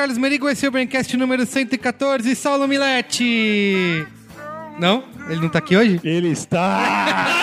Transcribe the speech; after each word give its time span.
Carlos 0.00 0.16
Merigo, 0.16 0.48
esse 0.48 0.64
é 0.64 0.68
o 0.70 0.72
Braincast 0.72 1.14
número 1.14 1.44
114, 1.44 2.34
Saulo 2.34 2.66
Milete. 2.66 4.06
Não? 4.78 5.04
Ele 5.28 5.42
não 5.42 5.50
tá 5.50 5.58
aqui 5.58 5.76
hoje? 5.76 6.00
Ele 6.02 6.28
está. 6.28 7.36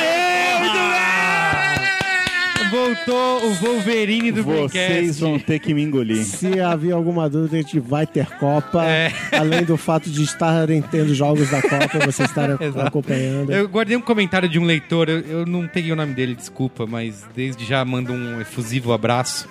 Voltou 2.72 3.46
o 3.46 3.54
Wolverine 3.54 4.32
do 4.32 4.42
Vocês 4.44 4.72
Braincast. 4.72 5.22
vão 5.22 5.38
ter 5.38 5.60
que 5.60 5.72
me 5.72 5.84
engolir. 5.84 6.24
Se 6.24 6.60
havia 6.60 6.96
alguma 6.96 7.30
dúvida, 7.30 7.58
a 7.58 7.62
gente 7.62 7.80
vai 7.80 8.08
ter 8.08 8.26
Copa. 8.40 8.84
É. 8.84 9.14
Além 9.38 9.64
do 9.64 9.78
fato 9.78 10.10
de 10.10 10.24
estarem 10.24 10.82
tendo 10.82 11.14
jogos 11.14 11.52
da 11.52 11.62
Copa, 11.62 12.00
vocês 12.08 12.28
estarem 12.28 12.58
Exato. 12.60 12.88
acompanhando. 12.88 13.54
Eu 13.54 13.70
guardei 13.70 13.96
um 13.96 14.02
comentário 14.02 14.50
de 14.50 14.58
um 14.58 14.64
leitor, 14.66 15.10
eu, 15.10 15.20
eu 15.20 15.46
não 15.46 15.68
peguei 15.68 15.92
o 15.92 15.96
nome 15.96 16.16
dele, 16.16 16.34
desculpa, 16.34 16.88
mas 16.88 17.24
desde 17.36 17.64
já 17.66 17.86
mando 17.86 18.14
um 18.14 18.42
efusivo 18.42 18.94
abraço. 18.94 19.48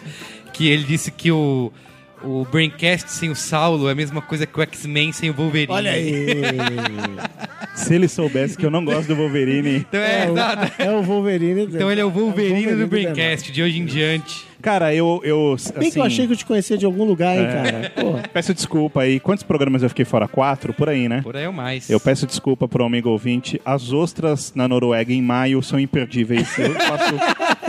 Que 0.53 0.67
ele 0.67 0.83
disse 0.83 1.13
que 1.13 1.31
o, 1.31 1.71
o 2.23 2.45
Braincast 2.51 3.11
sem 3.13 3.31
o 3.31 3.35
Saulo 3.37 3.89
é 3.89 3.93
a 3.93 3.95
mesma 3.95 4.21
coisa 4.23 4.47
que 4.47 4.59
o 4.59 4.63
X-Men 4.63 5.13
sem 5.13 5.31
o 5.31 5.35
Wolverine. 5.35 5.73
Olha 5.73 5.91
aí. 5.93 6.27
Se 7.75 7.95
ele 7.95 8.09
soubesse 8.09 8.57
que 8.57 8.65
eu 8.65 8.71
não 8.71 8.85
gosto 8.85 9.09
do 9.09 9.17
Wolverine. 9.17 9.77
Então 9.89 10.01
é, 10.01 10.23
É, 10.25 10.27
nada. 10.31 10.73
o, 10.79 10.83
é 10.83 10.91
o 10.93 11.03
Wolverine. 11.03 11.63
Então 11.77 11.91
ele 11.93 12.01
é 12.01 12.05
o 12.05 12.11
Wolverine, 12.11 12.73
do 12.73 12.79
do 12.79 12.87
Braincast, 12.87 13.53
de 13.53 13.63
hoje 13.63 13.79
em 13.79 13.85
diante. 13.85 14.47
Cara, 14.63 14.93
eu. 14.95 15.21
eu 15.23 15.55
Bem 15.79 15.91
que 15.91 15.99
eu 15.99 16.03
assim, 16.03 16.13
achei 16.15 16.27
que 16.27 16.33
eu 16.33 16.37
te 16.37 16.45
conhecia 16.47 16.77
de 16.79 16.87
algum 16.87 17.05
lugar, 17.05 17.37
hein, 17.37 17.45
É. 17.45 17.53
cara. 17.53 17.93
Pô, 17.95 18.19
Peço 18.33 18.55
desculpa 18.55 19.03
aí. 19.03 19.21
Quantos 19.21 19.45
programas 19.45 19.83
eu 19.83 19.89
fiquei 19.91 20.05
fora? 20.05 20.27
Quatro? 20.27 20.73
Por 20.73 20.89
aí, 20.89 21.09
né? 21.09 21.21
Por 21.23 21.37
aí 21.37 21.45
é 21.45 21.49
o 21.49 21.53
mais. 21.53 21.89
Eu 21.91 22.01
peço 22.01 22.27
desculpa 22.27 22.67
pro 22.67 22.85
amigo 22.85 23.11
ouvinte. 23.11 23.61
As 23.65 23.93
ostras 23.93 24.53
na 24.57 24.67
Noruega 24.67 25.13
em 25.13 25.23
maio 25.23 25.63
são 25.63 25.79
imperdíveis. 25.79 26.49
Eu 26.59 26.73
faço 26.75 27.15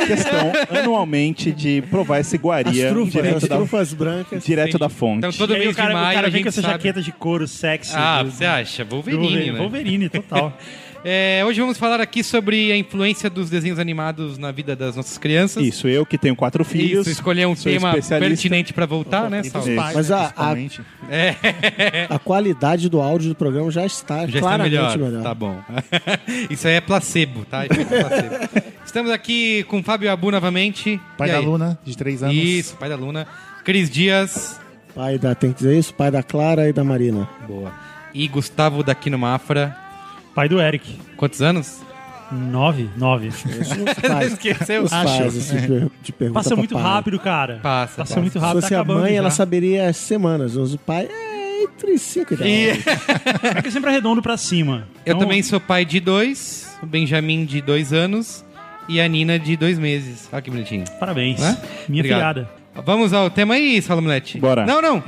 questão 0.06 0.52
anualmente 0.70 1.52
de 1.52 1.82
provar 1.84 2.20
esse 2.20 2.28
as 2.28 2.34
iguaria 2.40 2.90
trufas, 2.90 3.14
direto, 3.14 3.38
as 3.38 3.44
da, 3.44 3.56
trufas 3.56 3.94
brancas. 3.94 4.44
direto 4.46 4.78
da 4.78 4.90
fonte. 4.90 5.18
Então 5.20 5.32
todo 5.32 5.54
aí 5.54 5.60
mês 5.60 5.72
o 5.74 5.76
cara, 5.76 5.90
de 5.90 5.96
o 5.96 6.00
maio 6.00 6.16
cara 6.16 6.28
a 6.28 6.30
vem 6.30 6.42
com 6.44 6.50
essa 6.50 6.62
sabe... 6.62 6.74
jaqueta 6.74 7.02
de 7.02 7.12
couro 7.12 7.48
sexy. 7.48 7.94
Ah, 7.96 8.24
do- 8.24 8.32
você 8.32 8.46
acha? 8.46 8.84
do 8.86 8.96
Wolverine, 8.96 9.22
Wolverine, 9.22 9.52
né? 9.52 9.60
Wolverine, 9.60 10.10
total. 10.10 10.58
É, 11.10 11.42
hoje 11.46 11.62
vamos 11.62 11.78
falar 11.78 12.02
aqui 12.02 12.22
sobre 12.22 12.70
a 12.70 12.76
influência 12.76 13.30
dos 13.30 13.50
desenhos 13.50 13.80
animados 13.80 14.38
na 14.38 14.52
vida 14.52 14.76
das 14.76 14.98
nossas 14.98 15.18
crianças. 15.18 15.64
Isso, 15.66 15.88
eu 15.88 16.06
que 16.06 16.18
tenho 16.18 16.36
quatro 16.36 16.66
filhos. 16.66 17.08
Isso, 17.08 17.10
escolher 17.12 17.48
um 17.48 17.56
tema 17.56 17.94
pertinente 17.94 18.74
pra 18.74 18.86
voltar, 18.86 19.30
né, 19.30 19.42
Saulo? 19.44 19.74
Mas 19.74 20.12
a- 20.12 20.26
a- 20.36 20.52
principalmente. 20.52 20.82
A 22.10 22.20
qualidade 22.20 22.90
do 22.90 23.00
áudio 23.02 23.30
do 23.30 23.36
programa 23.36 23.72
já 23.72 23.86
está 23.86 24.18
Já 24.22 24.26
está 24.26 24.40
claramente 24.42 24.72
melhor. 24.72 24.98
melhor. 24.98 25.24
Tá 25.24 25.34
bom. 25.34 25.58
Isso 26.50 26.68
aí 26.68 26.74
é 26.74 26.82
placebo, 26.82 27.46
tá? 27.46 27.66
Efeito 27.66 27.88
placebo. 27.88 28.70
Estamos 28.86 29.10
aqui 29.12 29.64
com 29.64 29.80
o 29.80 29.84
Fábio 29.84 30.12
Abu 30.12 30.30
novamente. 30.30 31.00
Pai 31.18 31.32
da? 31.32 31.40
Luna, 31.40 31.80
de 31.86 31.96
3 31.96 32.24
anos. 32.24 32.36
Isso, 32.36 32.76
pai 32.76 32.90
da 32.90 32.98
Luna. 32.98 33.26
Cris 33.64 33.90
Dias. 33.90 34.60
Pai 34.94 35.18
da, 35.18 35.34
tem 35.34 35.52
que 35.54 35.60
dizer 35.60 35.80
isso? 35.80 35.94
Pai 35.94 36.12
da 36.12 36.22
Clara 36.22 36.68
e 36.68 36.74
da 36.74 36.84
Marina. 36.84 37.30
Boa. 37.48 37.72
E 38.14 38.28
Gustavo 38.28 38.84
daqui 38.84 39.10
no 39.10 39.18
Mafra. 39.18 39.87
Pai 40.38 40.48
do 40.48 40.62
Eric. 40.62 41.00
Quantos 41.18 41.42
anos? 41.42 41.82
Nove? 42.32 42.88
Nove. 42.96 43.30
Esqueceu? 43.30 44.88
Se 44.88 44.92
faz 44.92 45.36
esse 45.36 45.68
per- 45.68 45.90
de 46.04 46.12
pergunta 46.12 46.40
Passa 46.40 46.50
pra 46.50 46.58
muito 46.58 46.76
pai. 46.76 46.84
rápido, 46.84 47.20
cara. 47.20 47.54
Passa, 47.56 47.96
Passa 47.96 47.98
passa. 47.98 48.22
muito 48.22 48.34
Se 48.34 48.38
rápido. 48.38 48.62
fosse 48.62 48.70
tá 48.70 48.78
a 48.78 48.82
acabando 48.82 49.00
mãe, 49.00 49.14
já. 49.14 49.18
ela 49.18 49.32
saberia 49.32 49.90
as 49.90 49.98
semanas. 49.98 50.56
Mas 50.56 50.76
o 50.76 50.78
pai 50.78 51.08
é 51.10 51.64
entre 51.64 51.98
5 51.98 52.36
e 52.36 52.38
10. 52.38 52.86
E 52.86 52.90
É 53.58 53.62
que 53.64 53.68
é 53.70 53.72
sempre 53.72 53.90
arredondo 53.90 54.22
pra 54.22 54.38
cima. 54.38 54.88
eu 55.04 55.16
Então, 55.16 55.22
também 55.22 55.42
sou 55.42 55.60
pai 55.60 55.84
de 55.84 56.00
dois. 56.00 56.78
O 56.84 56.86
Benjamin 56.86 57.44
de 57.44 57.60
dois 57.60 57.92
anos. 57.92 58.46
E 58.88 59.02
a 59.02 59.08
Nina 59.08 59.40
de 59.40 59.58
dois 59.58 59.80
meses. 59.80 60.30
Olha 60.32 60.40
que 60.44 60.52
bonitinho. 60.52 60.84
Parabéns. 61.00 61.40
Né? 61.40 61.58
Minha 61.90 62.02
Obrigado. 62.02 62.20
filhada. 62.46 62.50
Vamos 62.86 63.12
ao 63.12 63.28
tema 63.32 63.56
aí, 63.56 63.82
Saulo 63.82 64.04
Milete. 64.04 64.38
Bora. 64.40 64.68
Não, 64.68 64.84
não. 64.84 65.04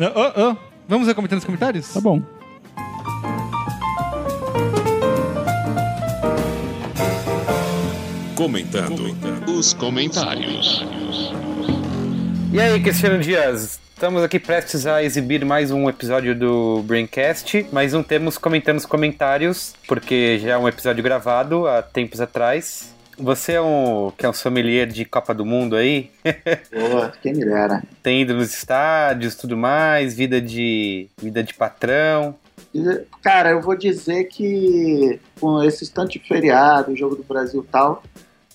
Vamos 0.88 1.08
a 1.08 1.14
comentar 1.14 1.36
nos 1.38 1.46
comentários? 1.46 1.88
Tá 1.94 2.02
bom. 2.02 2.20
Comentando 8.40 9.14
os 9.52 9.74
comentários. 9.74 10.82
E 12.54 12.62
aí, 12.62 12.82
Cristiano 12.82 13.20
Dias? 13.20 13.82
Estamos 13.94 14.24
aqui 14.24 14.40
prestes 14.40 14.88
a 14.88 15.04
exibir 15.04 15.44
mais 15.44 15.72
um 15.72 15.90
episódio 15.90 16.34
do 16.34 16.82
Braincast, 16.84 17.68
mas 17.70 17.92
não 17.92 18.02
temos 18.02 18.38
comentando 18.38 18.78
os 18.78 18.86
comentários, 18.86 19.76
porque 19.86 20.40
já 20.40 20.52
é 20.52 20.58
um 20.58 20.70
episódio 20.70 21.04
gravado 21.04 21.68
há 21.68 21.82
tempos 21.82 22.22
atrás. 22.22 22.96
Você 23.18 23.52
é 23.52 23.62
um, 23.62 24.10
que 24.18 24.26
é 24.26 24.30
um 24.30 24.34
sommelier 24.34 24.88
de 24.88 25.04
Copa 25.04 25.34
do 25.34 25.46
Mundo 25.46 25.76
aí? 25.76 26.10
Boa, 26.72 27.12
quem 27.22 27.34
me 27.34 27.44
dera. 27.44 27.84
Tem 28.02 28.22
ido 28.22 28.36
nos 28.36 28.54
estádios, 28.54 29.36
tudo 29.36 29.58
mais, 29.58 30.16
vida 30.16 30.40
de 30.40 31.10
vida 31.22 31.44
de 31.44 31.54
patrão. 31.54 32.36
Cara, 33.22 33.50
eu 33.50 33.62
vou 33.62 33.76
dizer 33.76 34.26
que 34.26 35.20
com 35.42 35.62
esse 35.62 35.92
tanto 35.92 36.14
de 36.14 36.20
feriado, 36.20 36.96
jogo 36.96 37.18
do 37.18 37.24
Brasil 37.24 37.66
e 37.68 37.72
tal, 37.72 38.02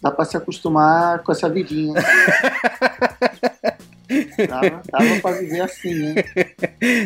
dá 0.04 0.10
pra 0.10 0.26
se 0.26 0.36
acostumar 0.36 1.20
com 1.20 1.32
essa 1.32 1.48
vidinha. 1.48 1.94
dava, 4.46 4.82
dava 4.90 5.20
pra 5.22 5.30
viver 5.32 5.62
assim, 5.62 6.08
hein? 6.08 6.14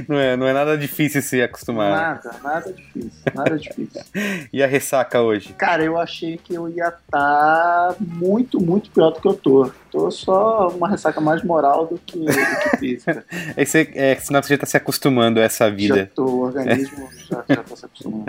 Não 0.09 0.19
é, 0.19 0.36
não 0.36 0.48
é 0.48 0.53
nada 0.53 0.76
difícil 0.76 1.22
se 1.22 1.41
acostumar. 1.41 1.92
Nada, 1.92 2.36
nada 2.42 2.72
difícil, 2.72 3.12
nada 3.32 3.56
difícil. 3.56 4.03
E 4.53 4.64
a 4.64 4.66
ressaca 4.66 5.20
hoje? 5.20 5.53
Cara, 5.53 5.84
eu 5.84 5.97
achei 5.97 6.38
que 6.38 6.54
eu 6.54 6.69
ia 6.69 6.88
estar 6.88 7.94
muito, 8.00 8.60
muito 8.60 8.91
pior 8.91 9.10
do 9.10 9.20
que 9.20 9.28
eu 9.28 9.34
tô. 9.34 9.70
Tô 9.92 10.10
só 10.10 10.69
uma 10.69 10.88
ressaca 10.88 11.20
mais 11.20 11.44
moral 11.44 11.86
do 11.86 11.98
que, 11.98 12.19
do 12.19 12.26
que 12.26 12.76
física. 12.78 13.25
É, 13.56 13.65
que 13.65 13.70
você, 13.70 13.91
é 13.94 14.15
que 14.16 14.26
senão 14.26 14.42
você 14.42 14.54
já 14.54 14.59
tá 14.59 14.66
se 14.66 14.76
acostumando 14.76 15.38
a 15.38 15.44
essa 15.44 15.66
Já 15.66 15.75
vida. 15.75 16.10
tô, 16.15 16.25
o 16.25 16.41
organismo 16.41 17.09
já, 17.30 17.44
já 17.48 17.62
tá 17.62 17.76
se 17.76 17.84
acostumando. 17.84 18.26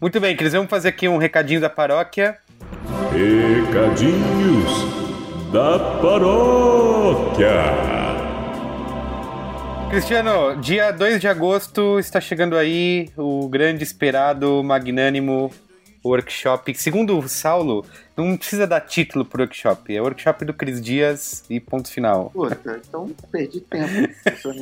Muito 0.00 0.18
bem, 0.18 0.34
Cris, 0.34 0.52
vamos 0.54 0.70
fazer 0.70 0.88
aqui 0.88 1.08
um 1.08 1.18
recadinho 1.18 1.60
da 1.60 1.68
paróquia. 1.68 2.38
Recadinhos 3.12 4.70
da 5.52 5.78
paróquia. 6.00 7.52
Cristiano, 9.90 10.60
dia 10.60 10.90
2 10.90 11.20
de 11.20 11.26
agosto 11.26 11.98
está 11.98 12.20
chegando 12.20 12.56
aí 12.56 13.10
o 13.16 13.48
grande 13.48 13.82
esperado, 13.82 14.62
magnânimo 14.62 15.50
workshop. 16.04 16.74
Segundo 16.74 17.18
o 17.18 17.28
Saulo, 17.28 17.84
não 18.16 18.36
precisa 18.36 18.66
dar 18.66 18.80
título 18.80 19.24
pro 19.24 19.42
workshop. 19.42 19.94
É 19.94 20.00
o 20.00 20.04
workshop 20.04 20.44
do 20.44 20.54
Cris 20.54 20.80
Dias 20.80 21.44
e 21.48 21.58
ponto 21.58 21.90
final. 21.90 22.30
Puta, 22.30 22.80
então 22.86 23.10
perdi 23.30 23.60
tempo 23.60 24.12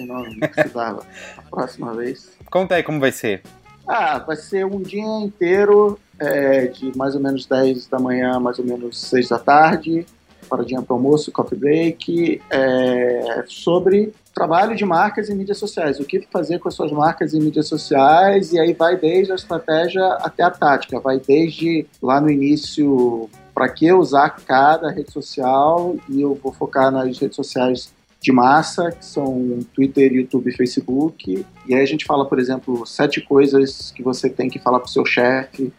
nome, 0.06 0.36
não 0.36 0.48
precisava. 0.48 1.04
A 1.36 1.42
próxima 1.42 1.94
vez. 1.94 2.30
Conta 2.50 2.76
aí 2.76 2.82
como 2.82 3.00
vai 3.00 3.12
ser. 3.12 3.42
Ah, 3.86 4.18
vai 4.18 4.36
ser 4.36 4.66
um 4.66 4.80
dia 4.80 5.02
inteiro, 5.02 5.98
é, 6.18 6.66
de 6.66 6.96
mais 6.96 7.14
ou 7.14 7.20
menos 7.20 7.46
10 7.46 7.86
da 7.88 7.98
manhã, 7.98 8.38
mais 8.40 8.58
ou 8.58 8.64
menos 8.64 8.98
6 9.00 9.28
da 9.28 9.38
tarde, 9.38 10.06
paradinha 10.46 10.80
para 10.80 10.94
almoço, 10.94 11.32
coffee 11.32 11.58
break, 11.58 12.40
é, 12.50 13.44
sobre 13.48 14.12
trabalho 14.34 14.76
de 14.76 14.84
marcas 14.84 15.28
e 15.28 15.34
mídias 15.34 15.58
sociais. 15.58 15.98
O 15.98 16.04
que 16.04 16.26
fazer 16.30 16.58
com 16.58 16.68
as 16.68 16.74
suas 16.74 16.92
marcas 16.92 17.32
e 17.32 17.40
mídias 17.40 17.68
sociais, 17.68 18.52
e 18.52 18.58
aí 18.58 18.72
vai 18.72 18.96
desde 18.96 19.32
a 19.32 19.34
estratégia 19.34 20.04
até 20.20 20.42
a 20.42 20.50
tática, 20.50 21.00
vai 21.00 21.18
desde 21.18 21.86
lá 22.02 22.20
no 22.20 22.30
início 22.30 23.28
para 23.54 23.68
que 23.68 23.90
usar 23.90 24.30
cada 24.30 24.90
rede 24.90 25.10
social, 25.10 25.96
e 26.08 26.20
eu 26.20 26.34
vou 26.34 26.52
focar 26.52 26.90
nas 26.90 27.18
redes 27.18 27.36
sociais 27.36 27.94
de 28.20 28.30
massa, 28.30 28.90
que 28.90 29.04
são 29.04 29.60
Twitter, 29.74 30.12
YouTube 30.12 30.50
e 30.50 30.56
Facebook. 30.56 31.46
E 31.66 31.74
aí 31.74 31.80
a 31.80 31.86
gente 31.86 32.04
fala, 32.04 32.26
por 32.26 32.38
exemplo, 32.38 32.84
sete 32.86 33.20
coisas 33.22 33.90
que 33.92 34.02
você 34.02 34.28
tem 34.28 34.50
que 34.50 34.58
falar 34.58 34.80
pro 34.80 34.90
seu 34.90 35.06
chefe 35.06 35.72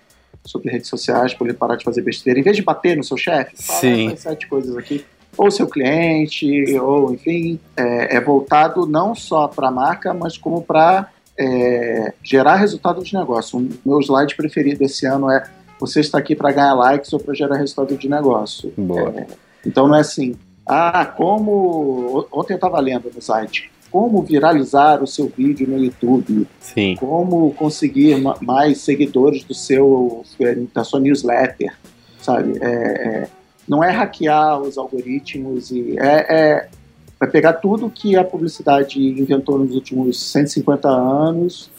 sobre 0.48 0.72
redes 0.72 0.90
sociais, 0.90 1.34
para 1.34 1.48
ele 1.48 1.58
parar 1.58 1.76
de 1.76 1.84
fazer 1.84 2.02
besteira. 2.02 2.40
Em 2.40 2.44
vez 2.44 2.56
de 2.56 2.64
bater 2.64 2.96
no 2.96 3.04
seu 3.04 3.18
chefe, 3.18 3.56
fala 3.56 3.88
essas 3.88 4.20
sete 4.22 4.48
coisas 4.48 4.76
aqui. 4.76 5.06
Ou 5.38 5.52
seu 5.52 5.68
cliente, 5.68 6.74
ou 6.80 7.14
enfim, 7.14 7.60
é, 7.76 8.16
é 8.16 8.22
voltado 8.22 8.88
não 8.88 9.14
só 9.14 9.48
para 9.48 9.68
a 9.68 9.72
marca, 9.72 10.14
mas 10.14 10.38
como 10.38 10.64
para 10.64 11.10
é, 11.38 12.14
gerar 12.24 12.56
resultado 12.56 13.04
de 13.04 13.14
negócio. 13.14 13.60
O 13.60 13.70
meu 13.86 14.00
slide 14.02 14.36
preferido 14.36 14.84
esse 14.84 15.06
ano 15.06 15.30
é 15.30 15.48
você 15.80 16.00
está 16.00 16.18
aqui 16.18 16.36
para 16.36 16.52
ganhar 16.52 16.74
likes 16.74 17.14
ou 17.14 17.20
para 17.20 17.36
gerar 17.36 17.58
resultado 17.58 17.96
de 17.96 18.10
negócio. 18.10 18.74
É, 19.16 19.28
então 19.64 19.88
não 19.88 19.96
é 19.96 20.00
assim, 20.00 20.36
ah, 20.68 21.06
como. 21.06 22.28
Ontem 22.32 22.54
eu 22.54 22.58
estava 22.58 22.80
lendo 22.80 23.10
no 23.14 23.22
site. 23.22 23.72
Como 23.92 24.22
viralizar 24.22 25.02
o 25.02 25.08
seu 25.08 25.32
vídeo 25.36 25.68
no 25.68 25.78
YouTube? 25.84 26.48
Sim. 26.60 26.96
Como 27.00 27.54
conseguir 27.54 28.20
ma- 28.22 28.38
mais 28.42 28.80
seguidores 28.80 29.44
do 29.44 29.54
seu 29.54 30.24
da 30.74 30.84
sua 30.84 31.00
newsletter, 31.00 31.74
sabe? 32.20 32.58
É, 32.62 32.68
é, 32.68 33.28
não 33.68 33.84
é 33.84 33.92
hackear 33.92 34.62
os 34.62 34.78
algoritmos 34.78 35.72
e 35.72 35.98
é, 36.00 36.26
é 36.30 36.70
vai 37.20 37.30
pegar 37.30 37.54
tudo 37.54 37.90
que 37.90 38.16
a 38.16 38.24
publicidade 38.24 39.02
inventou 39.02 39.58
nos 39.58 39.74
últimos 39.74 40.22
150 40.22 40.88
anos, 40.88 41.70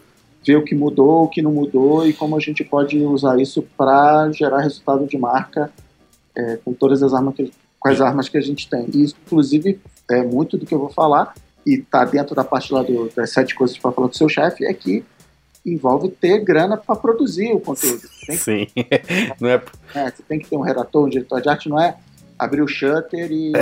ver 0.44 0.56
o 0.56 0.64
que 0.64 0.74
mudou, 0.74 1.24
o 1.24 1.28
que 1.28 1.40
não 1.42 1.52
mudou 1.52 2.06
e 2.06 2.12
como 2.12 2.36
a 2.36 2.40
gente 2.40 2.64
pode 2.64 2.98
usar 3.04 3.38
isso 3.40 3.62
para 3.76 4.30
gerar 4.32 4.60
resultado 4.60 5.06
de 5.06 5.16
marca 5.16 5.70
é, 6.34 6.56
com 6.64 6.72
todas 6.72 7.02
as 7.02 7.12
armas 7.12 7.34
que, 7.34 7.52
com 7.78 7.88
as 7.88 8.00
armas 8.00 8.28
que 8.28 8.36
a 8.36 8.40
gente 8.40 8.68
tem. 8.68 8.86
E 8.92 9.04
inclusive, 9.04 9.78
é 10.10 10.22
muito 10.22 10.56
do 10.56 10.66
que 10.66 10.74
eu 10.74 10.78
vou 10.78 10.90
falar 10.90 11.34
e 11.68 11.78
tá 11.82 12.04
dentro 12.04 12.34
da 12.34 12.42
parte 12.42 12.72
lá 12.72 12.82
do, 12.82 13.10
das 13.14 13.30
sete 13.30 13.54
coisas 13.54 13.76
para 13.76 13.92
falar 13.92 14.08
do 14.08 14.16
seu 14.16 14.28
chefe, 14.28 14.64
é 14.64 14.72
que 14.72 15.04
envolve 15.66 16.08
ter 16.08 16.42
grana 16.42 16.78
para 16.78 16.96
produzir 16.96 17.52
o 17.52 17.60
conteúdo. 17.60 18.08
Tem 18.26 18.36
que, 18.36 18.42
Sim. 18.42 18.66
Não 19.38 19.50
é... 19.50 19.62
é, 19.94 20.10
você 20.10 20.22
tem 20.26 20.38
que 20.38 20.48
ter 20.48 20.56
um 20.56 20.62
redator, 20.62 21.04
um 21.04 21.08
diretor 21.10 21.42
de 21.42 21.48
arte, 21.48 21.68
não 21.68 21.78
é 21.78 21.94
abrir 22.38 22.62
o 22.62 22.68
shutter 22.68 23.30
e. 23.30 23.52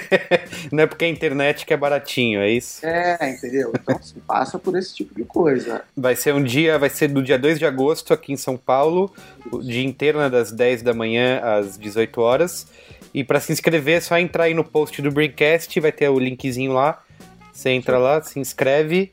Não 0.70 0.84
é 0.84 0.86
porque 0.86 1.04
a 1.04 1.08
internet 1.08 1.66
que 1.66 1.74
é 1.74 1.76
baratinho, 1.76 2.40
é 2.40 2.48
isso? 2.48 2.86
É, 2.86 3.18
entendeu? 3.28 3.72
Então 3.74 4.00
se 4.00 4.14
passa 4.20 4.58
por 4.58 4.76
esse 4.78 4.94
tipo 4.94 5.14
de 5.14 5.24
coisa. 5.24 5.82
Vai 5.94 6.14
ser 6.14 6.32
um 6.32 6.42
dia, 6.42 6.78
vai 6.78 6.88
ser 6.88 7.08
do 7.08 7.22
dia 7.22 7.38
2 7.38 7.58
de 7.58 7.66
agosto 7.66 8.14
aqui 8.14 8.32
em 8.32 8.36
São 8.36 8.56
Paulo, 8.56 9.12
o 9.50 9.60
dia 9.60 9.84
inteiro, 9.84 10.20
né, 10.20 10.30
das 10.30 10.52
10 10.52 10.82
da 10.82 10.94
manhã 10.94 11.40
às 11.40 11.76
18 11.76 12.20
horas. 12.20 12.66
E 13.12 13.22
para 13.22 13.40
se 13.40 13.52
inscrever 13.52 13.98
é 13.98 14.00
só 14.00 14.16
entrar 14.18 14.44
aí 14.44 14.54
no 14.54 14.64
post 14.64 15.02
do 15.02 15.10
Breakcast, 15.10 15.78
vai 15.80 15.92
ter 15.92 16.08
o 16.08 16.18
linkzinho 16.18 16.72
lá. 16.72 17.02
Você 17.52 17.70
entra 17.70 17.98
lá, 17.98 18.22
se 18.22 18.38
inscreve. 18.40 19.12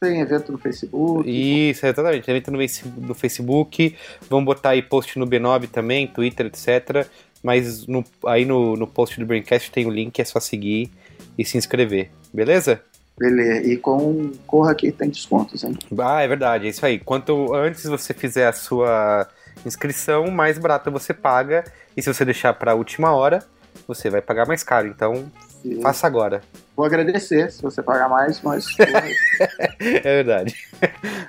Tem 0.00 0.20
evento 0.20 0.52
no 0.52 0.58
Facebook. 0.58 1.28
Isso, 1.70 1.86
exatamente. 1.86 2.24
Tem 2.24 2.34
evento 2.36 2.50
no 2.50 2.58
Face- 2.58 2.84
no 2.98 3.14
Facebook. 3.14 3.96
Vamos 4.28 4.44
botar 4.44 4.70
aí 4.70 4.82
post 4.82 5.18
no 5.18 5.26
B9 5.26 5.68
também, 5.68 6.06
Twitter, 6.06 6.46
etc. 6.46 7.06
Mas 7.42 7.86
no- 7.86 8.04
aí 8.26 8.44
no, 8.44 8.76
no 8.76 8.86
post 8.86 9.18
do 9.18 9.24
Braincast 9.26 9.70
tem 9.70 9.86
o 9.86 9.90
link, 9.90 10.18
é 10.20 10.24
só 10.24 10.38
seguir 10.38 10.90
e 11.38 11.44
se 11.44 11.56
inscrever. 11.56 12.10
Beleza? 12.32 12.82
Beleza. 13.18 13.66
E 13.66 13.76
com 13.78 14.32
Corra 14.46 14.74
que 14.74 14.92
tem 14.92 15.08
descontos, 15.08 15.64
hein? 15.64 15.76
Ah, 15.98 16.20
é 16.20 16.28
verdade, 16.28 16.66
é 16.66 16.70
isso 16.70 16.84
aí. 16.84 16.98
Quanto 16.98 17.54
antes 17.54 17.84
você 17.84 18.12
fizer 18.12 18.46
a 18.46 18.52
sua 18.52 19.26
inscrição, 19.64 20.30
mais 20.30 20.58
barato 20.58 20.90
você 20.90 21.14
paga. 21.14 21.64
E 21.96 22.02
se 22.02 22.12
você 22.12 22.24
deixar 22.26 22.52
para 22.52 22.72
a 22.72 22.74
última 22.74 23.12
hora, 23.14 23.42
você 23.88 24.10
vai 24.10 24.20
pagar 24.20 24.46
mais 24.46 24.62
caro. 24.62 24.86
Então, 24.88 25.30
E 25.64 25.80
faça 25.80 26.06
agora. 26.06 26.42
Vou 26.76 26.84
agradecer 26.84 27.50
se 27.50 27.62
você 27.62 27.82
pagar 27.82 28.08
mais, 28.08 28.40
mas 28.42 28.66
É 29.80 30.00
verdade. 30.22 30.54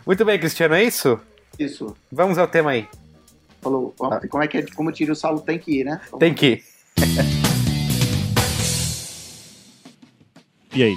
Muito 0.06 0.26
bem, 0.26 0.38
Cristiano, 0.38 0.76
é 0.76 0.84
isso? 0.84 1.20
isso. 1.58 1.96
Vamos 2.12 2.38
ao 2.38 2.48
tema 2.48 2.72
aí. 2.72 2.88
Falou. 3.62 3.96
Vamos- 3.98 4.20
Como 4.30 4.44
é 4.44 4.48
que 4.48 4.58
é? 4.58 4.66
Como 4.76 4.92
tira 4.92 5.14
o 5.14 5.16
salo 5.16 5.40
tem 5.42 5.58
que 5.58 5.80
ir, 5.80 5.84
né? 5.86 6.02
Vamos 6.12 6.20
Tem 6.20 6.34
que 6.34 6.46
ir. 6.48 6.64
E 10.76 10.84
aí? 10.84 10.96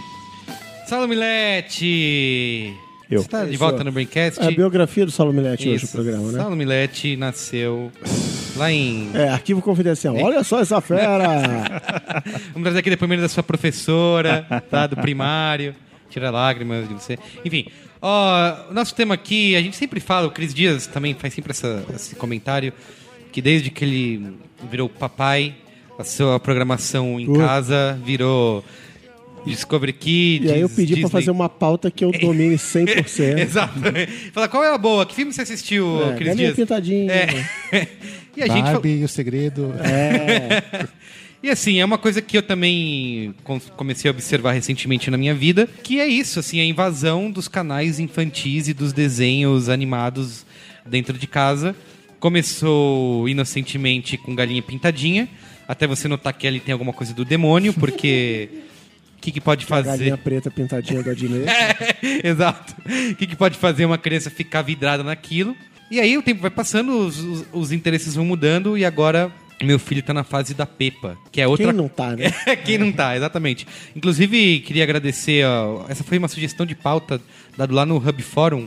Saulo 0.87 1.09
Milete! 1.09 2.77
Eu. 3.11 3.23
Você 3.23 3.29
tá 3.29 3.45
de 3.47 3.57
volta 3.57 3.83
no 3.83 3.91
Braincast? 3.91 4.39
É 4.43 4.47
a 4.47 4.51
biografia 4.51 5.07
do 5.07 5.11
Saulo 5.11 5.33
Milete 5.33 5.69
hoje, 5.71 5.87
o 5.87 5.89
programa, 5.89 6.31
né? 6.33 6.39
Saulo 6.39 6.55
Milete 6.55 7.17
nasceu 7.17 7.91
lá 8.61 8.71
em... 8.73 9.11
É, 9.15 9.29
arquivo 9.31 9.61
confidencial. 9.63 10.15
Olha 10.17 10.45
só 10.45 10.61
essa 10.61 10.81
fera! 10.81 11.29
Vamos 12.53 12.63
trazer 12.63 12.79
aqui 12.79 12.91
depoimento 12.91 13.23
da 13.23 13.29
sua 13.29 13.43
professora, 13.43 14.47
tá? 14.71 14.87
Do 14.87 14.97
primário. 14.97 15.75
Tira 16.09 16.31
lágrimas 16.31 16.89
de 16.89 16.95
você. 16.95 17.19
Enfim, 17.45 17.67
ó, 18.03 18.69
o 18.71 18.75
nosso 18.75 18.95
tema 18.95 19.15
aqui, 19.15 19.55
a 19.57 19.63
gente 19.63 19.77
sempre 19.77 20.01
fala, 20.01 20.27
o 20.27 20.31
Cris 20.31 20.53
Dias 20.53 20.87
também 20.89 21.15
faz 21.15 21.33
sempre 21.33 21.53
essa- 21.53 21.85
esse 21.95 22.17
comentário, 22.17 22.73
que 23.33 23.41
desde 23.41 23.71
que 23.71 23.85
ele 23.85 24.37
virou 24.71 24.89
papai, 24.89 25.55
a 25.99 26.03
sua 26.05 26.41
programação 26.41 27.21
em 27.21 27.29
Uh. 27.29 27.39
casa 27.39 27.97
virou 28.05 28.65
Discovery 29.47 29.93
Kids. 29.93 30.51
E 30.51 30.53
aí 30.55 30.61
eu 30.61 30.69
pedi 30.69 30.87
Disney. 30.89 31.01
pra 31.03 31.11
fazer 31.11 31.31
uma 31.31 31.49
pauta 31.49 31.91
que 31.91 32.05
eu 32.05 32.13
domine 32.13 32.57
100%. 32.57 33.39
Exato. 33.39 33.75
Fala, 34.33 34.49
qual 34.49 34.65
é 34.65 34.73
a 34.75 34.79
boa? 34.79 35.05
Que 35.07 35.15
filme 35.15 35.33
você 35.33 35.43
assistiu, 35.43 36.03
É, 36.03 36.15
Cris 36.15 36.29
galinha 36.29 36.47
Dias? 36.47 36.57
pintadinha. 36.57 37.13
É. 37.13 37.27
e 38.37 38.43
a 38.43 38.47
gente 38.47 38.63
Barbie 38.65 39.01
e 39.01 39.05
o 39.05 39.09
segredo. 39.09 39.73
É. 39.83 40.89
E 41.43 41.49
assim, 41.49 41.79
é 41.81 41.85
uma 41.87 41.97
coisa 41.97 42.21
que 42.21 42.37
eu 42.37 42.43
também 42.43 43.35
com- 43.45 43.59
comecei 43.75 44.11
a 44.11 44.13
observar 44.13 44.53
recentemente 44.53 45.11
na 45.11 45.17
minha 45.17 45.35
vida, 45.35 45.67
que 45.83 45.99
é 45.99 46.07
isso, 46.07 46.39
assim, 46.39 46.61
a 46.61 46.65
invasão 46.67 47.31
dos 47.31 47.49
canais 47.49 47.99
infantis 47.99 48.69
e 48.69 48.75
dos 48.75 48.93
desenhos 48.93 49.71
animados 49.71 50.45
dentro 50.85 51.17
de 51.17 51.27
casa. 51.27 51.75
Começou 52.19 53.27
inocentemente 53.27 54.19
com 54.19 54.35
Galinha 54.35 54.61
Pintadinha, 54.63 55.27
até 55.67 55.87
você 55.87 56.07
notar 56.07 56.33
que 56.35 56.47
ali 56.47 56.61
tem 56.61 56.75
alguma 56.75 56.93
coisa 56.93 57.15
do 57.15 57.25
demônio, 57.25 57.73
porque 57.73 58.49
que, 59.21 59.31
que 59.33 59.41
pode 59.41 59.65
A 59.65 59.69
fazer? 59.69 59.89
galinha 59.91 60.17
preta 60.19 60.51
pintadinha 60.51 61.03
do 61.03 61.11
Adnet. 61.11 61.47
Exato. 62.25 62.75
O 63.11 63.15
que, 63.15 63.27
que 63.27 63.37
pode 63.37 63.57
fazer 63.59 63.85
uma 63.85 63.99
criança 63.99 64.31
ficar 64.31 64.63
vidrada 64.63 65.03
naquilo? 65.03 65.55
E 65.91 65.99
aí 66.01 66.17
o 66.17 66.23
tempo 66.23 66.41
vai 66.41 66.51
passando, 66.51 66.97
os, 66.99 67.19
os- 67.19 67.45
os 67.53 67.73
interesses 67.73 68.15
vão 68.15 68.25
mudando 68.25 68.79
e 68.79 68.85
agora 68.85 69.31
meu 69.63 69.79
filho 69.79 70.03
tá 70.03 70.15
na 70.15 70.25
fase 70.25 70.55
da 70.55 70.65
Pepa, 70.65 71.19
que 71.31 71.39
é 71.41 71.47
outra 71.47 71.67
Quem 71.67 71.75
não 71.77 71.89
tá, 71.89 72.17
né? 72.17 72.31
Quem 72.65 72.79
não 72.79 72.91
tá, 72.93 73.15
exatamente. 73.17 73.67
Inclusive, 73.95 74.61
queria 74.61 74.85
agradecer. 74.85 75.45
ó, 75.45 75.85
essa 75.89 76.03
foi 76.03 76.17
uma 76.17 76.29
sugestão 76.29 76.65
de 76.65 76.75
pauta 76.75 77.21
dado 77.59 77.75
lá 77.75 77.85
no 77.85 77.97
Hub 77.99 78.23
Forum. 78.23 78.67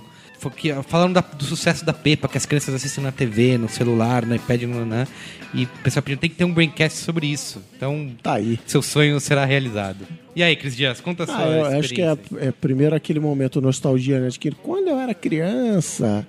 Que, 0.51 0.73
falando 0.83 1.13
da- 1.13 1.21
do 1.21 1.43
sucesso 1.43 1.85
da 1.85 1.93
Pepa, 1.93 2.27
que 2.27 2.37
as 2.37 2.45
crianças 2.45 2.73
assistem 2.75 3.03
na 3.03 3.11
TV, 3.11 3.57
no 3.57 3.67
celular, 3.69 4.25
no 4.25 4.35
iPad, 4.35 4.63
no 4.63 4.79
nanã. 4.85 5.07
E 5.53 5.63
o 5.65 5.67
pessoal 5.83 6.01
pediu, 6.03 6.17
tem 6.17 6.29
que 6.29 6.35
ter 6.35 6.43
um 6.45 6.53
braincast 6.53 6.97
sobre 6.99 7.27
isso. 7.27 7.61
Então, 7.77 8.09
Tá 8.21 8.33
aí. 8.35 8.59
seu 8.65 8.81
sonho 8.81 9.19
será 9.19 9.45
realizado. 9.45 9.99
E 10.35 10.41
aí, 10.41 10.55
Cris 10.55 10.75
Dias, 10.75 10.99
conta 10.99 11.23
a 11.23 11.27
sua 11.27 11.37
Ah, 11.37 11.47
eu 11.47 11.65
acho 11.79 11.93
que 11.93 12.01
é, 12.01 12.17
é 12.39 12.51
primeiro 12.51 12.95
aquele 12.95 13.19
momento 13.19 13.61
nostalgia, 13.61 14.19
né? 14.19 14.29
De 14.29 14.39
que 14.39 14.49
quando 14.51 14.87
eu 14.87 14.99
era 14.99 15.13
criança, 15.13 16.25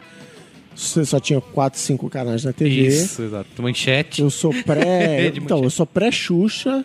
você 0.77 1.05
só 1.07 1.19
tinha 1.19 1.41
4, 1.41 1.79
5 1.81 2.11
canais 2.11 2.45
na 2.45 2.53
TV. 2.53 2.87
Isso, 2.89 3.23
exato. 3.23 3.63
Manchete. 3.63 4.21
Eu 4.21 4.29
sou 4.31 4.53
pré. 4.65 5.33
Então, 5.37 5.63
eu 5.63 5.71
sou 5.71 5.87
pré-Xuxa. 5.87 6.85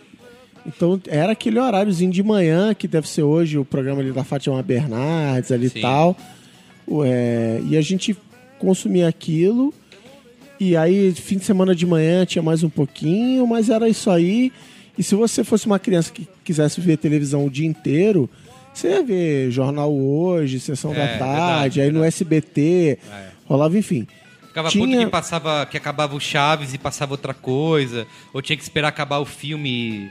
Então 0.66 1.02
era 1.08 1.32
aquele 1.32 1.58
horáriozinho 1.58 2.12
de 2.12 2.22
manhã, 2.22 2.74
que 2.74 2.88
deve 2.88 3.08
ser 3.10 3.24
hoje 3.24 3.58
o 3.58 3.66
programa 3.66 4.02
ali 4.02 4.12
da 4.12 4.24
Fátima 4.24 4.62
Bernardes 4.62 5.52
ali 5.52 5.68
e 5.68 5.82
tal. 5.82 6.16
Ué, 6.90 7.62
e 7.70 7.78
a 7.78 7.82
gente 7.82 8.16
consumia 8.58 9.08
aquilo. 9.08 9.74
E 10.60 10.76
aí, 10.76 11.14
fim 11.14 11.38
de 11.38 11.46
semana 11.46 11.74
de 11.74 11.86
manhã 11.86 12.26
tinha 12.26 12.42
mais 12.42 12.64
um 12.64 12.70
pouquinho, 12.70 13.48
mas 13.48 13.70
era 13.70 13.88
isso 13.88 14.10
aí. 14.10 14.52
E 14.98 15.04
se 15.04 15.16
você 15.16 15.44
fosse 15.44 15.66
uma 15.66 15.80
criança 15.80 16.12
que 16.12 16.28
quisesse 16.44 16.82
ver 16.82 16.98
televisão 16.98 17.46
o 17.46 17.50
dia 17.50 17.66
inteiro, 17.68 18.30
você 18.74 18.90
ia 18.90 19.04
ver 19.04 19.50
Jornal 19.52 19.94
Hoje, 19.94 20.60
Sessão 20.60 20.92
É, 20.94 20.96
da 20.96 21.08
Tarde, 21.18 21.80
verdade, 21.80 21.82
aí 21.82 21.92
no 21.92 22.04
SBT, 22.04 22.98
É. 23.10 23.28
rolava, 23.46 23.78
enfim. 23.78 24.06
Ficava 24.48 24.68
Tinha- 24.70 24.86
puto 24.86 24.98
que 24.98 25.06
passava, 25.12 25.66
que 25.66 25.78
acabava 25.78 26.16
o 26.16 26.20
Chaves 26.20 26.74
e 26.74 26.78
passava 26.78 27.14
outra 27.14 27.34
coisa, 27.34 28.06
ou 28.34 28.42
tinha 28.42 28.58
que 28.58 28.64
esperar 28.64 28.88
acabar 28.90 29.20
o 29.20 29.26
filme 29.26 30.10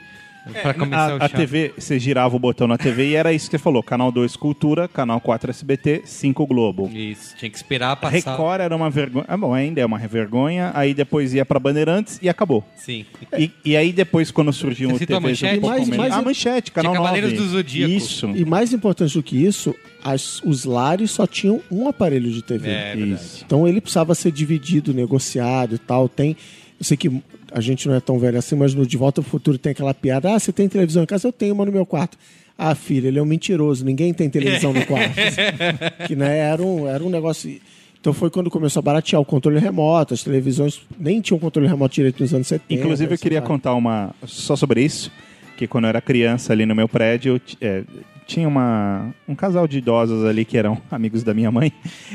pra 0.63 0.75
começar 0.75 1.15
o 1.19 1.23
A, 1.23 1.27
a. 1.27 1.29
TV, 1.29 1.73
você 1.79 1.99
girava 1.99 2.35
o 2.35 2.39
botão 2.39 2.67
na 2.67 2.79
TV 2.79 3.09
e 3.09 3.15
era 3.15 3.33
isso 3.33 3.47
que 3.47 3.53
você 3.57 3.63
falou. 3.63 3.83
Canal 3.83 4.11
2 4.11 4.37
Cultura, 4.37 4.89
Canal 4.89 5.21
4 5.21 5.51
SBT, 5.51 6.03
5 6.05 6.47
Globo. 6.47 6.89
Isso, 6.93 7.37
tinha 7.37 7.51
que 7.51 7.57
esperar 7.57 7.93
A 7.93 7.97
passar. 7.97 8.15
Record 8.31 8.61
era 8.61 8.75
uma 8.75 8.89
vergonha. 8.91 9.25
Ah, 9.29 9.37
bom, 9.37 9.53
ainda 9.53 9.81
é 9.81 9.87
uma 9.87 9.99
vergonha. 9.99 10.71
Aí 10.75 10.95
depois 10.95 11.35
ia 11.35 11.45
pra 11.45 11.59
Bandeirantes 11.61 12.19
e 12.23 12.29
acabou. 12.29 12.65
Sim. 12.77 13.05
E, 13.37 13.51
e 13.65 13.77
aí 13.77 13.93
depois, 13.93 14.31
quando 14.31 14.53
surgiu 14.53 14.89
Você 14.91 14.95
o 14.97 14.99
citou 14.99 15.17
a 15.17 15.21
TV 15.21 15.29
Manchete? 15.31 15.61
Mais- 15.67 15.89
mais- 15.89 16.13
a 16.15 16.23
Manchete, 16.23 16.73
Canal 16.73 16.93
Cavaleiros 16.95 17.33
9. 17.33 17.45
do 17.45 17.49
Zodíaco. 17.51 17.93
Isso. 17.93 18.27
E 18.35 18.45
mais 18.45 18.73
importante 18.73 19.15
do 19.15 19.23
que 19.23 19.37
isso, 19.37 19.75
as- 20.03 20.41
os 20.45 20.65
lares 20.65 21.11
só 21.11 21.27
tinham 21.27 21.61
um 21.71 21.89
aparelho 21.89 22.31
de 22.31 22.43
TV. 22.43 22.69
É. 22.71 22.97
Isso. 22.97 23.43
Então 23.45 23.67
ele 23.69 23.81
precisava 23.81 24.15
ser 24.15 24.33
dividido, 24.33 24.95
negociado 24.95 25.75
e 25.75 25.79
tal. 25.79 26.09
Tem. 26.09 26.37
Eu 26.79 26.85
sei 26.85 26.97
que 26.97 27.11
a 27.53 27.61
gente 27.61 27.89
não 27.89 27.95
é 27.95 28.01
tão 28.01 28.19
velho 28.19 28.39
assim, 28.39 28.55
mas 28.55 28.75
no 28.75 28.87
De 28.87 28.97
Volta 28.97 29.21
ao 29.21 29.25
Futuro 29.25 29.59
tem 29.59 29.73
aquela 29.73 29.95
piada: 29.95 30.35
ah, 30.35 30.39
você 30.39 30.53
tem 30.53 30.69
televisão 30.69 31.03
em 31.03 31.07
casa? 31.07 31.29
Eu 31.29 31.33
tenho 31.33 31.55
uma 31.55 31.65
no 31.65 31.73
meu 31.73 31.87
quarto. 31.87 32.17
Ah, 32.57 32.75
filho, 32.75 33.07
ele 33.07 33.19
é 33.19 33.23
um 33.23 33.27
mentiroso, 33.27 33.85
ninguém 33.85 34.13
tem 34.13 34.29
televisão 34.29 34.73
no 34.73 34.85
quarto. 34.85 35.15
que 36.09 36.17
né, 36.17 36.39
era, 36.39 36.63
um, 36.63 36.89
era 36.89 37.03
um 37.03 37.09
negócio. 37.09 37.61
Então 38.01 38.13
foi 38.13 38.31
quando 38.31 38.51
começou 38.51 38.81
a 38.81 38.83
baratear 38.83 39.21
o 39.21 39.25
controle 39.25 39.59
remoto, 39.59 40.15
as 40.15 40.23
televisões 40.23 40.81
nem 40.99 41.21
tinham 41.21 41.39
controle 41.39 41.69
remoto 41.69 41.95
direito 41.95 42.21
nos 42.21 42.35
anos 42.35 42.47
70. 42.47 42.75
Inclusive, 42.75 43.15
eu 43.15 43.19
queria 43.19 43.43
contar 43.43 43.75
uma 43.75 44.15
só 44.27 44.57
sobre 44.57 44.83
isso. 44.83 45.11
Que 45.57 45.67
quando 45.67 45.85
eu 45.85 45.89
era 45.89 46.01
criança 46.01 46.53
ali 46.53 46.65
no 46.65 46.75
meu 46.75 46.89
prédio, 46.89 47.41
é, 47.61 47.83
tinha 48.29 48.47
uma, 48.47 49.13
um 49.27 49.35
casal 49.35 49.67
de 49.67 49.79
idosos 49.79 50.23
ali 50.25 50.45
que 50.45 50.59
eram 50.59 50.81
amigos 50.93 51.25
da 51.25 51.33
minha 51.33 51.51
mãe. 51.51 51.73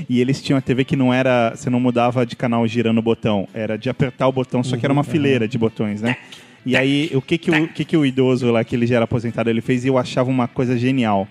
E 0.07 0.21
eles 0.21 0.41
tinham 0.41 0.57
a 0.57 0.61
TV 0.61 0.85
que 0.85 0.95
não 0.95 1.11
era. 1.11 1.53
Você 1.55 1.69
não 1.69 1.79
mudava 1.79 2.25
de 2.25 2.35
canal 2.35 2.65
girando 2.67 2.99
o 2.99 3.01
botão, 3.01 3.47
era 3.53 3.77
de 3.77 3.89
apertar 3.89 4.27
o 4.27 4.31
botão, 4.31 4.63
só 4.63 4.77
que 4.77 4.85
era 4.85 4.93
uma 4.93 5.03
fileira 5.03 5.47
de 5.47 5.57
botões, 5.57 6.01
né? 6.01 6.15
E 6.65 6.77
aí, 6.77 7.11
o 7.13 7.21
que 7.21 7.37
que 7.37 7.51
o, 7.51 7.63
o 7.63 7.67
que 7.67 7.83
que 7.83 7.97
o 7.97 8.05
idoso 8.05 8.49
lá, 8.49 8.63
que 8.63 8.75
ele 8.75 8.87
já 8.87 8.95
era 8.95 9.03
aposentado, 9.03 9.49
ele 9.49 9.59
fez 9.59 9.83
e 9.83 9.89
eu 9.89 9.97
achava 9.97 10.29
uma 10.29 10.47
coisa 10.47 10.77
genial. 10.77 11.27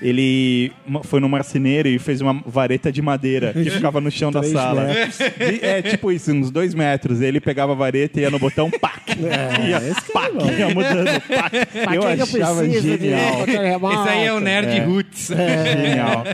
Ele 0.00 0.70
foi 1.04 1.18
no 1.18 1.28
marceneiro 1.28 1.88
e 1.88 1.98
fez 1.98 2.20
uma 2.20 2.32
vareta 2.46 2.92
de 2.92 3.02
madeira 3.02 3.52
que 3.52 3.68
ficava 3.70 4.00
no 4.00 4.10
chão 4.10 4.30
da 4.30 4.42
sala. 4.44 4.86
De- 4.86 5.64
é 5.64 5.82
tipo 5.82 6.12
isso, 6.12 6.32
uns 6.32 6.50
dois 6.50 6.72
metros. 6.74 7.20
Ele 7.20 7.40
pegava 7.40 7.72
a 7.72 7.74
vareta 7.74 8.20
e 8.20 8.22
ia 8.22 8.30
no 8.30 8.38
botão, 8.38 8.70
pá! 8.70 8.92
É, 9.18 9.68
ia, 9.70 9.80
que 9.80 10.12
pá, 10.12 10.28
é 10.28 10.58
ia 10.60 10.68
mudando, 10.68 11.20
pá. 11.22 11.50
Eu 11.94 12.02
que 12.02 12.36
eu 12.36 12.42
achava 12.42 12.68
de 12.68 12.78
genial. 12.80 13.42
Esse 13.42 14.08
aí 14.08 14.24
é 14.26 14.32
o 14.32 14.38
Nerd 14.38 14.68
É. 14.68 14.84
Roots. 14.84 15.28
Genial. 15.28 16.24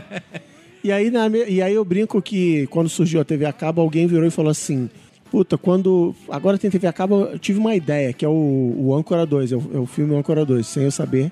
E 0.83 0.91
aí, 0.91 1.09
na 1.09 1.27
e 1.29 1.61
aí 1.63 1.73
eu 1.73 1.83
brinco 1.83 2.21
que 2.21 2.67
quando 2.67 2.87
surgiu 2.89 3.19
a 3.21 3.25
TV 3.25 3.45
a 3.45 3.53
cabo, 3.53 3.81
alguém 3.81 4.05
virou 4.05 4.27
e 4.27 4.29
falou 4.29 4.51
assim: 4.51 4.87
Puta, 5.31 5.57
quando. 5.57 6.13
Agora 6.29 6.59
tem 6.59 6.69
TV 6.69 6.85
a 6.85 6.93
cabo, 6.93 7.21
eu 7.31 7.39
tive 7.39 7.57
uma 7.57 7.75
ideia, 7.75 8.13
que 8.13 8.23
é 8.23 8.27
o, 8.27 8.75
o 8.77 8.93
Âncora 8.93 9.25
2, 9.25 9.51
é 9.51 9.55
o, 9.55 9.63
é 9.73 9.79
o 9.79 9.85
filme 9.87 10.15
Âncora 10.15 10.45
2, 10.45 10.67
sem 10.67 10.83
eu 10.83 10.91
saber. 10.91 11.31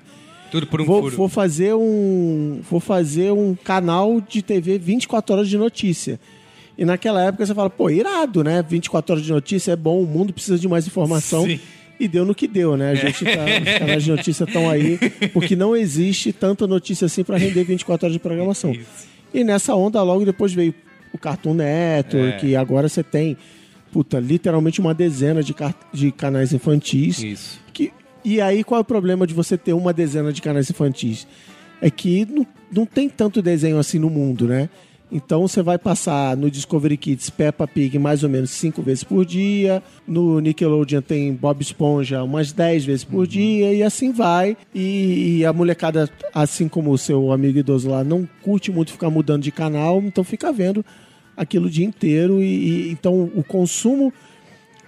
Tudo 0.54 0.68
por 0.68 0.80
um 0.80 0.84
vou, 0.84 1.02
furo. 1.02 1.16
vou 1.16 1.28
fazer 1.28 1.74
um 1.74 2.60
vou 2.70 2.78
fazer 2.78 3.32
um 3.32 3.56
canal 3.56 4.20
de 4.20 4.40
TV 4.40 4.78
24 4.78 5.34
horas 5.34 5.48
de 5.48 5.58
notícia. 5.58 6.20
E 6.78 6.84
naquela 6.84 7.20
época 7.24 7.44
você 7.44 7.52
fala, 7.52 7.68
pô, 7.68 7.90
irado, 7.90 8.44
né? 8.44 8.62
24 8.62 9.14
horas 9.14 9.26
de 9.26 9.32
notícia 9.32 9.72
é 9.72 9.76
bom, 9.76 10.00
o 10.00 10.06
mundo 10.06 10.32
precisa 10.32 10.56
de 10.56 10.68
mais 10.68 10.86
informação. 10.86 11.44
Sim. 11.44 11.58
E 11.98 12.06
deu 12.06 12.24
no 12.24 12.36
que 12.36 12.46
deu, 12.46 12.76
né? 12.76 12.92
A 12.92 12.94
gente 12.94 13.24
tá, 13.24 13.30
os 13.72 13.78
canais 13.80 14.04
de 14.04 14.10
notícia 14.12 14.44
estão 14.44 14.70
aí, 14.70 14.96
porque 15.32 15.56
não 15.56 15.74
existe 15.74 16.32
tanta 16.32 16.68
notícia 16.68 17.06
assim 17.06 17.24
para 17.24 17.36
render 17.36 17.64
24 17.64 18.06
horas 18.06 18.12
de 18.12 18.20
programação. 18.20 18.70
Isso. 18.70 19.08
E 19.32 19.42
nessa 19.42 19.74
onda, 19.74 20.00
logo 20.04 20.24
depois 20.24 20.52
veio 20.52 20.72
o 21.12 21.18
Cartoon 21.18 21.54
Network, 21.54 22.46
É. 22.46 22.50
e 22.50 22.54
agora 22.56 22.88
você 22.88 23.02
tem, 23.02 23.36
puta, 23.92 24.20
literalmente 24.20 24.80
uma 24.80 24.94
dezena 24.94 25.42
de, 25.42 25.52
de 25.92 26.12
canais 26.12 26.52
infantis. 26.52 27.20
Isso. 27.20 27.60
Que, 27.72 27.92
e 28.24 28.40
aí, 28.40 28.64
qual 28.64 28.78
é 28.78 28.82
o 28.82 28.84
problema 28.84 29.26
de 29.26 29.34
você 29.34 29.56
ter 29.58 29.72
uma 29.72 29.92
dezena 29.92 30.32
de 30.32 30.40
canais 30.40 30.70
infantis? 30.70 31.26
É 31.80 31.90
que 31.90 32.24
não, 32.24 32.46
não 32.72 32.86
tem 32.86 33.08
tanto 33.08 33.42
desenho 33.42 33.78
assim 33.78 33.98
no 33.98 34.08
mundo, 34.08 34.46
né? 34.46 34.68
Então 35.12 35.46
você 35.46 35.62
vai 35.62 35.78
passar 35.78 36.36
no 36.36 36.50
Discovery 36.50 36.96
Kids 36.96 37.30
Peppa 37.30 37.68
Pig 37.68 37.98
mais 37.98 38.24
ou 38.24 38.28
menos 38.30 38.50
cinco 38.50 38.82
vezes 38.82 39.04
por 39.04 39.24
dia. 39.24 39.82
No 40.08 40.40
Nickelodeon 40.40 41.02
tem 41.02 41.32
Bob 41.34 41.60
Esponja 41.60 42.22
umas 42.24 42.50
10 42.52 42.84
vezes 42.84 43.04
por 43.04 43.26
dia 43.26 43.72
e 43.72 43.82
assim 43.82 44.10
vai. 44.10 44.56
E, 44.74 45.38
e 45.38 45.44
a 45.44 45.52
molecada, 45.52 46.08
assim 46.34 46.66
como 46.68 46.90
o 46.90 46.98
seu 46.98 47.30
amigo 47.30 47.58
idoso 47.58 47.90
lá, 47.90 48.02
não 48.02 48.28
curte 48.42 48.72
muito 48.72 48.90
ficar 48.92 49.10
mudando 49.10 49.42
de 49.42 49.52
canal, 49.52 50.02
então 50.02 50.24
fica 50.24 50.52
vendo 50.52 50.84
aquilo 51.36 51.66
o 51.66 51.70
dia 51.70 51.84
inteiro. 51.86 52.42
E, 52.42 52.46
e- 52.88 52.90
então 52.90 53.30
o 53.36 53.44
consumo 53.44 54.12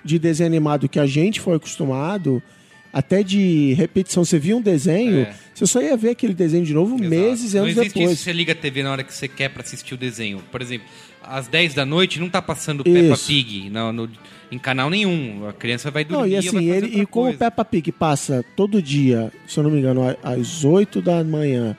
de 0.05 0.19
desenho 0.19 0.49
animado 0.49 0.89
que 0.89 0.99
a 0.99 1.07
gente 1.07 1.41
foi 1.41 1.55
acostumado, 1.57 2.43
até 2.99 3.23
de 3.23 3.75
repetição, 3.75 4.25
você 4.25 4.39
via 4.39 4.57
um 4.57 4.61
desenho, 4.63 5.19
É. 5.21 5.35
você 5.55 5.67
só 5.67 5.83
ia 5.83 5.97
ver 5.97 6.11
aquele 6.11 6.33
desenho 6.33 6.65
de 6.65 6.73
novo 6.73 6.97
meses 6.99 7.53
e 7.53 7.57
não 7.57 7.65
anos 7.65 7.77
existe 7.77 7.95
depois. 7.95 8.13
isso, 8.15 8.23
você 8.25 8.33
liga 8.33 8.53
a 8.53 8.55
TV 8.55 8.83
na 8.83 8.93
hora 8.93 9.05
que 9.05 9.13
você 9.13 9.29
quer 9.29 9.51
pra 9.51 9.63
assistir 9.63 9.93
o 9.93 9.97
desenho. 9.99 10.39
Por 10.51 10.63
exemplo, 10.63 10.87
às 11.23 11.47
10 11.47 11.75
da 11.75 11.85
noite 11.85 12.19
não 12.19 12.31
tá 12.31 12.41
passando 12.41 12.83
Peppa 12.83 13.15
Isso. 13.15 13.27
Pig 13.27 13.69
no, 13.69 13.93
no- 13.93 14.09
em 14.51 14.59
canal 14.59 14.89
nenhum. 14.89 15.47
A 15.47 15.53
criança 15.53 15.91
vai 15.91 16.05
dormir 16.05 16.23
Não, 16.23 16.27
e 16.29 16.37
assim, 16.37 16.71
ele, 16.71 17.01
e 17.01 17.05
como 17.05 17.31
o. 17.31 17.35
Peppa 17.37 17.65
Pig 17.65 17.93
passa 17.93 18.43
todo 18.57 18.81
dia, 18.81 19.31
se 19.47 19.59
eu 19.59 19.65
não 19.65 19.71
me 19.71 19.79
engano, 19.81 20.03
às 20.23 20.65
8 20.65 21.03
da 21.03 21.23
manhã, 21.23 21.77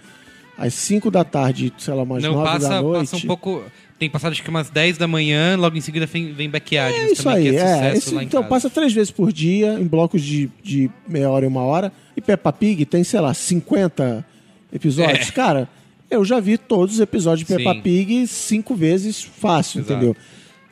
às 0.58 0.74
5 0.76 1.10
da 1.10 1.24
tarde, 1.24 1.74
sei 1.80 1.94
lá, 1.96 2.04
umas 2.04 2.22
Não, 2.22 2.34
9 2.34 2.46
passa, 2.46 2.70
da 2.70 2.82
noite. 2.82 3.00
passa 3.12 3.18
um 3.18 3.22
pouco... 3.28 3.64
Tem 4.00 4.10
passado 4.10 4.32
acho 4.32 4.44
que 4.44 4.50
umas 4.50 4.70
10 4.70 4.98
da 4.98 5.08
manhã, 5.08 5.56
logo 5.58 5.76
em 5.76 5.82
seguida 5.82 6.06
vem, 6.06 6.32
vem 6.32 6.50
Backyard. 6.50 6.96
É 6.96 7.12
isso 7.12 7.24
também, 7.24 7.50
aí, 7.50 7.56
é, 7.56 7.60
é. 7.60 7.68
sucesso 7.76 7.98
Esse- 7.98 8.16
lá 8.16 8.24
em 8.24 8.26
então 8.28 8.44
passa 8.44 8.70
três 8.70 8.94
vezes 8.94 9.10
por 9.12 9.34
dia, 9.34 9.74
em 9.80 9.86
blocos 9.88 10.22
de, 10.22 10.50
de 10.64 10.90
meia 11.08 11.30
hora 11.30 11.46
e 11.46 11.48
uma 11.48 11.62
hora. 11.62 11.92
E 12.16 12.22
Peppa 12.22 12.54
Pig 12.54 12.86
tem, 12.86 13.04
sei 13.04 13.20
lá, 13.20 13.34
50 13.34 14.26
episódios. 14.72 15.30
É. 15.30 15.32
Cara, 15.32 15.68
eu 16.12 16.24
já 16.24 16.40
vi 16.40 16.58
todos 16.58 16.96
os 16.96 17.02
episódios 17.02 17.48
de 17.48 17.56
Peppa 17.56 17.74
Sim. 17.74 17.82
Pig 17.82 18.28
cinco 18.28 18.76
vezes 18.76 19.24
fácil, 19.24 19.80
Exato. 19.80 19.94
entendeu? 19.94 20.16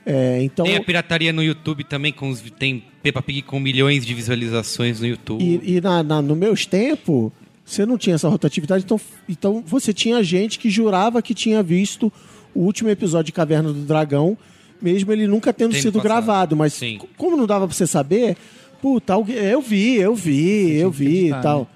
É, 0.05 0.43
então, 0.43 0.65
Tem 0.65 0.75
a 0.75 0.83
pirataria 0.83 1.33
no 1.33 1.41
YouTube 1.41 1.83
também, 1.83 2.13
com 2.13 2.29
os, 2.29 2.39
tem 2.59 2.83
Peppa 3.01 3.23
Pig 3.23 3.41
com 3.41 3.59
milhões 3.59 4.05
de 4.05 4.13
visualizações 4.13 4.99
no 4.99 5.07
YouTube. 5.07 5.43
E, 5.43 5.77
e 5.77 5.81
na, 5.81 6.03
na- 6.03 6.21
no 6.21 6.35
meus 6.35 6.65
tempos, 6.67 7.31
você 7.65 7.87
não 7.87 7.97
tinha 7.97 8.13
essa 8.13 8.29
rotatividade, 8.29 8.83
então, 8.85 9.01
então 9.27 9.63
você 9.65 9.91
tinha 9.91 10.23
gente 10.23 10.59
que 10.59 10.69
jurava 10.69 11.23
que 11.23 11.33
tinha 11.33 11.63
visto 11.63 12.13
o 12.55 12.61
último 12.61 12.89
episódio 12.89 13.25
de 13.25 13.31
Caverna 13.33 13.71
do 13.71 13.81
Dragão, 13.81 14.37
mesmo 14.81 15.11
ele 15.11 15.27
nunca 15.27 15.51
tendo 15.53 15.75
sido 15.75 15.93
passado. 15.99 16.03
gravado. 16.03 16.55
Mas 16.55 16.73
Sim. 16.73 16.99
como 17.17 17.35
não 17.37 17.45
dava 17.45 17.67
pra 17.67 17.75
você 17.75 17.85
saber, 17.85 18.35
puta, 18.81 19.13
eu 19.13 19.61
vi, 19.61 19.95
eu 19.97 20.15
vi, 20.15 20.71
eu 20.77 20.89
vi 20.91 21.27
e 21.27 21.41
tal. 21.41 21.59
né? 21.61 21.67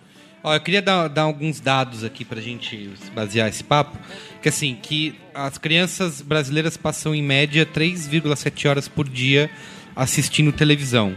Ó, 0.42 0.56
eu 0.56 0.60
queria 0.62 0.82
dar, 0.82 1.08
dar 1.10 1.24
alguns 1.24 1.60
dados 1.60 2.04
aqui 2.04 2.24
pra 2.24 2.40
gente 2.40 2.90
basear 3.14 3.50
esse 3.50 3.64
papo. 3.64 3.98
Que 4.42 4.48
assim, 4.48 4.78
que 4.82 5.14
as 5.34 5.58
crianças 5.58 6.22
brasileiras 6.22 6.78
passam 6.78 7.14
em 7.14 7.22
média 7.22 7.66
3,7 7.66 8.70
horas 8.70 8.88
por 8.88 9.08
dia 9.08 9.50
assistindo 9.96 10.52
televisão. 10.54 11.14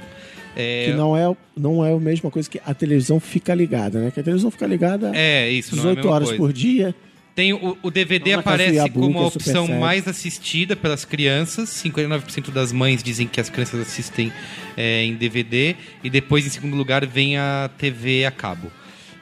É, 0.57 0.87
Que 0.87 0.92
não 0.95 1.16
é, 1.16 1.35
não 1.57 1.85
é 1.87 1.92
a 1.95 1.99
mesma 1.99 2.31
coisa 2.31 2.50
que 2.50 2.61
a 2.66 2.75
televisão 2.75 3.21
fica 3.21 3.54
ligada, 3.54 4.00
né? 4.00 4.11
Que 4.11 4.21
a 4.21 4.23
televisão 4.23 4.50
fica 4.50 4.66
ligada 4.66 5.12
é 5.14 5.49
isso, 5.49 5.76
não 5.76 5.85
é 5.85 5.92
a 5.92 5.95
18 5.95 5.97
mesma 5.99 6.11
horas 6.14 6.28
coisa. 6.28 6.42
por 6.42 6.52
dia. 6.52 6.95
Tem 7.35 7.53
o, 7.55 7.79
o 7.83 7.91
DVD 7.91 8.33
Não 8.33 8.37
do 8.37 8.41
aparece 8.41 8.91
como 8.91 9.19
a 9.19 9.23
é 9.23 9.27
opção 9.27 9.67
mais 9.67 10.07
assistida 10.07 10.77
pelas 10.77 11.05
crianças. 11.05 11.71
59% 11.71 12.51
das 12.51 12.73
mães 12.73 13.03
dizem 13.03 13.27
que 13.27 13.41
as 13.41 13.49
crianças 13.49 13.81
assistem 13.81 14.31
é, 14.77 15.05
em 15.05 15.15
DVD. 15.15 15.75
E 16.05 16.11
depois, 16.11 16.47
em 16.47 16.51
segundo 16.51 16.77
lugar, 16.77 17.07
vem 17.07 17.39
a 17.39 17.71
TV 17.79 18.27
a 18.27 18.31
cabo. 18.31 18.71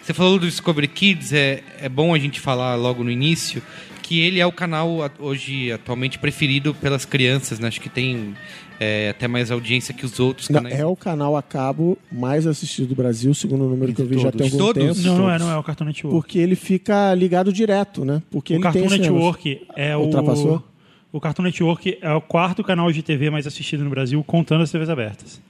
Você 0.02 0.12
falou 0.12 0.38
do 0.38 0.48
Discovery 0.48 0.88
Kids, 0.88 1.32
é, 1.32 1.62
é 1.78 1.88
bom 1.88 2.12
a 2.12 2.18
gente 2.18 2.40
falar 2.40 2.74
logo 2.74 3.04
no 3.04 3.10
início 3.10 3.62
que 4.10 4.18
ele 4.18 4.40
é 4.40 4.44
o 4.46 4.50
canal 4.50 5.08
hoje 5.20 5.70
atualmente 5.70 6.18
preferido 6.18 6.74
pelas 6.74 7.04
crianças, 7.04 7.60
né? 7.60 7.68
Acho 7.68 7.80
que 7.80 7.88
tem 7.88 8.34
é, 8.80 9.10
até 9.10 9.28
mais 9.28 9.52
audiência 9.52 9.94
que 9.94 10.04
os 10.04 10.18
outros 10.18 10.48
Não, 10.48 10.60
canais. 10.60 10.80
é 10.80 10.84
o 10.84 10.96
canal 10.96 11.36
a 11.36 11.42
cabo 11.42 11.96
mais 12.10 12.44
assistido 12.44 12.88
do 12.88 12.96
Brasil, 12.96 13.32
segundo 13.34 13.66
o 13.66 13.68
número 13.68 13.92
que 13.92 14.02
eu 14.02 14.06
vi 14.06 14.18
já 14.18 14.32
tem 14.32 14.46
algum 14.46 14.58
Todos? 14.58 14.96
tempo. 14.96 15.06
Não, 15.06 15.16
não 15.18 15.30
é, 15.30 15.38
não 15.38 15.48
é 15.48 15.56
o 15.56 15.62
Cartoon 15.62 15.84
Network. 15.84 16.16
Porque 16.18 16.40
ele 16.40 16.56
fica 16.56 17.14
ligado 17.14 17.52
direto, 17.52 18.04
né? 18.04 18.20
Porque 18.32 18.54
o 18.54 18.56
ele 18.56 18.62
Cartoon 18.64 18.88
tem. 18.88 18.98
Network 18.98 19.62
é 19.76 19.96
o. 19.96 20.00
Ultrapassou? 20.00 20.60
O 21.12 21.20
Cartoon 21.20 21.44
Network 21.44 21.98
é 22.02 22.12
o 22.12 22.20
quarto 22.20 22.64
canal 22.64 22.90
de 22.90 23.04
TV 23.04 23.30
mais 23.30 23.46
assistido 23.46 23.84
no 23.84 23.90
Brasil, 23.90 24.20
contando 24.24 24.62
as 24.64 24.72
TVs 24.72 24.90
abertas. 24.90 25.40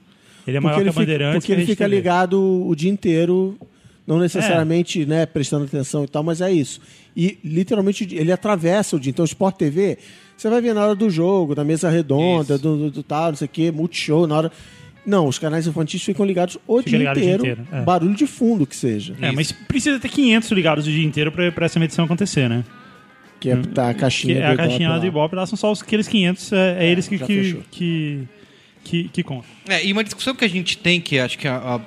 Ele 0.45 0.57
é 0.57 0.59
maior 0.59 0.75
Porque 0.75 0.75
que 0.75 0.81
ele 0.83 0.89
a 0.89 0.93
fica, 0.93 1.01
Bandeirantes. 1.01 1.39
porque 1.39 1.51
ele 1.51 1.65
fica 1.65 1.85
TV. 1.85 1.95
ligado 1.95 2.67
o 2.67 2.75
dia 2.75 2.91
inteiro, 2.91 3.57
não 4.05 4.19
necessariamente 4.19 5.05
né, 5.05 5.25
prestando 5.25 5.65
atenção 5.65 6.03
e 6.03 6.07
tal, 6.07 6.23
mas 6.23 6.41
é 6.41 6.51
isso. 6.51 6.81
E 7.15 7.37
literalmente 7.43 8.07
ele 8.15 8.31
atravessa 8.31 8.95
o 8.95 8.99
dia. 8.99 9.11
Então, 9.11 9.23
o 9.23 9.25
Sport 9.25 9.55
TV, 9.55 9.97
você 10.35 10.49
vai 10.49 10.61
ver 10.61 10.73
na 10.73 10.83
hora 10.85 10.95
do 10.95 11.09
jogo, 11.09 11.53
na 11.55 11.63
mesa 11.63 11.89
redonda, 11.89 12.55
Isso. 12.55 12.63
do, 12.63 12.77
do, 12.77 12.91
do 12.91 13.03
tal, 13.03 13.29
não 13.29 13.35
sei 13.35 13.45
o 13.45 13.49
quê, 13.49 13.71
multishow, 13.71 14.25
na 14.27 14.35
hora. 14.37 14.51
Não, 15.05 15.27
os 15.27 15.39
canais 15.39 15.65
infantis 15.65 16.03
ficam 16.03 16.25
ligados 16.25 16.57
o, 16.67 16.77
Fica 16.77 16.89
dia, 16.91 16.99
ligado 16.99 17.17
o 17.17 17.19
dia 17.21 17.33
inteiro, 17.35 17.61
inteiro, 17.61 17.75
é. 17.81 17.81
barulho 17.83 18.13
de 18.15 18.27
fundo 18.27 18.67
que 18.67 18.75
seja. 18.75 19.15
É, 19.21 19.31
mas 19.31 19.51
precisa 19.51 19.99
ter 19.99 20.09
500 20.09 20.51
ligados 20.51 20.85
o 20.87 20.91
dia 20.91 21.03
inteiro 21.05 21.31
pra, 21.31 21.51
pra 21.51 21.65
essa 21.65 21.79
medição 21.79 22.05
acontecer, 22.05 22.47
né? 22.49 22.63
Que 23.39 23.49
é 23.49 23.55
tá, 23.55 23.89
a 23.89 23.93
Que 23.95 23.99
caixinha 23.99 24.37
é 24.37 24.43
a 24.45 24.47
do 24.49 24.53
Ibope 24.53 24.67
caixinha 24.69 24.89
lá. 24.89 24.99
do 24.99 25.05
Ibope, 25.07 25.35
lá 25.35 25.45
são 25.47 25.57
só 25.57 25.71
os- 25.71 25.81
aqueles 25.81 26.07
500, 26.07 26.53
é, 26.53 26.85
é 26.85 26.89
eles 26.91 27.07
que, 27.07 27.17
que, 27.17 27.57
que, 27.71 28.27
que, 28.83 29.03
que 29.09 29.23
contam. 29.23 29.45
É, 29.67 29.83
e 29.83 29.91
uma 29.91 30.03
discussão 30.03 30.35
que 30.35 30.45
a 30.45 30.47
gente 30.47 30.77
tem, 30.77 31.01
que 31.01 31.17
acho 31.17 31.35
que 31.39 31.47
é 31.47 31.51
a- 31.51 31.55
a- 31.75 31.81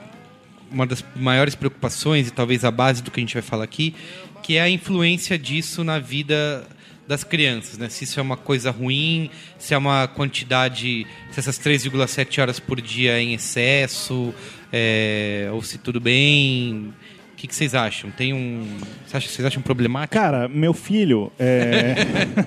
uma 0.75 0.87
das 0.87 1.05
maiores 1.15 1.55
preocupações 1.55 2.29
e 2.29 2.31
talvez 2.31 2.65
a 2.65 2.71
base 2.71 3.03
do 3.03 3.11
que 3.11 3.21
a 3.21 3.23
gente 3.23 3.35
vai 3.35 3.43
falar 3.43 3.65
aqui, 3.65 3.95
que 4.43 4.57
é 4.57 4.61
a 4.61 4.69
influência 4.69 5.39
disso 5.39 5.83
na 5.85 5.99
vida 5.99 6.67
das 7.07 7.23
crianças, 7.23 7.79
né? 7.79 7.89
Se 7.89 8.05
isso 8.05 8.19
é 8.19 8.23
uma 8.23 8.37
coisa 8.37 8.71
ruim, 8.71 9.31
se 9.59 9.75
é 9.75 9.79
uma 9.79 10.09
quantidade, 10.09 11.07
se 11.31 11.41
essas 11.41 11.59
3,7 11.59 12.41
horas 12.41 12.59
por 12.59 12.81
dia 12.81 13.13
é 13.13 13.23
em 13.23 13.35
excesso, 13.35 14.35
é, 14.73 15.49
ou 15.53 15.63
se 15.63 15.79
tudo 15.79 16.01
bem. 16.01 16.93
O 17.45 17.47
que, 17.47 17.49
que 17.49 17.57
vocês 17.57 17.75
acham? 17.75 18.11
Tem 18.11 18.33
um. 18.33 18.67
Vocês 19.05 19.15
acham, 19.17 19.31
vocês 19.31 19.47
acham 19.47 19.61
problemático? 19.63 20.15
Cara, 20.15 20.49
meu 20.49 20.73
filho 20.73 21.31
é. 21.39 21.95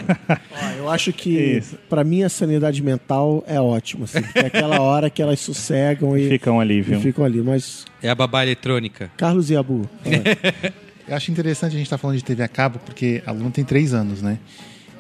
Ó, 0.52 0.70
eu 0.80 0.90
acho 0.90 1.14
que, 1.14 1.30
Isso. 1.30 1.78
pra 1.88 2.04
mim, 2.04 2.24
a 2.24 2.30
sanidade 2.30 2.82
mental 2.82 3.44
é 3.48 3.62
ótima. 3.62 4.06
Assim, 4.06 4.18
é 4.34 4.48
aquela 4.48 4.82
hora 4.82 5.08
que 5.08 5.22
elas 5.22 5.40
sossegam 5.40 6.18
e, 6.18 6.28
Fica 6.28 6.52
um 6.52 6.58
e 6.58 6.62
alívio. 6.64 7.00
ficam 7.00 7.24
ali. 7.24 7.44
Mas, 7.44 7.86
É 8.02 8.10
a 8.10 8.16
babá 8.16 8.42
eletrônica. 8.42 9.12
Carlos 9.18 9.52
e 9.52 9.56
Abu. 9.56 9.88
Eu 11.08 11.16
acho 11.16 11.30
interessante 11.32 11.74
a 11.74 11.78
gente 11.78 11.84
estar 11.86 12.00
falando 12.00 12.18
de 12.18 12.24
TV 12.24 12.42
a 12.42 12.48
cabo, 12.48 12.80
porque 12.80 13.22
a 13.24 13.32
Luna 13.32 13.52
tem 13.52 13.64
três 13.64 13.94
anos, 13.94 14.24
né? 14.24 14.40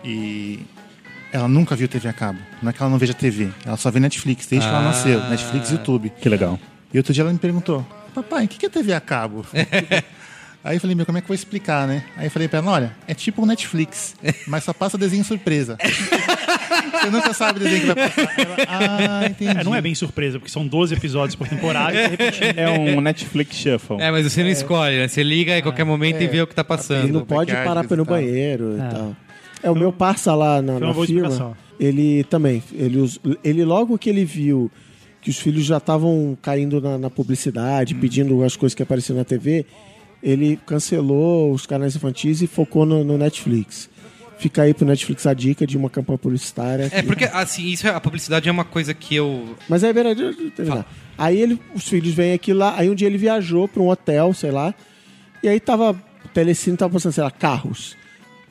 E 0.05 0.59
ela 1.33 1.47
nunca 1.47 1.75
viu 1.75 1.87
TV 1.87 2.07
a 2.07 2.13
cabo. 2.13 2.37
Não 2.61 2.69
é 2.69 2.73
que 2.73 2.79
ela 2.81 2.91
não 2.91 2.99
veja 2.99 3.15
TV, 3.15 3.49
ela 3.65 3.75
só 3.77 3.89
vê 3.89 3.99
Netflix, 3.99 4.45
desde 4.45 4.67
que 4.67 4.73
ela 4.73 4.83
Ah. 4.83 4.89
nasceu. 4.89 5.19
Netflix 5.27 5.71
e 5.71 5.73
YouTube. 5.73 6.11
Que 6.21 6.29
legal. 6.29 6.59
E 6.93 6.97
outro 6.99 7.11
dia 7.13 7.23
ela 7.23 7.33
me 7.33 7.39
perguntou, 7.39 7.83
papai, 8.23 8.45
o 8.45 8.47
que 8.47 8.65
é 8.65 8.69
TV 8.69 8.93
a 8.93 9.01
cabo? 9.01 9.45
Aí 10.63 10.75
eu 10.75 10.81
falei, 10.81 10.95
meu, 10.95 11.05
como 11.05 11.17
é 11.17 11.21
que 11.21 11.25
eu 11.25 11.29
vou 11.29 11.35
explicar, 11.35 11.87
né? 11.87 12.03
Aí 12.17 12.25
eu 12.25 12.31
falei 12.31 12.47
pra 12.49 12.59
ela, 12.59 12.71
olha, 12.71 12.95
é 13.07 13.13
tipo 13.13 13.41
um 13.41 13.45
Netflix, 13.45 14.17
mas 14.47 14.65
só 14.65 14.73
passa 14.73 14.97
desenho 14.97 15.23
surpresa. 15.23 15.77
Você 16.91 17.09
nunca 17.09 17.31
sabe 17.31 17.59
o 17.59 17.63
desenho 17.63 17.81
que 17.81 17.87
vai 17.87 18.09
passar. 18.09 18.39
Ela, 18.39 19.21
ah, 19.21 19.25
entendi. 19.27 19.57
É, 19.59 19.63
não 19.63 19.73
é 19.73 19.81
bem 19.81 19.95
surpresa, 19.95 20.39
porque 20.39 20.51
são 20.51 20.67
12 20.67 20.95
episódios 20.95 21.35
por 21.35 21.47
temporada 21.47 21.93
e 21.93 22.07
repetindo. 22.07 22.57
É 22.57 22.69
um 22.69 22.99
Netflix 22.99 23.55
Shuffle. 23.55 24.01
É, 24.01 24.11
mas 24.11 24.29
você 24.29 24.43
não 24.43 24.49
escolhe, 24.49 24.97
né? 24.97 25.07
Você 25.07 25.23
liga 25.23 25.55
a 25.55 25.61
qualquer 25.61 25.85
momento 25.85 26.21
e 26.21 26.27
vê 26.27 26.41
o 26.41 26.47
que 26.47 26.55
tá 26.55 26.63
e 26.63 26.65
passando. 26.65 27.13
não 27.13 27.23
pode 27.23 27.53
parar 27.53 27.85
e 27.85 27.87
tal. 27.87 28.05
banheiro 28.05 28.75
e 28.75 28.91
tal. 28.91 29.15
É, 29.63 29.71
o 29.71 29.75
meu 29.75 29.93
parça 29.93 30.35
lá 30.35 30.61
na, 30.61 30.79
na 30.79 30.93
firma, 30.93 31.03
explicação. 31.03 31.55
ele 31.79 32.25
também, 32.25 32.61
ele, 32.73 33.09
ele 33.41 33.63
logo 33.63 33.97
que 33.97 34.09
ele 34.09 34.25
viu 34.25 34.69
que 35.27 35.31
os 35.31 35.39
filhos 35.39 35.65
já 35.65 35.75
estavam 35.75 36.37
caindo 36.41 36.79
na, 36.79 36.97
na 36.97 37.09
publicidade, 37.09 37.93
Hum. 37.93 37.99
pedindo 37.99 38.41
as 38.45 38.55
coisas 38.55 38.73
que 38.73 38.81
apareciam 38.81 39.17
na 39.17 39.25
TV, 39.25 39.65
ele 40.23 40.57
cancelou 40.65 41.51
os 41.51 41.65
canais 41.65 41.97
infantis 41.97 42.41
e 42.41 42.47
focou 42.47 42.85
no, 42.85 43.03
no 43.03 43.17
Netflix. 43.17 43.89
Fica 44.39 44.61
aí 44.61 44.73
pro 44.73 44.85
Netflix 44.85 45.27
a 45.27 45.33
dica 45.33 45.67
de 45.67 45.75
uma 45.75 45.89
campanha 45.89 46.17
publicitária. 46.17 46.85
É, 46.93 47.01
que- 47.01 47.07
porque, 47.07 47.25
assim, 47.25 47.65
isso 47.67 47.85
é, 47.87 47.89
a 47.89 47.99
publicidade 47.99 48.47
é 48.47 48.51
uma 48.51 48.63
coisa 48.63 48.93
que 48.93 49.15
eu. 49.15 49.53
Mas 49.67 49.83
aí, 49.83 49.91
verdade, 49.91 50.33
terminar. 50.55 50.85
Aí 51.17 51.41
ele, 51.41 51.59
os 51.75 51.85
filhos 51.89 52.13
vêm 52.13 52.31
aqui 52.31 52.53
lá, 52.53 52.75
aí 52.77 52.89
um 52.89 52.95
dia 52.95 53.07
ele 53.07 53.17
viajou 53.17 53.67
para 53.67 53.83
um 53.83 53.89
hotel, 53.89 54.33
sei 54.33 54.51
lá, 54.51 54.73
e 55.43 55.49
aí 55.49 55.59
tava 55.59 55.91
o 56.23 56.27
Telecine 56.29 56.77
tava 56.77 56.93
passando, 56.93 57.11
sei 57.11 57.23
lá, 57.23 57.31
carros. 57.31 57.97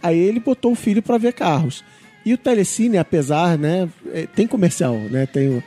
Aí 0.02 0.18
ele 0.18 0.40
botou 0.40 0.72
o 0.72 0.74
filho 0.74 1.02
pra 1.02 1.16
ver 1.16 1.32
carros. 1.32 1.82
E 2.24 2.34
o 2.34 2.38
Telecine, 2.38 2.98
apesar, 2.98 3.56
né, 3.56 3.88
é, 4.12 4.26
tem 4.26 4.46
comercial, 4.46 4.94
né, 4.94 5.24
tem 5.24 5.48
o... 5.48 5.62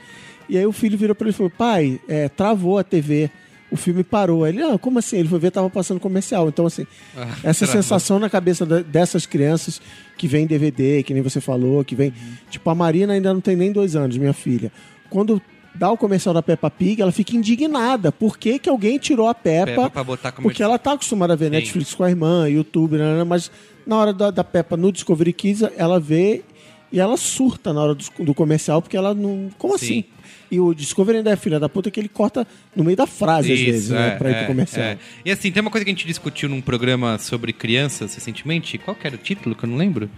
E 0.49 0.57
aí 0.57 0.65
o 0.65 0.71
filho 0.71 0.97
virou 0.97 1.15
pra 1.15 1.25
ele 1.25 1.33
e 1.33 1.37
falou, 1.37 1.51
pai, 1.55 1.99
é, 2.07 2.27
travou 2.27 2.77
a 2.79 2.83
TV, 2.83 3.29
o 3.71 3.77
filme 3.77 4.03
parou. 4.03 4.43
Aí 4.43 4.51
Ele, 4.51 4.63
ah, 4.63 4.77
como 4.77 4.99
assim? 4.99 5.17
Ele 5.17 5.27
foi 5.29 5.39
ver, 5.39 5.51
tava 5.51 5.69
passando 5.69 5.99
comercial. 5.99 6.47
Então, 6.49 6.65
assim, 6.65 6.87
Ah, 7.15 7.27
essa 7.43 7.65
travou. 7.65 7.81
sensação 7.83 8.19
na 8.19 8.29
cabeça 8.29 8.65
dessas 8.65 9.25
crianças 9.25 9.81
que 10.17 10.27
vem 10.27 10.47
DVD, 10.47 11.03
que 11.03 11.13
nem 11.13 11.21
você 11.21 11.39
falou, 11.39 11.85
que 11.85 11.95
vem... 11.95 12.13
Tipo, 12.49 12.69
a 12.69 12.75
Marina 12.75 13.13
ainda 13.13 13.33
não 13.33 13.41
tem 13.41 13.55
nem 13.55 13.71
dois 13.71 13.95
anos, 13.95 14.17
minha 14.17 14.33
filha. 14.33 14.71
Quando 15.09 15.41
dá 15.75 15.91
o 15.91 15.97
comercial 15.97 16.33
da 16.33 16.41
Peppa 16.41 16.69
Pig, 16.69 17.01
ela 17.01 17.11
fica 17.11 17.35
indignada. 17.35 18.11
Por 18.11 18.37
que, 18.37 18.59
que 18.59 18.69
alguém 18.69 18.97
tirou 18.97 19.27
a 19.27 19.35
Peppa? 19.35 19.89
Peppa 19.89 20.31
porque 20.41 20.61
ela 20.63 20.77
tá 20.79 20.93
acostumada 20.93 21.33
a 21.33 21.35
ver 21.35 21.45
Sim. 21.45 21.51
Netflix 21.51 21.93
com 21.93 22.03
a 22.03 22.09
irmã, 22.09 22.49
YouTube, 22.49 22.97
mas 23.25 23.51
na 23.85 23.97
hora 23.97 24.11
da, 24.13 24.29
da 24.31 24.43
Peppa 24.43 24.75
no 24.75 24.91
Discovery 24.91 25.31
Kids, 25.31 25.63
ela 25.77 25.99
vê 25.99 26.43
e 26.91 26.99
ela 26.99 27.17
surta 27.17 27.71
na 27.73 27.81
hora 27.81 27.95
do, 27.95 28.05
do 28.19 28.33
comercial, 28.33 28.81
porque 28.81 28.97
ela 28.97 29.13
não... 29.13 29.49
Como 29.57 29.77
Sim. 29.77 29.85
assim? 29.85 30.03
E 30.51 30.59
o 30.59 30.73
Discovery 30.73 31.19
ainda 31.19 31.29
é 31.31 31.35
filha 31.35 31.59
da 31.59 31.69
puta 31.69 31.91
que 31.91 31.99
ele 31.99 32.09
corta 32.09 32.47
no 32.75 32.83
meio 32.83 32.97
da 32.97 33.05
frase, 33.05 33.53
às 33.53 33.59
Isso, 33.59 33.71
vezes, 33.71 33.89
né? 33.91 34.07
é, 34.07 34.11
Pra 34.15 34.29
ir 34.31 34.33
é, 34.33 34.37
pro 34.39 34.47
comercial. 34.47 34.83
é. 34.85 34.97
E 35.23 35.31
assim, 35.31 35.51
tem 35.51 35.61
uma 35.61 35.69
coisa 35.69 35.85
que 35.85 35.91
a 35.91 35.93
gente 35.93 36.07
discutiu 36.07 36.49
num 36.49 36.59
programa 36.61 37.19
sobre 37.19 37.53
crianças 37.53 38.15
recentemente. 38.15 38.77
Qual 38.79 38.95
que 38.95 39.05
era 39.05 39.15
o 39.15 39.19
título 39.19 39.53
que 39.55 39.63
eu 39.63 39.69
não 39.69 39.77
lembro? 39.77 40.09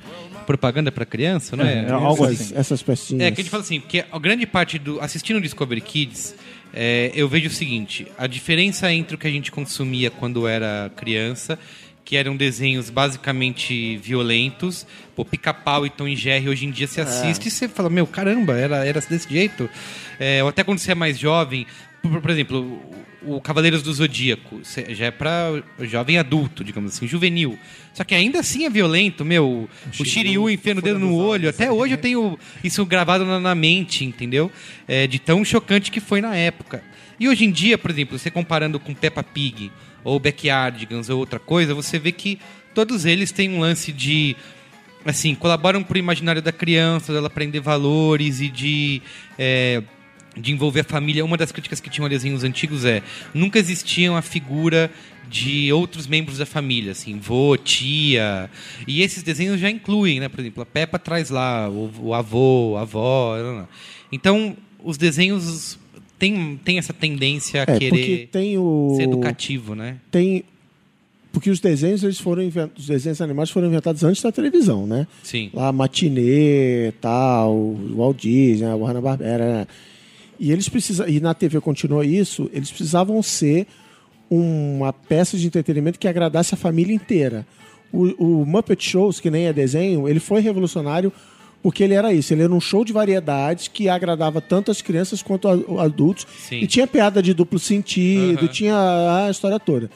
Propaganda 0.47 0.91
pra 0.91 1.05
criança, 1.05 1.55
não 1.57 1.65
é? 1.65 1.85
É, 1.85 1.91
algo 1.91 2.25
essas, 2.25 2.41
assim. 2.41 2.55
essas 2.55 2.81
pecinhas. 2.81 3.21
É, 3.23 3.31
que 3.31 3.41
a 3.41 3.43
gente 3.43 3.51
fala 3.51 3.63
assim, 3.63 3.79
porque 3.81 4.05
a 4.09 4.19
grande 4.19 4.45
parte 4.45 4.79
do. 4.79 4.99
Assistindo 5.01 5.37
o 5.37 5.41
Discovery 5.41 5.81
Kids, 5.81 6.33
é, 6.73 7.11
eu 7.13 7.27
vejo 7.27 7.47
o 7.47 7.51
seguinte: 7.51 8.07
a 8.17 8.25
diferença 8.25 8.91
entre 8.91 9.15
o 9.15 9.17
que 9.17 9.27
a 9.27 9.31
gente 9.31 9.51
consumia 9.51 10.09
quando 10.09 10.47
era 10.47 10.89
criança, 10.95 11.59
que 12.03 12.17
eram 12.17 12.35
desenhos 12.35 12.89
basicamente 12.89 13.97
violentos, 13.97 14.85
pô, 15.15 15.23
pica-pau 15.23 15.85
e 15.85 15.89
Tom 15.89 16.07
e 16.07 16.15
Jerry, 16.15 16.49
hoje 16.49 16.65
em 16.65 16.71
dia 16.71 16.87
você 16.87 17.01
assiste 17.01 17.47
e 17.47 17.51
você 17.51 17.67
fala, 17.67 17.89
meu, 17.89 18.07
caramba, 18.07 18.57
era, 18.57 18.85
era 18.85 18.99
desse 19.01 19.29
jeito. 19.29 19.69
É, 20.19 20.43
ou 20.43 20.49
até 20.49 20.63
quando 20.63 20.79
você 20.79 20.91
é 20.91 20.95
mais 20.95 21.17
jovem, 21.17 21.65
por, 22.01 22.21
por 22.21 22.31
exemplo, 22.31 22.81
o, 23.23 23.35
o 23.35 23.41
Cavaleiros 23.41 23.83
do 23.83 23.93
Zodíaco, 23.93 24.61
já 24.89 25.05
é 25.05 25.11
pra 25.11 25.61
jovem 25.81 26.17
adulto, 26.17 26.63
digamos 26.63 26.95
assim, 26.95 27.07
juvenil. 27.07 27.57
Só 27.93 28.03
que 28.03 28.15
ainda 28.15 28.39
assim 28.39 28.65
é 28.65 28.69
violento, 28.69 29.23
meu. 29.23 29.69
O 29.99 30.05
Shiryu 30.05 30.49
enfiando 30.49 30.79
o 30.79 30.81
dedo 30.81 30.97
no 30.97 31.13
olho. 31.15 31.49
Até 31.49 31.71
hoje 31.71 31.93
eu 31.93 31.97
tenho 31.97 32.39
isso 32.63 32.85
gravado 32.85 33.25
na, 33.25 33.39
na 33.39 33.53
mente, 33.53 34.03
entendeu? 34.05 34.51
É, 34.87 35.05
de 35.07 35.19
tão 35.19 35.43
chocante 35.45 35.91
que 35.91 35.99
foi 35.99 36.21
na 36.21 36.35
época. 36.35 36.83
E 37.19 37.29
hoje 37.29 37.45
em 37.45 37.51
dia, 37.51 37.77
por 37.77 37.91
exemplo, 37.91 38.17
você 38.17 38.31
comparando 38.31 38.79
com 38.79 38.95
Peppa 38.95 39.21
Pig 39.21 39.71
ou 40.03 40.19
Backyardigans 40.19 41.09
ou 41.09 41.19
outra 41.19 41.39
coisa, 41.39 41.73
você 41.73 41.99
vê 41.99 42.11
que 42.11 42.39
todos 42.73 43.05
eles 43.05 43.31
têm 43.31 43.49
um 43.53 43.59
lance 43.59 43.91
de 43.91 44.35
assim, 45.05 45.33
colaboram 45.33 45.83
pro 45.83 45.97
imaginário 45.97 46.41
da 46.41 46.51
criança, 46.51 47.11
dela 47.11 47.27
aprender 47.27 47.59
valores 47.59 48.39
e 48.39 48.49
de 48.49 49.01
é, 49.37 49.81
de 50.37 50.51
envolver 50.51 50.81
a 50.81 50.83
família. 50.83 51.25
Uma 51.25 51.37
das 51.37 51.51
críticas 51.51 51.79
que 51.79 51.89
tinham 51.89 52.05
a 52.05 52.09
desenhos 52.09 52.43
antigos 52.43 52.85
é 52.85 53.01
nunca 53.33 53.59
existia 53.59 54.15
a 54.15 54.21
figura 54.21 54.91
de 55.27 55.71
outros 55.71 56.07
membros 56.07 56.37
da 56.37 56.45
família, 56.45 56.91
assim, 56.91 57.17
vô, 57.17 57.55
tia. 57.57 58.49
E 58.85 59.01
esses 59.01 59.23
desenhos 59.23 59.59
já 59.59 59.69
incluem, 59.69 60.19
né? 60.19 60.27
Por 60.27 60.39
exemplo, 60.41 60.61
a 60.63 60.65
Peppa 60.65 60.99
traz 60.99 61.29
lá 61.29 61.69
o, 61.69 61.89
o 61.99 62.13
avô, 62.13 62.75
a 62.77 62.81
avó. 62.81 63.37
não, 63.37 63.57
não. 63.59 63.67
Então, 64.11 64.57
os 64.83 64.97
desenhos 64.97 65.79
têm, 66.21 66.59
têm 66.63 66.77
essa 66.77 66.93
tendência 66.93 67.65
a 67.67 67.73
É, 67.73 67.79
querer 67.79 68.27
tem 68.31 68.57
o... 68.57 68.93
ser 68.95 69.03
educativo, 69.03 69.73
né? 69.73 69.97
Tem... 70.11 70.43
Porque 71.33 71.49
os 71.49 71.59
desenhos, 71.59 72.03
eles 72.03 72.19
foram 72.19 72.43
invent... 72.43 72.71
os 72.77 72.85
desenhos 72.85 73.19
animados 73.21 73.51
foram 73.51 73.67
inventados 73.67 74.03
antes 74.03 74.21
da 74.21 74.31
televisão, 74.31 74.85
né? 74.85 75.07
Sim. 75.23 75.49
Lá, 75.53 75.71
Matinê, 75.71 76.93
tal, 77.01 77.75
Walt 77.95 78.21
Disney, 78.21 78.67
a 78.67 78.75
Hanna-Barbera, 78.75 79.45
né? 79.45 79.67
E 80.39 80.51
eles 80.51 80.69
precisam, 80.69 81.07
e 81.07 81.19
na 81.19 81.33
TV 81.33 81.59
continuou 81.61 82.03
isso, 82.03 82.49
eles 82.53 82.69
precisavam 82.69 83.21
ser 83.23 83.65
uma 84.29 84.91
peça 84.91 85.37
de 85.37 85.47
entretenimento 85.47 85.99
que 85.99 86.07
agradasse 86.07 86.53
a 86.53 86.57
família 86.57 86.93
inteira. 86.93 87.45
O, 87.91 88.41
o 88.41 88.45
Muppet 88.45 88.83
Shows, 88.83 89.19
que 89.19 89.29
nem 89.29 89.45
é 89.45 89.53
desenho, 89.53 90.07
ele 90.07 90.19
foi 90.19 90.41
revolucionário 90.41 91.11
porque 91.61 91.83
ele 91.83 91.93
era 91.93 92.13
isso, 92.13 92.33
ele 92.33 92.43
era 92.43 92.53
um 92.53 92.59
show 92.59 92.83
de 92.83 92.91
variedades 92.91 93.67
que 93.67 93.87
agradava 93.87 94.41
tanto 94.41 94.71
as 94.71 94.81
crianças 94.81 95.21
quanto 95.21 95.47
a- 95.47 95.83
adultos 95.83 96.25
Sim. 96.47 96.59
e 96.59 96.67
tinha 96.67 96.87
piada 96.87 97.21
de 97.21 97.33
duplo 97.33 97.59
sentido, 97.59 98.39
Aham. 98.45 98.47
tinha 98.47 99.25
a 99.27 99.29
história 99.31 99.59
toda. 99.59 99.89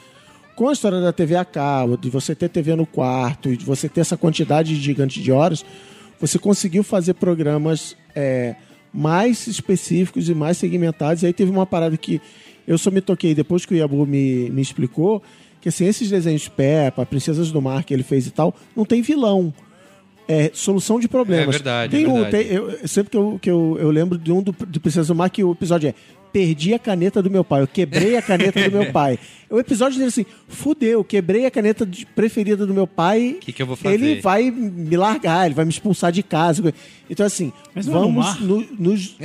Com 0.54 0.68
a 0.68 0.72
história 0.72 1.00
da 1.00 1.12
TV 1.12 1.36
a 1.36 1.44
cabo, 1.44 1.96
de 1.98 2.08
você 2.08 2.34
ter 2.34 2.48
TV 2.48 2.74
no 2.76 2.86
quarto 2.86 3.50
e 3.50 3.56
de 3.56 3.64
você 3.64 3.88
ter 3.88 4.00
essa 4.00 4.16
quantidade 4.16 4.74
gigante 4.76 5.20
de 5.20 5.30
horas, 5.30 5.64
você 6.20 6.38
conseguiu 6.38 6.82
fazer 6.82 7.12
programas 7.14 7.94
é, 8.14 8.56
mais 8.92 9.46
específicos 9.46 10.28
e 10.30 10.34
mais 10.34 10.56
segmentados. 10.56 11.22
E 11.22 11.26
aí 11.26 11.32
teve 11.34 11.50
uma 11.50 11.66
parada 11.66 11.94
que 11.98 12.20
eu 12.66 12.78
só 12.78 12.90
me 12.90 13.02
toquei 13.02 13.34
depois 13.34 13.66
que 13.66 13.74
o 13.74 13.76
Yabu 13.76 14.06
me, 14.06 14.48
me 14.50 14.62
explicou, 14.62 15.22
que 15.60 15.68
assim, 15.68 15.84
esses 15.84 16.08
desenhos 16.08 16.48
Peppa, 16.48 17.04
Princesas 17.04 17.50
do 17.52 17.60
Mar 17.60 17.84
que 17.84 17.92
ele 17.92 18.02
fez 18.02 18.26
e 18.26 18.30
tal, 18.30 18.54
não 18.74 18.84
tem 18.86 19.02
vilão. 19.02 19.52
É 20.28 20.50
solução 20.52 20.98
de 20.98 21.06
problemas. 21.08 21.48
É 21.48 21.50
verdade, 21.50 21.90
Tem 21.96 22.04
é 22.04 22.08
um- 22.08 22.22
verdade. 22.22 22.44
tem- 22.44 22.52
eu- 22.56 22.88
sempre 22.88 23.10
que, 23.10 23.16
eu, 23.16 23.38
que 23.40 23.50
eu, 23.50 23.76
eu 23.80 23.90
lembro 23.90 24.18
de 24.18 24.32
um 24.32 24.42
do, 24.42 24.52
do 24.52 24.80
Princesa 24.80 25.08
do 25.12 25.16
Mar 25.16 25.30
que 25.30 25.44
o 25.44 25.52
episódio 25.52 25.88
é 25.90 25.94
Perdi 26.32 26.74
a 26.74 26.78
caneta 26.78 27.22
do 27.22 27.30
meu 27.30 27.42
pai, 27.42 27.62
eu 27.62 27.66
quebrei 27.66 28.16
a 28.16 28.22
caneta 28.22 28.62
do 28.68 28.78
meu 28.78 28.92
pai. 28.92 29.18
O 29.48 29.60
episódio 29.60 29.96
dele 29.96 30.08
assim, 30.08 30.26
fudeu, 30.48 31.04
quebrei 31.04 31.46
a 31.46 31.50
caneta 31.52 31.88
preferida 32.16 32.66
do 32.66 32.74
meu 32.74 32.84
pai. 32.84 33.36
Que 33.40 33.52
que 33.52 33.62
eu 33.62 33.66
vou 33.66 33.76
fazer? 33.76 33.94
Ele 33.94 34.20
vai 34.20 34.50
me 34.50 34.96
largar, 34.96 35.46
ele 35.46 35.54
vai 35.54 35.64
me 35.64 35.70
expulsar 35.70 36.10
de 36.10 36.20
casa. 36.24 36.74
Então, 37.08 37.24
assim, 37.24 37.52
Mas 37.72 37.86
não 37.86 37.92
é 37.92 37.96
no 37.96 38.02
vamos 38.12 38.26
mar? 38.26 38.40
no- 38.40 38.66
nos. 38.76 39.16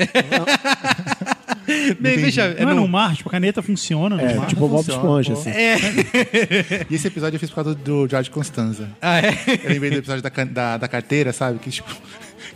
Bem, 2.00 2.18
veja, 2.18 2.44
é 2.44 2.64
Não 2.64 2.72
é 2.72 2.76
no- 2.76 2.82
no 2.82 2.88
mar, 2.88 3.16
tipo, 3.16 3.30
a 3.30 3.32
caneta 3.32 3.62
funciona 3.64 4.16
no 4.16 4.22
É, 4.22 4.36
mar. 4.36 4.46
tipo 4.48 4.68
Bob 4.68 4.88
Esponja, 4.88 5.34
assim. 5.34 5.50
E 6.90 6.96
esse 6.96 7.08
episódio 7.08 7.36
eu 7.36 7.40
fiz 7.40 7.50
por 7.50 7.56
causa 7.56 7.74
do 7.76 8.08
George 8.08 8.30
Constanza. 8.30 8.90
Ah, 9.02 9.20
é? 9.20 9.34
Eu 9.64 9.70
lembrei 9.72 9.90
do 9.92 9.98
episódio 9.98 10.22
da, 10.22 10.30
da, 10.30 10.78
da 10.78 10.88
carteira, 10.88 11.34
sabe? 11.34 11.58
Que, 11.60 11.70
tipo, 11.72 11.90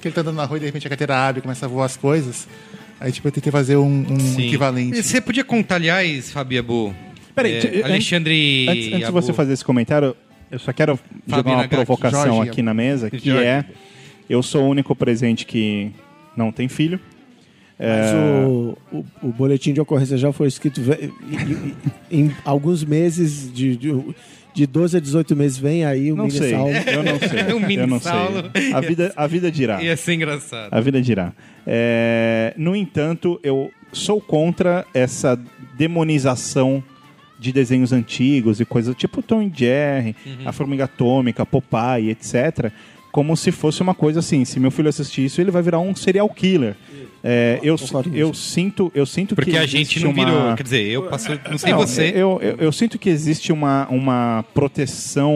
que 0.02 0.08
ele 0.08 0.14
tá 0.14 0.22
andando 0.22 0.36
na 0.36 0.46
rua 0.46 0.58
e 0.58 0.60
de 0.60 0.66
repente 0.68 0.86
a 0.86 0.90
carteira 0.90 1.18
abre 1.28 1.40
e 1.40 1.42
começa 1.42 1.66
a 1.66 1.70
voar 1.70 1.86
as 1.86 1.98
coisas. 1.98 2.48
Aí, 3.00 3.12
tipo, 3.12 3.28
eu 3.28 3.32
tentei 3.32 3.52
fazer 3.52 3.76
um, 3.76 4.06
um 4.10 4.40
equivalente. 4.40 5.02
Você 5.04 5.20
podia 5.20 5.44
contar, 5.44 5.76
aliás, 5.76 6.32
Fábio 6.32 6.60
Abu? 6.60 6.96
Peraí, 7.36 7.54
é, 7.56 7.84
Alexandre. 7.84 8.68
Antes, 8.70 8.88
antes 8.94 9.06
de 9.08 9.12
você 9.12 9.34
fazer 9.34 9.54
esse 9.54 9.66
comentário, 9.66 10.16
eu 10.50 10.58
só 10.60 10.72
quero 10.72 10.98
jogar 11.28 11.44
Fabio 11.44 11.54
uma 11.54 11.68
provocação 11.68 12.36
Jorge. 12.38 12.50
aqui 12.52 12.62
na 12.62 12.74
mesa, 12.74 13.10
que 13.10 13.18
Jorge. 13.30 13.44
é... 13.46 13.66
Eu 14.30 14.42
sou 14.42 14.64
o 14.64 14.70
único 14.70 14.96
presente 14.96 15.46
que 15.46 15.92
não 16.36 16.52
tem 16.52 16.68
filho. 16.68 17.00
Mas 17.78 18.14
o, 18.16 18.78
o, 18.92 19.06
o 19.22 19.28
boletim 19.34 19.74
de 19.74 19.82
ocorrência 19.82 20.18
já 20.18 20.32
foi 20.32 20.48
escrito 20.48 20.82
em, 20.82 22.16
em- 22.16 22.26
em 22.26 22.32
alguns 22.46 22.84
meses, 22.86 23.54
de, 23.54 23.76
de, 23.76 23.94
de 24.56 24.66
12 24.66 24.98
a 24.98 25.00
18 25.00 25.36
meses, 25.36 25.58
vem 25.58 25.84
aí 25.86 26.12
o 26.12 26.16
Não 26.16 26.26
mini 26.28 26.38
sei, 26.38 26.52
Saulo. 26.52 26.72
eu 26.74 27.04
não 27.04 27.20
sei. 27.20 27.44
Um 27.54 27.60
mini 27.60 27.82
eu 27.84 27.88
não 27.88 28.00
Saulo. 28.00 28.50
sei. 28.56 28.74
A 28.74 28.80
vida, 28.82 29.14
a 29.16 29.28
vida 29.28 29.52
dirá. 29.52 29.82
Ia 29.84 29.98
ser 29.98 30.14
engraçado. 30.14 30.74
A 30.74 30.80
vida 30.80 31.02
dirá. 31.02 31.34
É, 31.68 32.54
no 32.58 32.76
entanto, 32.76 33.40
eu 33.44 33.70
sou 33.92 34.22
contra 34.22 34.86
essa 34.94 35.38
demonização 35.78 36.84
de 37.38 37.52
desenhos 37.52 37.92
antigos 37.92 38.60
e 38.62 38.66
coisas 38.66 38.96
tipo 38.96 39.22
Tom 39.22 39.42
e 39.42 39.52
Jerry, 39.54 40.16
Uhum. 40.26 40.48
a 40.48 40.52
Formiga 40.52 40.86
Atômica, 40.86 41.46
Popeye, 41.46 42.10
etc. 42.10 42.72
Como 43.16 43.38
se 43.38 43.50
fosse 43.50 43.82
uma 43.82 43.96
coisa 43.96 44.20
assim, 44.20 44.44
se 44.44 44.60
meu 44.60 44.70
filho 44.70 44.90
assistir 44.90 45.24
isso, 45.24 45.40
ele 45.40 45.50
vai 45.50 45.62
virar 45.62 45.80
um 45.80 45.96
serial 45.96 46.28
killer. 46.28 46.76
É, 47.24 47.62
eu, 47.64 47.78
eu 48.14 48.34
sinto, 48.34 48.92
eu 48.94 49.06
sinto 49.06 49.36
Porque 49.36 49.52
que 49.52 49.58
a 49.58 49.66
gente 49.66 50.04
não 50.04 50.12
uma... 50.12 50.26
virou. 50.26 50.56
Quer 50.58 50.64
dizer, 50.64 50.90
eu 50.90 51.04
passo. 51.04 51.30
Não 51.50 51.58
sei 51.58 51.72
Não, 51.72 51.78
você. 51.80 52.12
Eu, 52.14 52.42
eu, 52.42 52.58
eu 52.58 52.72
sinto 52.74 53.00
que 53.00 53.10
existe 53.10 53.54
uma, 53.54 53.88
uma 53.90 54.44
proteção 54.54 55.34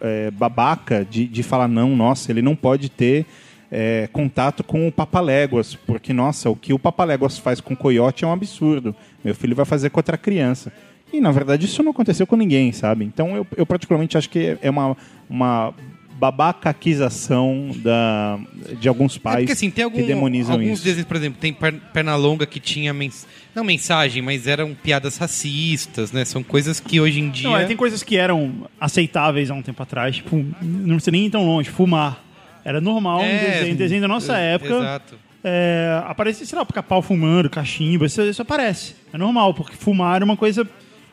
é, 0.00 0.28
babaca 0.32 1.06
de, 1.08 1.24
de 1.28 1.44
falar, 1.44 1.68
não, 1.68 1.94
nossa, 1.94 2.32
ele 2.32 2.42
não 2.42 2.56
pode 2.56 2.88
ter 2.88 3.26
é, 3.70 4.08
contato 4.12 4.64
com 4.64 4.88
o 4.88 4.90
Papaléguas, 4.90 5.76
porque, 5.76 6.12
nossa, 6.12 6.50
o 6.50 6.56
que 6.56 6.72
o 6.72 6.80
Papaléguas 6.80 7.38
faz 7.38 7.60
com 7.60 7.74
o 7.74 7.76
coiote 7.76 8.24
é 8.24 8.26
um 8.26 8.32
absurdo. 8.32 8.92
Meu 9.22 9.36
filho 9.36 9.54
vai 9.54 9.64
fazer 9.64 9.88
com 9.90 10.00
outra 10.00 10.18
criança. 10.18 10.72
E, 11.12 11.20
na 11.20 11.30
verdade, 11.30 11.66
isso 11.66 11.80
não 11.80 11.92
aconteceu 11.92 12.26
com 12.26 12.34
ninguém, 12.34 12.72
sabe? 12.72 13.04
Então, 13.04 13.36
eu, 13.36 13.46
eu 13.56 13.64
particularmente 13.64 14.18
acho 14.18 14.28
que 14.28 14.58
é 14.60 14.68
uma, 14.68 14.96
uma 15.30 15.72
babacaquização 16.18 17.70
da, 17.76 18.38
de 18.80 18.88
alguns 18.88 19.16
É 19.16 19.20
pais 19.20 19.36
porque 19.40 19.52
assim, 19.52 19.70
tem 19.70 19.84
algum, 19.84 19.96
que 20.00 20.06
demonizam 20.06 20.54
alguns 20.54 20.74
isso. 20.78 20.84
desenhos, 20.84 21.06
por 21.06 21.16
exemplo, 21.16 21.38
tem 21.40 21.52
per- 21.52 21.80
Pernalonga 21.92 22.46
que 22.46 22.58
tinha 22.60 22.92
mens... 22.94 23.26
não 23.54 23.64
mensagem, 23.64 24.22
mas 24.22 24.46
eram 24.46 24.74
piadas 24.74 25.16
racistas, 25.16 26.12
né? 26.12 26.24
São 26.24 26.42
coisas 26.42 26.80
que 26.80 27.00
hoje 27.00 27.20
em 27.20 27.30
dia. 27.30 27.48
Não, 27.48 27.56
é, 27.56 27.64
tem 27.64 27.76
coisas 27.76 28.02
que 28.02 28.16
eram 28.16 28.68
aceitáveis 28.80 29.50
há 29.50 29.54
um 29.54 29.62
tempo 29.62 29.82
atrás, 29.82 30.16
tipo, 30.16 30.36
não 30.62 30.94
precisa 30.96 31.10
nem 31.10 31.26
ir 31.26 31.30
tão 31.30 31.44
longe, 31.44 31.68
fumar. 31.70 32.22
Era 32.64 32.80
normal 32.80 33.20
um 33.20 33.24
É, 33.24 33.38
desenho, 33.58 33.76
desenho 33.76 34.00
da 34.00 34.08
nossa 34.08 34.32
ex- 34.40 34.54
época. 34.62 34.74
Exato. 34.74 35.14
É, 35.46 36.00
aparece, 36.06 36.46
sei 36.46 36.58
lá, 36.58 36.64
pica-pau 36.64 37.02
fumando, 37.02 37.50
cachimbo, 37.50 38.06
isso, 38.06 38.22
isso 38.22 38.40
aparece. 38.40 38.94
É 39.12 39.18
normal, 39.18 39.52
porque 39.52 39.76
fumar 39.76 40.16
era 40.16 40.24
uma 40.24 40.38
coisa 40.38 40.66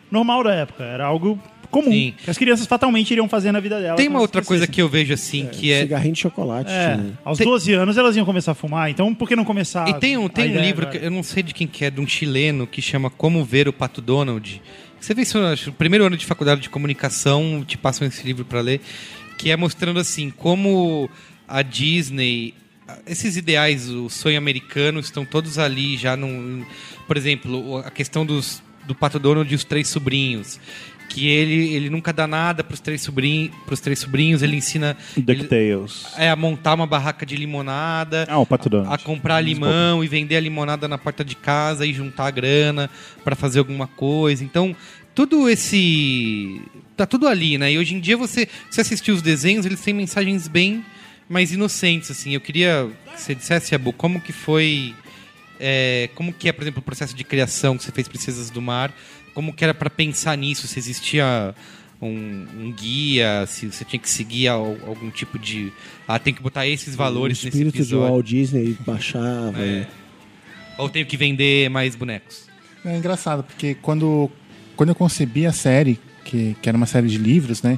normal 0.10 0.42
da 0.46 0.54
época. 0.54 0.86
Era 0.86 1.06
algo 1.06 1.38
comum. 1.72 1.90
Sim. 1.92 2.14
Que 2.24 2.30
as 2.30 2.38
crianças 2.38 2.68
fatalmente 2.68 3.10
iriam 3.12 3.28
fazer 3.28 3.52
na 3.52 3.60
vida 3.60 3.80
delas. 3.82 3.98
Tem 3.98 4.08
uma 4.08 4.20
outra 4.20 4.44
coisa 4.44 4.68
que 4.68 4.82
eu 4.82 4.88
vejo 4.88 5.14
assim, 5.14 5.48
que 5.48 5.72
é. 5.72 5.82
Cigarrinho 5.82 6.14
de 6.14 6.20
chocolate. 6.20 6.70
É, 6.70 7.00
aos 7.24 7.38
Tem- 7.38 7.48
12 7.48 7.74
anos 7.74 7.98
elas 7.98 8.16
iam 8.16 8.26
começar 8.26 8.52
a 8.52 8.56
fumar, 8.56 8.90
então 8.90 9.16
por 9.16 9.28
que 9.28 9.36
não 9.36 9.46
começar? 9.46 9.88
E 9.88 9.94
tem 9.96 10.18
um, 10.18 10.28
tem 10.28 10.46
um 10.46 10.50
ideia 10.50 10.66
livro, 10.66 10.90
que 10.90 10.98
eu 10.98 11.10
não 11.10 11.24
sei 11.24 11.42
de 11.42 11.54
quem 11.54 11.66
que 11.66 11.86
é, 11.86 11.90
de 11.90 12.00
um 12.00 12.06
chileno, 12.08 12.68
que 12.68 12.82
chama 12.82 13.10
Como 13.10 13.44
Ver 13.44 13.68
o 13.68 13.74
Pato 13.74 14.02
Donald. 14.02 14.62
Você 15.00 15.16
vê 15.16 15.24
isso 15.24 15.40
no 15.40 15.74
primeiro 15.74 16.06
ano 16.06 16.16
de 16.16 16.26
faculdade 16.26 16.62
de 16.62 16.70
comunicação, 16.70 17.64
te 17.66 17.78
passam 17.78 18.08
esse 18.08 18.24
livro 18.24 18.46
para 18.46 18.62
ler, 18.62 18.82
que 19.38 19.50
é 19.50 19.58
mostrando 19.58 20.00
assim, 20.00 20.30
como 20.30 21.10
a 21.48 21.64
Disney, 21.64 22.54
esses 23.08 23.36
ideais, 23.36 23.90
o 23.90 24.10
sonho 24.10 24.38
americano, 24.38 25.00
estão 25.00 25.26
todos 25.26 25.58
ali 25.58 25.98
já 25.98 26.16
num... 26.16 26.64
Por 27.08 27.18
exemplo, 27.18 27.78
a 27.78 27.90
questão 27.90 28.26
dos, 28.26 28.62
do 28.86 28.94
Pato 28.96 29.20
Donald 29.20 29.52
e 29.52 29.56
os 29.56 29.64
três 29.64 29.88
sobrinhos. 29.88 30.60
Que 31.10 31.28
ele, 31.28 31.74
ele 31.74 31.90
nunca 31.90 32.14
dá 32.14 32.26
nada 32.26 32.64
para 32.64 32.74
os 32.74 32.80
três, 32.80 33.02
sobrinhos, 33.02 33.54
pros 33.66 33.82
três 33.82 34.00
sobrinhos, 34.00 34.42
ele 34.42 34.56
ensina 34.56 34.96
ele, 35.18 35.26
DuckTales. 35.26 36.06
é, 36.18 36.30
a 36.30 36.38
montar 36.38 36.74
uma 36.74 36.88
barraca 36.88 37.26
de 37.26 37.36
limonada, 37.36 38.26
Ah, 38.30 38.38
o 38.40 38.46
Pato 38.46 38.70
Donald. 38.70 38.94
a 38.94 38.98
comprar 38.98 39.42
limão 39.42 40.02
e 40.02 40.08
vender 40.08 40.38
a 40.38 40.40
limonada 40.40 40.88
na 40.88 40.98
porta 40.98 41.26
de 41.26 41.36
casa 41.36 41.86
e 41.86 41.94
juntar 41.94 42.28
a 42.28 42.32
grana 42.32 42.90
para 43.26 43.36
fazer 43.36 43.60
alguma 43.60 43.88
coisa. 43.88 44.42
Então, 44.42 44.74
tudo 45.14 45.50
esse 45.50 46.62
tá 46.96 47.06
tudo 47.06 47.28
ali, 47.28 47.58
né? 47.58 47.74
E 47.74 47.78
hoje 47.78 47.94
em 47.96 48.00
dia 48.00 48.16
você 48.16 48.48
se 48.70 48.80
assistir 48.80 49.12
os 49.12 49.22
desenhos, 49.22 49.66
eles 49.66 49.82
têm 49.82 49.94
mensagens 49.94 50.48
bem 50.48 50.86
mais 51.28 51.52
inocentes 51.52 52.10
assim. 52.12 52.34
Eu 52.34 52.40
queria 52.42 52.90
que 53.16 53.22
você 53.22 53.36
dissesse, 53.36 53.76
Abu, 53.76 53.92
como 53.92 54.22
que 54.22 54.32
foi 54.32 54.94
é, 55.62 56.10
como 56.16 56.34
que 56.34 56.50
é, 56.50 56.52
por 56.52 56.64
exemplo, 56.64 56.80
o 56.80 56.84
processo 56.84 57.16
de 57.16 57.24
criação 57.24 57.78
que 57.78 57.84
você 57.84 57.92
fez 57.92 58.08
Princesas 58.08 58.50
do 58.50 58.62
Mar? 58.62 58.92
Como 59.34 59.54
que 59.54 59.64
era 59.64 59.74
para 59.74 59.90
pensar 59.90 60.36
nisso? 60.38 60.68
Se 60.68 60.78
existia 60.80 61.56
um, 62.02 62.46
um 62.60 62.72
guia, 62.72 63.46
se 63.48 63.68
você 63.68 63.86
tinha 63.86 64.00
que 64.00 64.10
seguir 64.10 64.48
al- 64.50 64.76
algum 64.86 65.10
tipo 65.12 65.38
de 65.40 65.72
ah, 66.08 66.20
tem 66.20 66.34
que 66.34 66.42
botar 66.42 66.68
esses 66.68 66.96
valores 66.96 67.42
o 67.42 67.46
nesse 67.46 67.58
espírito 67.58 67.76
de 67.76 67.80
episódio. 67.84 68.12
Walt 68.14 68.26
Disney 68.26 68.76
baixava. 68.86 69.54
É. 69.62 69.88
Ou 70.78 70.90
tenho 70.90 71.06
que 71.06 71.16
vender 71.16 71.70
mais 71.70 71.96
bonecos? 71.96 72.48
É 72.84 72.98
engraçado, 72.98 73.44
porque 73.44 73.76
quando, 73.76 74.32
quando 74.76 74.90
eu 74.90 74.96
concebi 74.96 75.46
a 75.46 75.52
série, 75.52 76.00
que, 76.26 76.56
que 76.62 76.68
era 76.68 76.76
uma 76.76 76.88
série 76.88 77.08
de 77.08 77.18
livros, 77.18 77.62
né? 77.62 77.78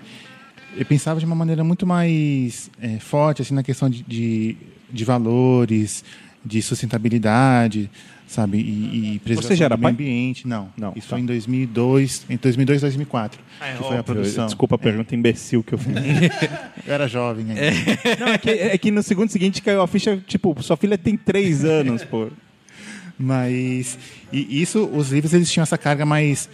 Eu 0.77 0.85
pensava 0.85 1.19
de 1.19 1.25
uma 1.25 1.35
maneira 1.35 1.63
muito 1.63 1.85
mais 1.85 2.71
é, 2.81 2.99
forte, 2.99 3.41
assim, 3.41 3.53
na 3.53 3.61
questão 3.63 3.89
de, 3.89 4.03
de, 4.03 4.55
de 4.89 5.03
valores, 5.03 6.03
de 6.45 6.61
sustentabilidade, 6.61 7.89
sabe? 8.27 8.57
E, 8.57 9.15
e 9.15 9.19
preservação 9.19 9.55
já 9.55 9.65
era 9.65 9.75
do 9.77 9.79
meio 9.81 9.95
pai? 9.95 10.05
ambiente. 10.05 10.47
Não, 10.47 10.69
Não, 10.77 10.91
Isso 10.95 11.07
tá. 11.07 11.15
foi 11.15 11.21
em 11.21 11.25
2002, 11.25 12.25
em 12.29 12.37
2002, 12.37 12.81
2004, 12.81 13.39
É, 13.61 13.71
que 13.73 13.77
foi 13.79 13.95
a 13.95 13.99
Eu- 13.99 14.03
produção. 14.03 14.45
Desculpa 14.45 14.75
a 14.75 14.77
pergunta 14.77 15.15
imbecil 15.15 15.63
que 15.63 15.73
eu 15.73 15.77
fiz. 15.77 15.93
Eu 16.85 16.93
era 16.93 17.07
jovem 17.07 17.45
ainda. 17.49 17.61
Não, 18.19 18.27
é, 18.33 18.37
que, 18.37 18.49
é 18.49 18.77
que 18.77 18.91
no 18.91 19.01
segundo 19.03 19.29
seguinte 19.29 19.61
caiu 19.61 19.81
a 19.81 19.87
ficha, 19.87 20.21
tipo, 20.27 20.55
sua 20.61 20.75
filha 20.75 20.97
tem 20.97 21.15
três 21.15 21.63
anos, 21.63 22.03
pô. 22.03 22.27
Mas 23.17 23.97
e 24.31 24.61
isso, 24.61 24.85
os 24.85 25.11
livros 25.11 25.33
eles 25.33 25.51
tinham 25.51 25.63
essa 25.63 25.77
carga 25.77 26.05
mais 26.05 26.49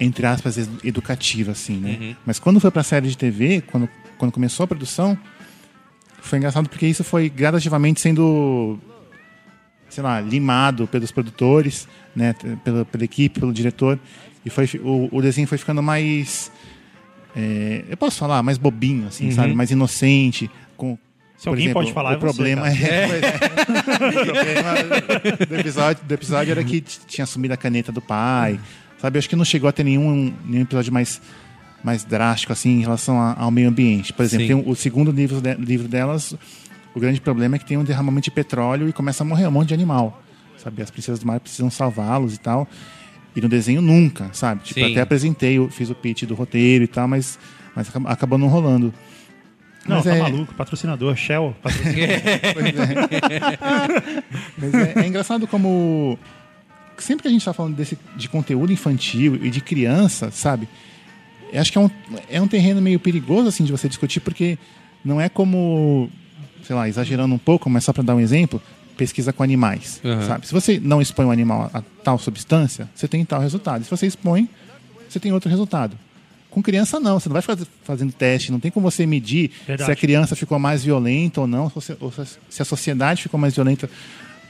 entre 0.00 0.26
aspas 0.26 0.58
edu- 0.58 0.78
educativa 0.84 1.52
assim, 1.52 1.76
né? 1.76 2.16
Mas 2.26 2.38
quando 2.38 2.60
foi 2.60 2.70
para 2.70 2.82
série 2.82 3.08
de 3.08 3.16
TV, 3.16 3.62
quando 3.62 3.88
quando 4.18 4.30
começou 4.30 4.62
a 4.64 4.66
produção, 4.68 5.18
foi 6.20 6.38
engraçado 6.38 6.68
porque 6.68 6.86
isso 6.86 7.02
foi 7.02 7.28
gradativamente 7.28 8.00
sendo 8.00 8.78
sei 9.92 10.02
lá, 10.02 10.20
limado 10.20 10.86
pelos 10.86 11.10
produtores, 11.12 11.86
né, 12.16 12.34
pela, 12.64 12.84
pela 12.84 13.04
equipe, 13.04 13.38
pelo 13.40 13.52
diretor, 13.52 13.98
e 14.44 14.50
foi 14.50 14.68
o, 14.82 15.08
o 15.12 15.22
desenho 15.22 15.46
foi 15.46 15.58
ficando 15.58 15.82
mais 15.82 16.50
é, 17.36 17.84
eu 17.88 17.96
posso 17.96 18.18
falar, 18.18 18.42
mais 18.42 18.58
bobinho 18.58 19.06
assim, 19.08 19.30
sabe, 19.30 19.54
mais 19.54 19.70
inocente, 19.70 20.50
com 20.76 20.98
Se 21.36 21.44
por 21.44 21.50
alguém 21.50 21.64
exemplo, 21.66 21.82
pode 21.82 21.92
falar, 21.94 22.10
o 22.10 22.14
é 22.14 22.16
problema 22.18 22.68
é, 22.68 22.72
é. 22.72 23.06
o 24.20 24.24
problema 24.24 25.46
do 25.46 25.56
episódio, 25.58 26.04
do 26.04 26.14
episódio 26.14 26.50
era 26.50 26.62
que 26.64 26.80
tinha 26.80 27.26
sumido 27.26 27.54
a 27.54 27.56
caneta 27.56 27.90
do 27.92 28.00
pai. 28.00 28.58
Sabe, 28.98 29.16
eu 29.16 29.18
acho 29.18 29.28
que 29.28 29.34
não 29.36 29.44
chegou 29.44 29.68
a 29.68 29.72
ter 29.72 29.82
nenhum, 29.82 30.32
nenhum 30.44 30.62
episódio 30.62 30.92
mais, 30.92 31.20
mais 31.82 32.04
drástico 32.04 32.52
assim 32.52 32.70
em 32.78 32.80
relação 32.82 33.20
a- 33.20 33.34
ao 33.36 33.50
meio 33.50 33.68
ambiente. 33.68 34.12
Por 34.12 34.24
exemplo, 34.24 34.62
o 34.70 34.76
segundo 34.76 35.10
livro, 35.10 35.40
de- 35.40 35.54
livro 35.56 35.88
delas, 35.88 36.36
o 36.94 37.00
grande 37.00 37.20
problema 37.20 37.56
é 37.56 37.58
que 37.58 37.64
tem 37.66 37.76
um 37.76 37.84
derramamento 37.84 38.24
de 38.24 38.30
petróleo 38.30 38.88
e 38.88 38.92
começa 38.92 39.22
a 39.22 39.26
morrer 39.26 39.46
um 39.46 39.50
monte 39.50 39.68
de 39.68 39.74
animal. 39.74 40.22
Sabe, 40.56 40.80
as 40.82 40.90
princesas 40.90 41.18
do 41.20 41.26
mar 41.26 41.40
precisam 41.40 41.70
salvá-los 41.70 42.34
e 42.34 42.38
tal. 42.38 42.68
E 43.34 43.40
no 43.40 43.48
desenho 43.48 43.80
nunca, 43.80 44.28
sabe? 44.32 44.62
Tipo, 44.62 44.80
Sim. 44.80 44.92
até 44.92 45.00
apresentei, 45.00 45.56
eu 45.58 45.68
fiz 45.70 45.88
o 45.90 45.94
pitch 45.94 46.24
do 46.24 46.34
roteiro 46.34 46.84
e 46.84 46.86
tal, 46.86 47.08
mas, 47.08 47.38
mas 47.74 47.88
acab- 47.88 48.06
acabou 48.06 48.38
não 48.38 48.46
rolando. 48.48 48.92
Não, 49.88 49.96
Mas 49.96 50.04
tá 50.04 50.14
é- 50.14 50.20
maluco. 50.22 50.54
Patrocinador, 50.54 51.16
Shell. 51.16 51.56
patrocinador. 51.60 53.08
Mas 54.56 54.74
é, 54.74 54.92
é 54.96 55.06
engraçado 55.06 55.46
como 55.46 56.18
sempre 56.98 57.22
que 57.22 57.28
a 57.28 57.30
gente 57.32 57.40
está 57.40 57.52
falando 57.52 57.74
desse, 57.74 57.98
de 58.16 58.28
conteúdo 58.28 58.72
infantil 58.72 59.36
e 59.42 59.50
de 59.50 59.60
criança, 59.60 60.30
sabe? 60.30 60.68
Eu 61.52 61.60
acho 61.60 61.72
que 61.72 61.78
é 61.78 61.80
um, 61.80 61.90
é 62.30 62.40
um 62.40 62.46
terreno 62.46 62.80
meio 62.80 63.00
perigoso 63.00 63.48
assim 63.48 63.64
de 63.64 63.72
você 63.72 63.88
discutir, 63.88 64.20
porque 64.20 64.56
não 65.04 65.20
é 65.20 65.28
como, 65.28 66.08
sei 66.66 66.74
lá, 66.76 66.88
exagerando 66.88 67.34
um 67.34 67.38
pouco, 67.38 67.68
mas 67.70 67.84
só 67.84 67.92
para 67.92 68.02
dar 68.02 68.14
um 68.14 68.20
exemplo, 68.20 68.60
pesquisa 68.96 69.32
com 69.32 69.42
animais, 69.42 70.00
Uhum. 70.04 70.26
sabe? 70.26 70.46
Se 70.46 70.52
você 70.52 70.78
não 70.82 71.00
expõe 71.00 71.26
o 71.26 71.30
animal 71.30 71.70
a 71.72 71.82
tal 72.04 72.18
substância, 72.18 72.88
você 72.94 73.08
tem 73.08 73.24
tal 73.24 73.40
resultado. 73.40 73.82
Se 73.84 73.90
você 73.90 74.06
expõe, 74.06 74.48
você 75.08 75.18
tem 75.18 75.32
outro 75.32 75.48
resultado. 75.50 75.96
Com 76.50 76.62
criança, 76.62 77.00
não. 77.00 77.18
Você 77.18 77.28
não 77.30 77.32
vai 77.32 77.40
fazer, 77.42 77.66
fazendo 77.82 78.12
teste. 78.12 78.52
Não 78.52 78.60
tem 78.60 78.70
como 78.70 78.90
você 78.90 79.06
medir 79.06 79.50
Verdade. 79.66 79.86
se 79.86 79.90
a 79.92 79.96
criança 79.96 80.36
ficou 80.36 80.58
mais 80.58 80.84
violenta 80.84 81.40
ou 81.40 81.46
não, 81.46 81.72
ou 82.00 82.12
se 82.50 82.60
a 82.62 82.64
sociedade 82.64 83.22
ficou 83.22 83.40
mais 83.40 83.54
violenta 83.54 83.88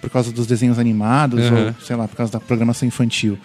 por 0.02 0.10
causa 0.10 0.30
dos 0.30 0.46
desenhos 0.46 0.78
animados 0.78 1.48
Uhum. 1.50 1.68
ou, 1.68 1.74
sei 1.80 1.96
lá, 1.96 2.06
por 2.06 2.16
causa 2.16 2.32
da 2.32 2.40
programação 2.40 2.86
infantil. 2.86 3.38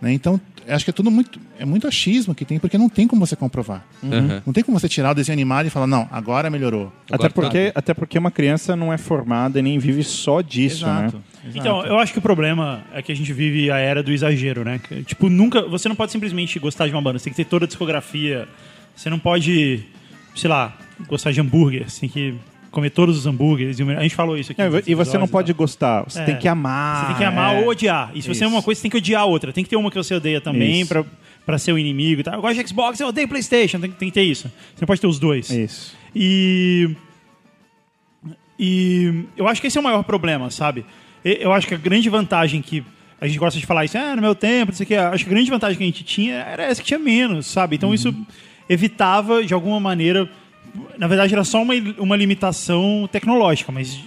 Né? 0.00 0.12
Então, 0.12 0.40
eu 0.66 0.74
acho 0.74 0.84
que 0.84 0.90
é 0.90 0.94
tudo 0.94 1.10
muito, 1.10 1.38
é 1.58 1.64
muito 1.66 1.86
achismo 1.86 2.34
que 2.34 2.44
tem, 2.44 2.58
porque 2.58 2.78
não 2.78 2.88
tem 2.88 3.06
como 3.06 3.26
você 3.26 3.36
comprovar. 3.36 3.84
Uhum. 4.02 4.40
Não 4.46 4.52
tem 4.52 4.62
como 4.64 4.78
você 4.78 4.88
tirar 4.88 5.10
o 5.10 5.14
desenho 5.14 5.34
animado 5.34 5.66
e 5.66 5.70
falar, 5.70 5.86
não, 5.86 6.08
agora 6.10 6.48
melhorou. 6.48 6.90
Até 7.06 7.14
Agora 7.14 7.30
porque, 7.30 7.72
até 7.74 7.92
porque 7.92 8.18
uma 8.18 8.30
criança 8.30 8.74
não 8.76 8.92
é 8.92 8.96
formada 8.96 9.58
e 9.58 9.62
nem 9.62 9.78
vive 9.78 10.02
só 10.04 10.40
disso, 10.40 10.84
Exato. 10.84 11.16
né? 11.16 11.22
exato. 11.44 11.58
Então, 11.58 11.84
eu 11.84 11.98
acho 11.98 12.12
que 12.12 12.18
o 12.18 12.22
problema 12.22 12.82
é 12.94 13.02
que 13.02 13.12
a 13.12 13.16
gente 13.16 13.30
vive 13.32 13.70
a 13.70 13.76
era 13.76 14.02
do 14.02 14.10
exagero, 14.12 14.64
né? 14.64 14.80
Que, 14.82 15.02
Tipo, 15.02 15.28
nunca. 15.28 15.62
Você 15.68 15.88
não 15.88 15.96
pode 15.96 16.12
simplesmente 16.12 16.58
gostar 16.58 16.86
de 16.86 16.92
uma 16.94 17.02
banda, 17.02 17.18
você 17.18 17.24
tem 17.24 17.32
que 17.32 17.44
ter 17.44 17.48
toda 17.50 17.64
a 17.66 17.68
discografia. 17.68 18.48
Você 18.96 19.10
não 19.10 19.18
pode, 19.18 19.84
sei 20.36 20.48
lá, 20.48 20.72
gostar 21.08 21.32
de 21.32 21.40
hambúrguer. 21.40 21.90
Você 21.90 22.00
tem 22.00 22.08
que 22.08 22.34
comer 22.74 22.90
todos 22.90 23.16
os 23.16 23.26
hambúrgueres. 23.26 23.80
A 23.80 24.02
gente 24.02 24.14
falou 24.14 24.36
isso 24.36 24.52
aqui. 24.52 24.60
É, 24.60 24.68
e 24.86 24.94
você 24.94 25.16
não 25.16 25.28
pode 25.28 25.52
gostar, 25.52 26.02
você 26.02 26.20
É. 26.20 26.24
tem 26.24 26.36
que 26.36 26.48
amar. 26.48 27.00
Você 27.00 27.06
tem 27.06 27.16
que 27.16 27.24
amar 27.24 27.54
é. 27.54 27.60
ou 27.60 27.68
odiar. 27.68 28.10
E 28.14 28.20
se 28.20 28.28
você 28.28 28.32
Isso. 28.32 28.44
ama 28.44 28.56
uma 28.56 28.62
coisa, 28.62 28.78
você 28.78 28.82
tem 28.82 28.90
que 28.90 28.96
odiar 28.98 29.22
a 29.22 29.24
outra. 29.24 29.52
Tem 29.52 29.64
que 29.64 29.70
ter 29.70 29.76
uma 29.76 29.90
que 29.90 29.96
você 29.96 30.14
odeia 30.14 30.40
também 30.40 30.80
Isso. 30.82 31.06
pra, 31.46 31.58
ser 31.58 31.72
o 31.72 31.78
inimigo 31.78 32.20
e 32.20 32.24
tal. 32.24 32.34
Eu 32.34 32.42
gosto 32.42 32.62
de 32.62 32.68
Xbox, 32.68 33.00
eu 33.00 33.08
odeio 33.08 33.28
PlayStation. 33.28 33.80
Tem, 33.80 33.90
tem 33.90 34.08
que 34.08 34.14
ter 34.14 34.22
isso. 34.22 34.48
Você 34.48 34.80
não 34.82 34.86
pode 34.86 35.00
ter 35.00 35.06
os 35.06 35.18
dois. 35.18 35.48
Isso. 35.50 35.96
E. 36.14 36.90
E 38.58 39.24
eu 39.36 39.48
acho 39.48 39.60
que 39.60 39.66
esse 39.66 39.76
é 39.76 39.80
o 39.80 39.84
maior 39.84 40.02
problema, 40.04 40.50
sabe? 40.50 40.84
Eu 41.24 41.52
acho 41.52 41.66
que 41.66 41.74
a 41.74 41.78
grande 41.78 42.08
vantagem 42.08 42.60
que. 42.60 42.84
A 43.20 43.26
gente 43.26 43.38
gosta 43.38 43.58
de 43.58 43.64
falar 43.64 43.84
isso, 43.86 43.96
ah, 43.96 44.14
no 44.14 44.20
meu 44.20 44.34
tempo, 44.34 44.72
não 44.72 44.76
sei 44.76 44.84
o 44.84 44.86
que. 44.86 44.94
Acho 44.94 45.24
que 45.24 45.30
a 45.30 45.32
grande 45.32 45.50
vantagem 45.50 45.78
que 45.78 45.82
a 45.82 45.86
gente 45.86 46.04
tinha 46.04 46.34
era 46.34 46.64
essa 46.64 46.82
que 46.82 46.86
tinha 46.86 46.98
menos, 46.98 47.46
sabe? 47.46 47.76
Então 47.76 47.94
isso 47.94 48.14
evitava, 48.68 49.42
de 49.42 49.54
alguma 49.54 49.80
maneira. 49.80 50.28
Na 50.98 51.06
verdade, 51.06 51.34
era 51.34 51.44
só 51.44 51.62
uma, 51.62 51.74
uma 51.98 52.16
limitação 52.16 53.08
tecnológica, 53.10 53.70
mas 53.70 53.98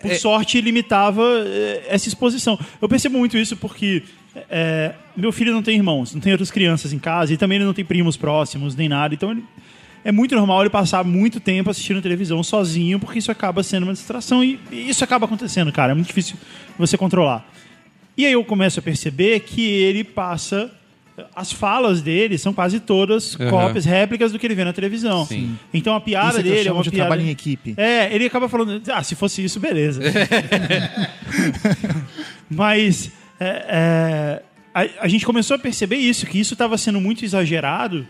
por 0.00 0.14
sorte 0.16 0.60
limitava 0.60 1.22
eh, 1.46 1.84
essa 1.88 2.08
exposição. 2.08 2.58
Eu 2.80 2.88
percebo 2.88 3.18
muito 3.18 3.38
isso 3.38 3.56
porque 3.56 4.02
eh, 4.50 4.92
meu 5.16 5.30
filho 5.30 5.52
não 5.52 5.62
tem 5.62 5.76
irmãos, 5.76 6.12
não 6.12 6.20
tem 6.20 6.32
outras 6.32 6.50
crianças 6.50 6.92
em 6.92 6.98
casa 6.98 7.32
e 7.32 7.36
também 7.36 7.56
ele 7.56 7.64
não 7.64 7.74
tem 7.74 7.84
primos 7.84 8.16
próximos 8.16 8.74
nem 8.74 8.88
nada. 8.88 9.14
Então 9.14 9.30
ele, 9.30 9.44
é 10.04 10.10
muito 10.10 10.34
normal 10.34 10.62
ele 10.62 10.70
passar 10.70 11.04
muito 11.04 11.38
tempo 11.38 11.70
assistindo 11.70 12.02
televisão 12.02 12.42
sozinho 12.42 12.98
porque 12.98 13.18
isso 13.18 13.30
acaba 13.30 13.62
sendo 13.62 13.84
uma 13.84 13.92
distração 13.92 14.42
e, 14.42 14.58
e 14.70 14.90
isso 14.90 15.04
acaba 15.04 15.26
acontecendo, 15.26 15.70
cara. 15.70 15.92
É 15.92 15.94
muito 15.94 16.08
difícil 16.08 16.36
você 16.76 16.98
controlar. 16.98 17.48
E 18.16 18.26
aí 18.26 18.32
eu 18.32 18.44
começo 18.44 18.80
a 18.80 18.82
perceber 18.82 19.40
que 19.40 19.62
ele 19.62 20.04
passa. 20.04 20.70
As 21.36 21.52
falas 21.52 22.00
dele 22.00 22.38
são 22.38 22.54
quase 22.54 22.80
todas 22.80 23.34
Uhum. 23.36 23.50
cópias, 23.50 23.84
réplicas 23.84 24.32
do 24.32 24.38
que 24.38 24.46
ele 24.46 24.54
vê 24.54 24.64
na 24.64 24.72
televisão. 24.72 25.26
Sim. 25.26 25.56
Então 25.72 25.94
a 25.94 26.00
piada 26.00 26.30
Isso 26.30 26.38
é 26.38 26.42
que 26.42 26.48
eu 26.48 26.54
dele 26.54 26.68
é 26.68 26.72
uma 26.72 26.82
de 26.82 26.90
piada. 26.90 27.08
trabalho 27.08 27.28
em 27.28 27.30
equipe. 27.30 27.74
É, 27.76 28.12
ele 28.14 28.24
acaba 28.26 28.48
falando, 28.48 28.80
ah, 28.90 29.02
se 29.02 29.14
fosse 29.14 29.44
isso, 29.44 29.60
beleza. 29.60 30.00
Mas 32.48 33.10
é, 33.40 33.64
é, 33.68 34.42
a, 34.74 35.04
a 35.04 35.08
gente 35.08 35.24
começou 35.26 35.54
a 35.54 35.58
perceber 35.58 35.96
isso, 35.96 36.26
que 36.26 36.38
isso 36.38 36.54
estava 36.54 36.76
sendo 36.78 37.00
muito 37.00 37.24
exagerado 37.24 38.06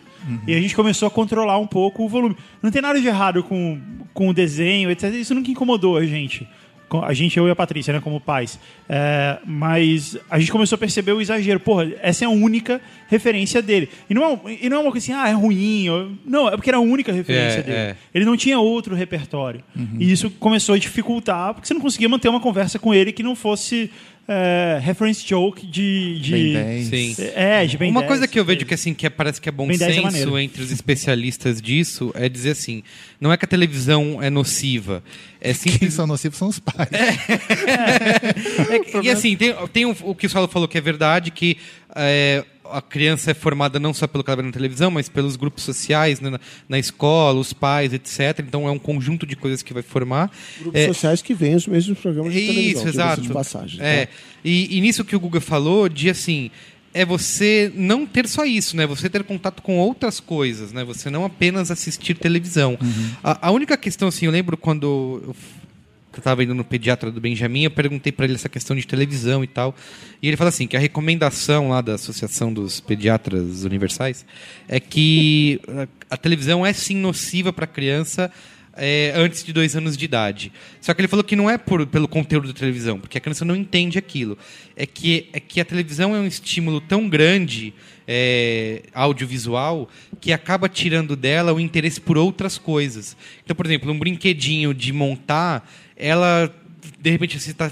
e 0.46 0.54
a 0.54 0.60
gente 0.60 0.74
começou 0.76 1.08
a 1.08 1.10
controlar 1.10 1.58
um 1.58 1.66
pouco 1.66 2.04
o 2.04 2.08
volume. 2.08 2.36
Não 2.62 2.70
tem 2.70 2.80
nada 2.80 3.00
de 3.00 3.06
errado 3.08 3.42
com, 3.42 3.80
com 4.14 4.28
o 4.28 4.34
desenho, 4.34 4.88
etc. 4.90 5.12
Isso 5.14 5.34
nunca 5.34 5.50
incomodou 5.50 5.96
a 5.96 6.06
gente. 6.06 6.46
A 7.00 7.12
gente, 7.14 7.36
eu 7.38 7.48
e 7.48 7.50
a 7.50 7.56
Patrícia, 7.56 7.92
né, 7.92 8.00
como 8.00 8.20
pais. 8.20 8.58
É, 8.88 9.38
mas 9.46 10.16
a 10.30 10.38
gente 10.38 10.52
começou 10.52 10.76
a 10.76 10.78
perceber 10.78 11.12
o 11.12 11.20
exagero. 11.20 11.58
Porra, 11.60 11.90
essa 12.00 12.24
é 12.24 12.26
a 12.26 12.30
única 12.30 12.80
referência 13.08 13.62
dele. 13.62 13.88
E 14.10 14.14
não 14.14 14.24
é, 14.24 14.58
e 14.62 14.68
não 14.68 14.78
é 14.78 14.80
uma 14.80 14.90
coisa 14.90 15.04
assim, 15.12 15.12
ah, 15.20 15.28
é 15.28 15.32
ruim. 15.32 15.88
ou- 15.88 16.10
Não, 16.24 16.48
é 16.48 16.52
porque 16.52 16.70
era 16.70 16.76
a 16.78 16.80
única 16.80 17.12
referência 17.12 17.58
É, 17.60 17.62
dele. 17.62 17.76
é. 17.76 17.96
Ele 18.14 18.24
não 18.24 18.36
tinha 18.36 18.58
outro 18.58 18.94
repertório. 18.94 19.62
E 19.98 20.10
isso 20.10 20.30
começou 20.30 20.74
a 20.74 20.78
dificultar, 20.78 21.54
porque 21.54 21.66
você 21.68 21.74
não 21.74 21.80
conseguia 21.80 22.08
manter 22.08 22.28
uma 22.28 22.40
conversa 22.40 22.78
com 22.78 22.92
ele 22.94 23.12
que 23.12 23.22
não 23.22 23.34
fosse 23.34 23.90
é, 24.28 24.78
reference 24.82 25.26
joke 25.26 25.66
de. 25.66 26.18
de 26.20 26.30
Ben 26.32 26.52
10. 26.52 26.86
Sim. 26.88 27.16
É, 27.34 27.66
de 27.66 27.76
Ben 27.76 27.90
Uma 27.90 28.00
10, 28.02 28.08
coisa 28.08 28.28
que 28.28 28.38
eu 28.38 28.44
vejo 28.44 28.58
dele. 28.60 28.68
que 28.68 28.74
assim 28.74 28.94
que 28.94 29.06
é- 29.06 29.10
parece 29.10 29.40
que 29.40 29.48
é 29.48 29.52
bom 29.52 29.66
Ben 29.66 29.76
10 29.78 29.90
é 29.90 29.94
senso 29.94 30.06
maneiro. 30.06 30.38
entre 30.38 30.62
os 30.62 30.70
especialistas 30.70 31.60
disso 31.60 32.12
é 32.14 32.28
dizer 32.28 32.50
assim, 32.50 32.82
não 33.20 33.32
é 33.32 33.36
que 33.36 33.44
a 33.44 33.48
televisão 33.48 34.22
é 34.22 34.30
nociva, 34.30 35.02
é 35.40 35.52
Quem 35.52 35.72
simples 35.72 35.94
são 35.94 36.06
nocivos 36.06 36.38
são 36.38 36.48
os 36.48 36.58
pais. 36.58 36.88
É 38.70 38.78
que- 38.80 39.00
e 39.02 39.10
assim, 39.10 39.36
tem, 39.36 39.54
tem 39.72 39.86
o, 39.86 39.96
o 40.02 40.14
que 40.14 40.26
o 40.26 40.30
Saulo 40.30 40.48
falou 40.48 40.68
que 40.68 40.78
é 40.78 40.80
verdade, 40.80 41.30
que 41.30 41.56
é, 41.94 42.44
a 42.70 42.80
criança 42.80 43.30
é 43.30 43.34
formada 43.34 43.78
não 43.78 43.92
só 43.92 44.06
pelo 44.06 44.22
que 44.24 44.30
ela 44.30 44.40
vê 44.40 44.46
na 44.46 44.52
televisão, 44.52 44.90
mas 44.90 45.08
pelos 45.08 45.36
grupos 45.36 45.64
sociais, 45.64 46.20
né, 46.20 46.30
na, 46.30 46.40
na 46.68 46.78
escola, 46.78 47.38
os 47.38 47.52
pais, 47.52 47.92
etc. 47.92 48.38
Então 48.40 48.66
é 48.66 48.70
um 48.70 48.78
conjunto 48.78 49.26
de 49.26 49.36
coisas 49.36 49.62
que 49.62 49.74
vai 49.74 49.82
formar. 49.82 50.30
Grupos 50.60 50.80
É, 50.80 50.86
sociais 50.88 51.22
que 51.22 51.34
veem 51.34 51.54
os 51.54 51.66
mesmos 51.66 51.98
programas 51.98 52.32
de 52.32 52.40
televisão. 52.40 52.80
isso, 52.80 52.88
exato. 52.88 53.20
De 53.20 53.28
passagem, 53.28 53.80
é. 53.82 54.06
tá? 54.06 54.12
E, 54.44 54.76
e 54.76 54.80
nisso 54.80 55.04
que 55.04 55.14
o 55.14 55.20
Guga 55.20 55.40
falou, 55.40 55.88
de 55.88 56.08
assim, 56.10 56.50
é 56.94 57.04
você 57.04 57.72
não 57.74 58.06
ter 58.06 58.28
só 58.28 58.44
isso, 58.44 58.76
né? 58.76 58.86
Você 58.86 59.08
ter 59.08 59.22
contato 59.24 59.62
com 59.62 59.78
outras 59.78 60.20
coisas, 60.20 60.72
né? 60.72 60.84
Você 60.84 61.10
não 61.10 61.24
apenas 61.24 61.70
assistir 61.70 62.14
televisão. 62.14 62.78
A, 63.22 63.48
a 63.48 63.50
única 63.50 63.76
questão, 63.76 64.08
assim, 64.08 64.26
eu 64.26 64.32
lembro 64.32 64.56
quando 64.56 65.22
eu 65.26 65.36
eu 66.18 66.20
estava 66.20 66.42
indo 66.44 66.54
no 66.54 66.64
pediatra 66.64 67.10
do 67.10 67.20
Benjamin, 67.20 67.64
eu 67.64 67.70
perguntei 67.70 68.12
para 68.12 68.24
ele 68.24 68.34
essa 68.34 68.48
questão 68.48 68.76
de 68.76 68.86
televisão 68.86 69.42
e 69.42 69.46
tal. 69.46 69.74
E 70.20 70.28
ele 70.28 70.36
fala 70.36 70.48
assim, 70.48 70.66
que 70.66 70.76
a 70.76 70.80
recomendação 70.80 71.68
lá 71.68 71.80
da 71.80 71.94
Associação 71.94 72.52
dos 72.52 72.80
Pediatras 72.80 73.64
Universais 73.64 74.24
é 74.68 74.78
que 74.78 75.60
a, 76.08 76.14
a 76.14 76.16
televisão 76.16 76.64
é 76.64 76.72
sim 76.72 76.96
nociva 76.96 77.52
para 77.52 77.64
a 77.64 77.68
criança 77.68 78.30
é, 78.76 79.12
antes 79.14 79.44
de 79.44 79.52
dois 79.52 79.76
anos 79.76 79.96
de 79.96 80.04
idade. 80.04 80.52
Só 80.80 80.94
que 80.94 81.00
ele 81.00 81.08
falou 81.08 81.24
que 81.24 81.36
não 81.36 81.48
é 81.48 81.58
por, 81.58 81.86
pelo 81.86 82.08
conteúdo 82.08 82.48
da 82.48 82.54
televisão, 82.54 82.98
porque 82.98 83.18
a 83.18 83.20
criança 83.20 83.44
não 83.44 83.54
entende 83.54 83.98
aquilo. 83.98 84.36
É 84.76 84.86
que, 84.86 85.28
é 85.32 85.40
que 85.40 85.60
a 85.60 85.64
televisão 85.64 86.14
é 86.14 86.18
um 86.18 86.26
estímulo 86.26 86.80
tão 86.80 87.08
grande, 87.08 87.74
é, 88.06 88.82
audiovisual, 88.94 89.88
que 90.20 90.32
acaba 90.32 90.68
tirando 90.68 91.16
dela 91.16 91.52
o 91.52 91.60
interesse 91.60 92.00
por 92.00 92.16
outras 92.16 92.58
coisas. 92.58 93.16
Então, 93.44 93.54
por 93.54 93.66
exemplo, 93.66 93.92
um 93.92 93.98
brinquedinho 93.98 94.74
de 94.74 94.92
montar, 94.92 95.68
ela, 96.02 96.52
de 97.00 97.10
repente, 97.10 97.38
você 97.38 97.54
tá, 97.54 97.70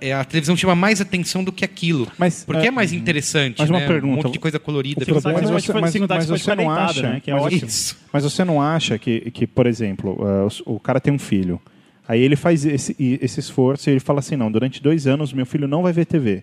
é, 0.00 0.12
a 0.12 0.24
televisão 0.24 0.56
chama 0.56 0.74
mais 0.74 1.00
atenção 1.00 1.44
do 1.44 1.52
que 1.52 1.64
aquilo. 1.64 2.08
Mas, 2.18 2.44
porque 2.44 2.64
é, 2.64 2.68
é, 2.68 2.70
mais 2.70 2.92
interessante, 2.92 3.56
mas 3.60 3.70
uma 3.70 3.78
né? 3.78 3.86
pergunta, 3.86 4.14
um 4.14 4.16
monte 4.24 4.32
de 4.32 4.38
coisa 4.40 4.58
colorida. 4.58 5.04
Mas 5.06 5.08
é 5.08 5.32
mas- 5.32 5.50
mas 5.50 5.92
se 5.92 6.00
pode 6.00 6.26
você 6.26 6.54
não 6.54 6.70
acha- 6.70 7.02
né? 7.02 7.20
Que 7.20 7.30
é 7.30 7.34
mas 7.34 7.44
ótimo. 7.44 7.66
Isso. 7.66 7.96
Mas 8.12 8.24
você 8.24 8.44
não 8.44 8.60
acha 8.60 8.98
que, 8.98 9.30
que 9.30 9.46
por 9.46 9.66
exemplo, 9.66 10.18
uh, 10.20 10.48
o 10.66 10.80
cara 10.80 11.00
tem 11.00 11.12
um 11.12 11.18
filho, 11.18 11.60
aí 12.06 12.20
ele 12.20 12.34
faz 12.34 12.66
esse, 12.66 12.96
esse 12.98 13.38
esforço 13.38 13.88
e 13.88 13.92
ele 13.92 14.00
fala 14.00 14.18
assim, 14.18 14.34
não, 14.36 14.50
durante 14.50 14.82
dois 14.82 15.06
anos 15.06 15.32
meu 15.32 15.46
filho 15.46 15.68
não 15.68 15.82
vai 15.82 15.92
ver 15.92 16.04
TV. 16.04 16.42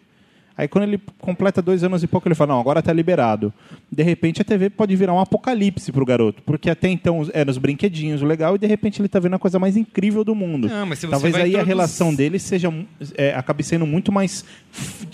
Aí 0.59 0.67
quando 0.67 0.83
ele 0.83 0.99
completa 1.19 1.61
dois 1.61 1.85
anos 1.85 2.03
e 2.03 2.07
pouco, 2.07 2.27
ele 2.27 2.35
fala, 2.35 2.51
não, 2.51 2.59
agora 2.59 2.79
está 2.79 2.91
liberado. 2.91 3.53
De 3.89 4.03
repente 4.03 4.41
a 4.41 4.43
TV 4.43 4.69
pode 4.69 4.93
virar 4.93 5.13
um 5.13 5.19
apocalipse 5.21 5.89
pro 5.89 6.05
garoto, 6.05 6.43
porque 6.43 6.69
até 6.69 6.89
então 6.89 7.25
eram 7.33 7.49
os 7.49 7.57
brinquedinhos, 7.57 8.21
o 8.21 8.25
legal, 8.25 8.55
e 8.55 8.57
de 8.57 8.67
repente 8.67 8.99
ele 8.99 9.05
está 9.05 9.21
vendo 9.21 9.37
a 9.37 9.39
coisa 9.39 9.57
mais 9.57 9.77
incrível 9.77 10.21
do 10.21 10.35
mundo. 10.35 10.67
Não, 10.67 10.85
mas 10.85 10.99
se 10.99 11.05
você 11.05 11.11
Talvez 11.11 11.31
vai 11.31 11.43
aí 11.43 11.55
a 11.55 11.63
relação 11.63 12.13
dele 12.13 12.37
seja, 12.37 12.73
é, 13.15 13.33
acabe 13.33 13.63
sendo 13.63 13.87
muito 13.87 14.11
mais 14.11 14.43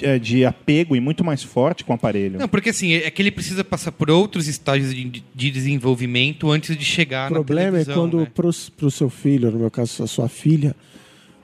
é, 0.02 0.18
de 0.18 0.44
apego 0.44 0.96
e 0.96 1.00
muito 1.00 1.24
mais 1.24 1.44
forte 1.44 1.86
com 1.86 1.92
o 1.92 1.96
aparelho. 1.96 2.40
Não, 2.40 2.48
porque 2.48 2.72
assim, 2.72 2.94
é 2.94 3.12
que 3.12 3.22
ele 3.22 3.30
precisa 3.30 3.64
passar 3.64 3.92
por 3.92 4.10
outros 4.10 4.48
estágios 4.48 4.96
de, 4.96 5.24
de 5.32 5.52
desenvolvimento 5.52 6.50
antes 6.50 6.76
de 6.76 6.84
chegar 6.84 7.30
O 7.30 7.36
problema 7.36 7.78
é 7.78 7.86
quando 7.86 8.22
né? 8.22 8.28
pro, 8.34 8.50
pro 8.76 8.90
seu 8.90 9.12
filho, 9.12 9.52
no 9.52 9.60
meu 9.60 9.70
caso, 9.70 10.02
a 10.02 10.08
sua 10.08 10.28
filha, 10.28 10.76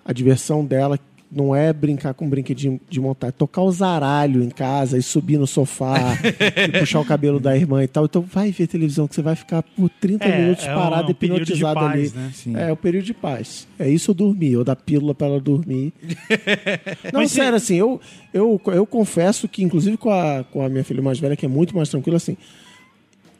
a 0.03 0.11
diversão 0.11 0.65
dela 0.65 0.97
não 1.31 1.55
é 1.55 1.71
brincar 1.71 2.13
com 2.13 2.25
um 2.25 2.29
brinquedinho 2.29 2.79
de 2.89 2.99
montar, 2.99 3.27
é 3.27 3.31
tocar 3.31 3.61
o 3.61 3.71
zaralho 3.71 4.43
em 4.43 4.49
casa 4.49 4.97
e 4.97 5.01
subir 5.01 5.37
no 5.37 5.47
sofá 5.47 5.95
e 6.67 6.79
puxar 6.79 6.99
o 6.99 7.05
cabelo 7.05 7.39
da 7.39 7.55
irmã 7.55 7.81
e 7.83 7.87
tal. 7.87 8.05
Então 8.05 8.21
vai 8.21 8.51
ver 8.51 8.67
televisão 8.67 9.07
que 9.07 9.15
você 9.15 9.21
vai 9.21 9.35
ficar 9.35 9.63
por 9.63 9.89
30 9.89 10.25
É, 10.25 10.41
minutos 10.41 10.65
é 10.65 10.73
parado 10.75 11.07
um 11.07 11.11
hipnotizado 11.11 11.79
paz, 11.79 12.17
ali. 12.17 12.53
né? 12.53 12.67
É 12.67 12.71
o 12.71 12.75
período 12.75 13.05
de 13.05 13.13
paz. 13.13 13.67
É 13.79 13.89
isso 13.89 14.11
eu 14.11 14.15
dormir, 14.15 14.51
eu 14.51 14.63
dar 14.63 14.75
pílula 14.75 15.15
para 15.15 15.27
ela 15.27 15.39
dormir. 15.39 15.93
Não, 17.13 17.21
Mas 17.21 17.29
se- 17.31 17.37
sério, 17.37 17.55
assim, 17.55 17.75
eu, 17.75 17.99
eu, 18.33 18.59
eu 18.67 18.85
confesso 18.85 19.47
que, 19.47 19.63
inclusive 19.63 19.97
com 19.97 20.09
a, 20.09 20.43
com 20.51 20.63
a 20.65 20.69
minha 20.69 20.83
filha 20.83 21.01
mais 21.01 21.19
velha, 21.19 21.35
que 21.35 21.45
é 21.45 21.49
muito 21.49 21.75
mais 21.75 21.89
tranquila, 21.89 22.17
assim, 22.17 22.35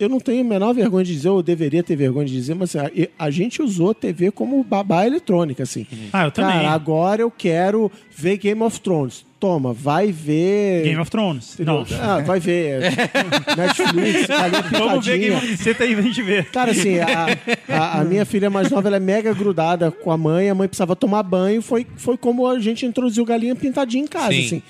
eu 0.04 0.10
não 0.10 0.20
tenho 0.20 0.42
a 0.42 0.44
menor 0.44 0.74
vergonha 0.74 1.04
de 1.06 1.14
dizer, 1.14 1.30
ou 1.30 1.38
eu 1.40 1.44
deveria 1.44 1.82
ter 1.84 1.96
vergonha 1.96 2.26
de 2.26 2.34
dizer, 2.34 2.54
mas 2.56 2.76
assim, 2.76 3.08
a, 3.18 3.26
a 3.26 3.30
gente 3.32 3.62
usou 3.62 3.94
TV 3.94 4.32
como 4.32 4.64
babá 4.64 5.06
eletrônica, 5.06 5.64
assim. 5.64 5.86
Ah, 6.14 6.26
eu 6.26 6.32
também. 6.32 6.54
Cara, 6.54 6.72
agora 6.72 7.22
eu 7.22 7.32
quero 7.32 7.92
ver 8.16 8.38
Game 8.38 8.62
of 8.64 8.80
Thrones. 8.82 9.26
Toma, 9.40 9.74
vai 9.74 10.12
ver. 10.12 10.84
Game 10.84 11.00
of 11.02 11.10
Thrones. 11.10 11.58
Não. 11.60 11.84
Ah, 12.00 12.20
vai 12.20 12.40
ver. 12.40 12.82
Netflix, 13.58 14.28
galinha 14.28 14.62
Vamos 14.72 15.06
ver 15.06 15.18
Game 15.18 15.36
of 15.36 15.58
Você 15.58 15.74
tem 15.74 15.94
pra 15.94 16.02
gente 16.04 16.22
ver. 16.22 16.46
Cara, 16.52 16.72
assim, 16.72 17.00
a, 17.00 17.28
a- 17.68 18.02
a 18.02 18.04
minha 18.04 18.24
filha 18.26 18.50
mais 18.50 18.70
nova 18.70 18.88
ela 18.88 18.98
é 18.98 19.00
mega 19.00 19.34
grudada 19.34 19.90
com 19.92 20.12
a 20.12 20.18
mãe, 20.18 20.50
a 20.50 20.54
mãe 20.56 20.68
precisava 20.68 20.96
tomar 20.96 21.24
banho, 21.24 21.62
foi, 21.62 21.88
foi 21.98 22.18
como 22.18 22.48
a 22.48 22.60
gente 22.60 22.86
introduziu 22.86 23.26
galinha 23.26 23.56
pintadinha 23.56 24.04
em 24.04 24.08
casa, 24.08 24.32
Sim. 24.34 24.46
assim. 24.46 24.64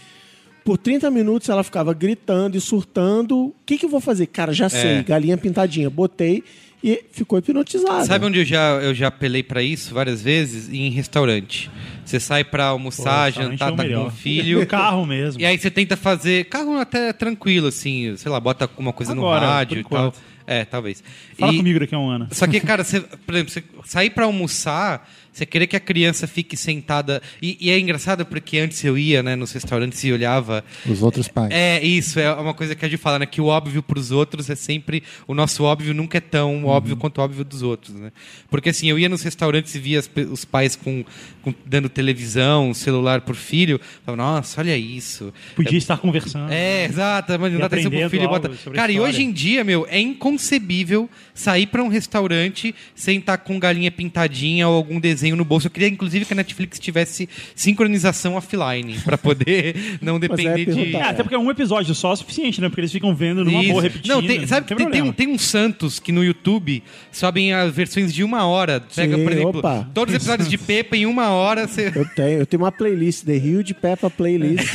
Por 0.64 0.78
30 0.78 1.10
minutos 1.10 1.50
ela 1.50 1.64
ficava 1.64 1.94
gritando 1.94 2.56
e 2.56 2.62
surtando. 2.62 3.38
O 3.48 3.56
que, 3.66 3.78
que 3.78 3.86
eu 3.86 3.90
vou 3.90 4.00
fazer? 4.00 4.28
Cara, 4.28 4.54
já 4.54 4.70
sei, 4.70 5.02
galinha 5.04 5.38
pintadinha. 5.38 5.90
Botei 5.90 6.44
e 6.84 7.04
ficou 7.12 7.38
hipnotizada. 7.40 8.06
Sabe 8.06 8.26
onde 8.26 8.40
eu 8.40 8.46
já, 8.46 8.74
eu 8.82 8.94
já 8.94 9.08
apelei 9.08 9.44
pra 9.44 9.62
isso 9.62 9.94
várias 9.94 10.22
vezes? 10.22 10.70
Em 10.72 10.90
restaurante. 10.90 11.70
Você 12.06 12.20
sai 12.20 12.44
pra 12.44 12.66
almoçar, 12.66 13.32
Pô, 13.34 13.42
jantar, 13.42 13.70
é 13.70 13.74
o 13.74 13.76
tá 13.76 13.84
com 13.88 14.08
o 14.08 14.12
filho. 14.12 14.66
Carro 14.68 15.06
mesmo. 15.06 15.42
E 15.42 15.46
aí 15.46 15.58
você 15.58 15.70
tenta 15.72 15.96
fazer. 15.98 16.46
Carro 16.46 16.78
até 16.78 17.12
tranquilo, 17.14 17.68
assim, 17.68 18.16
sei 18.18 18.32
lá, 18.32 18.40
bota 18.40 18.66
alguma 18.66 18.94
coisa 18.94 19.14
Agora, 19.14 19.42
no 19.42 19.48
rádio 19.48 19.80
e 19.80 19.84
tal. 19.84 20.14
É, 20.48 20.66
talvez. 20.66 21.04
Fala 21.40 21.54
E- 21.54 21.58
comigo 21.58 21.80
daqui 21.80 21.96
a 21.96 22.00
um 22.00 22.10
ano. 22.10 22.28
Só 22.32 22.46
que, 22.48 22.60
cara, 22.60 22.84
você, 22.84 23.00
por 23.00 23.36
exemplo, 23.36 23.52
você 23.52 23.64
sair 23.86 24.10
pra 24.10 24.26
almoçar, 24.26 25.08
você 25.32 25.46
querer 25.46 25.68
que 25.68 25.76
a 25.76 25.80
criança 25.80 26.28
fique 26.28 26.58
sentada. 26.58 27.22
E, 27.42 27.58
e 27.60 27.70
é 27.72 27.80
engraçado 27.80 28.26
porque 28.26 28.58
antes 28.60 28.84
eu 28.84 28.98
ia, 28.98 29.24
né, 29.24 29.36
nos 29.36 29.52
restaurantes 29.52 30.04
e 30.04 30.12
olhava. 30.12 30.64
Os 30.86 31.02
outros 31.02 31.28
pais. 31.28 31.50
É, 31.52 31.82
isso, 31.84 32.20
é 32.20 32.34
uma 32.34 32.54
coisa 32.54 32.76
que 32.76 32.84
a 32.86 32.90
gente 32.90 33.00
fala, 33.00 33.20
né? 33.20 33.26
Que 33.26 33.40
o 33.40 33.46
óbvio 33.46 33.82
pros 33.82 34.12
outros 34.12 34.50
é 34.50 34.56
sempre. 34.56 35.04
O 35.26 35.34
nosso 35.34 35.64
óbvio 35.64 35.94
nunca 35.94 36.18
é 36.18 36.22
tão 36.22 36.66
óbvio 36.66 36.98
quanto 36.98 37.20
o 37.20 37.22
óbvio 37.22 37.46
dos 37.46 37.62
outros, 37.62 37.96
né? 37.96 38.12
Porque 38.50 38.70
assim, 38.70 38.90
eu 38.90 39.00
ia 39.00 39.08
nos 39.08 39.22
restaurantes 39.22 39.74
e 39.76 39.80
via 39.80 40.00
as 40.00 40.10
os 40.30 40.44
pais 40.44 40.76
com, 40.76 41.06
com- 41.42 41.54
dando 41.66 41.88
televisão, 41.88 42.74
celular 42.74 43.22
pro 43.22 43.34
filho. 43.34 43.80
Falava, 44.06 44.22
nossa, 44.24 44.60
olha 44.60 44.78
isso. 44.78 45.34
Podia 45.56 45.78
estar 45.78 45.98
conversando. 45.98 46.52
É, 46.52 46.86
exato, 46.86 47.32
mas 47.40 47.52
não 47.52 47.58
E 47.58 47.62
dá 47.62 47.66
atenção 47.68 47.90
pro 47.92 48.10
filho 48.10 48.24
e 48.26 48.28
bota. 48.28 48.50
Cara, 48.74 48.92
e 48.92 49.00
hoje 49.00 49.24
em 49.24 49.32
dia, 49.32 49.64
meu, 49.64 49.88
é 49.90 50.00
inconcebível 50.00 51.10
sair 51.34 51.68
pra 51.68 51.82
um 51.84 51.88
restaurante 51.88 52.76
sem 52.94 53.20
estar 53.20 53.38
com 53.38 53.58
galinha 53.60 53.90
pintadinha 53.92 54.68
ou 54.68 54.76
algum 54.76 55.00
desenho 55.00 55.21
no 55.30 55.46
bolso. 55.46 55.68
Eu 55.68 55.72
queria, 55.72 55.88
inclusive, 55.88 56.26
que 56.26 56.34
a 56.34 56.36
Netflix 56.36 56.80
tivesse 56.80 57.30
sincronização 57.56 58.36
offline 58.36 58.98
pra 59.04 59.18
poder 59.18 59.76
não 60.02 60.16
a 60.16 60.20
depender 60.20 60.66
de. 60.66 60.96
É, 60.96 61.04
até 61.04 61.24
porque 61.24 61.36
é 61.36 61.40
um 61.40 61.50
episódio 61.52 61.94
só 61.94 62.12
é 62.12 62.14
o 62.14 62.16
suficiente, 62.16 62.60
né? 62.60 62.70
Porque 62.70 62.82
eles 62.82 62.92
ficam 62.92 63.14
vendo 63.14 63.44
numa 63.46 63.62
Isso. 63.62 63.72
boa 63.72 63.82
repetindo. 63.84 64.12
Não, 64.12 64.26
tem, 64.26 64.48
sabe 64.48 64.68
que 64.68 64.76
tem, 64.76 64.90
tem, 64.90 65.02
um, 65.02 65.12
tem 65.12 65.28
uns 65.28 65.44
santos 65.44 66.00
que 66.00 66.12
no 66.12 66.24
YouTube 66.24 66.84
sobem 67.12 67.54
as 67.54 67.74
versões 67.74 68.14
de 68.14 68.24
uma 68.24 68.46
hora. 68.46 68.82
Pega, 68.96 69.18
Sim, 69.18 69.24
por 69.24 69.32
exemplo, 69.32 69.60
opa. 69.60 69.88
todos 69.94 70.14
os 70.14 70.16
episódios 70.16 70.50
de 70.50 70.58
Pepa 70.58 70.96
em 70.96 71.06
uma 71.06 71.30
hora. 71.30 71.68
Você... 71.68 71.92
Eu 71.94 72.06
tenho, 72.16 72.40
eu 72.40 72.46
tenho 72.46 72.64
uma 72.64 72.72
playlist, 72.72 73.24
The 73.26 73.38
Rio 73.38 73.64
de 73.64 73.74
Peppa 73.74 74.10
Playlist. 74.10 74.66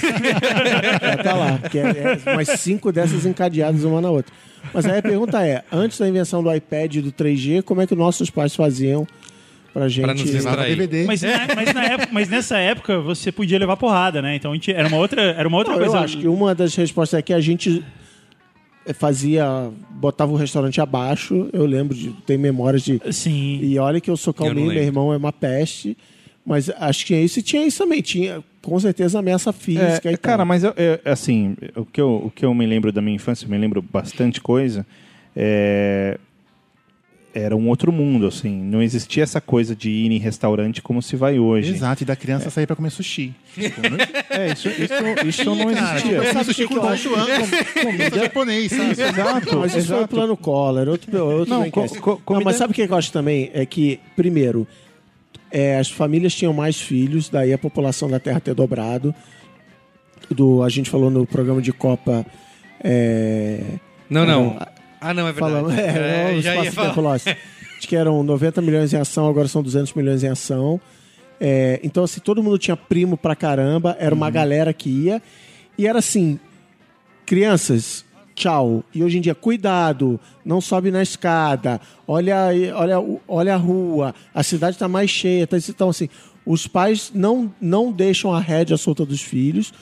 Já 1.00 1.16
tá 1.22 1.34
lá, 1.34 1.58
que 1.70 1.78
é, 1.78 2.20
é 2.26 2.32
umas 2.32 2.48
cinco 2.60 2.92
dessas 2.92 3.26
encadeadas 3.26 3.84
uma 3.84 4.00
na 4.00 4.10
outra. 4.10 4.32
Mas 4.72 4.86
aí 4.86 4.98
a 4.98 5.02
pergunta 5.02 5.46
é, 5.46 5.62
antes 5.70 5.98
da 5.98 6.08
invenção 6.08 6.42
do 6.42 6.52
iPad 6.52 6.96
e 6.96 7.00
do 7.00 7.12
3G, 7.12 7.62
como 7.62 7.80
é 7.80 7.86
que 7.86 7.94
nossos 7.94 8.30
pais 8.30 8.54
faziam 8.54 9.06
pra 9.78 9.88
gente... 9.88 10.04
Pra 10.04 10.14
nos 10.14 10.30
distrair. 10.30 10.76
DVD. 10.76 11.04
Mas, 11.06 11.22
na- 11.22 11.54
mas, 11.54 11.74
na 11.74 11.84
época- 11.84 12.08
mas 12.12 12.28
nessa 12.28 12.56
época 12.58 13.00
você 13.00 13.30
podia 13.30 13.58
levar 13.58 13.76
porrada, 13.76 14.22
né? 14.22 14.34
Então 14.36 14.50
a 14.52 14.54
gente, 14.54 14.72
era 14.72 14.88
uma 14.88 14.96
outra, 14.96 15.20
era 15.22 15.46
uma 15.46 15.58
outra 15.58 15.72
Não, 15.74 15.80
coisa. 15.80 15.96
eu 15.96 16.00
acho 16.00 16.18
que 16.18 16.26
uma 16.28 16.54
das 16.54 16.74
respostas 16.74 17.18
é 17.18 17.22
que 17.22 17.32
a 17.32 17.40
gente 17.40 17.84
fazia, 18.94 19.70
botava 19.90 20.32
o 20.32 20.36
restaurante 20.36 20.80
abaixo, 20.80 21.48
eu 21.52 21.66
lembro 21.66 21.94
de, 21.94 22.10
tem 22.24 22.38
memórias 22.38 22.82
de... 22.82 23.00
Sim. 23.12 23.58
E 23.62 23.78
olha 23.78 24.00
que 24.00 24.10
eu 24.10 24.16
sou 24.16 24.30
Eu 24.38 24.44
calminho, 24.46 24.68
meu 24.72 24.82
irmão 24.82 25.12
é 25.12 25.16
uma 25.16 25.32
peste, 25.32 25.96
mas 26.44 26.70
acho 26.70 27.00
que 27.00 27.06
tinha 27.06 27.22
isso 27.22 27.38
e 27.40 27.42
tinha 27.42 27.66
isso 27.66 27.78
também, 27.82 28.00
tinha 28.00 28.42
com 28.62 28.78
certeza 28.78 29.18
ameaça 29.18 29.52
física 29.52 30.08
É, 30.08 30.12
e 30.12 30.16
tal. 30.16 30.30
cara, 30.30 30.44
mas 30.44 30.62
eu, 30.64 30.72
eu- 30.76 31.00
assim, 31.04 31.56
o 31.74 31.84
que, 31.84 32.00
eu, 32.00 32.22
o 32.26 32.30
que 32.30 32.44
eu 32.44 32.54
me 32.54 32.64
lembro 32.66 32.92
da 32.92 33.02
minha 33.02 33.16
infância, 33.16 33.44
eu 33.44 33.50
me 33.50 33.58
lembro 33.58 33.82
bastante 33.82 34.40
coisa. 34.40 34.86
é, 35.34 36.18
era 37.38 37.54
um 37.54 37.68
outro 37.68 37.92
mundo, 37.92 38.26
assim. 38.26 38.50
Não 38.62 38.82
existia 38.82 39.22
essa 39.22 39.40
coisa 39.40 39.76
de 39.76 39.90
ir 39.90 40.10
em 40.10 40.18
restaurante 40.18 40.80
como 40.80 41.02
se 41.02 41.16
vai 41.16 41.38
hoje. 41.38 41.74
Exato, 41.74 42.02
e 42.02 42.06
da 42.06 42.16
criança 42.16 42.48
sair 42.48 42.66
pra 42.66 42.74
comer 42.74 42.90
sushi. 42.90 43.34
Tipo, 43.54 43.80
não 43.82 43.98
É, 44.30 44.52
isso, 44.52 44.68
isso, 44.68 44.94
isso 45.28 45.44
não 45.54 45.72
Cara, 45.74 45.96
existia. 45.96 46.16
eu 46.18 46.32
Sabe 46.32 46.44
sushi 46.46 46.66
com 46.66 46.74
Don? 46.76 46.96
Juan, 46.96 47.26
com- 47.26 47.80
comida 47.84 48.18
japonês, 48.18 48.72
sabe? 48.72 48.90
Exato, 48.90 49.58
Mas 49.58 49.74
isso 49.76 49.88
foi 49.94 50.04
o 50.04 50.08
plano 50.08 50.36
Collor, 50.36 50.88
outro, 50.88 51.24
outro 51.24 51.54
Não, 51.54 51.70
co- 51.70 51.86
co- 52.00 52.10
Não, 52.12 52.16
comida- 52.24 52.44
mas 52.44 52.56
sabe 52.56 52.70
o 52.72 52.74
que 52.74 52.82
eu 52.82 52.94
acho 52.94 53.12
também? 53.12 53.50
É 53.52 53.66
que, 53.66 54.00
primeiro, 54.16 54.66
é, 55.50 55.78
as 55.78 55.90
famílias 55.90 56.34
tinham 56.34 56.52
mais 56.54 56.80
filhos, 56.80 57.28
daí 57.28 57.52
a 57.52 57.58
população 57.58 58.08
da 58.08 58.18
Terra 58.18 58.40
ter 58.40 58.54
dobrado. 58.54 59.14
Do, 60.30 60.62
a 60.62 60.68
gente 60.68 60.88
falou 60.90 61.10
no 61.10 61.26
programa 61.26 61.60
de 61.62 61.72
Copa. 61.72 62.24
É, 62.82 63.60
Não, 64.10 64.24
não. 64.26 64.58
Ah, 65.00 65.12
não, 65.14 65.26
é 65.28 65.32
verdade. 65.32 65.54
falando, 65.54 65.72
é, 65.78 66.30
É, 66.30 66.34
no 66.34 66.42
já 66.42 66.56
ia 66.64 66.72
falar. 66.72 67.14
Acho 67.78 67.86
que 67.88 67.94
eram 67.94 68.22
90 68.22 68.62
milhões 68.62 68.92
em 68.92 68.96
ação, 68.96 69.28
agora 69.28 69.46
são 69.48 69.62
200 69.62 69.92
milhões 69.94 70.24
em 70.24 70.28
ação. 70.28 70.80
É, 71.38 71.78
então, 71.82 72.04
assim, 72.04 72.20
todo 72.20 72.42
mundo 72.42 72.58
tinha 72.58 72.76
primo 72.76 73.16
pra 73.16 73.36
caramba, 73.36 73.94
era 74.00 74.14
Uhum. 74.14 74.20
uma 74.20 74.30
galera 74.30 74.72
que 74.72 74.88
ia. 74.88 75.20
E 75.76 75.86
era 75.86 75.98
assim: 75.98 76.38
crianças, 77.24 78.04
tchau. 78.34 78.82
E 78.94 79.02
hoje 79.04 79.18
em 79.18 79.20
dia, 79.20 79.34
cuidado, 79.34 80.18
não 80.44 80.60
sobe 80.60 80.90
na 80.90 81.02
escada, 81.02 81.80
olha, 82.06 82.36
olha, 82.74 82.96
olha 83.28 83.54
a 83.54 83.58
rua, 83.58 84.14
a 84.34 84.42
cidade 84.42 84.76
está 84.76 84.88
mais 84.88 85.10
cheia. 85.10 85.46
tá? 85.46 85.56
Então, 85.58 85.90
assim, 85.90 86.08
os 86.44 86.66
pais 86.66 87.10
não, 87.14 87.52
não 87.60 87.92
deixam 87.92 88.32
a 88.32 88.40
rédea 88.40 88.76
solta 88.76 89.04
dos 89.04 89.20
filhos. 89.20 89.72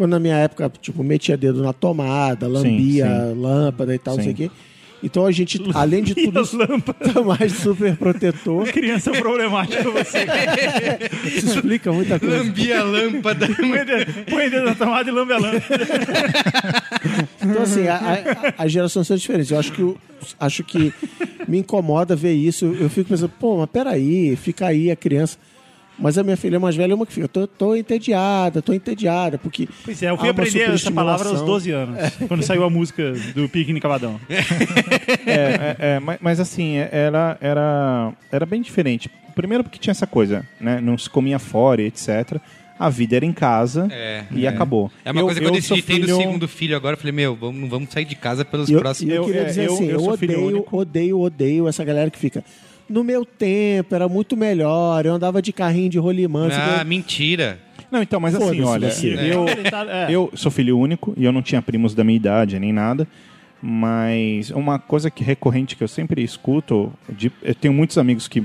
Quando 0.00 0.12
na 0.12 0.18
minha 0.18 0.36
época, 0.36 0.72
tipo, 0.80 1.04
metia 1.04 1.36
dedo 1.36 1.62
na 1.62 1.74
tomada, 1.74 2.48
lambia 2.48 3.04
sim. 3.06 3.38
lâmpada 3.38 3.94
e 3.94 3.98
tal, 3.98 4.16
não 4.16 4.22
sei 4.22 4.32
o 4.32 4.36
Sim. 4.36 4.44
quê. 4.48 4.50
Então 5.02 5.26
a 5.26 5.30
gente, 5.30 5.60
além 5.74 6.02
de 6.02 6.14
tudo 6.14 6.40
isso, 6.40 6.56
tá 7.12 7.20
mais 7.22 7.52
super 7.52 7.94
protetor. 7.98 8.64
Criança 8.72 9.10
problemática 9.10 9.82
você. 9.90 10.20
Isso 11.36 11.48
explica 11.56 11.92
muita 11.92 12.18
coisa. 12.18 12.38
Lambia 12.38 12.80
a 12.80 12.84
lâmpada. 12.84 13.46
Põe 13.54 13.72
o 13.82 13.84
dedo- 13.84 14.24
Põe 14.30 14.46
o 14.46 14.50
dedo 14.50 14.64
na 14.64 14.74
tomada 14.74 15.10
e 15.10 15.12
lambe 15.12 15.32
a 15.34 15.38
lâmpada. 15.38 15.84
Então, 17.42 17.62
assim, 17.62 17.86
a- 17.86 17.96
a- 18.56 18.64
as 18.64 18.72
gerações 18.72 19.06
são 19.06 19.16
diferentes. 19.18 19.50
Eu 19.50 19.58
acho 19.58 19.72
que, 19.72 19.94
acho 20.40 20.64
que 20.64 20.92
me 21.46 21.58
incomoda 21.58 22.16
ver 22.16 22.32
isso. 22.32 22.74
Eu 22.80 22.88
fico 22.88 23.10
pensando, 23.10 23.32
pô, 23.38 23.58
mas 23.58 23.68
peraí, 23.70 24.34
fica 24.34 24.66
aí 24.66 24.90
a 24.90 24.96
criança. 24.96 25.36
Mas 26.00 26.16
a 26.16 26.22
minha 26.24 26.36
filha 26.36 26.58
mais 26.58 26.74
velha 26.74 26.92
é 26.92 26.94
uma 26.94 27.04
que 27.04 27.12
fica, 27.12 27.28
tô, 27.28 27.46
tô 27.46 27.76
entediada, 27.76 28.62
tô 28.62 28.72
entediada, 28.72 29.36
porque. 29.38 29.68
Pois 29.84 30.02
é, 30.02 30.10
eu 30.10 30.16
fui 30.16 30.28
aprender 30.30 30.70
essa 30.70 30.90
palavra 30.90 31.28
aos 31.28 31.38
superestimulação. 31.40 31.46
12 31.46 31.70
anos, 31.70 32.16
quando 32.26 32.42
saiu 32.42 32.64
a 32.64 32.70
música 32.70 33.12
do 33.34 33.48
Piquenique 33.48 33.82
Cavadão. 33.82 34.18
É, 35.26 35.34
é, 35.34 35.76
é, 35.78 36.00
mas, 36.00 36.18
mas 36.20 36.40
assim, 36.40 36.76
é- 36.76 36.88
era, 36.90 37.36
era, 37.40 38.12
era 38.32 38.46
bem 38.46 38.62
diferente. 38.62 39.10
Primeiro 39.34 39.62
porque 39.62 39.78
tinha 39.78 39.92
essa 39.92 40.06
coisa, 40.06 40.46
né? 40.60 40.80
Não 40.80 40.96
se 40.98 41.08
comia 41.08 41.38
fora, 41.38 41.82
e 41.82 41.86
etc. 41.86 42.38
A 42.78 42.88
vida 42.88 43.16
era 43.16 43.26
em 43.26 43.32
casa 43.32 43.86
É, 43.90 44.24
e 44.30 44.46
é. 44.46 44.48
acabou. 44.48 44.90
É 45.04 45.12
uma 45.12 45.22
coisa 45.22 45.38
que 45.38 45.44
eu 45.44 45.50
sou 45.50 45.76
decidi 45.76 45.82
ter 45.82 45.94
filho- 46.00 46.16
segundo 46.16 46.48
filho 46.48 46.74
agora. 46.74 46.94
Eu 46.94 46.98
falei, 46.98 47.12
meu, 47.12 47.36
vamos, 47.36 47.68
vamos 47.68 47.90
sair 47.92 48.06
de 48.06 48.14
casa 48.14 48.42
pelos 48.42 48.70
eu, 48.70 48.78
próximos... 48.80 49.12
eu 49.12 49.16
Eu- 49.22 49.24
queria 49.26 49.42
é, 49.42 49.44
dizer 49.44 49.66
eu- 49.66 49.74
assim, 49.74 49.84
eu 49.84 49.90
eu, 49.92 50.00
sou 50.00 50.16
filho 50.16 50.38
odeio, 50.46 50.66
odeio, 50.72 51.20
odeio 51.20 51.68
essa 51.68 51.84
galera 51.84 52.10
que 52.10 52.18
fica. 52.18 52.42
No 52.90 53.04
meu 53.04 53.24
tempo 53.24 53.94
era 53.94 54.08
muito 54.08 54.36
melhor, 54.36 55.06
eu 55.06 55.14
andava 55.14 55.40
de 55.40 55.52
carrinho 55.52 55.88
de 55.88 55.98
rolimã. 55.98 56.48
Ah, 56.52 56.78
quê." 56.80 56.84
mentira. 56.84 57.58
Não, 57.90 58.02
então, 58.02 58.18
mas 58.20 58.34
assim, 58.34 58.62
olha, 58.62 58.90
você. 58.90 59.14
eu, 59.14 59.46
É. 59.88 60.06
eu 60.10 60.30
sou 60.34 60.50
filho 60.50 60.76
único 60.78 61.14
e 61.16 61.24
eu 61.24 61.32
não 61.32 61.40
tinha 61.42 61.62
primos 61.62 61.94
da 61.94 62.02
minha 62.04 62.16
idade 62.16 62.58
nem 62.58 62.72
nada. 62.72 63.06
Mas 63.62 64.50
uma 64.50 64.78
coisa 64.78 65.10
que 65.10 65.22
recorrente 65.22 65.76
que 65.76 65.84
eu 65.84 65.88
sempre 65.88 66.22
escuto, 66.22 66.92
de- 67.08 67.30
eu 67.42 67.54
tenho 67.54 67.74
muitos 67.74 67.98
amigos 67.98 68.26
que, 68.26 68.42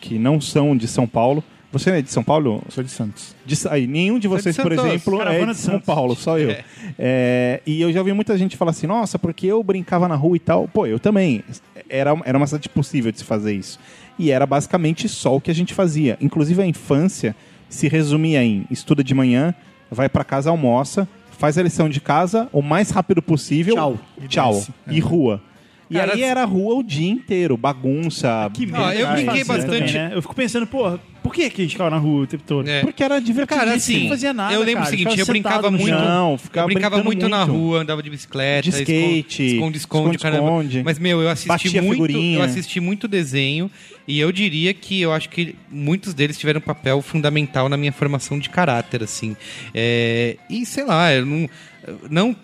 que 0.00 0.18
não 0.18 0.40
são 0.40 0.76
de 0.76 0.88
São 0.88 1.06
Paulo. 1.06 1.42
Você 1.74 1.90
é 1.90 2.00
de 2.00 2.08
São 2.08 2.22
Paulo? 2.22 2.62
Eu 2.64 2.70
sou 2.70 2.84
de 2.84 2.90
Santos. 2.90 3.34
De, 3.44 3.56
aí, 3.68 3.88
nenhum 3.88 4.16
de 4.16 4.28
Sou 4.28 4.36
de 4.36 4.42
vocês, 4.42 4.56
por 4.56 4.70
exemplo, 4.70 5.16
é 5.16 5.18
caravana 5.18 5.52
de 5.52 5.58
de 5.58 5.64
São. 5.64 5.80
Paulo, 5.80 6.14
só 6.14 6.38
eu. 6.38 6.56
É, 6.96 7.60
e 7.66 7.80
eu 7.80 7.92
já 7.92 8.00
vi 8.00 8.12
muita 8.12 8.38
gente 8.38 8.56
falar 8.56 8.70
assim, 8.70 8.86
nossa, 8.86 9.18
porque 9.18 9.48
eu 9.48 9.60
brincava 9.60 10.06
na 10.06 10.14
rua 10.14 10.36
e 10.36 10.38
tal. 10.38 10.68
Pô, 10.68 10.86
eu 10.86 11.00
também. 11.00 11.42
Era, 11.88 12.16
era 12.24 12.38
uma 12.38 12.46
cidade 12.46 12.68
possível 12.68 13.10
de 13.10 13.18
se 13.18 13.24
fazer 13.24 13.54
isso. 13.54 13.80
E 14.16 14.30
era 14.30 14.46
basicamente 14.46 15.08
só 15.08 15.34
o 15.34 15.40
que 15.40 15.50
a 15.50 15.54
gente 15.54 15.74
fazia. 15.74 16.16
Inclusive 16.20 16.62
a 16.62 16.66
infância 16.66 17.34
se 17.68 17.88
resumia 17.88 18.44
em 18.44 18.64
estuda 18.70 19.02
de 19.02 19.12
manhã, 19.12 19.52
vai 19.90 20.08
pra 20.08 20.22
casa, 20.22 20.50
almoça, 20.50 21.08
faz 21.32 21.58
a 21.58 21.62
lição 21.64 21.88
de 21.88 22.00
casa 22.00 22.48
o 22.52 22.62
mais 22.62 22.90
rápido 22.90 23.20
possível. 23.20 23.74
Tchau. 23.74 23.98
Tchau. 24.28 24.52
desce. 24.52 24.72
E 24.88 25.00
rua. 25.00 25.42
E 25.94 25.96
Cara, 25.98 26.14
aí 26.14 26.22
era 26.22 26.44
rua 26.44 26.74
o 26.74 26.82
dia 26.82 27.08
inteiro, 27.08 27.56
bagunça. 27.56 28.50
Que 28.52 28.68
Ah, 28.72 28.94
eu 28.94 29.06
merda, 29.06 29.12
brinquei 29.14 29.44
bastante- 29.44 29.92
também, 29.92 30.08
né? 30.08 30.10
Eu 30.12 30.20
fico 30.22 30.34
pensando, 30.34 30.66
porra, 30.66 30.98
por 31.22 31.32
que, 31.32 31.48
que 31.48 31.62
a 31.62 31.64
gente 31.64 31.72
ficava 31.72 31.90
na 31.90 31.98
rua 31.98 32.22
o 32.22 32.26
tempo 32.26 32.42
todo? 32.44 32.68
É. 32.68 32.80
Porque 32.80 33.02
era 33.02 33.20
divertido. 33.20 33.58
Cara, 33.58 33.74
assim, 33.74 34.02
não 34.02 34.08
fazia 34.08 34.34
nada, 34.34 34.52
eu 34.52 34.60
lembro 34.60 34.74
cara, 34.82 34.86
o 34.86 34.90
seguinte, 34.90 35.10
ficava 35.10 35.20
eu 35.22 35.26
brincava 35.26 35.54
sentado 35.56 35.70
no 35.70 35.78
muito. 35.78 35.94
chão. 35.96 36.04
Não, 36.04 36.32
eu 36.32 36.38
ficava 36.38 36.66
brincava 36.66 36.96
brincando 36.96 37.06
muito, 37.20 37.28
na 37.28 37.44
rua, 37.44 37.78
andava 37.80 38.02
de 38.02 38.10
bicicleta, 38.10 38.62
De 38.62 38.70
skate, 38.70 39.46
esconde, 39.54 39.78
esconde, 39.78 40.18
caramba. 40.18 40.42
esconde-esconde. 40.44 40.82
Mas 40.84 40.98
meu, 40.98 41.22
eu 41.22 41.28
assisti 41.28 41.48
Batia 41.48 41.80
muito, 41.80 41.92
figurinha. 41.92 42.38
eu 42.38 42.42
assisti 42.42 42.80
muito 42.80 43.06
desenho 43.06 43.70
e 44.06 44.18
eu 44.18 44.32
diria 44.32 44.74
que 44.74 45.00
eu 45.00 45.12
acho 45.12 45.28
que 45.30 45.54
muitos 45.70 46.12
deles 46.12 46.36
tiveram 46.36 46.58
um 46.58 46.62
papel 46.62 47.00
fundamental 47.00 47.68
na 47.68 47.76
minha 47.76 47.92
formação 47.92 48.36
de 48.38 48.50
caráter, 48.50 49.02
assim. 49.02 49.36
É, 49.72 50.36
e 50.50 50.66
sei 50.66 50.84
lá, 50.84 51.12
eu 51.14 51.24
não, 51.24 51.48
não 52.10 52.36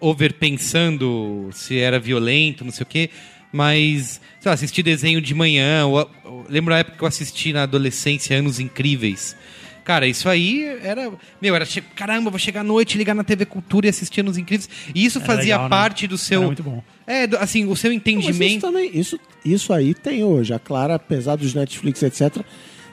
overpensando 0.00 1.48
se 1.52 1.78
era 1.78 1.98
violento, 1.98 2.64
não 2.64 2.72
sei 2.72 2.82
o 2.82 2.86
quê, 2.86 3.10
mas 3.52 4.20
sei 4.40 4.48
lá, 4.50 4.52
assisti 4.54 4.82
desenho 4.82 5.20
de 5.20 5.34
manhã. 5.34 5.86
ou- 5.86 6.10
ou- 6.24 6.46
lembro 6.48 6.74
a 6.74 6.78
época 6.78 6.96
que 6.98 7.02
eu 7.02 7.08
assisti 7.08 7.52
na 7.52 7.62
adolescência 7.62 8.38
Anos 8.38 8.60
Incríveis. 8.60 9.36
Cara, 9.84 10.06
isso 10.06 10.28
aí 10.28 10.64
era. 10.82 11.12
Meu, 11.40 11.54
era. 11.54 11.64
che- 11.64 11.80
Caramba, 11.80 12.28
vou 12.28 12.40
chegar 12.40 12.62
à 12.62 12.64
noite, 12.64 12.98
ligar 12.98 13.14
na 13.14 13.22
TV 13.22 13.46
Cultura 13.46 13.86
e 13.86 13.88
assistir 13.90 14.20
Anos 14.20 14.36
Incríveis. 14.36 14.68
E 14.92 15.04
isso 15.04 15.18
Era 15.18 15.26
fazia 15.26 15.44
legal, 15.54 15.62
né? 15.62 15.68
parte 15.68 16.08
do 16.08 16.18
seu. 16.18 16.38
Era 16.40 16.46
muito 16.46 16.62
bom. 16.64 16.82
É, 17.06 17.24
do- 17.28 17.36
assim, 17.36 17.64
o 17.66 17.76
seu 17.76 17.90
Mas 17.92 18.00
isso, 18.00 18.08
entendimento. 18.08 18.60
também, 18.62 18.90
isso, 18.92 19.16
isso 19.44 19.72
aí 19.72 19.94
tem 19.94 20.24
hoje. 20.24 20.52
A 20.52 20.58
Clara, 20.58 20.96
apesar 20.96 21.36
dos 21.36 21.54
Netflix, 21.54 22.02
etc., 22.02 22.42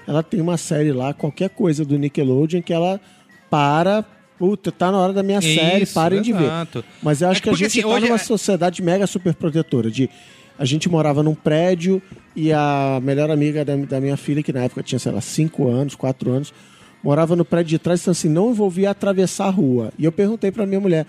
ela 0.08 0.22
tem 0.22 0.40
uma 0.40 0.56
série 0.56 0.92
lá, 0.92 1.16
qualquer 1.16 1.50
coisa 1.50 1.84
do 1.84 1.98
Nickelodeon, 1.98 2.62
que 2.62 2.72
ela 2.72 3.02
para. 3.50 4.06
Puta, 4.44 4.74
tá 4.74 4.92
na 4.92 4.98
hora 4.98 5.14
da 5.14 5.24
minha 5.24 5.40
série, 5.40 5.84
Isso, 5.86 5.94
parem 5.94 6.22
de 6.22 6.34
ver. 6.34 6.44
exato. 6.44 6.84
Mas 7.02 7.22
eu 7.22 7.30
acho 7.30 7.40
É 7.40 7.44
que 7.44 7.50
a 7.50 7.54
gente 7.54 7.68
assim, 7.68 7.82
tá 7.82 7.88
hoje 7.88 8.06
numa 8.08 8.16
é- 8.16 8.18
sociedade 8.18 8.82
mega 8.82 9.08
super 9.08 9.34
protetora. 9.34 9.90
De, 9.90 10.10
a 10.60 10.66
gente 10.66 10.90
morava 10.90 11.24
num 11.24 11.34
prédio 11.34 12.02
e 12.36 12.52
a 12.52 13.00
melhor 13.02 13.32
amiga 13.32 13.64
da, 13.64 13.74
da 13.78 14.02
minha 14.02 14.18
filha, 14.18 14.44
que 14.44 14.52
na 14.52 14.64
época 14.66 14.84
tinha, 14.84 15.00
sei 15.00 15.14
lá, 15.14 15.22
5 15.22 15.70
anos, 15.70 15.96
4 15.96 16.30
anos, 16.30 16.54
morava 17.02 17.38
no 17.38 17.46
prédio 17.46 17.70
de 17.70 17.80
trás, 17.80 18.02
então 18.02 18.12
assim, 18.12 18.28
não 18.28 18.52
envolvia 18.52 18.90
atravessar 18.90 19.46
a 19.46 19.50
rua. 19.50 19.94
E 19.98 20.04
eu 20.04 20.12
perguntei 20.12 20.52
pra 20.52 20.66
minha 20.66 20.82
mulher, 20.82 21.06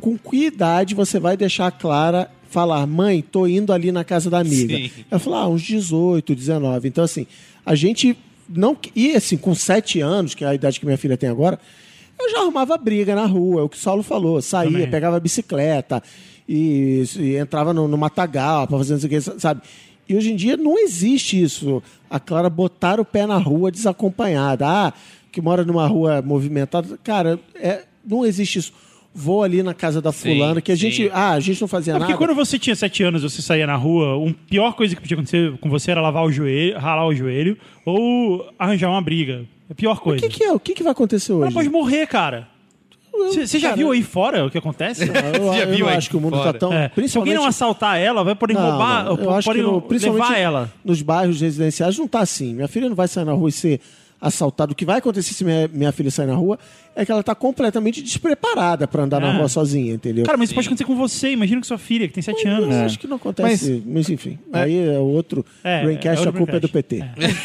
com 0.00 0.16
que 0.16 0.46
idade 0.46 0.94
você 0.94 1.20
vai 1.20 1.36
deixar 1.36 1.66
a 1.66 1.70
Clara 1.70 2.30
falar, 2.48 2.86
mãe, 2.86 3.20
tô 3.20 3.46
indo 3.46 3.74
ali 3.74 3.92
na 3.92 4.04
casa 4.04 4.30
da 4.30 4.38
amiga? 4.38 4.74
Sim. 4.74 4.90
Ela 5.10 5.18
falou, 5.18 5.38
ah, 5.38 5.48
uns 5.48 5.60
18, 5.60 6.34
19. 6.34 6.88
Então, 6.88 7.04
assim, 7.04 7.26
a 7.66 7.74
gente 7.74 8.16
não. 8.48 8.74
E 8.96 9.14
assim, 9.14 9.36
com 9.36 9.54
7 9.54 10.00
anos, 10.00 10.34
que 10.34 10.46
é 10.46 10.48
a 10.48 10.54
idade 10.54 10.80
que 10.80 10.86
minha 10.86 10.96
filha 10.96 11.18
tem 11.18 11.28
agora, 11.28 11.60
eu 12.24 12.30
já 12.30 12.38
arrumava 12.40 12.76
briga 12.76 13.14
na 13.14 13.26
rua, 13.26 13.60
é 13.60 13.64
o 13.64 13.68
que 13.68 13.76
o 13.76 13.80
Saulo 13.80 14.02
falou. 14.02 14.40
Saía, 14.42 14.70
Também. 14.70 14.90
pegava 14.90 15.16
a 15.16 15.20
bicicleta 15.20 16.02
e, 16.48 17.04
e 17.18 17.36
entrava 17.36 17.72
no, 17.72 17.86
no 17.88 17.96
matagal 17.96 18.66
pra 18.66 18.78
fazer 18.78 18.94
não 18.94 19.00
sei 19.00 19.06
o 19.08 19.10
que, 19.10 19.20
sabe? 19.40 19.60
E 20.08 20.14
hoje 20.16 20.32
em 20.32 20.36
dia 20.36 20.56
não 20.56 20.78
existe 20.78 21.40
isso. 21.42 21.82
A 22.10 22.20
Clara 22.20 22.50
botar 22.50 23.00
o 23.00 23.04
pé 23.04 23.26
na 23.26 23.38
rua 23.38 23.70
desacompanhada. 23.70 24.66
Ah, 24.68 24.92
que 25.32 25.40
mora 25.40 25.64
numa 25.64 25.86
rua 25.86 26.20
movimentada. 26.22 26.98
Cara, 27.02 27.40
é, 27.54 27.84
não 28.06 28.24
existe 28.24 28.58
isso. 28.58 28.72
Vou 29.16 29.42
ali 29.44 29.62
na 29.62 29.72
casa 29.72 30.02
da 30.02 30.10
Sim, 30.12 30.34
fulana, 30.34 30.60
que 30.60 30.72
a 30.72 30.74
gente. 30.76 31.04
sim. 31.04 31.10
Ah, 31.12 31.30
a 31.32 31.40
gente 31.40 31.60
não 31.60 31.68
fazia 31.68 31.92
É 31.94 31.96
porque 31.98 32.12
nada. 32.12 32.24
quando 32.26 32.34
você 32.36 32.58
tinha 32.58 32.74
7 32.74 33.02
anos 33.04 33.22
você 33.22 33.40
saía 33.40 33.64
na 33.66 33.76
rua, 33.76 34.28
a 34.28 34.34
pior 34.50 34.72
coisa 34.74 34.94
que 34.94 35.00
podia 35.00 35.14
acontecer 35.16 35.56
com 35.58 35.70
você 35.70 35.92
era 35.92 36.00
lavar 36.00 36.24
o 36.24 36.32
joelho, 36.32 36.76
ralar 36.78 37.06
o 37.06 37.14
joelho 37.14 37.56
ou 37.86 38.44
arranjar 38.58 38.90
uma 38.90 39.00
briga. 39.00 39.44
É 39.74 39.76
a 39.76 39.76
pior 39.76 39.96
O 39.96 40.00
coisa. 40.00 40.22
que, 40.28 40.38
que 40.38 40.44
é? 40.44 40.52
O 40.52 40.58
que, 40.60 40.74
que 40.74 40.82
vai 40.82 40.92
acontecer 40.92 41.32
Ela 41.32 41.46
hoje? 41.46 41.54
pode 41.54 41.68
morrer, 41.68 42.06
cara. 42.06 42.48
Você 43.32 43.58
já 43.60 43.68
Cara, 43.68 43.76
viu 43.76 43.92
aí 43.92 44.02
fora 44.02 44.44
o 44.44 44.50
que 44.50 44.58
acontece? 44.58 45.04
Eu, 45.06 45.14
Já 45.54 45.60
eu 45.60 45.70
viu 45.70 45.78
não 45.84 45.88
aí 45.88 45.96
acho 45.96 46.10
que 46.10 46.16
o 46.16 46.20
mundo 46.20 46.36
fora? 46.36 46.52
tá 46.52 46.58
tão. 46.58 46.72
É. 46.72 46.76
Se 46.76 46.80
alguém 46.82 46.90
Principalmente 46.94 47.34
não 47.36 47.46
assaltar 47.46 47.96
ela, 47.98 48.24
vai 48.24 48.34
poder 48.34 48.54
Não, 48.54 48.60
roubar, 48.70 49.04
não. 49.04 49.16
Eu 49.16 49.30
acho 49.30 49.52
que 49.52 49.62
no, 49.62 49.80
principalmente 49.80 50.22
levar 50.28 50.38
ela. 50.38 50.72
nos 50.84 51.00
bairros 51.00 51.40
residenciais 51.40 51.96
não 51.96 52.08
tá 52.08 52.20
assim. 52.20 52.54
Minha 52.54 52.66
filha 52.66 52.88
não 52.88 52.96
vai 52.96 53.06
sair 53.06 53.24
na 53.24 53.32
rua 53.32 53.48
e 53.48 53.52
ser 53.52 53.80
assaltada. 54.20 54.72
O 54.72 54.74
que 54.74 54.84
vai 54.84 54.98
acontecer 54.98 55.34
se 55.34 55.44
minha, 55.44 55.68
minha 55.72 55.92
filha 55.92 56.10
sair 56.10 56.26
na 56.26 56.34
rua 56.34 56.58
é 56.96 57.04
que 57.04 57.10
ela 57.12 57.22
tá 57.22 57.34
completamente 57.34 58.00
despreparada 58.02 58.86
pra 58.86 59.02
andar 59.02 59.20
na 59.20 59.28
Ah. 59.30 59.36
rua 59.36 59.48
sozinha, 59.48 59.92
entendeu? 59.94 60.24
Cara, 60.24 60.38
mas 60.38 60.48
isso 60.48 60.54
pode 60.54 60.66
acontecer 60.68 60.84
com 60.84 60.96
você. 60.96 61.30
Imagina 61.32 61.60
com 61.60 61.66
sua 61.66 61.76
filha, 61.78 62.06
que 62.08 62.14
tem 62.14 62.22
7 62.22 62.46
Eu 62.46 62.54
anos. 62.54 62.74
acho 62.76 62.98
que 62.98 63.06
não 63.06 63.16
acontece. 63.16 63.82
Mas, 63.86 64.08
enfim, 64.08 64.38
aí 64.52 64.78
é 64.88 64.98
outro. 64.98 65.44
É, 65.62 65.82
Braincast, 65.82 66.26
é 66.26 66.28
a 66.28 66.32
culpa 66.32 66.56
é 66.56 66.60
do 66.60 66.68
PT. 66.68 66.96
Braincast. 66.98 67.44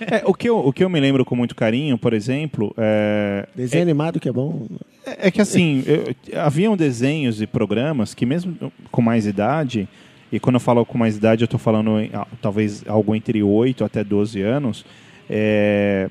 É, 0.00 0.22
o, 0.26 0.34
que 0.34 0.48
eu, 0.48 0.58
o 0.58 0.72
que 0.72 0.84
eu 0.84 0.88
me 0.90 1.00
lembro 1.00 1.24
com 1.24 1.34
muito 1.36 1.54
carinho, 1.54 1.96
por 1.96 2.12
exemplo, 2.12 2.74
é, 2.76 3.46
Desenho 3.54 3.82
animado 3.82 4.18
que 4.20 4.28
é 4.28 4.32
bom. 4.32 4.66
É 5.06 5.30
que 5.30 5.40
assim, 5.40 5.82
eu- 5.86 6.40
haviam 6.40 6.76
desenhos 6.76 7.40
e 7.40 7.46
programas 7.46 8.14
que 8.14 8.24
mesmo 8.26 8.56
com 8.90 9.02
mais 9.02 9.26
idade, 9.26 9.88
e 10.32 10.40
quando 10.40 10.54
eu 10.56 10.60
falo 10.60 10.84
com 10.84 10.96
mais 10.98 11.16
idade, 11.16 11.42
eu 11.42 11.46
estou 11.46 11.60
falando 11.60 12.00
em, 12.00 12.10
ah, 12.12 12.26
talvez 12.40 12.82
algo 12.88 13.14
entre 13.14 13.42
8 13.42 13.84
até 13.84 14.02
12 14.02 14.40
anos, 14.40 14.84
é, 15.28 16.10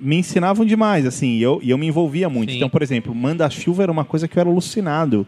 me 0.00 0.16
ensinavam 0.16 0.64
demais, 0.66 1.06
assim, 1.06 1.28
e 1.38 1.42
eu, 1.42 1.60
e 1.62 1.70
eu 1.70 1.78
me 1.78 1.86
envolvia 1.86 2.28
muito. 2.28 2.50
Sim. 2.50 2.56
Então, 2.56 2.68
por 2.70 2.82
exemplo, 2.82 3.14
Manda-Chuva 3.14 3.82
era 3.84 3.92
uma 3.92 4.04
coisa 4.04 4.26
que 4.28 4.36
eu 4.36 4.40
era 4.40 4.50
alucinado, 4.50 5.26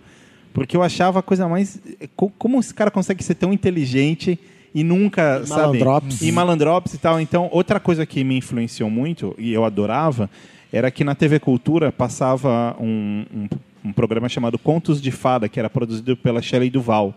porque 0.53 0.77
eu 0.77 0.83
achava 0.83 1.19
a 1.21 1.23
coisa 1.23 1.49
mais... 1.49 1.81
co- 2.17 2.33
Como 2.39 2.59
esse 2.61 2.75
cara 2.75 2.91
consegue 2.91 3.23
ser 3.23 3.35
tão 3.35 3.53
inteligente 3.53 4.39
e 4.75 4.83
nunca, 4.85 5.41
E 5.43 5.47
sabe... 5.47 5.61
malandrops. 5.79 6.23
E 6.23 6.33
malandrops 6.33 6.95
e 6.95 6.99
tal. 6.99 7.21
Então, 7.21 7.49
outra 7.53 7.79
coisa 7.81 8.05
que 8.05 8.23
me 8.25 8.37
influenciou 8.39 8.91
muito, 8.91 9.35
e 9.39 9.53
eu 9.53 9.65
adorava, 9.65 10.29
era 10.73 10.91
que 10.91 11.05
na 11.05 11.15
TV 11.15 11.39
Cultura 11.39 11.91
passava 11.93 12.77
um, 12.81 13.25
um, 13.35 13.49
um 13.87 13.93
programa 13.93 14.29
chamado 14.29 14.59
Contos 14.59 15.01
de 15.01 15.11
Fada, 15.11 15.49
que 15.49 15.59
era 15.59 15.71
produzido 15.71 16.17
pela 16.17 16.43
Shelley 16.43 16.69
Duval. 16.71 17.15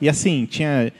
E 0.00 0.08
assim, 0.08 0.46
tinha. 0.50 0.92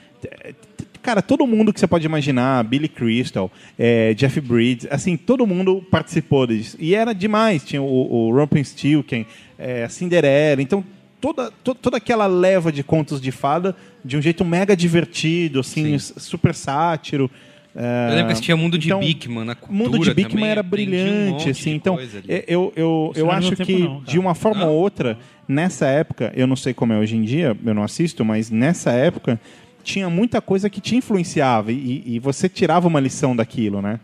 Cara, 1.01 1.21
todo 1.21 1.47
mundo 1.47 1.71
que 1.73 1.79
você 1.79 1.87
pode 1.87 2.05
imaginar, 2.05 2.63
Billy 2.63 2.87
Crystal, 2.89 3.51
eh, 3.77 4.13
Jeff 4.15 4.39
Bridges, 4.41 4.87
assim, 4.91 5.15
todo 5.15 5.47
mundo 5.47 5.81
participou 5.89 6.45
disso. 6.45 6.75
E 6.79 6.93
era 6.93 7.13
demais. 7.13 7.63
Tinha 7.63 7.81
o, 7.81 8.27
o 8.27 8.35
Rumpelstiltskin, 8.37 9.25
eh, 9.57 9.83
a 9.85 9.89
Cinderela. 9.89 10.61
Então, 10.61 10.83
toda, 11.21 11.51
to- 11.63 11.75
toda 11.75 11.97
aquela 11.97 12.27
leva 12.27 12.71
de 12.71 12.83
contos 12.83 13.21
de 13.21 13.31
fada 13.31 13.75
de 14.03 14.17
um 14.17 14.21
jeito 14.21 14.43
mega 14.43 14.75
divertido, 14.75 15.59
assim, 15.61 15.93
s- 15.95 16.13
super 16.17 16.53
sátiro. 16.53 17.29
eh, 17.75 18.07
Eu 18.09 18.11
lembro 18.11 18.25
que 18.27 18.31
assistia 18.33 18.57
Mundo 18.57 18.77
de 18.77 18.87
então, 18.87 18.99
Bigman 18.99 19.45
na 19.45 19.53
o 19.53 19.55
cultura 19.55 19.77
mundo 19.91 19.99
de 20.03 20.13
Bigman 20.13 20.29
também, 20.35 20.49
era 20.49 20.61
um 20.61 20.63
brilhante, 20.69 21.31
monte 21.31 21.49
assim. 21.49 21.69
de 21.71 21.75
Então, 21.77 21.95
ali. 21.97 22.11
eu, 22.27 22.41
eu, 22.47 22.73
eu, 22.75 23.11
Isso 23.15 23.25
é 23.25 23.31
acho 23.33 23.55
que, 23.55 23.77
não, 23.79 24.03
de 24.03 24.19
uma 24.19 24.35
forma 24.35 24.65
ou 24.65 24.75
outra, 24.77 25.17
nessa 25.47 25.87
época, 25.87 26.31
eu 26.35 26.45
não 26.45 26.55
sei 26.57 26.73
como 26.73 26.91
é 26.93 26.97
hoje 26.99 27.15
em 27.15 27.21
dia, 27.23 27.55
eu 27.65 27.73
não 27.73 27.83
assisto, 27.83 28.23
mas 28.25 28.49
nessa 28.51 28.91
época 28.91 29.39
tinha 29.83 30.09
muita 30.09 30.41
coisa 30.41 30.69
que 30.69 30.79
te 30.81 30.95
influenciava 30.95 31.71
e, 31.71 32.03
e 32.05 32.19
você 32.19 32.47
tirava 32.49 32.87
uma 32.87 32.99
lição 32.99 33.35
daquilo, 33.35 33.81
né? 33.81 33.99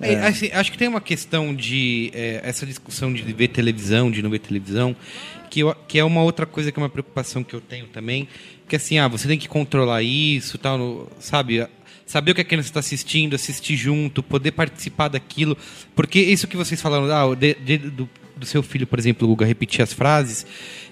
É, 0.00 0.26
assim, 0.26 0.50
acho 0.52 0.72
que 0.72 0.76
tem 0.78 0.88
uma 0.88 1.00
questão 1.00 1.54
de 1.54 2.10
é, 2.12 2.40
essa 2.42 2.66
discussão 2.66 3.12
de 3.12 3.22
ver 3.32 3.48
televisão, 3.48 4.10
de 4.10 4.22
não 4.22 4.28
ver 4.28 4.40
televisão, 4.40 4.94
que, 5.48 5.60
eu- 5.60 5.74
que 5.86 5.98
é 5.98 6.04
uma 6.04 6.20
outra 6.22 6.44
coisa 6.44 6.72
que 6.72 6.78
é 6.78 6.82
uma 6.82 6.88
preocupação 6.88 7.44
que 7.44 7.54
eu 7.54 7.60
tenho 7.60 7.86
também, 7.86 8.26
que 8.68 8.74
assim, 8.74 8.98
ah, 8.98 9.06
você 9.06 9.28
tem 9.28 9.38
que 9.38 9.48
controlar 9.48 10.02
isso, 10.02 10.58
tal, 10.58 10.76
no- 10.76 11.08
sabe? 11.20 11.64
Saber 12.04 12.32
o 12.32 12.34
que 12.34 12.40
a 12.40 12.44
criança 12.44 12.68
está 12.68 12.80
assistindo, 12.80 13.34
assistir 13.34 13.76
junto, 13.76 14.22
poder 14.22 14.50
participar 14.50 15.08
daquilo, 15.08 15.56
porque 15.94 16.18
isso 16.20 16.46
que 16.48 16.56
vocês 16.56 16.82
falaram, 16.82 17.04
ah, 17.10 17.34
de- 17.36 17.54
de- 17.54 17.78
do, 17.78 18.10
do 18.36 18.44
seu 18.44 18.64
filho, 18.64 18.86
por 18.88 18.98
exemplo, 18.98 19.26
Guga, 19.28 19.46
repetir 19.46 19.80
as 19.80 19.92
frases, 19.92 20.44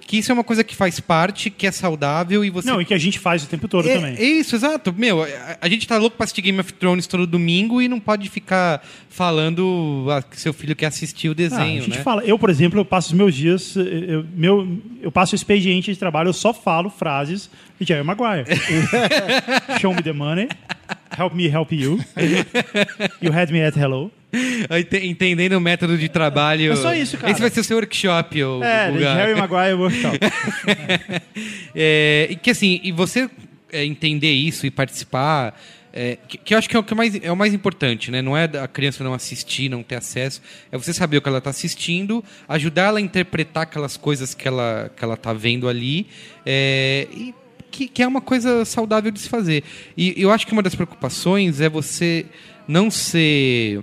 que 0.06 0.18
isso 0.18 0.30
é 0.30 0.34
uma 0.34 0.44
coisa 0.44 0.62
que 0.62 0.74
faz 0.76 1.00
parte, 1.00 1.48
que 1.50 1.66
é 1.66 1.70
saudável 1.72 2.44
e 2.44 2.50
você 2.50 2.68
Não, 2.70 2.80
e 2.80 2.84
que 2.84 2.92
a 2.94 2.98
gente 2.98 3.18
faz 3.18 3.42
o 3.44 3.46
tempo 3.48 3.66
todo 3.68 3.88
é, 3.88 3.94
também. 3.96 4.14
é 4.16 4.22
isso, 4.22 4.54
exato. 4.54 4.92
Meu, 4.96 5.22
a, 5.22 5.28
a 5.60 5.68
gente 5.68 5.86
tá 5.86 5.96
louco 5.98 6.16
pra 6.16 6.24
assistir 6.24 6.42
Game 6.42 6.58
of 6.60 6.72
Thrones 6.74 7.06
todo 7.06 7.26
domingo 7.26 7.80
e 7.80 7.88
não 7.88 7.98
pode 8.00 8.28
ficar 8.28 8.84
falando 9.08 10.06
ah, 10.10 10.22
que 10.22 10.40
seu 10.40 10.52
filho 10.52 10.74
quer 10.76 10.86
assistir 10.86 11.28
o 11.28 11.32
Ah, 11.32 11.34
desenho, 11.34 11.80
a 11.80 11.84
gente 11.84 11.96
né? 11.98 12.02
fala, 12.02 12.22
eu, 12.24 12.38
por 12.38 12.50
exemplo, 12.50 12.78
eu 12.80 12.84
passo 12.84 13.08
os 13.08 13.14
meus 13.14 13.34
dias, 13.34 13.76
eu, 13.76 14.24
meu, 14.34 14.78
eu 15.00 15.10
passo 15.12 15.34
o 15.34 15.36
expediente 15.36 15.92
de 15.92 15.98
trabalho, 15.98 16.28
eu 16.28 16.32
só 16.32 16.52
falo 16.52 16.90
frases 16.90 17.48
de 17.80 17.86
Jerry 17.86 18.04
Maguire. 18.04 18.44
Show 19.80 19.94
me 19.94 20.02
the 20.02 20.12
money, 20.12 20.48
help 21.16 21.34
me 21.34 21.46
help 21.48 21.72
you, 21.72 21.98
you 23.20 23.32
had 23.32 23.50
me 23.52 23.62
at 23.62 23.76
hello. 23.76 24.10
Ente- 24.70 25.06
Entendendo 25.06 25.52
o 25.52 25.60
método 25.60 25.98
de 25.98 26.08
trabalho. 26.08 26.72
É 26.72 26.76
só 26.76 26.94
isso, 26.94 27.16
cara. 27.18 27.30
Esse 27.30 27.40
vai 27.40 27.50
ser 27.50 27.60
o 27.60 27.64
seu 27.64 27.76
workshop, 27.76 28.42
o, 28.42 28.62
É, 28.64 28.90
o. 28.90 28.98
Jerry 28.98 29.34
Maguire 29.38 29.74
Workshop. 29.74 30.18
É, 31.74 32.28
e 32.30 32.36
que 32.36 32.50
assim, 32.50 32.80
e 32.82 32.92
você 32.92 33.28
é, 33.72 33.84
entender 33.84 34.30
isso 34.32 34.66
e 34.66 34.70
participar, 34.70 35.58
é, 35.92 36.18
que, 36.28 36.36
que 36.38 36.54
eu 36.54 36.58
acho 36.58 36.68
que 36.68 36.76
é 36.76 36.78
o 36.78 36.82
que 36.82 36.92
é 36.92 36.96
mais, 36.96 37.14
é 37.22 37.32
o 37.32 37.36
mais 37.36 37.54
importante, 37.54 38.10
né? 38.10 38.20
Não 38.22 38.36
é 38.36 38.44
a 38.44 38.68
criança 38.68 39.02
não 39.02 39.14
assistir, 39.14 39.68
não 39.68 39.82
ter 39.82 39.96
acesso, 39.96 40.42
é 40.70 40.76
você 40.76 40.92
saber 40.92 41.16
o 41.16 41.22
que 41.22 41.28
ela 41.28 41.38
está 41.38 41.50
assistindo, 41.50 42.22
ajudar 42.48 42.88
ela 42.88 42.98
a 42.98 43.02
interpretar 43.02 43.62
aquelas 43.64 43.96
coisas 43.96 44.34
que 44.34 44.46
ela 44.46 44.90
que 44.94 45.04
ela 45.04 45.14
está 45.14 45.32
vendo 45.32 45.68
ali, 45.68 46.06
é, 46.44 47.06
e 47.10 47.34
que, 47.70 47.88
que 47.88 48.02
é 48.02 48.06
uma 48.06 48.20
coisa 48.20 48.64
saudável 48.66 49.10
de 49.10 49.18
se 49.20 49.28
fazer. 49.28 49.64
E 49.96 50.14
eu 50.16 50.30
acho 50.30 50.46
que 50.46 50.52
uma 50.52 50.62
das 50.62 50.74
preocupações 50.74 51.60
é 51.60 51.68
você 51.70 52.26
não 52.68 52.90
ser 52.90 53.82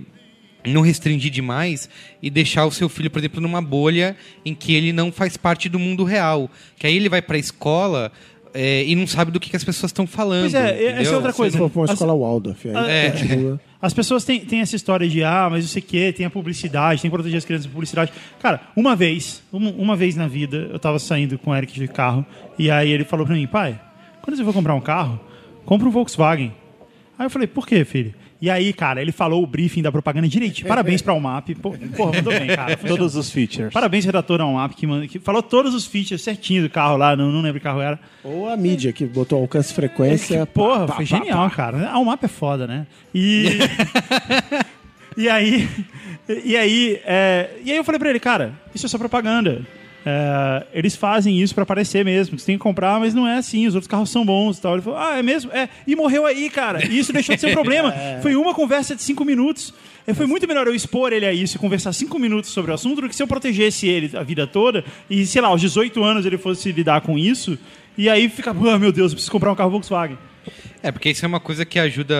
não 0.64 0.80
restringir 0.82 1.30
demais 1.30 1.88
e 2.22 2.28
deixar 2.30 2.66
o 2.66 2.70
seu 2.70 2.88
filho, 2.88 3.10
por 3.10 3.18
exemplo, 3.18 3.40
numa 3.40 3.62
bolha 3.62 4.16
em 4.44 4.54
que 4.54 4.74
ele 4.74 4.92
não 4.92 5.10
faz 5.10 5.36
parte 5.36 5.68
do 5.68 5.78
mundo 5.78 6.04
real. 6.04 6.50
Que 6.78 6.86
aí 6.86 6.96
ele 6.96 7.08
vai 7.08 7.22
para 7.22 7.36
a 7.36 7.40
escola 7.40 8.12
é, 8.52 8.84
e 8.84 8.94
não 8.96 9.06
sabe 9.06 9.30
do 9.30 9.38
que, 9.40 9.48
que 9.50 9.56
as 9.56 9.64
pessoas 9.64 9.90
estão 9.90 10.06
falando. 10.06 10.42
Pois 10.42 10.54
é, 10.54 10.58
essa 10.70 10.82
é 10.82 10.92
entendeu? 10.92 11.14
outra 11.14 11.32
coisa. 11.32 11.56
For 11.58 11.70
pra 11.70 11.80
uma 11.80 11.84
As- 11.86 11.92
escola 11.92 12.14
Waldorf, 12.14 12.66
aí 12.68 12.90
É. 13.06 13.10
continua. 13.10 13.60
As 13.82 13.94
pessoas 13.94 14.24
têm, 14.24 14.40
têm 14.40 14.60
essa 14.60 14.76
história 14.76 15.08
de, 15.08 15.24
ah, 15.24 15.48
mas 15.50 15.64
não 15.64 15.68
sei 15.70 15.80
o 15.80 15.84
quê, 15.86 16.12
tem 16.12 16.26
a 16.26 16.30
publicidade, 16.30 17.00
tem 17.00 17.10
que 17.10 17.14
proteger 17.16 17.38
as 17.38 17.44
crianças 17.46 17.64
da 17.64 17.72
publicidade. 17.72 18.12
Cara, 18.38 18.60
uma 18.76 18.94
vez, 18.94 19.42
uma, 19.50 19.70
uma 19.70 19.96
vez 19.96 20.16
na 20.16 20.28
vida, 20.28 20.68
eu 20.70 20.78
tava 20.78 20.98
saindo 20.98 21.38
com 21.38 21.50
o 21.50 21.56
Eric 21.56 21.72
de 21.72 21.88
carro, 21.88 22.26
e 22.58 22.70
aí 22.70 22.90
ele 22.90 23.04
falou 23.04 23.24
pra 23.24 23.34
mim, 23.34 23.46
pai, 23.46 23.80
quando 24.20 24.36
você 24.36 24.44
for 24.44 24.52
comprar 24.52 24.74
um 24.74 24.82
carro, 24.82 25.18
compra 25.64 25.88
um 25.88 25.90
Volkswagen. 25.90 26.52
Aí 27.18 27.24
eu 27.24 27.30
falei, 27.30 27.46
por 27.48 27.66
quê, 27.66 27.82
filho? 27.86 28.14
E 28.42 28.48
aí, 28.48 28.72
cara, 28.72 29.02
ele 29.02 29.12
falou 29.12 29.42
o 29.42 29.46
briefing 29.46 29.82
da 29.82 29.92
propaganda 29.92 30.26
direitinho. 30.26 30.66
Parabéns 30.66 31.02
pra 31.02 31.12
UMAP. 31.12 31.50
Pô, 31.56 31.72
porra, 31.96 32.12
mandou 32.16 32.32
bem, 32.32 32.46
cara. 32.48 32.70
Funcionou. 32.76 32.96
Todos 32.98 33.14
os 33.16 33.30
features. 33.30 33.70
Parabéns, 33.72 34.04
redator 34.06 34.38
da 34.38 34.46
UMAP, 34.46 34.72
que, 34.74 34.86
manda- 34.86 35.06
que 35.06 35.18
falou 35.18 35.42
todos 35.42 35.74
os 35.74 35.84
features 35.86 36.22
certinho 36.22 36.62
do 36.62 36.70
carro 36.70 36.96
lá, 36.96 37.14
não, 37.14 37.30
não 37.30 37.42
lembro 37.42 37.60
que 37.60 37.64
carro 37.64 37.80
era. 37.82 38.00
Ou 38.24 38.48
a 38.48 38.56
mídia, 38.56 38.92
que 38.94 39.04
botou 39.04 39.40
alcance 39.42 39.72
e 39.72 39.74
frequência. 39.74 40.46
Que, 40.46 40.52
porra, 40.52 40.86
pá, 40.86 40.94
foi 40.94 41.06
pá, 41.06 41.16
genial, 41.18 41.50
cara. 41.50 41.90
A 41.90 41.98
UMAP 41.98 42.24
é 42.24 42.28
foda, 42.28 42.66
né? 42.66 42.86
E. 43.14 43.58
e 45.16 45.28
aí. 45.28 45.68
E 46.44 46.56
aí, 46.56 47.00
é, 47.04 47.50
e 47.64 47.70
aí 47.72 47.76
eu 47.76 47.84
falei 47.84 47.98
pra 47.98 48.08
ele, 48.08 48.20
cara, 48.20 48.52
isso 48.74 48.86
é 48.86 48.88
só 48.88 48.96
propaganda. 48.96 49.62
É, 50.04 50.66
eles 50.72 50.96
fazem 50.96 51.40
isso 51.40 51.54
pra 51.54 51.62
aparecer 51.62 52.04
mesmo. 52.04 52.38
Você 52.38 52.46
tem 52.46 52.56
que 52.56 52.62
comprar, 52.62 52.98
mas 52.98 53.14
não 53.14 53.26
é 53.26 53.36
assim. 53.36 53.66
Os 53.66 53.74
outros 53.74 53.88
carros 53.88 54.10
são 54.10 54.24
bons 54.24 54.58
e 54.58 54.62
tal. 54.62 54.74
Ele 54.74 54.82
falou, 54.82 54.98
ah, 54.98 55.18
é 55.18 55.22
mesmo? 55.22 55.50
É. 55.52 55.68
E 55.86 55.94
morreu 55.94 56.26
aí, 56.26 56.48
cara. 56.48 56.84
E 56.86 56.98
isso 56.98 57.12
deixou 57.12 57.34
de 57.34 57.40
ser 57.40 57.48
um 57.48 57.52
problema. 57.52 57.92
Foi 58.22 58.34
uma 58.36 58.54
conversa 58.54 58.94
de 58.96 59.02
cinco 59.02 59.24
minutos. 59.24 59.74
E 60.06 60.14
Foi 60.14 60.26
muito 60.26 60.46
melhor 60.48 60.66
eu 60.66 60.74
expor 60.74 61.12
ele 61.12 61.26
a 61.26 61.32
isso 61.32 61.56
e 61.56 61.58
conversar 61.58 61.92
cinco 61.92 62.18
minutos 62.18 62.50
sobre 62.50 62.70
o 62.70 62.74
assunto 62.74 63.02
do 63.02 63.08
que 63.08 63.14
se 63.14 63.22
eu 63.22 63.26
protegesse 63.26 63.86
ele 63.86 64.16
a 64.16 64.22
vida 64.22 64.46
toda 64.46 64.84
e, 65.08 65.26
sei 65.26 65.40
lá, 65.40 65.48
aos 65.48 65.60
18 65.60 66.02
anos 66.02 66.26
ele 66.26 66.38
fosse 66.38 66.72
lidar 66.72 67.02
com 67.02 67.18
isso. 67.18 67.58
E 67.96 68.08
aí 68.08 68.28
fica, 68.28 68.50
ah, 68.50 68.78
meu 68.78 68.90
Deus, 68.90 69.12
eu 69.12 69.16
preciso 69.16 69.30
comprar 69.30 69.52
um 69.52 69.54
carro 69.54 69.70
Volkswagen. 69.70 70.16
É, 70.82 70.90
porque 70.90 71.10
isso 71.10 71.24
é 71.24 71.28
uma 71.28 71.40
coisa 71.40 71.64
que 71.64 71.78
ajuda 71.78 72.16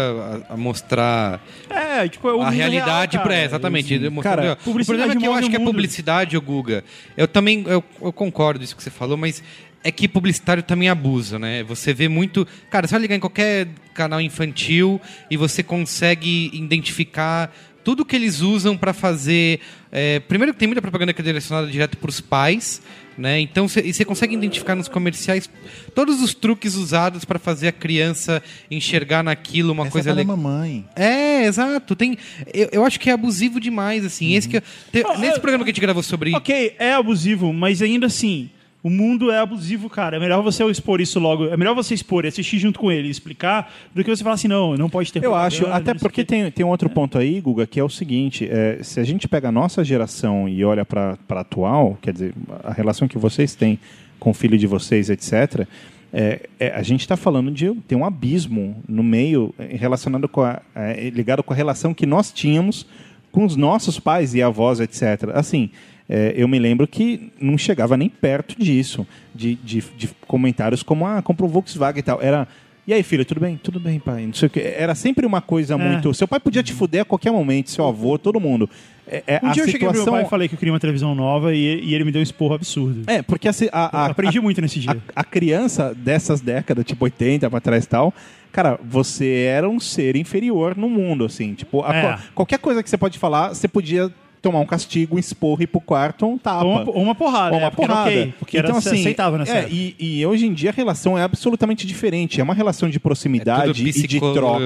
a, 0.49 0.55
a 0.55 0.57
mostrar 0.57 1.41
É, 1.69 2.07
tipo, 2.09 2.29
é 2.29 2.35
o 2.35 2.43
a 2.43 2.51
realidade 2.51 3.17
real, 3.17 3.25
para 3.25 3.35
cara. 3.35 3.45
exatamente. 3.45 3.99
Cara, 4.23 4.59
o 4.67 4.85
problema 4.85 5.13
é 5.13 5.17
que 5.17 5.27
eu 5.27 5.35
acho 5.35 5.47
o 5.47 5.51
que 5.51 5.57
é 5.57 5.59
mundo. 5.59 5.69
publicidade, 5.71 6.37
ô 6.37 6.41
Guga. 6.41 6.85
Eu 7.17 7.27
também 7.27 7.65
eu, 7.67 7.83
eu 8.03 8.13
concordo 8.13 8.63
isso 8.63 8.77
que 8.77 8.83
você 8.83 8.91
falou, 8.91 9.17
mas 9.17 9.43
é 9.83 9.91
que 9.91 10.07
publicitário 10.07 10.63
também 10.63 10.89
abusa, 10.89 11.39
né? 11.39 11.63
Você 11.65 11.95
vê 11.95 12.09
muito. 12.09 12.47
Cara, 12.71 12.87
você 12.87 12.93
vai 12.93 13.01
ligar 13.01 13.17
em 13.17 13.21
qualquer 13.21 13.69
canal 13.95 14.21
infantil 14.21 15.01
e 15.31 15.37
você 15.37 15.63
consegue 15.63 16.51
identificar 16.53 17.51
tudo 17.83 18.05
que 18.05 18.15
eles 18.15 18.41
usam 18.41 18.77
para 18.77 18.93
fazer. 18.93 19.61
é, 19.91 20.21
primeiro 20.21 20.53
que 20.53 20.59
tem 20.59 20.69
muita 20.69 20.83
propaganda 20.83 21.13
que 21.15 21.21
é 21.21 21.25
direcionada 21.25 21.67
direto 21.67 21.97
para 21.97 22.11
os 22.11 22.21
pais, 22.21 22.83
né? 23.21 23.39
Então 23.41 23.69
você 23.69 23.81
e 23.81 23.93
você 23.93 24.05
consegue 24.05 24.35
identificar 24.35 24.75
nos 24.75 24.89
comerciais 24.89 25.49
todos 25.95 26.21
os 26.23 26.35
truques 26.35 26.75
usados 26.75 27.25
para 27.25 27.39
fazer 27.39 27.69
a 27.69 27.73
criança 27.73 28.43
enxergar 28.71 29.23
naquilo 29.23 29.73
uma 29.73 29.85
Essa 29.85 29.93
coisa 29.93 30.11
é 30.11 30.13
para 30.13 30.23
a 30.23 30.25
legal. 30.25 30.37
mamãe. 30.37 30.85
É, 30.97 31.45
exato. 31.47 31.95
Tem, 31.95 32.17
eu, 32.53 32.69
eu 32.73 32.85
acho 32.85 32.99
que 32.99 33.11
é 33.11 33.13
abusivo 33.13 33.61
demais, 33.61 34.05
assim. 34.05 34.35
Esse 34.35 34.49
que 34.49 34.57
eu- 34.57 34.63
te- 34.93 35.05
Ah, 35.07 35.19
nesse 35.19 35.37
é- 35.37 35.41
programa 35.41 35.65
que 35.65 35.71
a 35.71 35.73
gente 35.73 35.81
gravou 35.83 36.03
sobre. 36.03 36.35
Ok, 36.35 36.75
é 36.79 36.93
abusivo, 36.95 37.53
mas 37.53 37.83
ainda 37.83 38.07
assim, 38.07 38.51
o 38.83 38.89
mundo 38.89 39.31
é 39.31 39.39
abusivo, 39.39 39.91
cara. 39.91 40.17
É 40.17 40.21
melhor 40.21 40.43
você 40.43 40.65
expor 40.65 41.01
isso 41.01 41.21
logo. 41.21 41.47
É 41.47 41.57
melhor 41.57 41.75
você 41.75 41.95
expor 41.95 42.25
e 42.25 42.29
assistir 42.29 42.59
junto 42.59 42.79
com 42.79 42.91
ele 42.91 43.09
e 43.09 43.11
explicar 43.11 43.73
do 43.95 44.03
que 44.03 44.09
você 44.09 44.23
falar 44.23 44.37
assim, 44.37 44.49
não, 44.49 44.75
não 44.75 44.89
pode 44.89 45.13
ter 45.13 45.23
Eu 45.23 45.35
acho, 45.35 45.67
até 45.67 45.93
porque 45.95 46.25
tem, 46.25 46.51
tem 46.51 46.65
um 46.65 46.71
outro 46.71 46.89
ponto 46.89 47.19
aí, 47.19 47.41
Guga, 47.41 47.67
que 47.67 47.79
é 47.79 47.85
o 47.85 47.91
seguinte: 47.91 48.49
é, 48.51 48.79
se 48.83 48.99
a 48.99 49.05
gente 49.05 49.29
pega 49.29 49.49
a 49.49 49.53
nossa 49.53 49.85
geração 49.85 50.49
e 50.49 50.65
olha 50.65 50.85
para 50.85 51.19
a 51.29 51.41
atual, 51.41 51.99
quer 52.01 52.13
dizer, 52.13 52.35
a 52.65 52.73
relação 52.73 53.07
que 53.07 53.19
vocês 53.19 53.55
têm 53.55 53.79
com 54.19 54.31
o 54.31 54.35
filho 54.35 54.57
de 54.57 54.67
vocês, 54.67 55.11
etc., 55.11 55.67
é, 56.13 56.49
é, 56.59 56.71
a 56.73 56.83
gente 56.83 57.03
está 57.03 57.17
falando 57.17 57.51
de 57.53 57.73
ter 57.87 57.95
um 57.95 58.05
abismo 58.05 58.83
no 58.89 59.03
meio 59.03 59.55
é, 59.59 59.77
relacionado 59.77 60.29
com 60.29 60.43
a, 60.43 60.61
é, 60.75 61.09
ligado 61.11 61.43
com 61.43 61.53
a 61.53 61.57
relação 61.57 61.95
que 61.95 62.05
nós 62.05 62.33
tínhamos 62.33 62.85
com 63.31 63.45
os 63.45 63.55
nossos 63.55 64.01
pais 64.01 64.35
e 64.35 64.43
avós, 64.43 64.81
etc. 64.81 65.31
Assim, 65.35 65.71
é, 66.13 66.35
eu 66.37 66.49
me 66.49 66.59
lembro 66.59 66.89
que 66.89 67.31
não 67.41 67.57
chegava 67.57 67.97
nem 67.97 68.09
perto 68.09 68.57
disso, 68.61 69.07
de, 69.33 69.55
de, 69.55 69.81
de 69.97 70.09
comentários 70.27 70.83
como, 70.83 71.07
ah, 71.07 71.23
compra 71.23 71.47
um 71.47 71.49
Volkswagen 71.49 72.01
e 72.01 72.03
tal. 72.03 72.21
Era, 72.21 72.49
E 72.87 72.93
aí, 72.93 73.03
filho, 73.05 73.25
tudo 73.25 73.41
bem? 73.41 73.57
Tudo 73.63 73.79
bem, 73.79 74.01
pai. 74.01 74.27
Não 74.27 74.35
sei 74.35 74.49
o 74.49 74.51
quê. 74.51 74.75
Era 74.77 74.95
sempre 74.97 75.25
uma 75.25 75.41
coisa 75.41 75.79
muito. 75.79 76.13
Seu 76.13 76.27
pai 76.27 76.41
podia 76.41 76.63
te 76.63 76.73
fuder 76.73 77.03
a 77.03 77.05
qualquer 77.05 77.31
momento, 77.31 77.71
seu 77.71 77.87
avô, 77.87 78.19
todo 78.19 78.41
mundo. 78.41 78.69
É, 79.07 79.23
é, 79.27 79.41
Um 79.43 79.49
a 79.49 79.53
dia 79.53 79.63
eu 79.63 79.67
cheguei 79.67 79.81
pro 79.89 79.93
meu 79.93 80.01
situação... 80.01 80.13
pai 80.15 80.23
e 80.25 80.29
falei 80.29 80.49
que 80.49 80.55
eu 80.55 80.59
queria 80.59 80.73
uma 80.73 80.81
televisão 80.81 81.15
nova 81.15 81.55
e, 81.55 81.59
e 81.85 81.95
ele 81.95 82.05
me 82.05 82.11
deu 82.13 82.21
um 82.21 82.23
esporro 82.23 82.55
absurdo. 82.55 83.03
É, 83.07 83.23
porque 83.23 83.49
a, 83.49 83.53
a, 83.73 84.03
a, 84.03 84.07
aprendi 84.07 84.41
muito 84.41 84.61
nesse 84.61 84.81
dia. 84.81 84.97
a, 85.15 85.21
a 85.21 85.25
criança 85.25 85.95
dessas 85.95 86.41
décadas, 86.41 86.85
tipo 86.85 87.05
80 87.05 87.49
pra 87.51 87.61
trás 87.61 87.85
e 87.85 87.89
tal, 87.89 88.13
cara, 88.51 88.79
você 88.85 89.45
era 89.49 89.69
um 89.69 89.79
ser 89.81 90.17
inferior 90.17 90.77
no 90.77 90.89
mundo, 90.89 91.25
assim. 91.25 91.55
Tipo, 91.55 91.83
a- 91.85 91.95
É. 91.95 92.19
qualquer 92.35 92.59
coisa 92.59 92.83
que 92.83 92.91
você 92.91 92.97
pode 92.99 93.19
falar, 93.19 93.49
você 93.51 93.67
podia 93.69 94.11
tomar 94.41 94.61
um 94.61 94.67
castigo, 94.67 95.17
um 95.17 95.19
esporro, 95.19 95.63
ir 95.63 95.67
pro 95.67 95.81
quarto 95.81 96.25
ou 96.27 96.33
um 96.33 96.39
tapa. 96.39 96.65
Ou 96.65 96.71
uma, 96.73 96.91
ou 96.91 97.03
uma 97.03 97.15
porrada, 97.15 97.55
Ou 97.55 97.61
uma 97.61 97.71
porque 97.71 97.87
porrada. 97.87 98.11
era 98.11 98.21
ok, 98.21 98.35
porque 98.39 98.59
era 98.59 98.77
aceitável 98.77 99.39
nessa 99.39 99.53
é, 99.59 99.69
e, 99.71 99.95
e 99.99 100.27
hoje 100.27 100.47
em 100.47 100.53
dia 100.55 100.71
a 100.71 100.73
relação 100.73 101.17
é 101.19 101.23
absolutamente 101.23 101.87
diferente. 101.87 102.41
É 102.41 102.45
uma 102.45 102.55
relação 102.55 102.89
de 102.89 102.99
proximidade 102.99 103.75
tudo 103.75 103.89
e 103.89 103.93
de 104.07 104.19
troca. 104.19 104.61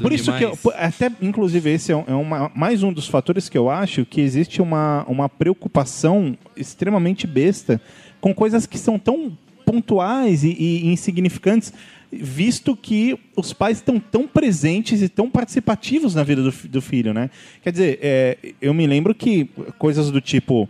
Por 0.00 0.12
isso 0.12 0.32
que, 0.32 0.44
eu, 0.44 0.58
até 0.76 1.10
inclusive, 1.20 1.70
esse 1.70 1.92
é, 1.92 2.04
é 2.06 2.14
uma- 2.14 2.50
mais 2.54 2.82
um 2.82 2.92
dos 2.92 3.06
fatores 3.06 3.48
que 3.48 3.58
eu 3.58 3.68
acho 3.70 4.04
que 4.06 4.20
existe 4.20 4.62
uma, 4.62 5.04
uma 5.08 5.28
preocupação 5.28 6.36
extremamente 6.56 7.26
besta 7.26 7.80
com 8.20 8.34
coisas 8.34 8.66
que 8.66 8.78
são 8.78 8.98
tão 8.98 9.36
pontuais 9.66 10.44
e, 10.44 10.50
e 10.58 10.86
insignificantes, 10.88 11.72
visto 12.20 12.76
que 12.76 13.18
os 13.36 13.52
pais 13.52 13.78
estão 13.78 13.98
tão 13.98 14.26
presentes 14.26 15.02
e 15.02 15.08
tão 15.08 15.30
participativos 15.30 16.14
na 16.14 16.22
vida 16.22 16.42
do, 16.42 16.50
do 16.68 16.82
filho, 16.82 17.12
né? 17.12 17.30
Quer 17.62 17.72
dizer, 17.72 17.98
é, 18.02 18.38
eu 18.60 18.72
me 18.74 18.86
lembro 18.86 19.14
que 19.14 19.48
coisas 19.78 20.10
do 20.10 20.20
tipo, 20.20 20.68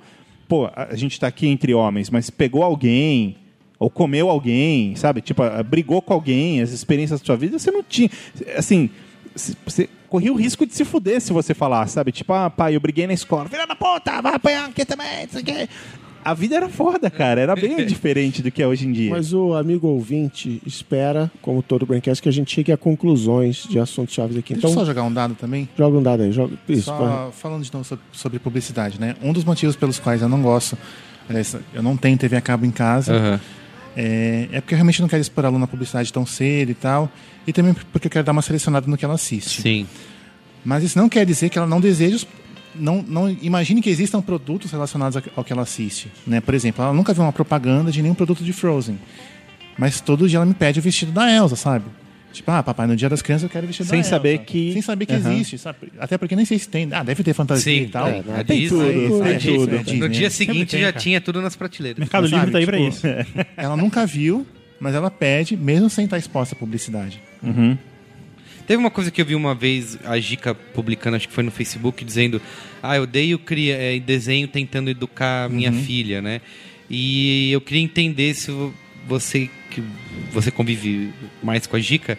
pô, 0.49 0.71
a 0.75 0.95
gente 0.95 1.13
está 1.13 1.27
aqui 1.27 1.47
entre 1.47 1.75
homens, 1.75 2.11
mas 2.11 2.31
pegou 2.31 2.63
alguém 2.63 3.37
ou 3.79 3.91
comeu 3.91 4.31
alguém, 4.31 4.95
sabe? 4.97 5.21
Tipo, 5.21 5.43
brigou 5.65 6.01
com 6.01 6.13
alguém, 6.15 6.61
as 6.61 6.71
experiências 6.71 7.21
da 7.21 7.27
sua 7.27 7.37
vida, 7.37 7.59
você 7.59 7.71
não 7.71 7.83
tinha. 7.83 8.09
Assim, 8.57 8.89
você 9.65 9.89
corria 10.09 10.33
o 10.33 10.37
risco 10.37 10.65
de 10.65 10.75
se 10.75 10.85
fuder 10.85 11.21
se 11.21 11.33
você 11.33 11.55
falar, 11.55 11.87
sabe? 11.89 12.13
Tipo, 12.13 12.33
ah, 12.33 12.49
pai, 12.49 12.77
eu 12.77 12.81
briguei 12.81 13.07
na 13.07 13.13
escola. 13.13 13.49
Filha 13.49 13.67
da 13.67 13.75
puta, 13.75 14.23
vai 14.23 14.35
apanhar 14.35 14.69
aqui 14.69 14.85
também, 14.85 15.25
não 15.25 15.33
sei 15.33 15.43
o 15.43 15.45
quê. 15.45 15.69
A 16.25 16.33
vida 16.33 16.57
era 16.57 16.69
foda, 16.69 17.11
cara. 17.11 17.41
Era 17.41 17.55
bem 17.55 17.77
diferente 17.87 18.41
do 18.43 18.51
que 18.51 18.63
é 18.63 18.67
hoje 18.67 18.87
em 18.87 18.93
dia. 18.93 19.11
Mas 19.11 19.33
o 19.33 19.53
amigo 19.55 19.87
ouvinte 19.89 20.63
espera, 20.65 21.31
como 21.43 21.63
todo 21.63 21.85
Braincast, 21.85 22.23
que 22.23 22.29
a 22.29 22.33
gente 22.33 22.51
chegue 22.55 22.73
a 22.73 22.77
conclusões 22.77 23.65
de 23.69 23.79
assuntos 23.79 24.15
chaves 24.15 24.37
aqui. 24.37 24.55
Deixa 24.55 24.67
Então, 24.67 24.71
eu 24.71 24.75
só 24.75 24.85
jogar 24.87 25.03
um 25.03 25.13
dado 25.13 25.35
também. 25.35 25.69
joga 25.77 25.99
um 25.99 26.03
dado 26.03 26.23
aí. 26.23 26.33
Joga... 26.33 26.55
Isso, 26.69 26.85
Só 26.85 27.31
falando 27.33 27.63
de 27.63 27.73
novo 27.73 27.85
sobre, 27.85 28.05
sobre 28.13 28.39
publicidade, 28.39 28.99
né? 28.99 29.15
Um 29.23 29.33
dos 29.33 29.45
motivos 29.45 29.77
pelos 29.77 29.99
quais 29.99 30.23
eu 30.23 30.29
não 30.29 30.41
gosto, 30.41 30.79
aliás, 31.29 31.57
eu 31.75 31.83
não 31.83 31.97
tenho 31.97 32.17
TV 32.17 32.37
a 32.37 32.41
cabo 32.41 32.65
em 32.65 32.71
casa, 32.71 33.13
Aham. 33.15 33.41
é, 33.97 34.49
é 34.53 34.61
porque 34.61 34.75
eu 34.75 34.79
realmente 34.79 35.01
não 35.03 35.09
quero 35.09 35.21
expor 35.21 35.45
a 35.45 35.49
aluna 35.49 35.61
na 35.61 35.67
publicidade 35.67 36.13
tão 36.13 36.25
cedo 36.25 36.71
e 36.71 36.75
tal, 36.75 37.11
e 37.47 37.53
também 37.53 37.75
porque 37.93 38.07
eu 38.07 38.11
quero 38.11 38.25
dar 38.25 38.33
uma 38.33 38.43
selecionada 38.43 38.87
no 38.87 38.97
que 38.97 39.05
ela 39.05 39.15
assiste. 39.15 39.61
Sim. 39.63 39.87
Mas 40.65 40.83
isso 40.83 40.97
não 40.99 41.09
quer 41.09 41.27
dizer 41.27 41.51
que 41.51 41.59
ela 41.59 41.67
não 41.67 41.81
deseje 41.81 42.17
os- 42.17 42.27
não, 42.77 43.03
não 43.03 43.29
imagine 43.43 43.81
que 43.81 43.91
existam 43.91 44.21
produtos 44.21 44.71
relacionados 44.71 45.23
ao- 45.37 45.45
que 45.45 45.53
ela 45.53 45.63
assiste, 45.63 46.09
né? 46.27 46.41
Por 46.41 46.55
exemplo, 46.55 46.83
ela 46.85 46.93
nunca 46.93 47.13
viu 47.13 47.23
uma 47.23 47.33
propaganda 47.33 47.91
de 47.91 48.01
nenhum 48.03 48.15
produto 48.15 48.43
de 48.45 48.53
Frozen, 48.53 48.99
mas 49.79 50.01
todo 50.01 50.29
dia 50.29 50.39
ela 50.39 50.47
me 50.47 50.55
pede 50.55 50.79
o 50.79 50.83
vestido 50.83 51.13
da 51.13 51.31
Elsa, 51.31 51.57
sabe? 51.57 51.85
Tipo, 52.33 52.51
ah, 52.51 52.65
papai, 52.65 52.89
no 52.89 52.97
dia 52.97 53.09
das 53.09 53.23
crianças 53.23 53.45
eu 53.45 53.49
quero 53.49 53.65
o 53.65 53.69
vestido 53.69 53.87
Sem 53.87 54.01
da 54.01 54.07
Elsa. 54.07 54.11
saber 54.11 54.39
que- 54.39 54.73
sem 54.73 54.83
saber 54.83 55.07
que 55.07 55.13
Aham. 55.15 55.33
existe, 55.35 55.57
sabe? 55.57 55.79
Até 56.01 56.19
porque 56.19 56.35
nem 56.35 56.45
sei 56.45 56.59
se 56.59 56.69
tem, 56.69 56.89
ah, 56.91 57.05
deve 57.05 57.23
ter 57.23 57.33
fantasia 57.33 57.73
Sim, 57.73 57.85
e 57.85 57.89
tal. 57.89 58.07
né? 58.09 58.25
A 58.41 58.43
Tem 58.43 58.59
Disney, 58.61 58.69
tudo, 58.69 58.83
é, 58.85 58.93
tem 58.93 59.55
é, 59.55 59.57
tudo. 59.59 59.75
é, 59.77 59.79
Disney. 59.79 59.99
No 60.01 60.09
dia 60.09 60.31
Sempre 60.31 60.53
seguinte 60.55 60.71
tem, 60.73 60.81
já 60.81 60.93
tinha 60.93 61.21
tudo 61.21 61.41
nas 61.41 61.55
prateleiras. 61.55 61.99
Mercado 62.01 62.27
Livre 62.27 62.51
tá 62.51 62.59
aí 62.59 62.67
pra 62.67 62.77
tipo, 62.77 62.89
isso. 62.89 63.07
Ela 63.57 63.77
nunca 63.77 64.05
viu, 64.05 64.45
mas 64.81 64.97
ela 64.97 65.13
pede, 65.13 65.57
mesmo 65.57 65.89
sem 65.89 66.07
estar 66.07 66.19
exposta 66.19 66.57
à 66.57 66.59
publicidade. 66.59 67.23
Teve 68.67 68.79
uma 68.79 68.91
coisa 68.91 69.11
que 69.11 69.21
eu 69.21 69.27
vi 69.27 69.35
uma 69.35 69.55
vez, 69.55 69.99
a 70.05 70.19
Gica 70.19 70.55
publicando, 70.55 71.17
acho 71.17 71.29
que 71.29 71.35
foi 71.35 71.45
no 71.45 71.51
Facebook, 71.51 72.05
dizendo: 72.05 72.41
Ah, 72.83 72.97
eu 72.97 73.03
odeio 73.03 73.39
cria, 73.39 73.77
é, 73.77 73.99
desenho 73.99 74.49
tentando 74.49 74.91
educar 74.91 75.49
minha 75.51 75.73
filha, 75.73 76.23
né? 76.23 76.41
E 76.89 77.51
eu 77.53 77.61
queria 77.61 77.83
entender 77.83 78.35
se 78.35 78.51
você 79.07 79.51
que 79.71 79.83
você 80.33 80.51
convive 80.51 81.11
mais 81.43 81.67
com 81.67 81.77
a 81.77 81.81
Gica. 81.81 82.17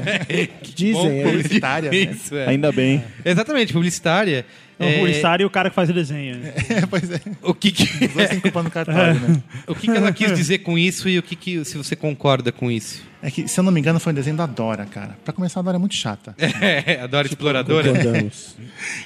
Dizem, 0.74 1.20
é. 1.20 1.22
Publicitária, 1.24 1.90
né? 1.90 1.96
Isso, 1.96 2.34
é. 2.34 2.48
Ainda 2.48 2.72
bem. 2.72 3.04
Exatamente, 3.24 3.72
publicitária. 3.72 4.46
O 4.78 4.84
É, 4.84 4.98
publicitário 4.98 5.42
e 5.42 5.46
o 5.46 5.50
cara 5.50 5.68
que 5.70 5.74
faz 5.74 5.90
o 5.90 5.92
desenho. 5.92 6.36
É, 6.70 6.86
pois 6.86 7.10
é. 7.10 7.20
o 7.42 7.52
que 7.52 7.72
que, 7.72 8.04
Os 8.06 8.12
dois 8.12 8.28
têm 8.28 8.38
culpa 8.40 8.62
no 8.62 8.70
cartório, 8.70 9.18
né? 9.18 9.42
o 9.66 9.74
que 9.74 9.86
que 9.90 9.96
ela 9.96 10.12
quis 10.12 10.36
dizer 10.36 10.58
com 10.58 10.78
isso 10.78 11.08
e 11.08 11.18
o 11.18 11.22
que 11.22 11.34
que 11.34 11.64
se 11.64 11.76
você 11.76 11.96
concorda 11.96 12.52
com 12.52 12.70
isso? 12.70 13.02
É 13.20 13.30
que, 13.30 13.48
se 13.48 13.58
eu 13.58 13.64
não 13.64 13.72
me 13.72 13.80
engano, 13.80 13.98
foi 13.98 14.12
um 14.12 14.14
desenho 14.14 14.36
da 14.36 14.46
Dora, 14.46 14.86
cara. 14.86 15.18
Pra 15.24 15.32
começar, 15.34 15.58
a 15.58 15.62
Dora 15.64 15.76
é 15.76 15.80
muito 15.80 15.94
chata. 15.96 16.34
É, 16.60 17.00
adoro 17.00 17.26
exploradora. 17.26 17.88
Concordamos. 17.92 18.56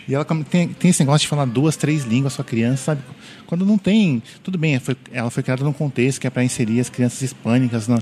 E 0.07 0.15
ela 0.15 0.25
tem, 0.51 0.69
tem 0.69 0.91
esse 0.91 1.01
negócio 1.01 1.21
de 1.25 1.29
falar 1.29 1.47
duas, 1.47 1.75
três 1.77 2.05
línguas 2.05 2.37
com 2.37 2.43
a 2.43 2.45
criança, 2.45 2.85
sabe? 2.85 3.01
Quando 3.47 3.65
não 3.65 3.79
tem. 3.79 4.23
Tudo 4.43 4.59
bem, 4.59 4.79
foi- 4.79 4.97
ela 5.11 5.31
foi 5.31 5.43
criada 5.43 5.65
num 5.65 5.73
contexto 5.73 6.21
que 6.21 6.27
é 6.27 6.31
para 6.31 6.45
inserir 6.45 6.81
as 6.81 6.91
crianças 6.91 7.23
hispânicas 7.23 7.89
na, 7.89 7.99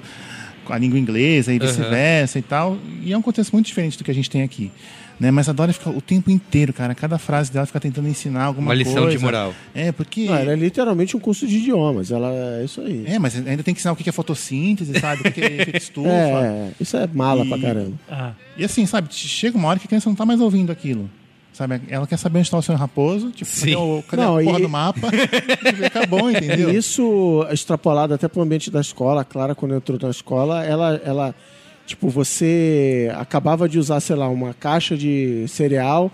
com 0.64 0.73
a 0.73 0.79
língua 0.79 0.99
inglesa 0.99 1.53
e 1.53 1.59
vice-versa 1.61 2.39
e 2.39 2.43
tal. 2.43 2.77
E 3.03 3.12
é 3.12 3.16
um 3.18 3.23
contexto 3.23 3.53
muito 3.53 3.66
diferente 3.66 3.97
do 3.97 4.03
que 4.03 4.11
a 4.11 4.14
gente 4.14 4.29
tem 4.29 4.43
aqui. 4.43 4.73
Né? 5.21 5.31
Mas 5.31 5.51
a 5.51 5.53
Dora 5.53 5.71
fica 5.71 5.91
o 5.91 6.01
tempo 6.01 6.31
inteiro, 6.31 6.73
cara. 6.73 6.95
Cada 6.95 7.18
frase 7.18 7.53
dela 7.53 7.66
fica 7.66 7.79
tentando 7.79 8.09
ensinar 8.09 8.45
alguma 8.45 8.68
Uma 8.73 8.75
coisa. 8.75 8.89
lição 8.91 9.09
de 9.11 9.18
moral. 9.18 9.53
É, 9.75 9.93
porque. 9.93 10.25
Não, 10.25 10.35
ela 10.35 10.53
é 10.53 10.57
literalmente 10.57 11.14
um 11.14 11.21
curso 11.21 11.47
de 11.47 11.59
idiomas. 11.59 12.11
Ela 12.11 12.33
é 12.33 12.64
isso 12.64 12.81
aí. 12.81 13.05
É, 13.07 13.18
mas 13.18 13.37
ainda 13.37 13.62
tem 13.62 13.75
que 13.75 13.81
ensinar 13.81 13.93
o 13.93 13.97
que 13.97 14.09
é 14.09 14.12
fotossíntese, 14.12 14.99
sabe? 14.99 15.29
O 15.29 15.31
que 15.33 15.43
é 15.43 15.47
efeito 15.61 15.77
estufa. 15.77 16.09
É, 16.09 16.71
isso 16.81 16.97
é 16.97 17.07
mala 17.07 17.45
E- 17.45 17.49
pra 17.49 17.59
caramba. 17.59 17.93
Ah, 18.11 18.33
E 18.57 18.64
assim, 18.64 18.87
sabe, 18.87 19.12
chega 19.12 19.59
uma 19.59 19.68
hora 19.68 19.79
que 19.79 19.85
a 19.85 19.89
criança 19.89 20.09
não 20.09 20.16
tá 20.16 20.25
mais 20.25 20.41
ouvindo 20.41 20.73
aquilo. 20.73 21.09
Sabe? 21.53 21.83
Ela 21.91 22.07
quer 22.07 22.16
saber 22.16 22.39
onde 22.39 22.47
está 22.47 22.57
o 22.57 22.62
senhor 22.62 22.79
Raposo, 22.79 23.31
tipo, 23.33 23.51
Sim. 23.51 23.61
cadê, 23.73 23.77
o, 23.77 24.03
cadê 24.09 24.23
Não, 24.23 24.39
a 24.39 24.43
porra 24.43 24.59
e- 24.59 24.62
do 24.62 24.68
mapa? 24.71 25.09
acabou, 25.87 26.31
entendeu? 26.31 26.71
E 26.71 26.77
isso 26.77 27.47
extrapolado 27.51 28.14
até 28.14 28.27
pro 28.29 28.41
ambiente 28.41 28.71
da 28.71 28.81
escola. 28.81 29.21
A 29.21 29.25
Clara, 29.25 29.55
quando 29.55 29.75
entrou 29.75 29.99
na 30.01 30.09
escola, 30.11 30.64
ela, 30.64 31.01
ela 31.05 31.35
tipo, 31.91 32.09
você 32.09 33.11
acabava 33.16 33.68
de 33.68 33.78
usar, 33.78 33.99
sei 34.01 34.14
lá, 34.16 34.28
uma 34.28 34.55
caixa 34.55 34.97
de 34.97 35.45
cereal. 35.49 36.11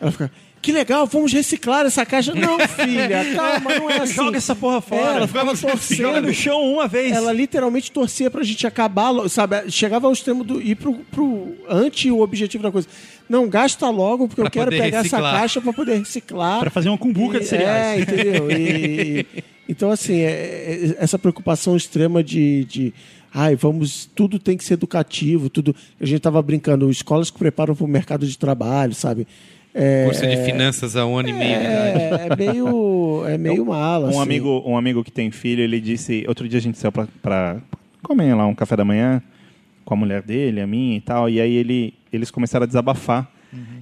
Ela 0.00 0.10
fica, 0.12 0.30
que 0.60 0.70
legal, 0.72 1.06
vamos 1.06 1.32
reciclar 1.32 1.86
essa 1.86 2.04
caixa. 2.04 2.34
Não, 2.34 2.58
filha, 2.68 3.34
calma, 3.34 3.74
não 3.78 3.90
é 3.90 3.98
assim. 4.00 4.14
joga 4.14 4.36
essa 4.36 4.54
porra 4.54 4.80
fora. 4.82 5.16
ela 5.16 5.26
ficava 5.26 5.54
joga 5.54 5.72
torcendo. 5.72 6.20
no 6.26 6.32
chão 6.34 6.60
uma 6.62 6.86
vez. 6.86 7.12
Ela 7.12 7.32
literalmente 7.32 7.90
torcia 7.90 8.30
pra 8.30 8.42
gente 8.42 8.66
acabar, 8.66 9.12
sabe? 9.30 9.70
Chegava 9.70 10.06
ao 10.06 10.12
extremo 10.12 10.44
do 10.44 10.60
ir 10.60 10.74
pro, 10.74 10.94
pro 11.10 11.54
anti 11.68 12.10
o 12.10 12.20
objetivo 12.20 12.62
da 12.62 12.70
coisa. 12.70 12.86
Não, 13.28 13.48
gasta 13.48 13.88
logo, 13.88 14.28
porque 14.28 14.42
Pra 14.42 14.48
eu 14.48 14.52
quero 14.52 14.70
pegar 14.70 14.98
essa 14.98 15.16
reciclar. 15.16 15.40
caixa 15.40 15.60
pra 15.60 15.72
poder 15.72 15.98
reciclar. 15.98 16.60
Pra 16.60 16.70
fazer 16.70 16.90
uma 16.90 16.98
cumbuca 16.98 17.38
de 17.38 17.44
E- 17.46 17.48
cereais. 17.48 17.98
É, 17.98 18.02
entendeu? 18.02 18.50
E- 18.50 19.26
então, 19.66 19.90
assim, 19.90 20.18
é- 20.20 20.26
é- 20.28 20.96
essa 20.98 21.18
preocupação 21.18 21.74
extrema 21.76 22.22
de, 22.22 22.64
de. 22.66 22.92
Ai, 23.34 23.56
vamos. 23.56 24.08
Tudo 24.14 24.38
tem 24.38 24.56
que 24.56 24.64
ser 24.64 24.74
educativo, 24.74 25.50
tudo. 25.50 25.74
A 26.00 26.06
gente 26.06 26.20
tava 26.20 26.40
brincando, 26.40 26.88
escolas 26.88 27.32
que 27.32 27.38
preparam 27.38 27.74
para 27.74 27.84
o 27.84 27.88
mercado 27.88 28.24
de 28.24 28.38
trabalho, 28.38 28.94
sabe? 28.94 29.26
É, 29.74 30.04
Curso 30.04 30.24
de 30.24 30.36
finanças 30.44 30.94
há 30.94 31.04
um 31.04 31.18
ano 31.18 31.30
e 31.30 31.32
meio. 31.32 31.56
é, 31.56 32.28
é 32.30 32.36
meio. 32.36 33.24
É 33.26 33.36
meio 33.36 33.66
mala. 33.66 34.06
Um 34.06 34.10
assim. 34.10 34.20
amigo, 34.20 34.62
um 34.64 34.76
amigo 34.76 35.02
que 35.02 35.10
tem 35.10 35.32
filho, 35.32 35.62
ele 35.62 35.80
disse. 35.80 36.24
Outro 36.28 36.48
dia 36.48 36.60
a 36.60 36.62
gente 36.62 36.78
saiu 36.78 36.92
pra, 36.92 37.08
pra 37.20 37.56
comer 38.00 38.34
lá 38.34 38.46
um 38.46 38.54
café 38.54 38.76
da 38.76 38.84
manhã 38.84 39.20
com 39.84 39.94
a 39.94 39.96
mulher 39.96 40.22
dele, 40.22 40.60
a 40.60 40.66
minha 40.66 40.96
e 40.96 41.00
tal. 41.00 41.28
E 41.28 41.40
aí 41.40 41.56
ele, 41.56 41.92
eles 42.12 42.30
começaram 42.30 42.62
a 42.62 42.66
desabafar. 42.66 43.28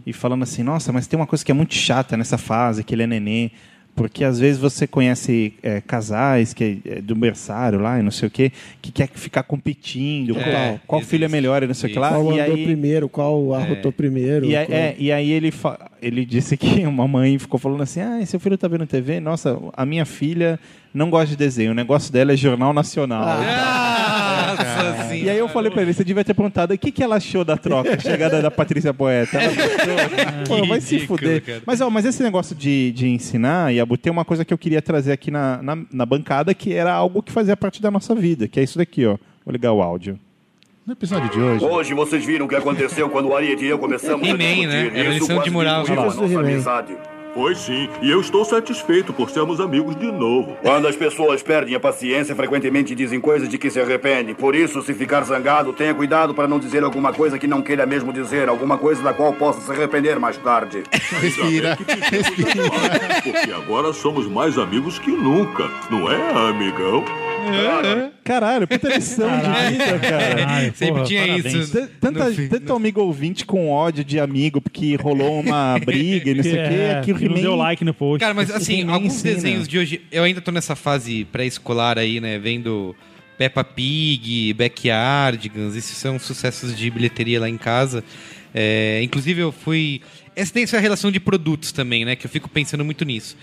E 0.05 0.13
falando 0.13 0.43
assim, 0.43 0.63
nossa, 0.63 0.93
mas 0.93 1.07
tem 1.07 1.19
uma 1.19 1.27
coisa 1.27 1.43
que 1.43 1.51
é 1.51 1.55
muito 1.55 1.75
chata 1.75 2.15
nessa 2.15 2.37
fase, 2.37 2.85
que 2.85 2.95
ele 2.95 3.05
é 3.05 3.07
nenê. 3.07 3.51
Porque 3.95 4.25
às 4.25 4.39
vezes 4.41 4.59
você 4.59 4.87
conhece 4.87 5.53
é, 5.63 5.81
casais 5.83 6.55
que 6.55 6.81
é 6.87 7.01
do 7.03 7.15
berçário 7.15 7.79
lá 7.79 8.01
e 8.01 8.03
não 8.03 8.11
sei 8.11 8.27
o 8.27 8.31
quê, 8.31 8.51
que 8.81 8.91
quer 8.91 9.07
ficar 9.13 9.43
competindo, 9.43 10.37
É, 10.39 10.43
qual, 10.51 10.81
qual 10.87 11.01
existe. 11.01 11.11
filho 11.11 11.25
é 11.27 11.29
melhor 11.29 11.63
e 11.63 11.67
não 11.67 11.75
sei 11.75 11.91
o 11.91 11.93
que 11.93 11.99
lá. 11.99 12.09
Qual 12.09 12.33
e 12.35 12.41
andou 12.41 12.55
aí, 12.55 12.65
primeiro, 12.65 13.09
qual 13.09 13.53
arrotou 13.53 13.93
primeiro. 13.93 14.47
e 14.47 14.57
aí, 14.57 14.67
qual- 14.67 14.79
é, 14.79 14.95
e 14.99 15.13
aí 15.13 15.31
ele, 15.31 15.51
fa- 15.51 15.91
ele 16.01 16.25
disse 16.25 16.57
que 16.57 16.67
uma 16.87 17.07
mãe 17.07 17.39
ficou 17.39 17.61
falando 17.61 17.83
assim: 17.83 18.01
ah, 18.01 18.25
seu 18.25 18.41
filho 18.41 18.57
tá 18.57 18.67
vendo 18.67 18.87
TV? 18.87 19.21
Nossa, 19.21 19.59
a 19.75 19.85
minha 19.85 20.07
filha 20.07 20.59
não 20.95 21.09
gosta 21.11 21.29
de 21.29 21.37
desenho, 21.37 21.71
o 21.73 21.75
negócio 21.75 22.13
dela 22.13 22.33
é 22.33 22.37
Jornal 22.37 22.73
Nacional. 22.73 23.25
Nossa 24.57 25.15
E 25.15 25.29
aí 25.29 25.39
eu 25.39 25.49
falei 25.49 25.71
pra 25.71 25.83
ele, 25.83 25.93
você 25.93 26.05
devia 26.05 26.25
ter 26.25 26.35
perguntado 26.35 26.75
o 26.75 26.79
que, 26.79 26.91
que 26.93 27.03
ela 27.03 27.17
achou 27.17 27.45
da 27.45 27.57
troca, 27.57 27.95
a 27.95 27.99
chegada 27.99 28.41
da 28.43 28.51
Patrícia 28.51 28.93
Poeta. 28.93 29.39
Ela 29.41 29.55
gostou? 29.55 30.47
Pô, 30.59 30.67
vai 30.67 30.81
se 30.81 31.01
fuder. 31.07 31.43
cara. 31.43 31.63
Mas, 31.67 31.81
ó, 31.81 31.89
mas 31.91 32.05
esse 32.05 32.23
negócio 32.23 32.55
de, 32.55 32.93
de 32.93 33.09
ensinar, 33.09 33.71
Yabu, 33.73 33.97
tem 33.97 34.13
uma 34.13 34.25
coisa 34.25 34.45
que 34.45 34.53
eu 34.53 34.59
queria 34.59 34.83
trazer 34.83 35.13
aqui 35.13 35.31
na, 35.31 35.63
na, 35.63 35.79
na 35.93 36.07
bancada, 36.07 36.53
que 36.55 36.73
era 36.73 36.93
algo 36.93 37.23
que 37.23 37.33
fazia 37.33 37.57
parte 37.57 37.81
da 37.81 37.91
nossa 37.91 38.15
vida, 38.15 38.47
que 38.49 38.61
é 38.61 38.63
isso 38.63 38.79
daqui, 38.79 39.07
ó. 39.07 39.17
Vou 39.45 39.53
ligar 39.53 39.73
o 39.73 39.83
áudio. 39.83 40.19
No 40.85 40.95
episódio 40.95 41.31
de 41.31 41.39
hoje, 41.41 41.65
Hoje 41.65 41.95
vocês 41.95 42.25
viram 42.27 42.47
o 42.47 42.49
que 42.49 42.57
aconteceu 42.57 43.09
quando 43.09 43.29
o 43.29 43.37
Ariete 43.37 43.65
e 43.65 43.69
eu 43.69 43.79
começamos 43.79 44.27
a 44.27 44.31
He-Man, 44.31 44.39
discutir. 44.39 44.67
né? 44.67 44.91
Era 44.95 45.11
Isso 45.11 45.21
lição 45.21 45.43
de 45.43 45.51
moral. 45.51 45.85
a 45.89 45.95
nossa 45.95 46.25
amizade. 46.25 46.97
Foi 47.35 47.55
sim, 47.55 47.89
e 48.03 48.11
eu 48.11 48.21
estou 48.21 48.45
satisfeito 48.45 49.11
por 49.11 49.31
sermos 49.31 49.59
amigos 49.59 49.97
de 49.97 50.13
novo. 50.13 50.55
Quando 50.61 50.87
as 50.87 50.95
pessoas 50.95 51.43
perdem 51.43 51.75
a 51.75 51.81
paciência, 51.81 52.37
frequentemente 52.37 52.95
dizem 52.95 53.21
coisas 53.21 53.49
de 53.49 53.57
que 53.57 53.71
se 53.71 53.81
arrependem. 53.81 54.35
Por 54.35 54.55
isso, 54.55 54.83
se 54.83 54.93
ficar 54.93 55.23
zangado, 55.23 55.73
tenha 55.73 55.95
cuidado 55.95 56.35
para 56.35 56.47
não 56.47 56.59
dizer 56.59 56.85
alguma 56.85 57.11
coisa 57.11 57.39
que 57.39 57.47
não 57.47 57.63
queira 57.63 57.87
mesmo 57.87 58.13
dizer, 58.13 58.51
alguma 58.51 58.77
coisa 58.77 59.03
da 59.03 59.15
qual 59.15 59.33
possa 59.33 59.63
se 59.63 59.73
arrepender 59.73 60.19
mais 60.19 60.37
tarde. 60.37 60.83
Respira, 61.23 61.79
respira. 62.11 62.63
Porque 63.23 63.53
agora 63.53 63.93
somos 63.93 64.27
mais 64.27 64.59
amigos 64.59 64.99
que 64.99 65.11
nunca, 65.11 65.71
não 65.91 66.11
é, 66.11 66.51
amigão? 66.51 67.05
Caralho, 68.25 68.67
puta 68.69 68.89
lição 68.95 69.29
de 69.29 69.71
vida, 69.73 69.99
cara. 69.99 70.47
Ai, 70.49 70.73
Sempre 70.75 70.95
porra, 70.95 71.05
tinha 71.05 71.27
parabéns. 71.27 71.55
isso. 71.55 71.73
T- 71.73 71.87
Tanta, 72.01 72.25
No 72.29 72.35
fim- 72.35 72.49
tanto 72.49 72.73
amigo 72.75 73.01
ouvinte 73.01 73.45
com 73.45 73.71
ódio 73.71 74.05
de 74.05 74.19
amigo 74.21 74.61
porque 74.61 74.95
rolou 74.97 75.41
uma 75.41 75.79
briga 75.85 76.31
e 76.31 76.35
não 76.35 76.43
sei 76.43 76.53
o 76.53 76.69
quê. 76.69 76.75
É, 76.75 76.95
Aqui 76.99 77.13
o 77.13 77.17
que 77.19 77.29
não 77.29 77.35
deu 77.35 77.53
He-Man 77.53 77.57
like 77.57 77.85
no 77.85 77.95
post. 77.95 78.21
Cara, 78.21 78.35
mas 78.35 78.51
assim, 78.51 78.81
He-Man 78.81 78.93
alguns 78.95 79.15
ensina. 79.15 79.35
desenhos 79.35 79.69
de 79.69 79.79
hoje. 79.79 80.01
Eu 80.11 80.23
ainda 80.25 80.41
tô 80.41 80.51
nessa 80.53 80.77
fase 80.77 81.25
pré-escolar 81.27 81.99
aí, 81.99 82.21
né? 82.21 82.39
Vendo 82.39 82.95
Peppa 83.39 83.65
Pig, 83.65 84.53
Backyardigans. 84.55 85.75
Esses 85.77 85.97
são 85.97 86.19
sucessos 86.19 86.77
de 86.77 86.91
bilheteria 86.91 87.41
lá 87.41 87.49
em 87.49 87.59
casa. 87.59 88.05
É, 88.55 89.01
inclusive, 89.03 89.41
eu 89.41 89.51
fui. 89.53 90.01
Essa 90.37 90.53
tem 90.53 90.63
essa 90.63 90.79
relação 90.79 91.11
de 91.11 91.19
produtos 91.21 91.73
também, 91.73 92.05
né? 92.05 92.17
Que 92.17 92.27
eu 92.27 92.31
fico 92.31 92.49
pensando 92.49 92.85
muito 92.85 93.05
nisso. 93.05 93.37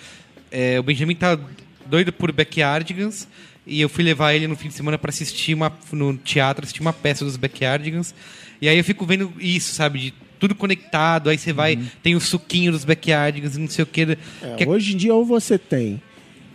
É, 0.52 0.80
o 0.80 0.84
Benjamin 0.84 1.16
tá 1.16 1.38
doido 1.86 2.12
por 2.14 2.32
Backyardigans. 2.32 3.28
E 3.70 3.80
eu 3.82 3.88
fui 3.90 4.04
levar 4.04 4.34
ele 4.34 4.48
no 4.48 4.56
fim 4.56 4.68
de 4.68 4.74
semana 4.74 4.98
pra 4.98 5.10
assistir 5.10 5.54
uma, 5.54 5.72
no 5.92 6.18
teatro, 6.18 6.64
assistir 6.64 6.82
uma 6.82 6.92
peça 6.94 7.24
dos 7.24 7.38
Backyardigans. 7.38 8.14
E 8.62 8.68
aí 8.68 8.78
eu 8.78 8.84
fico 8.84 9.06
vendo 9.06 9.32
isso, 9.40 9.74
sabe? 9.74 10.00
De 10.00 10.14
tudo 10.40 10.56
conectado. 10.56 11.30
Aí 11.30 11.38
você 11.38 11.54
vai, 11.54 11.78
tem 12.02 12.16
o 12.16 12.20
suquinho 12.20 12.72
dos 12.72 12.84
Backyardigans 12.84 13.56
e 13.56 13.60
não 13.60 13.68
sei 13.70 13.84
o 13.84 13.88
quê. 13.88 14.18
É, 14.42 14.56
que 14.56 14.64
é- 14.64 14.68
Hoje 14.68 14.94
em 14.94 14.98
dia, 14.98 15.14
ou 15.14 15.24
você 15.24 15.58
tem 15.58 16.02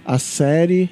a 0.05 0.19
série 0.19 0.91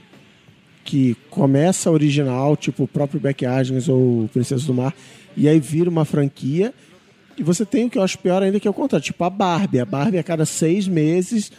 que 0.84 1.16
começa 1.30 1.90
original, 1.90 2.56
tipo 2.56 2.84
o 2.84 2.88
próprio 2.88 3.20
Backyardigans 3.20 3.88
ou 3.88 4.28
Princesa 4.32 4.66
do 4.66 4.74
Mar, 4.74 4.94
e 5.36 5.48
aí 5.48 5.60
vira 5.60 5.88
uma 5.88 6.04
franquia. 6.04 6.72
E 7.36 7.42
você 7.42 7.64
tem 7.64 7.84
o 7.86 7.90
que 7.90 7.96
eu 7.98 8.02
acho 8.02 8.18
pior 8.18 8.42
ainda, 8.42 8.60
que 8.60 8.68
é 8.68 8.70
o 8.70 8.74
contrário. 8.74 9.04
Tipo 9.04 9.24
a 9.24 9.30
Barbie. 9.30 9.80
A 9.80 9.84
Barbie, 9.86 10.18
a 10.18 10.22
cada 10.22 10.44
seis 10.44 10.86
meses, 10.86 11.50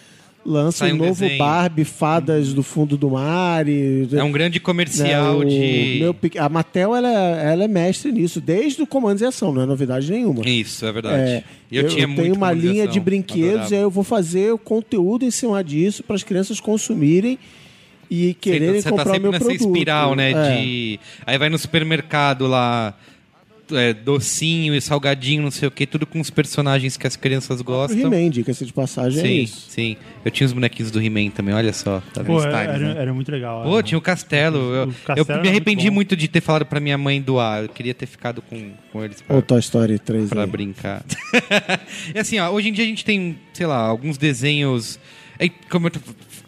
lança 0.45 0.85
um 0.85 0.93
um 0.93 0.95
novo 0.97 1.21
desenho. 1.21 1.37
Barbie, 1.37 1.83
Fadas 1.83 2.53
do 2.53 2.63
Fundo 2.63 2.97
do 2.97 3.11
Mar. 3.11 3.67
E, 3.67 4.07
É 4.11 4.23
um 4.23 4.31
grande 4.31 4.59
comercial 4.59 5.39
né, 5.39 5.45
o 5.45 5.49
de. 5.49 5.97
meu 5.99 6.15
a 6.37 6.49
Mattel, 6.49 6.95
ela, 6.95 7.09
ela 7.09 7.63
é 7.63 7.67
mestre 7.67 8.11
nisso, 8.11 8.39
desde 8.41 8.81
o 8.81 8.87
Comandos 8.87 9.21
e 9.21 9.25
Ação, 9.25 9.53
não 9.53 9.61
é 9.61 9.65
novidade 9.65 10.11
nenhuma. 10.11 10.47
Isso, 10.47 10.85
é 10.85 10.91
verdade. 10.91 11.17
É, 11.17 11.43
eu, 11.71 11.87
tinha 11.87 12.07
muito 12.07 12.21
tenho 12.21 12.35
uma 12.35 12.51
linha 12.51 12.87
de 12.87 12.99
brinquedos 12.99 13.49
adorava. 13.51 13.73
e 13.73 13.77
aí 13.77 13.83
eu 13.83 13.89
vou 13.89 14.03
fazer 14.03 14.53
o 14.53 14.57
conteúdo 14.57 15.25
em 15.25 15.31
cima 15.31 15.63
disso 15.63 16.03
para 16.03 16.15
as 16.15 16.23
crianças 16.23 16.59
consumirem 16.59 17.37
e 18.09 18.33
quererem 18.35 18.75
Você 18.81 18.83
tá 18.83 18.89
comprar 18.91 19.09
o 19.09 19.13
sempre 19.13 19.21
meu 19.21 19.31
nessa 19.31 19.45
produto. 19.45 19.67
espiral, 19.67 20.15
né? 20.15 20.31
É. 20.31 20.61
De... 20.61 20.99
Aí 21.25 21.37
vai 21.37 21.49
no 21.49 21.57
supermercado 21.57 22.45
lá, 22.45 22.93
é, 23.71 23.93
docinho 23.93 24.75
e 24.75 24.81
salgadinho, 24.81 25.41
não 25.41 25.51
sei 25.51 25.67
o 25.67 25.71
que, 25.71 25.85
tudo 25.85 26.05
com 26.05 26.19
os 26.19 26.29
personagens 26.29 26.97
que 26.97 27.07
as 27.07 27.15
crianças 27.15 27.61
O 27.61 27.63
gostam. 27.63 27.99
He-Man, 28.13 28.29
dica-se 28.29 28.65
de 28.65 28.73
passagem, 28.73 29.19
é 29.19 29.23
Sim, 29.23 29.41
isso. 29.41 29.65
sim. 29.69 29.97
Eu 30.25 30.31
tinha 30.31 30.45
os 30.45 30.53
bonequinhos 30.53 30.91
do 30.91 31.01
He-Man 31.01 31.29
também, 31.29 31.53
olha 31.53 31.71
só. 31.73 32.01
Tá? 32.13 32.23
Pô, 32.23 32.41
era, 32.41 32.77
né? 32.77 32.95
era 32.97 33.13
muito 33.13 33.31
legal. 33.31 33.63
Pô, 33.63 33.75
era. 33.75 33.83
tinha 33.83 33.97
o 33.97 34.01
castelo. 34.01 34.57
Eu, 34.73 34.87
O 34.89 34.93
castelo 34.93 35.37
eu 35.37 35.41
me 35.41 35.49
arrependi 35.49 35.83
muito 35.89 35.93
muito, 35.95 36.15
de 36.15 36.27
ter 36.27 36.41
falado 36.41 36.65
pra 36.65 36.79
minha 36.79 36.97
mãe 36.97 37.21
doar. 37.21 37.63
Eu 37.63 37.69
queria 37.69 37.93
ter 37.93 38.05
ficado 38.05 38.41
com, 38.41 38.71
com 38.91 39.03
eles 39.03 39.21
pra, 39.21 39.35
Ou 39.35 39.41
Toy 39.41 39.59
Story 39.59 39.99
3 39.99 40.29
pra 40.29 40.43
aí. 40.43 40.47
brincar. 40.49 41.03
e 42.13 42.19
assim, 42.19 42.39
ó, 42.39 42.49
hoje 42.49 42.69
em 42.69 42.73
dia 42.73 42.83
a 42.83 42.87
gente 42.87 43.05
tem, 43.05 43.37
sei 43.53 43.65
lá, 43.65 43.77
alguns 43.77 44.17
desenhos. 44.17 44.99
É, 45.39 45.49
como 45.69 45.87
eu 45.87 45.91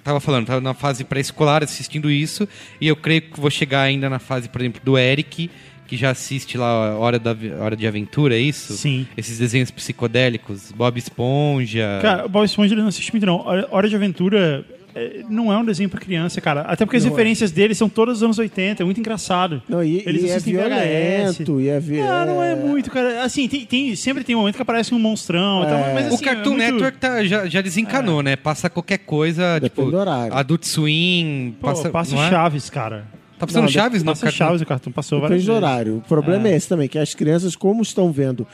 tava 0.04 0.20
falando, 0.20 0.46
tava 0.46 0.62
na 0.62 0.74
fase 0.74 1.04
pré-escolar 1.04 1.64
assistindo 1.64 2.10
isso. 2.12 2.48
E 2.80 2.88
eu 2.88 2.96
creio 2.96 3.22
que 3.22 3.40
vou 3.40 3.50
chegar 3.50 3.82
ainda 3.82 4.10
na 4.10 4.20
fase, 4.20 4.48
por 4.50 4.62
exemplo, 4.62 4.82
do 4.84 4.98
Eric, 4.98 5.50
que 5.88 5.96
já 5.98 6.10
assiste 6.12 6.58
lá 6.58 6.98
Hora, 6.98 7.20
da, 7.20 7.36
Hora 7.62 7.76
de 7.76 7.86
Aventura, 7.88 8.36
é 8.36 8.40
isso? 8.40 8.74
Sim. 8.74 9.06
Esses 9.18 9.38
desenhos 9.38 9.70
psicodélicos, 9.72 10.72
Bob 10.72 10.98
Esponja. 10.98 12.00
Cara, 12.02 12.26
o 12.26 12.30
Bob 12.30 12.46
Esponja 12.46 12.74
ele 12.74 12.82
não 12.82 12.90
assiste 12.90 13.12
muito, 13.12 13.26
não. 13.26 13.44
Hora 13.72 13.88
de 13.90 13.96
Aventura 13.96 14.66
é, 14.96 15.24
não 15.30 15.52
é 15.52 15.58
um 15.58 15.66
desenho 15.66 15.90
pra 15.90 16.00
criança, 16.00 16.40
cara. 16.40 16.62
Até 16.62 16.86
porque 16.86 16.96
as 16.98 17.04
Não 17.04 17.10
é. 17.10 17.12
referências 17.14 17.52
dele 17.52 17.76
são 17.76 17.90
todas 17.90 18.16
dos 18.16 18.24
anos 18.24 18.40
80, 18.40 18.82
é 18.82 18.86
muito 18.86 18.98
engraçado. 19.00 19.62
Não, 19.68 19.84
e, 19.84 20.02
Eles 20.06 20.24
e 20.24 20.30
é 20.30 20.32
assistem 20.36 20.54
VHS. 20.54 21.38
violento, 21.38 21.62
e 21.62 21.68
é 21.70 21.80
vi- 21.82 22.00
Ah, 22.00 22.26
não 22.26 22.42
é 22.42 22.54
é- 22.54 22.56
muito, 22.56 22.90
cara. 22.90 23.22
Assim, 23.24 23.48
tem, 23.50 23.66
tem- 23.66 23.96
sempre 23.96 24.24
tem 24.24 24.36
um 24.36 24.40
momento 24.40 24.56
que 24.56 24.62
aparece 24.62 24.94
um 24.96 25.00
monstrão 25.00 25.64
e 25.64 25.66
tal, 25.68 25.78
É. 25.80 25.94
mas 25.94 26.12
o 26.12 26.16
assim, 26.16 26.24
Cartoon 26.24 26.54
é 26.54 26.72
muito- 26.72 26.72
Network 26.84 26.98
tá- 26.98 27.24
já, 27.26 27.46
já 27.46 27.60
desencanou, 27.62 28.24
né? 28.24 28.36
Passa 28.38 28.70
qualquer 28.70 29.00
coisa, 29.00 29.60
Depende 29.60 29.70
tipo, 29.70 29.92
do 29.92 29.98
horário. 29.98 30.34
Adult 30.34 30.64
Swim, 30.64 31.56
Pô, 31.60 31.68
passa, 31.68 31.90
passa 31.90 32.16
é? 32.16 32.30
Chaves, 32.30 32.70
cara. 32.70 33.06
Tá 33.38 33.46
passando 33.46 33.64
Não, 33.64 33.70
Chaves 33.70 34.02
no 34.04 34.12
Passa 34.12 34.32
Chaves 34.32 34.62
o 34.62 34.66
cartão, 34.66 34.94
passou 34.94 35.20
várias 35.20 35.44
do 35.44 35.48
vezes. 35.48 35.64
horário. 35.64 35.98
O 35.98 36.02
problema 36.02 36.48
é. 36.48 36.56
esse 36.56 36.68
também, 36.70 36.88
que 36.88 36.98
as 36.98 37.14
crianças, 37.14 37.56
como 37.56 37.82
estão 37.82 38.12
vendo 38.12 38.48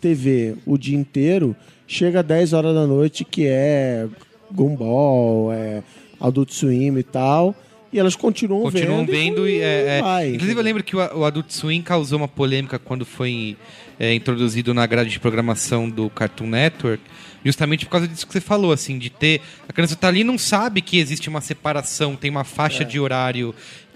TV 0.00 0.56
o 0.66 0.78
dia 0.78 0.96
inteiro, 0.96 1.54
chega 1.86 2.20
às 2.20 2.26
10 2.26 2.52
horas 2.54 2.74
da 2.74 2.86
noite, 2.86 3.24
que 3.24 3.46
é 3.46 4.06
Gumball, 4.50 5.52
é 5.52 5.82
Adult 6.20 6.50
Swim 6.52 6.96
e 6.98 7.02
tal, 7.02 7.54
e 7.92 7.98
elas 7.98 8.16
continuam, 8.16 8.62
Continuam 8.62 9.04
vendo. 9.04 9.42
vendo 9.42 9.48
e 9.48 9.60
é, 9.60 10.00
é- 10.02 10.28
Inclusive, 10.30 10.58
eu 10.58 10.64
lembro 10.64 10.82
que 10.82 10.96
o, 10.96 10.98
o 11.18 11.24
Adult 11.24 11.50
Swim 11.50 11.82
causou 11.82 12.18
uma 12.18 12.28
polêmica 12.28 12.78
quando 12.78 13.04
foi 13.04 13.56
é, 14.00 14.14
introduzido 14.14 14.72
na 14.74 14.86
grade 14.86 15.10
de 15.10 15.20
programação 15.20 15.88
do 15.88 16.08
Cartoon 16.10 16.46
Network, 16.48 17.02
justamente 17.44 17.84
por 17.84 17.92
causa 17.92 18.08
disso 18.08 18.26
que 18.26 18.32
você 18.32 18.40
falou, 18.40 18.72
assim, 18.72 18.98
de 18.98 19.10
ter. 19.10 19.40
A 19.68 19.72
criança 19.72 19.94
tá 19.94 20.08
ali 20.08 20.20
e 20.20 20.24
não 20.24 20.38
sabe 20.38 20.80
que 20.80 20.98
existe 20.98 21.28
uma 21.28 21.40
separação, 21.40 22.16
tem 22.16 22.30
uma 22.30 22.42
faixa 22.44 22.84
de 22.84 22.98
horário 22.98 23.54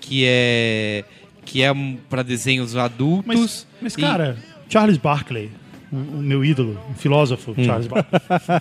que 0.08 0.24
é. 0.26 1.04
que 1.44 1.62
é 1.62 1.70
para 2.08 2.22
desenhos 2.22 2.76
adultos. 2.76 3.24
Mas, 3.26 3.66
mas 3.80 3.94
e- 3.94 4.00
cara, 4.00 4.36
Charles 4.68 4.96
Barkley, 4.96 5.50
o, 5.92 5.96
o 5.96 6.22
meu 6.22 6.44
ídolo, 6.44 6.78
um 6.90 6.94
filósofo, 6.94 7.54
Hum. 7.56 7.64
Charles 7.64 7.86
Barkley. 7.86 8.20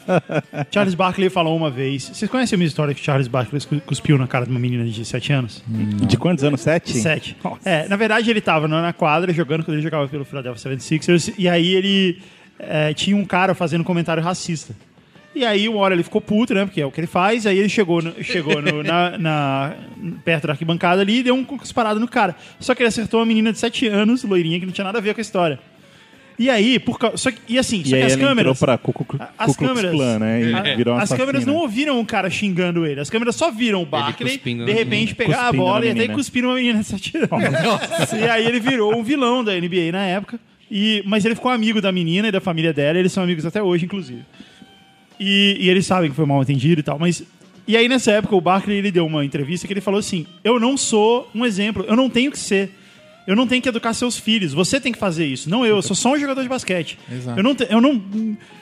Charles 0.72 0.93
Barkley 0.95 1.30
falou 1.30 1.56
uma 1.56 1.70
vez. 1.70 2.04
Vocês 2.14 2.30
conhecem 2.30 2.56
a 2.56 2.58
minha 2.58 2.68
história 2.68 2.93
que 2.93 3.02
Charles 3.04 3.28
Barkley 3.28 3.62
cus- 3.62 3.82
cuspiu 3.86 4.18
na 4.18 4.28
cara 4.28 4.45
de 4.45 4.52
uma 4.52 4.60
menina 4.60 4.86
de 4.86 5.04
7 5.06 5.34
anos? 5.34 5.64
De 6.08 6.18
quantos 6.18 6.43
anos? 6.43 6.62
Sete? 6.62 6.98
Sete. 6.98 7.36
É, 7.66 7.88
na 7.88 7.95
verdade, 7.95 8.30
ele 8.30 8.41
tava 8.41 8.68
na 8.68 8.93
quadra 8.93 9.34
jogando 9.34 9.64
quando 9.64 9.76
ele 9.76 9.84
jogava 9.84 10.08
pelo 10.08 10.24
Philadelphia 10.26 10.72
76ers. 10.72 11.34
E 11.38 11.48
aí 11.50 11.74
ele 11.76 12.22
é, 12.60 12.93
tinha 12.93 13.16
um 13.16 13.26
cara 13.26 13.54
fazendo 13.54 13.84
comentário 13.84 14.24
racista. 14.24 14.74
E 15.38 15.46
aí, 15.46 15.70
uma 15.70 15.80
hora 15.80 15.94
ele 15.94 16.04
ficou 16.04 16.20
puto, 16.20 16.54
né? 16.54 16.66
Porque 16.66 16.82
é 16.82 16.86
o 16.86 16.92
que 16.92 17.00
ele 17.00 17.08
faz. 17.08 17.46
Aí 17.46 17.58
ele 17.60 17.70
chegou, 17.70 18.02
no- 18.02 18.24
chegou 18.24 18.62
no- 18.62 18.82
na, 18.84 19.18
na- 19.18 19.74
perto 20.26 20.48
da 20.48 20.54
arquibancada 20.54 21.02
ali 21.02 21.20
e 21.20 21.24
deu 21.24 21.36
um 21.36 21.44
cusparado 21.44 22.00
no 22.00 22.08
cara. 22.08 22.36
Só 22.60 22.74
que 22.74 22.82
ele 22.82 22.90
acertou 22.90 23.20
uma 23.20 23.26
menina 23.26 23.52
de 23.54 23.60
7 23.60 23.88
anos, 23.88 24.24
loirinha, 24.24 24.60
que 24.60 24.66
não 24.66 24.74
tinha 24.74 24.86
nada 24.86 24.98
a 24.98 25.02
ver 25.02 25.14
com 25.14 25.20
a 25.20 25.22
história. 25.22 25.60
E 26.40 26.52
aí, 26.52 26.78
por 26.78 27.00
causa. 27.00 27.18
Só 27.18 27.32
que, 27.32 27.40
e 27.50 27.58
assim, 27.58 27.82
E 27.84 27.90
só 27.90 27.96
aí 27.96 28.02
que 28.02 28.06
as 28.06 28.14
ele 28.14 28.22
entrou 28.22 28.30
câmeras. 28.30 28.60
pra 28.60 28.78
Ku 28.78 28.94
Ku- 28.94 29.06
a- 29.20 29.26
Ku 29.26 29.34
As 29.40 29.56
câmeras, 29.56 29.92
Klan, 29.92 30.20
né? 30.20 30.42
E 30.42 30.76
virou 30.76 30.96
as 30.96 31.10
câmeras 31.18 31.46
não 31.48 31.56
ouviram 31.56 32.00
o 32.00 32.06
cara 32.06 32.30
xingando 32.30 32.86
ele. 32.86 33.00
As 33.00 33.10
câmeras 33.10 33.36
só 33.36 33.50
viram 33.50 33.82
o 33.82 33.86
Barkley, 33.88 34.38
de 34.66 34.72
repente, 34.72 35.16
pegar 35.16 35.48
a 35.48 35.52
bola 35.58 35.86
e 35.86 35.90
até 35.90 36.14
cuspir 36.16 36.46
uma 36.46 36.54
menina 36.56 36.80
de 36.80 36.86
7 36.86 37.14
anos. 37.18 37.30
E 38.14 38.30
aí 38.30 38.46
ele 38.46 38.60
virou 38.60 38.96
um 38.96 39.04
vilão 39.04 39.44
da 39.44 39.54
NBA 39.60 39.92
na 39.92 40.06
época. 40.06 40.40
E, 40.70 41.02
mas 41.08 41.26
ele 41.26 41.34
ficou 41.34 41.50
amigo 41.50 41.82
da 41.82 41.92
menina 41.92 42.28
e 42.28 42.32
da 42.32 42.42
família 42.42 42.72
dela. 42.74 43.00
Eles 43.00 43.12
são 43.12 43.24
amigos 43.24 43.46
até 43.46 43.64
hoje, 43.64 43.86
inclusive. 43.86 44.22
E, 45.20 45.57
e 45.59 45.70
eles 45.70 45.86
sabem 45.86 46.09
que 46.09 46.15
foi 46.15 46.26
mal 46.26 46.41
entendido 46.41 46.80
e 46.80 46.84
tal. 46.84 46.97
Mas. 46.99 47.24
E 47.68 47.76
aí, 47.76 47.89
nessa 47.89 48.11
época, 48.11 48.34
o 48.36 48.39
Barkley 48.41 48.78
ele 48.78 48.91
deu 48.91 49.05
uma 49.05 49.26
entrevista 49.26 49.68
que 49.68 49.74
ele 49.74 49.82
falou 49.82 49.99
assim: 49.99 50.26
Eu 50.43 50.59
não 50.59 50.78
sou 50.78 51.30
um 51.36 51.45
exemplo, 51.45 51.84
eu 51.88 51.95
não 51.95 52.09
tenho 52.09 52.32
que 52.32 52.39
ser. 52.39 52.72
Eu 53.26 53.36
não 53.36 53.45
tenho 53.45 53.61
que 53.61 53.68
educar 53.68 53.93
seus 53.93 54.18
filhos. 54.18 54.53
Você 54.53 54.80
tem 54.80 54.93
que 54.93 54.97
fazer 54.97 55.26
isso. 55.26 55.49
Não 55.49 55.65
eu, 55.65 55.76
eu 55.76 55.82
sou 55.82 55.93
só 55.93 56.13
um 56.13 56.18
jogador 56.18 56.41
de 56.43 56.47
basquete. 56.47 56.97
Exato. 57.11 57.38
Eu 57.38 57.43
não, 57.43 57.53
te- 57.53 57.68
eu 57.70 57.82
não. 57.82 58.01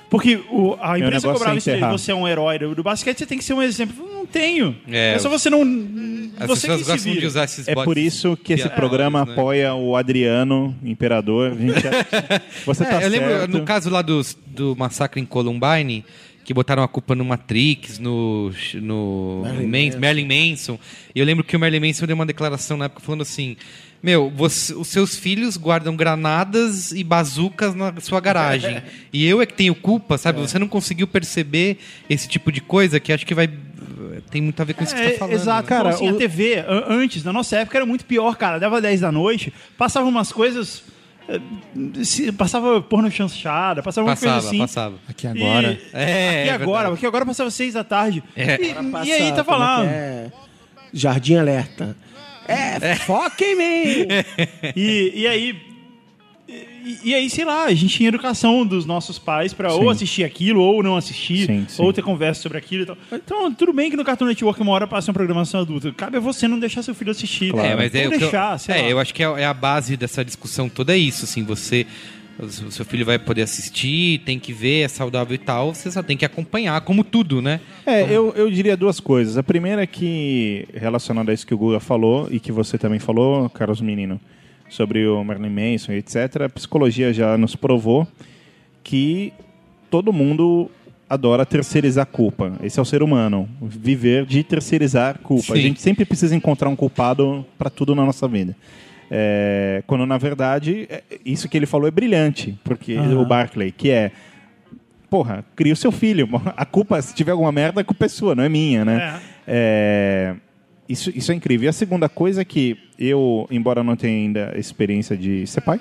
Porque 0.09 0.39
o, 0.49 0.75
a 0.81 0.97
imprensa 0.97 1.27
negócio 1.27 1.33
cobrava 1.33 1.55
é 1.55 1.57
isso 1.59 1.69
dele. 1.69 1.85
Você 1.87 2.11
é 2.11 2.15
um 2.15 2.27
herói 2.27 2.57
do, 2.57 2.73
do 2.73 2.81
basquete, 2.81 3.19
você 3.19 3.25
tem 3.27 3.37
que 3.37 3.43
ser 3.43 3.53
um 3.53 3.61
exemplo. 3.61 3.95
Eu 4.03 4.11
não 4.15 4.25
tenho. 4.25 4.75
É, 4.89 5.13
É, 5.13 5.19
só 5.19 5.29
você 5.29 5.51
não. 5.51 5.61
As 6.39 6.47
você 6.47 6.67
pessoas 6.67 6.87
gostam 6.87 7.13
de 7.13 7.25
usar 7.27 7.43
esses 7.43 7.67
É 7.67 7.75
bots 7.75 7.85
por 7.85 7.97
isso 7.99 8.35
que 8.37 8.53
esse 8.53 8.67
programa 8.69 9.23
né? 9.23 9.31
apoia 9.33 9.75
o 9.75 9.95
Adriano, 9.95 10.75
imperador. 10.83 11.55
Gente 11.55 11.73
Você 12.65 12.83
É, 12.83 12.87
tá 12.87 13.01
eu 13.03 13.09
lembro, 13.09 13.29
certo. 13.29 13.51
no 13.51 13.61
caso 13.63 13.89
lá 13.91 14.01
dos, 14.01 14.35
do 14.47 14.75
massacre 14.75 15.21
em 15.21 15.25
Columbine, 15.25 16.03
que 16.45 16.53
botaram 16.53 16.83
a 16.83 16.87
culpa 16.87 17.13
no 17.15 17.25
Matrix, 17.25 17.99
no, 17.99 18.51
no 18.75 19.41
Marilyn 19.43 19.67
Man- 19.67 19.85
Manson. 19.87 19.99
Marilyn 19.99 20.49
Manson. 20.51 20.79
E 21.13 21.19
eu 21.19 21.25
lembro 21.25 21.43
que 21.43 21.55
o 21.57 21.59
Marilyn 21.59 21.87
Manson 21.87 22.05
deu 22.05 22.15
uma 22.15 22.25
declaração 22.25 22.77
na 22.77 22.85
época 22.85 23.01
falando 23.01 23.21
assim: 23.23 23.57
Meu, 24.01 24.29
você- 24.29 24.73
os 24.75 24.87
seus 24.87 25.15
filhos 25.17 25.57
guardam 25.57 25.95
granadas 25.95 26.91
e 26.91 27.03
bazucas 27.03 27.73
na 27.73 27.91
sua 27.99 28.19
garagem. 28.21 28.81
e 29.11 29.25
eu 29.25 29.41
é 29.41 29.45
que 29.45 29.53
tenho 29.55 29.73
culpa, 29.75 30.17
sabe? 30.17 30.39
Você 30.39 30.59
não 30.59 30.67
conseguiu 30.67 31.07
perceber 31.07 31.77
esse 32.09 32.27
tipo 32.27 32.51
de 32.51 32.61
coisa 32.61 32.99
que 32.99 33.11
acho 33.11 33.25
que 33.25 33.33
vai. 33.33 33.49
Tem 34.29 34.41
muito 34.41 34.59
a 34.61 34.63
ver 34.63 34.73
com 34.73 34.83
isso 34.83 34.93
que 34.93 34.99
você 35.01 35.07
É, 35.07 35.11
tá 35.13 35.17
falando. 35.19 35.33
Exato. 35.33 35.63
né? 35.63 35.67
Cara, 35.69 35.83
Cara, 35.83 35.95
assim, 35.95 36.09
o- 36.11 36.15
a 36.15 36.17
TV, 36.17 36.59
an- 36.67 36.83
antes, 36.89 37.23
na 37.23 37.33
nossa 37.33 37.57
época, 37.57 37.77
era 37.77 37.85
muito 37.85 38.05
pior, 38.05 38.35
cara. 38.37 38.59
Dava 38.59 38.79
10 38.81 39.01
da 39.01 39.11
noite, 39.11 39.51
passavam 39.77 40.09
umas 40.09 40.31
coisas 40.31 40.83
se- 42.03 42.31
passava 42.31 42.81
porno 42.81 43.09
chanchada, 43.11 43.81
passava 43.83 44.07
uma 44.07 44.15
coisa 44.15 44.35
Passava, 44.35 44.47
assim. 44.47 44.57
passava. 44.57 44.95
Aqui 45.09 45.27
agora. 45.27 45.71
E- 45.73 45.79
É, 45.93 46.39
aqui 46.41 46.49
é 46.49 46.53
agora, 46.53 46.77
verdade. 46.79 46.93
aqui 46.95 47.05
agora 47.05 47.25
passava 47.25 47.51
seis 47.51 47.73
da 47.73 47.83
tarde. 47.83 48.23
É. 48.35 48.55
E, 48.61 48.73
Passa, 48.91 49.05
e 49.07 49.11
aí 49.11 49.31
tá 49.33 49.41
é 49.41 49.43
falando. 49.43 49.87
é? 49.89 50.31
Jardim 50.93 51.35
Alerta. 51.35 51.95
É, 52.47 52.95
foca 52.97 53.43
em 53.43 53.55
mim! 53.55 54.07
E, 54.75 55.11
e 55.21 55.27
aí. 55.27 55.74
E, 56.85 57.09
e 57.09 57.15
aí, 57.15 57.29
sei 57.29 57.43
lá, 57.43 57.65
a 57.65 57.73
gente 57.73 57.95
tinha 57.97 58.09
educação 58.09 58.65
dos 58.65 58.85
nossos 58.85 59.17
pais 59.17 59.53
pra 59.53 59.73
ou 59.73 59.89
assistir 59.89 60.23
aquilo, 60.23 60.61
ou 60.61 60.83
não 60.83 60.95
assistir, 60.95 61.47
Sim, 61.47 61.65
sim. 61.67 61.81
ou 61.81 61.91
ter 61.91 62.01
conversa 62.03 62.41
sobre 62.43 62.57
aquilo 62.57 62.83
e 62.83 62.85
tal. 62.85 62.97
Então, 63.11 63.51
tudo 63.53 63.73
bem 63.73 63.89
que 63.89 63.97
no 63.97 64.03
Cartoon 64.05 64.25
Network 64.25 64.61
uma 64.61 64.71
hora 64.71 64.85
passa 64.87 65.09
uma 65.09 65.15
programação 65.15 65.61
adulta. 65.61 65.91
Cabe 65.93 66.17
a 66.17 66.19
você 66.19 66.47
não 66.47 66.59
deixar 66.59 66.83
seu 66.83 66.93
filho 66.93 67.11
assistir. 67.11 67.53
É, 67.57 67.75
mas 67.75 67.93
é, 67.95 68.01
ou 68.01 68.07
o 68.07 68.09
que 68.09 68.15
eu- 68.15 68.19
deixar, 68.19 68.57
sei 68.59 68.75
é, 68.75 68.81
lá. 68.83 68.89
eu 68.89 68.99
acho 68.99 69.13
que 69.13 69.23
é, 69.23 69.25
é 69.41 69.45
a 69.45 69.53
base 69.53 69.97
dessa 69.97 70.23
discussão 70.23 70.69
toda 70.69 70.93
é 70.93 70.97
isso, 70.97 71.25
assim, 71.25 71.43
você 71.43 71.85
o 72.37 72.49
seu 72.69 72.83
filho 72.83 73.05
vai 73.05 73.17
poder 73.17 73.43
assistir, 73.43 74.19
tem 74.25 74.37
que 74.37 74.51
ver, 74.51 74.81
é 74.81 74.87
saudável 74.89 75.33
e 75.33 75.37
tal, 75.37 75.73
você 75.73 75.89
só 75.89 76.03
tem 76.03 76.17
que 76.17 76.25
acompanhar, 76.25 76.81
como 76.81 77.01
tudo, 77.01 77.41
né? 77.41 77.61
É, 77.85 78.01
eu, 78.13 78.33
eu 78.35 78.51
diria 78.51 78.75
duas 78.75 78.99
coisas. 78.99 79.37
A 79.37 79.43
primeira 79.43 79.83
é 79.83 79.87
que, 79.87 80.67
relacionada 80.73 81.31
a 81.31 81.33
isso 81.33 81.47
que 81.47 81.53
o 81.53 81.57
Guga 81.57 81.79
falou 81.79 82.27
e 82.29 82.37
que 82.39 82.51
você 82.51 82.77
também 82.77 82.99
falou, 82.99 83.49
Carlos 83.49 83.79
Menino, 83.79 84.19
sobre 84.69 85.05
o 85.07 85.23
Marilyn 85.23 85.49
Manson 85.49 85.91
etc., 85.93 86.41
a 86.45 86.49
psicologia 86.49 87.13
já 87.13 87.37
nos 87.37 87.55
provou 87.55 88.07
que 88.83 89.33
todo 89.89 90.11
mundo 90.11 90.69
adora 91.09 91.45
terceirizar 91.45 92.03
a 92.03 92.05
culpa. 92.05 92.53
Esse 92.63 92.79
é 92.79 92.81
o 92.81 92.85
ser 92.85 93.03
humano, 93.03 93.47
viver 93.61 94.25
de 94.25 94.43
terceirizar 94.43 95.19
culpa. 95.19 95.53
A 95.53 95.55
Sim. 95.55 95.61
gente 95.61 95.81
sempre 95.81 96.03
precisa 96.03 96.35
encontrar 96.35 96.67
um 96.69 96.75
culpado 96.75 97.45
para 97.57 97.69
tudo 97.69 97.93
na 97.95 98.03
nossa 98.05 98.27
vida. 98.27 98.55
É, 99.09 99.83
quando 99.85 100.05
na 100.05 100.17
verdade 100.17 100.87
é- 100.89 101.03
isso 101.23 101.47
que 101.47 101.55
ele 101.55 101.67
falou 101.67 101.87
é 101.87 101.91
brilhante, 101.91 102.57
porque 102.63 102.95
Aham. 102.95 103.19
o 103.19 103.25
Barclay, 103.25 103.71
que 103.71 103.91
é 103.91 104.11
porra, 105.09 105.45
cria 105.55 105.73
o 105.73 105.75
seu 105.75 105.91
filho. 105.91 106.27
A 106.57 106.65
culpa, 106.65 106.99
se 107.01 107.13
tiver 107.13 107.31
alguma 107.31 107.51
merda, 107.51 107.81
a 107.81 107.83
culpa 107.83 108.05
é 108.05 108.09
sua, 108.09 108.33
não 108.35 108.43
é 108.43 108.49
minha, 108.49 108.83
né? 108.83 109.19
É, 109.47 110.35
isso, 110.87 111.11
isso 111.15 111.31
é 111.31 111.35
incrível. 111.35 111.65
E 111.65 111.69
a 111.69 111.73
segunda 111.73 112.07
coisa 112.07 112.41
é 112.41 112.45
que 112.45 112.77
eu, 112.97 113.47
embora 113.51 113.83
não 113.83 113.95
tenha 113.95 114.15
ainda 114.15 114.53
experiência 114.57 115.17
de 115.17 115.45
ser 115.47 115.61
pai, 115.61 115.79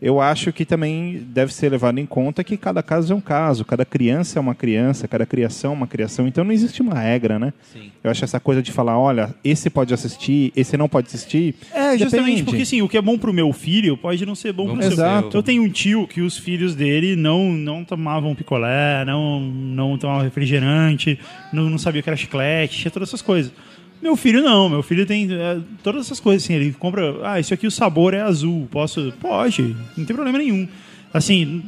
eu 0.00 0.20
acho 0.20 0.52
que 0.52 0.64
também 0.64 1.26
deve 1.26 1.52
ser 1.52 1.70
levado 1.70 1.98
em 1.98 2.06
conta 2.06 2.44
que 2.44 2.56
cada 2.56 2.82
caso 2.82 3.12
é 3.12 3.16
um 3.16 3.20
caso, 3.20 3.64
cada 3.64 3.84
criança 3.84 4.38
é 4.38 4.40
uma 4.40 4.54
criança, 4.54 5.08
cada 5.08 5.26
criação 5.26 5.72
é 5.72 5.74
uma 5.74 5.86
criação, 5.88 6.28
então 6.28 6.44
não 6.44 6.52
existe 6.52 6.80
uma 6.80 6.94
regra, 6.94 7.38
né? 7.38 7.52
Sim. 7.72 7.90
Eu 8.02 8.10
acho 8.10 8.24
essa 8.24 8.38
coisa 8.38 8.62
de 8.62 8.70
falar, 8.70 8.96
olha, 8.96 9.34
esse 9.42 9.68
pode 9.68 9.92
assistir, 9.92 10.52
esse 10.54 10.76
não 10.76 10.88
pode 10.88 11.08
assistir. 11.08 11.56
É, 11.74 11.98
justamente 11.98 12.26
depende. 12.26 12.44
porque 12.44 12.62
assim, 12.62 12.80
o 12.80 12.88
que 12.88 12.96
é 12.96 13.02
bom 13.02 13.18
pro 13.18 13.32
meu 13.32 13.52
filho 13.52 13.96
pode 13.96 14.24
não 14.24 14.36
ser 14.36 14.52
bom 14.52 14.66
Vamos 14.66 14.86
pro 14.86 14.94
seu. 14.94 15.04
Exato. 15.04 15.36
Eu 15.36 15.42
tenho 15.42 15.62
um 15.64 15.68
tio 15.68 16.06
que 16.06 16.20
os 16.20 16.38
filhos 16.38 16.76
dele 16.76 17.16
não, 17.16 17.52
não 17.52 17.84
tomavam 17.84 18.34
picolé, 18.36 19.04
não, 19.04 19.40
não 19.40 19.98
tomavam 19.98 20.22
refrigerante, 20.22 21.18
não, 21.52 21.68
não 21.68 21.78
sabia 21.78 22.00
o 22.00 22.04
que 22.04 22.10
era 22.10 22.16
chiclete, 22.16 22.78
tinha 22.78 22.90
todas 22.90 23.08
essas 23.08 23.22
coisas. 23.22 23.52
Meu 24.00 24.14
filho 24.16 24.42
não, 24.42 24.68
meu 24.68 24.82
filho 24.82 25.04
tem 25.04 25.28
é, 25.32 25.58
todas 25.82 26.06
essas 26.06 26.20
coisas 26.20 26.44
assim, 26.44 26.54
ele 26.54 26.72
compra, 26.72 27.16
ah, 27.24 27.40
isso 27.40 27.52
aqui 27.52 27.66
o 27.66 27.70
sabor 27.70 28.14
é 28.14 28.20
azul, 28.20 28.68
posso, 28.70 29.12
pode, 29.20 29.74
não 29.96 30.04
tem 30.04 30.14
problema 30.14 30.38
nenhum. 30.38 30.68
Assim, 31.12 31.64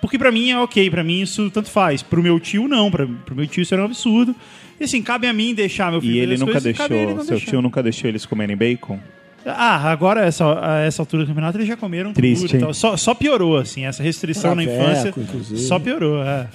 porque 0.00 0.18
pra 0.18 0.32
mim 0.32 0.50
é 0.50 0.58
ok, 0.58 0.90
pra 0.90 1.04
mim 1.04 1.20
isso 1.22 1.50
tanto 1.50 1.70
faz. 1.70 2.02
Pro 2.02 2.22
meu 2.22 2.40
tio 2.40 2.66
não, 2.66 2.90
pra, 2.90 3.06
pro 3.06 3.36
meu 3.36 3.46
tio 3.46 3.62
isso 3.62 3.74
era 3.74 3.82
um 3.82 3.86
absurdo. 3.86 4.34
E 4.80 4.84
assim, 4.84 5.02
cabe 5.02 5.26
a 5.26 5.32
mim 5.32 5.54
deixar 5.54 5.90
meu 5.90 6.00
filho 6.00 6.14
E 6.14 6.18
ele 6.18 6.36
nunca 6.36 6.52
coisas, 6.52 6.66
ele 6.66 6.88
deixou, 6.88 7.14
não 7.16 7.24
seu 7.24 7.36
deixar. 7.36 7.50
tio 7.50 7.62
nunca 7.62 7.82
deixou 7.82 8.08
eles 8.08 8.24
comerem 8.26 8.56
bacon? 8.56 8.98
Ah, 9.44 9.90
agora, 9.90 10.24
essa, 10.24 10.44
a 10.60 10.80
essa 10.80 11.00
altura 11.00 11.22
do 11.22 11.28
campeonato, 11.28 11.56
eles 11.58 11.68
já 11.68 11.76
comeram 11.76 12.12
Triste, 12.12 12.58
tudo. 12.58 12.74
Só, 12.74 12.96
só 12.96 13.14
piorou, 13.14 13.56
assim, 13.56 13.86
essa 13.86 14.02
restrição 14.02 14.54
na 14.54 14.62
Traveco, 14.62 14.82
infância. 14.82 15.14
inclusive. 15.16 15.60
Só 15.60 15.78
piorou, 15.78 16.22
é. 16.22 16.48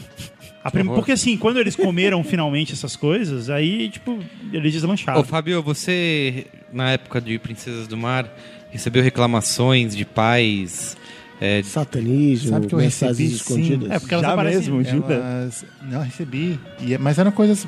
A 0.64 0.72
prim-. 0.72 0.86
Porque 0.86 1.12
assim, 1.12 1.36
quando 1.38 1.60
eles 1.60 1.76
comeram 1.76 2.24
finalmente 2.26 2.74
essas 2.74 2.96
coisas, 2.96 3.50
aí, 3.50 3.90
tipo, 3.90 4.20
eles 4.52 4.72
deslancharam. 4.74 5.20
Ô, 5.20 5.24
Fábio, 5.24 5.62
você, 5.62 6.46
na 6.72 6.92
época 6.92 7.20
de 7.20 7.38
Princesas 7.38 7.88
do 7.88 7.98
Mar, 7.98 8.26
recebeu 8.72 9.04
reclamações 9.04 9.96
de 9.96 10.06
pais. 10.06 10.96
é, 11.42 11.62
de- 11.62 11.68
Satanismo, 11.68 12.50
Sabe 12.52 12.68
que 12.68 12.74
eu 12.76 12.80
mensagens 12.80 13.18
recebi, 13.18 13.30
sim. 13.30 13.36
escondidas. 13.36 13.92
É, 13.92 14.00
porque 14.00 14.14
elas 14.14 14.26
Já 14.26 14.34
aparecem- 14.34 14.60
mesmo, 14.74 14.84
Judas? 14.84 15.12
Elas... 15.18 15.66
Não, 15.82 15.98
eu 16.00 16.04
recebi. 16.06 16.60
E, 16.80 16.98
mas 16.98 17.20
eram 17.20 17.32
coisas. 17.32 17.68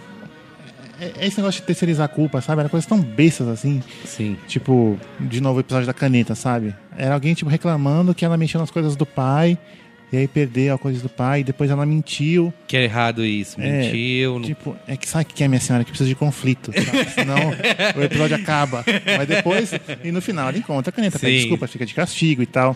É, 0.98 1.12
é 1.18 1.28
esse 1.28 1.36
negócio 1.38 1.60
de 1.60 1.68
terceirizar 1.68 2.06
a 2.06 2.08
culpa, 2.08 2.40
sabe? 2.40 2.62
Eram 2.62 2.70
coisas 2.70 2.88
tão 2.88 3.02
bestas 3.02 3.50
assim. 3.50 3.84
sim. 4.06 4.38
Tipo, 4.48 4.98
de 5.20 5.42
novo 5.42 5.58
o 5.58 5.60
episódio 5.60 5.86
da 5.86 5.94
caneta, 5.94 6.34
sabe? 6.36 6.74
Era 6.98 7.14
alguém, 7.16 7.34
tipo, 7.34 7.50
reclamando 7.52 8.16
que 8.16 8.24
ela 8.24 8.38
mexeu 8.38 8.62
nas 8.62 8.72
coisas 8.72 8.96
do 8.96 9.06
pai. 9.06 9.58
E 10.14 10.18
aí 10.18 10.28
perdeu 10.28 10.76
as 10.76 10.80
coisas 10.80 11.02
do 11.02 11.10
pai. 11.10 11.42
E 11.42 11.44
depois 11.44 11.70
ela 11.70 11.86
mentiu. 11.86 12.54
Que 12.68 12.78
é 12.78 12.84
errado 12.84 13.26
isso, 13.26 13.60
É, 13.60 13.82
mentiu. 13.82 14.36
não- 14.40 14.42
Tipo, 14.46 14.76
é 14.88 14.96
que 14.96 15.08
sabe 15.10 15.24
o 15.24 15.28
que 15.34 15.44
é 15.44 15.48
minha 15.48 15.60
senhora? 15.60 15.84
Que 15.84 15.90
precisa 15.92 16.08
de 16.08 16.16
conflito. 16.16 16.72
sabe? 16.72 17.10
Senão 17.12 17.36
o 17.98 18.02
episódio 18.04 18.36
acaba. 18.36 18.84
Mas 19.18 19.28
depois, 19.28 19.72
e 20.04 20.12
no 20.12 20.22
final, 20.22 20.48
ela 20.50 20.58
encontra 20.58 20.90
a 20.90 20.94
caneta. 20.94 21.18
Pede 21.20 21.40
desculpa, 21.40 21.68
fica 21.68 21.86
de 21.86 21.94
castigo 21.94 22.42
e 22.42 22.46
tal. 22.46 22.76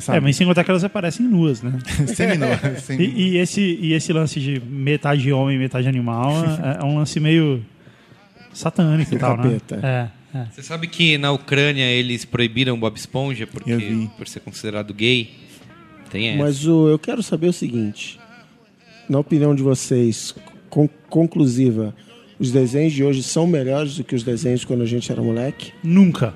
Sabe? 0.00 0.18
É, 0.18 0.20
mas 0.20 0.34
sem 0.36 0.46
contar 0.46 0.64
que 0.64 0.70
elas 0.70 0.82
aparecem 0.84 1.26
nuas, 1.26 1.62
né? 1.62 1.78
Seminua, 2.14 2.58
sem- 2.80 3.00
E, 3.00 3.30
e 3.32 3.36
esse, 3.38 3.60
e 3.60 3.92
esse 3.92 4.12
lance 4.12 4.40
de 4.40 4.60
metade 4.60 5.30
homem, 5.32 5.58
metade 5.58 5.86
animal 5.88 6.32
é, 6.44 6.82
é 6.82 6.84
um 6.84 6.96
lance 6.98 7.20
meio 7.20 7.64
satânico 8.52 9.14
e 9.14 9.18
tal, 9.18 9.36
né? 9.36 9.42
Capeta. 9.44 9.80
É, 10.32 10.38
é. 10.38 10.46
Você 10.52 10.62
sabe 10.62 10.86
que 10.86 11.18
na 11.18 11.30
Ucrânia 11.32 11.84
eles 11.84 12.24
proibiram 12.24 12.78
Bob 12.78 12.96
Esponja 12.96 13.46
porque, 13.46 13.76
por 14.16 14.26
ser 14.26 14.40
considerado 14.40 14.92
gay? 14.94 15.30
Tem 16.14 16.28
essa. 16.28 16.38
Mas 16.42 16.64
o, 16.66 16.88
eu 16.88 16.98
quero 16.98 17.22
saber 17.24 17.48
o 17.48 17.52
seguinte: 17.52 18.20
na 19.08 19.18
opinião 19.18 19.52
de 19.54 19.62
vocês, 19.64 20.32
con- 20.70 20.88
conclusiva, 21.10 21.92
os 22.38 22.52
desenhos 22.52 22.92
de 22.92 23.02
hoje 23.02 23.22
são 23.22 23.46
melhores 23.48 23.96
do 23.96 24.04
que 24.04 24.14
os 24.14 24.22
desenhos 24.22 24.64
quando 24.64 24.82
a 24.82 24.86
gente 24.86 25.10
era 25.10 25.20
moleque? 25.20 25.72
Nunca. 25.82 26.32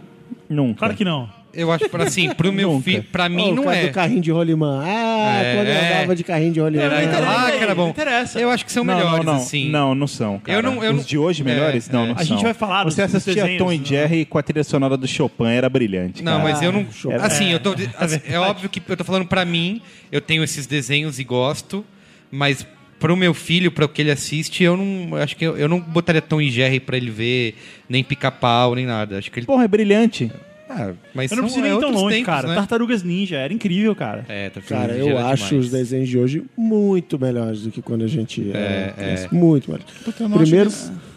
Nunca. 0.49 0.79
Claro 0.81 0.95
que 0.97 1.05
não. 1.05 1.29
Eu 1.61 1.73
acho, 1.73 1.89
pra, 1.89 2.05
assim, 2.05 2.31
pro 2.35 2.53
meu 2.53 2.81
filho, 2.81 3.03
pra 3.11 3.29
mim 3.29 3.49
Ó, 3.49 3.51
o 3.51 3.55
não 3.57 3.71
é. 3.71 3.87
do 3.87 3.93
carrinho 3.93 4.21
de 4.21 4.31
rolimã. 4.31 4.83
Ah, 4.85 5.43
É, 5.43 5.55
quando 5.57 5.67
eu 5.67 5.73
é. 5.75 5.97
andava 5.99 6.17
de 6.17 6.25
carrinho 6.25 6.53
de 6.53 6.61
rolimã. 6.61 6.83
Era 6.85 6.99
aquela 7.01 7.21
lá 7.35 7.51
que 7.51 7.57
era 7.63 7.75
bom. 7.75 7.83
Não 7.85 7.91
interessa. 7.91 8.39
Eu 8.41 8.51
acho 8.51 8.65
que 8.65 8.73
são 8.73 8.85
Não, 8.85 8.95
melhores, 8.97 9.25
não, 9.25 9.33
não. 9.35 9.41
assim. 9.43 9.69
Não, 9.69 9.95
não 9.95 10.07
são, 10.07 10.39
cara. 10.39 10.57
Eu 10.59 10.63
não- 10.63 10.83
eu 10.85 10.93
Os 10.93 10.97
não- 10.99 11.05
de 11.05 11.19
hoje 11.19 11.43
É, 11.43 11.45
melhores? 11.45 11.89
não, 11.91 12.05
é. 12.05 12.07
não 12.09 12.15
A 12.15 12.19
gente 12.23 12.29
são. 12.35 12.43
vai 12.43 12.55
falar 12.55 12.85
dos- 12.85 12.95
Você 12.95 13.03
dos 13.07 13.15
assistia 13.17 13.43
desenhos, 13.43 13.59
Tom 13.63 13.73
e 13.73 13.79
né? 13.79 13.85
Jerry 13.85 14.25
com 14.25 14.39
a 14.39 14.43
trilha 14.43 14.63
sonora 14.65 14.97
do 14.97 15.07
Chopin, 15.09 15.47
era 15.47 15.69
brilhante, 15.69 16.23
Não, 16.23 16.39
cara. 16.41 16.45
mas 16.53 16.63
eu 16.63 16.71
não. 16.73 16.87
É 17.11 17.17
Assim, 17.17 17.51
eu 17.53 17.59
tô. 17.61 17.75
assim, 17.99 18.21
é 18.29 18.39
óbvio 18.39 18.69
que 18.69 18.81
eu 18.89 18.97
tô 18.97 19.05
falando 19.05 19.27
pra 19.27 19.45
mim, 19.45 19.83
eu 20.13 20.21
tenho 20.21 20.43
esses 20.45 20.67
desenhos 20.67 21.19
e 21.19 21.25
gosto, 21.25 21.85
mas 22.31 22.65
pro 23.01 23.17
meu 23.17 23.33
filho, 23.33 23.71
para 23.71 23.85
o 23.85 23.89
que 23.89 24.03
ele 24.03 24.11
assiste, 24.11 24.63
eu 24.65 24.77
não. 24.77 25.17
Acho 25.17 25.37
que 25.37 25.45
eu, 25.45 25.57
eu 25.57 25.69
não 25.69 25.81
botaria 25.81 26.21
Tom 26.23 26.41
e 26.41 26.51
Jerry 26.51 26.81
pra 26.81 26.97
ele 26.97 27.11
ver, 27.11 27.57
nem 27.89 28.03
pica-pau, 28.03 28.75
nem 28.75 28.87
nada. 28.87 29.19
Acho 29.19 29.31
que 29.31 29.39
ele. 29.41 29.47
Porra, 29.47 29.65
é 29.65 29.69
brilhante. 29.69 30.31
Ah, 30.69 30.93
mas 31.14 31.31
Eu 31.33 31.39
não 31.39 31.49
são- 31.49 31.61
preciso 31.62 31.66
ir 31.66 31.69
é 31.69 31.81
tão 31.81 31.89
outros 31.89 32.03
longe, 32.03 32.16
tempos, 32.16 32.27
cara. 32.35 32.49
né? 32.49 32.55
Tartarugas 32.57 33.03
Ninja, 33.03 33.37
era 33.37 33.53
incrível, 33.53 33.95
cara. 33.97 34.25
É, 34.29 34.51
tá 34.51 34.61
Cara, 34.61 34.93
eu 34.93 35.16
acho 35.19 35.47
demais. 35.49 35.64
os 35.66 35.71
desenhos 35.71 36.09
de 36.09 36.19
hoje 36.19 36.45
muito 36.57 37.19
melhores 37.19 37.62
do 37.62 37.71
que 37.71 37.81
quando 37.81 38.05
a 38.05 38.09
gente 38.09 38.51
É, 38.53 38.57
era 38.59 38.93
criança. 38.93 39.29
é. 39.33 39.35
Muito 39.35 39.71
melhores. 39.71 39.93
Primeiro, 40.37 40.71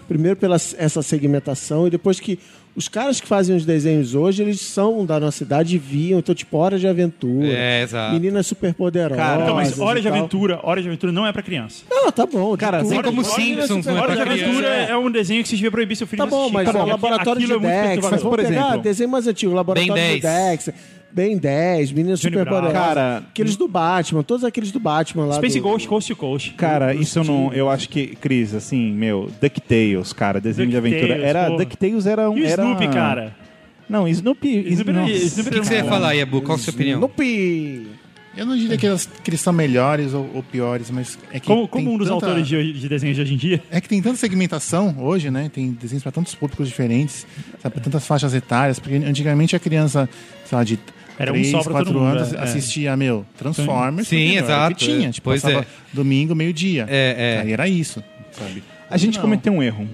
primeiro 0.08 0.36
pela 0.38 0.56
essa 0.56 1.02
segmentação 1.02 1.88
e 1.88 1.90
depois 1.90 2.20
que 2.20 2.40
os 2.76 2.88
caras 2.88 3.20
que 3.20 3.28
fazem 3.28 3.56
os 3.56 3.66
desenhos 3.66 4.16
hoje, 4.16 4.42
eles 4.42 4.62
são 4.62 5.06
da 5.06 5.20
nossa 5.20 5.44
idade 5.44 5.76
e 5.76 5.78
viam, 5.78 6.20
então 6.20 6.34
tipo 6.34 6.58
Hora 6.58 6.80
de 6.80 6.88
Aventura, 6.88 7.48
É, 7.48 7.84
exato. 7.84 8.14
Meninas 8.14 8.48
Superpoderosas 8.48 9.18
Cara, 9.18 9.44
Então, 9.44 9.56
mas 9.56 9.78
Hora 9.80 10.00
de 10.02 10.08
tal. 10.08 10.18
Aventura, 10.18 10.60
Hora 10.64 10.82
de 10.82 10.88
Aventura 10.88 11.12
não 11.12 11.28
é 11.28 11.34
pra 11.34 11.42
criança. 11.42 11.84
Não, 11.90 12.12
tá 12.12 12.26
bom. 12.26 12.56
Cara, 12.56 12.78
de 12.80 12.86
assim 12.86 13.02
como 13.02 13.22
Hora 13.22 13.30
de 13.30 13.36
Simpsons 13.44 13.86
não 13.86 13.98
é 13.98 14.02
Hora 14.02 14.16
de. 14.16 14.22
Aventura 14.22 14.68
é 14.68 14.96
um 14.98 15.12
desenho 15.12 15.44
que 15.44 15.50
se 15.50 15.56
devia 15.56 15.72
proibir 15.72 15.96
seu 15.98 16.08
filho 16.08 16.20
Tá 16.20 16.26
de 16.26 16.30
bom, 16.32 16.38
assistir. 16.44 16.54
mas 16.54 16.72
Tá 16.72 16.80
o 16.80 16.84
bom, 16.84 16.90
laboratório 16.90 17.40
de 17.40 17.46
aquilo 17.46 17.60
é 17.60 17.62
muito 17.62 17.72
Dex, 17.74 17.84
perturbador. 17.88 18.12
mas 18.12 18.22
por 18.24 18.38
pegar 18.38 18.50
exemplo- 18.68 18.82
desenho 18.82 19.10
mais 19.10 19.28
antigo, 19.28 19.54
laboratório 19.54 19.94
de 19.94 20.22
10. 20.22 20.22
Dex, 20.22 20.70
Ben 21.14 21.38
10, 21.38 21.92
Meninas 21.92 22.24
Bravo. 22.24 22.72
Cara, 22.72 23.18
aqueles 23.30 23.56
do 23.58 23.68
Batman, 23.68 24.24
todos 24.24 24.44
aqueles 24.44 24.72
do 24.72 24.80
Batman 24.80 25.26
lá. 25.26 25.36
Space 25.36 25.58
do... 25.60 25.64
Ghost, 25.64 25.88
Coast 25.88 26.08
to 26.14 26.16
Coast. 26.16 26.54
Cara, 26.54 26.94
isso 26.94 27.20
eu 27.20 27.24
não. 27.24 27.54
Eu 27.54 27.70
acho 27.70 27.90
que, 27.90 28.16
Cris, 28.16 28.54
assim, 28.54 28.92
meu, 28.94 29.30
DuckTales, 29.42 30.14
cara, 30.14 30.40
desenho 30.40 30.70
de 30.70 30.78
aventura. 30.78 31.08
DuckTales, 31.16 31.24
Era. 31.36 31.50
DuckTales 31.50 32.06
era 32.06 32.30
um. 32.30 32.38
E 32.38 32.42
o 32.42 32.46
era... 32.46 32.64
Snoopy, 32.64 32.88
cara? 32.90 33.36
Não, 33.90 34.08
Snoopy. 34.08 34.72
Snoopy- 34.74 34.92
O 34.92 35.44
que, 35.44 35.50
que 35.50 35.66
você 35.66 35.76
ia 35.76 35.84
falar, 35.86 36.14
Yabu? 36.14 36.42
Qual 36.42 36.56
a 36.56 36.60
sua 36.60 36.74
opinião? 36.74 36.98
Snoopy! 37.00 37.88
Eu 38.38 38.46
não 38.46 38.56
diria 38.56 38.78
que, 38.78 38.88
elas, 38.88 39.06
que 39.22 39.30
eles 39.30 39.42
são 39.42 39.52
melhores 39.52 40.14
ou, 40.14 40.30
ou 40.34 40.42
piores, 40.42 40.90
mas 40.90 41.20
é 41.34 41.40
que. 41.42 41.48
Como, 41.48 41.68
como 41.68 41.92
um 41.94 41.98
dos 41.98 42.08
tanta- 42.08 42.28
autores 42.28 42.48
de, 42.48 42.72
de 42.72 42.88
desenhos 42.88 43.18
de 43.18 43.22
hoje 43.24 43.34
em 43.34 43.38
dia. 43.38 43.62
É 43.70 43.82
que 43.82 43.90
tem 43.90 44.02
tanta 44.02 44.16
segmentação 44.16 44.96
hoje, 45.00 45.30
né? 45.30 45.52
Tem 45.54 45.72
desenhos 45.72 46.02
para 46.02 46.14
tantos 46.14 46.34
públicos 46.34 46.66
diferentes, 46.70 47.28
sabe, 47.62 47.76
pra 47.76 47.84
tantas 47.84 48.08
faixas 48.08 48.34
etárias, 48.34 48.80
porque 48.80 48.96
antigamente 48.96 49.54
a 49.54 49.60
criança, 49.60 50.08
sei 50.46 50.58
lá, 50.58 50.64
de 50.64 50.80
Era 51.18 51.32
um 51.32 51.36
3, 51.36 51.52
só 51.52 51.62
pra 51.64 51.72
4 51.74 51.94
todo 51.94 52.02
mundo, 52.02 52.18
anos 52.18 52.34
é. 52.34 52.40
assistia, 52.40 52.96
meu, 52.98 53.26
Transformers. 53.38 54.08
Sim, 54.08 54.36
o 54.38 54.40
exato, 54.40 54.76
Que 54.76 54.86
tinha, 54.86 55.10
é. 55.10 55.12
tipo, 55.12 55.26
Pois 55.26 55.42
passava 55.42 55.62
é. 55.62 55.66
domingo, 55.94 56.34
meio-dia. 56.36 56.86
É, 56.90 57.38
é. 57.38 57.42
Aí 57.42 57.54
era 57.54 57.68
isso, 57.68 58.04
sabe? 58.32 58.64
A 58.90 58.98
gente 58.98 59.16
Não. 59.16 59.22
cometeu 59.22 59.54
um 59.54 59.62
erro. 59.64 59.88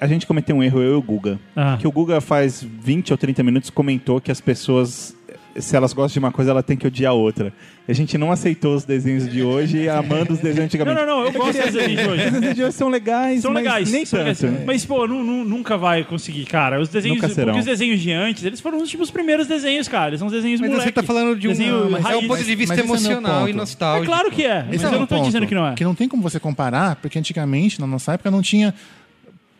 A 0.00 0.06
gente 0.06 0.26
cometeu 0.26 0.56
um 0.56 0.62
erro, 0.62 0.80
eu 0.80 0.92
e 0.92 0.96
o 0.96 1.02
Guga. 1.02 1.38
Ah. 1.54 1.78
Que 1.80 1.86
o 1.86 1.92
Guga 1.92 2.20
faz 2.20 2.62
20 2.62 3.12
ou 3.12 3.18
30 3.18 3.42
minutos 3.42 3.70
comentou 3.70 4.20
que 4.20 4.30
as 4.30 4.40
pessoas 4.40 5.16
se 5.58 5.76
elas 5.76 5.92
gostam 5.92 6.14
de 6.14 6.18
uma 6.18 6.32
coisa, 6.32 6.50
ela 6.50 6.62
tem 6.62 6.76
que 6.76 6.86
odiar 6.86 7.12
outra. 7.14 7.52
A 7.88 7.92
gente 7.92 8.18
não 8.18 8.32
aceitou 8.32 8.74
os 8.74 8.84
desenhos 8.84 9.30
de 9.30 9.42
hoje 9.42 9.78
e 9.82 9.88
amando 9.90 10.32
os 10.32 10.38
desenhos 10.38 10.56
Não, 10.58 10.64
antigamente. 10.64 10.96
não, 11.00 11.06
não, 11.06 11.24
eu 11.24 11.32
gosto 11.32 11.52
dos 11.62 11.72
desenhos 11.72 12.00
de 12.02 12.08
hoje. 12.08 12.24
Os 12.26 12.32
desenhos 12.32 12.54
de 12.56 12.62
hoje 12.64 12.72
são 12.72 12.88
legais, 12.88 13.42
São 13.42 13.52
mas 13.52 13.62
legais, 13.62 13.90
nem 13.92 14.04
são 14.04 14.18
tanto. 14.24 14.42
legais. 14.44 14.64
Mas, 14.66 14.84
pô, 14.84 15.06
nu- 15.06 15.22
nu- 15.22 15.44
nunca 15.44 15.76
vai 15.76 16.04
conseguir, 16.04 16.44
cara. 16.46 16.80
Os 16.80 16.88
desenhos, 16.88 17.16
Nunca 17.20 17.32
serão. 17.32 17.46
porque 17.54 17.60
os 17.60 17.64
desenhos 17.66 18.00
de 18.00 18.12
antes, 18.12 18.44
eles 18.44 18.60
foram 18.60 18.82
tipo, 18.84 19.02
os 19.02 19.10
primeiros 19.10 19.46
desenhos, 19.46 19.86
cara. 19.88 20.08
Eles 20.10 20.20
são 20.20 20.28
desenhos 20.28 20.60
Mas 20.60 20.68
moleque. 20.70 20.88
você 20.88 20.92
tá 20.92 21.02
falando 21.02 21.36
de 21.38 21.46
um. 21.48 21.50
Desenho 21.52 21.90
mas 21.90 22.04
é 22.06 22.16
um 22.16 22.26
ponto 22.26 22.42
de 22.42 22.54
vista 22.54 22.74
Mas 22.74 22.78
é 22.84 22.86
meu 22.86 22.94
emocional 22.94 23.40
ponto. 23.40 23.50
e 23.50 23.52
nostálgico. 23.52 24.04
É 24.04 24.06
claro 24.06 24.30
que 24.30 24.44
é, 24.44 24.62
mas 24.64 24.74
Esse 24.76 24.84
eu 24.84 24.88
é 24.88 24.92
não 24.98 25.06
tô 25.06 25.14
ponto, 25.16 25.26
dizendo 25.26 25.46
que 25.46 25.54
não 25.54 25.66
é. 25.66 25.74
Que 25.74 25.84
não 25.84 25.94
tem 25.94 26.08
como 26.08 26.22
você 26.22 26.40
comparar, 26.40 26.96
porque 26.96 27.18
antigamente, 27.18 27.80
na 27.80 27.86
nossa 27.86 28.12
época, 28.14 28.30
não 28.30 28.42
tinha. 28.42 28.74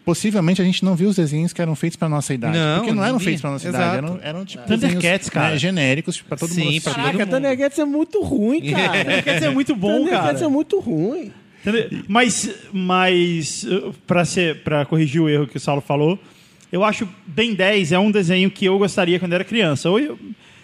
Possivelmente 0.07 0.63
a 0.63 0.65
gente 0.65 0.85
não 0.85 0.95
viu 0.95 1.09
os 1.09 1.17
desenhos 1.17 1.53
que 1.53 1.61
eram 1.61 1.75
feitos 1.75 1.97
para 1.97 2.09
nossa 2.09 2.33
idade. 2.33 2.57
Não, 2.57 2.79
porque 2.79 2.93
não 2.95 3.03
eram 3.03 3.13
não 3.15 3.19
vi. 3.19 3.25
feitos 3.25 3.43
para 3.43 3.51
nossa 3.51 3.69
Exato. 3.69 3.85
idade. 3.85 4.07
Eram, 4.07 4.21
eram 4.23 4.45
tipo 4.45 4.63
Thundercats, 4.65 5.01
desenhos, 5.03 5.29
cara. 5.31 5.51
né, 5.51 5.59
genéricos 5.59 6.21
para 6.23 6.37
todo 6.37 6.49
Sim, 6.49 6.61
mundo. 6.61 6.81
pra 6.81 6.93
assistir. 6.93 6.95
todo 6.95 7.13
Caraca, 7.13 7.27
Thundercats 7.27 7.79
é 7.81 7.85
muito 7.85 8.23
ruim, 8.23 8.61
cara. 8.71 8.99
Thundercats 9.05 9.43
é 9.43 9.51
muito 9.51 9.75
bom, 9.75 9.99
Thundercats 9.99 10.33
cara. 10.35 10.45
é 10.45 10.49
muito 10.49 10.79
ruim. 10.79 11.33
Mas, 12.07 12.49
mas 12.73 13.67
ser, 14.27 14.63
pra 14.63 14.85
corrigir 14.85 15.21
o 15.21 15.29
erro 15.29 15.49
que 15.49 15.57
o 15.57 15.61
Saulo 15.61 15.81
falou, 15.81 16.17
eu 16.71 16.85
acho 16.85 17.09
Ben 17.27 17.53
10 17.53 17.91
é 17.91 17.99
um 17.99 18.13
desenho 18.13 18.49
que 18.49 18.65
eu 18.65 18.79
gostaria 18.79 19.19
quando 19.19 19.33
era 19.33 19.43
criança. 19.43 19.89
Eu, 19.89 20.17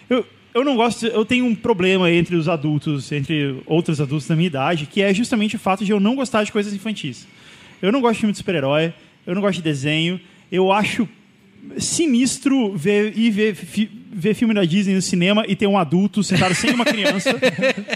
eu, 0.09 0.25
eu 0.53 0.63
não 0.63 0.77
gosto, 0.77 1.05
eu 1.05 1.25
tenho 1.25 1.45
um 1.45 1.53
problema 1.53 2.09
entre 2.09 2.37
os 2.37 2.47
adultos, 2.47 3.11
entre 3.11 3.61
outros 3.65 3.99
adultos 3.99 4.25
da 4.25 4.37
minha 4.37 4.47
idade, 4.47 4.85
que 4.85 5.01
é 5.01 5.13
justamente 5.13 5.57
o 5.57 5.59
fato 5.59 5.83
de 5.83 5.91
eu 5.91 5.99
não 5.99 6.15
gostar 6.15 6.45
de 6.45 6.51
coisas 6.53 6.73
infantis. 6.73 7.27
Eu 7.81 7.91
não 7.91 7.99
gosto 7.99 8.13
de 8.13 8.19
filme 8.21 8.31
de 8.31 8.37
super-herói, 8.37 8.93
eu 9.25 9.35
não 9.35 9.41
gosto 9.41 9.57
de 9.57 9.63
desenho, 9.63 10.19
eu 10.51 10.71
acho 10.71 11.07
sinistro 11.77 12.75
ver, 12.75 13.17
ir 13.17 13.31
ver, 13.31 13.53
ver 13.53 14.33
filme 14.33 14.53
da 14.53 14.65
Disney 14.65 14.93
no 14.93 15.01
cinema 15.01 15.45
e 15.47 15.55
ter 15.55 15.67
um 15.67 15.77
adulto 15.77 16.23
sentado 16.23 16.53
sem 16.53 16.71
uma 16.71 16.85
criança. 16.85 17.29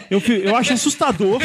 Eu, 0.10 0.20
eu 0.20 0.56
acho 0.56 0.74
assustador. 0.74 1.40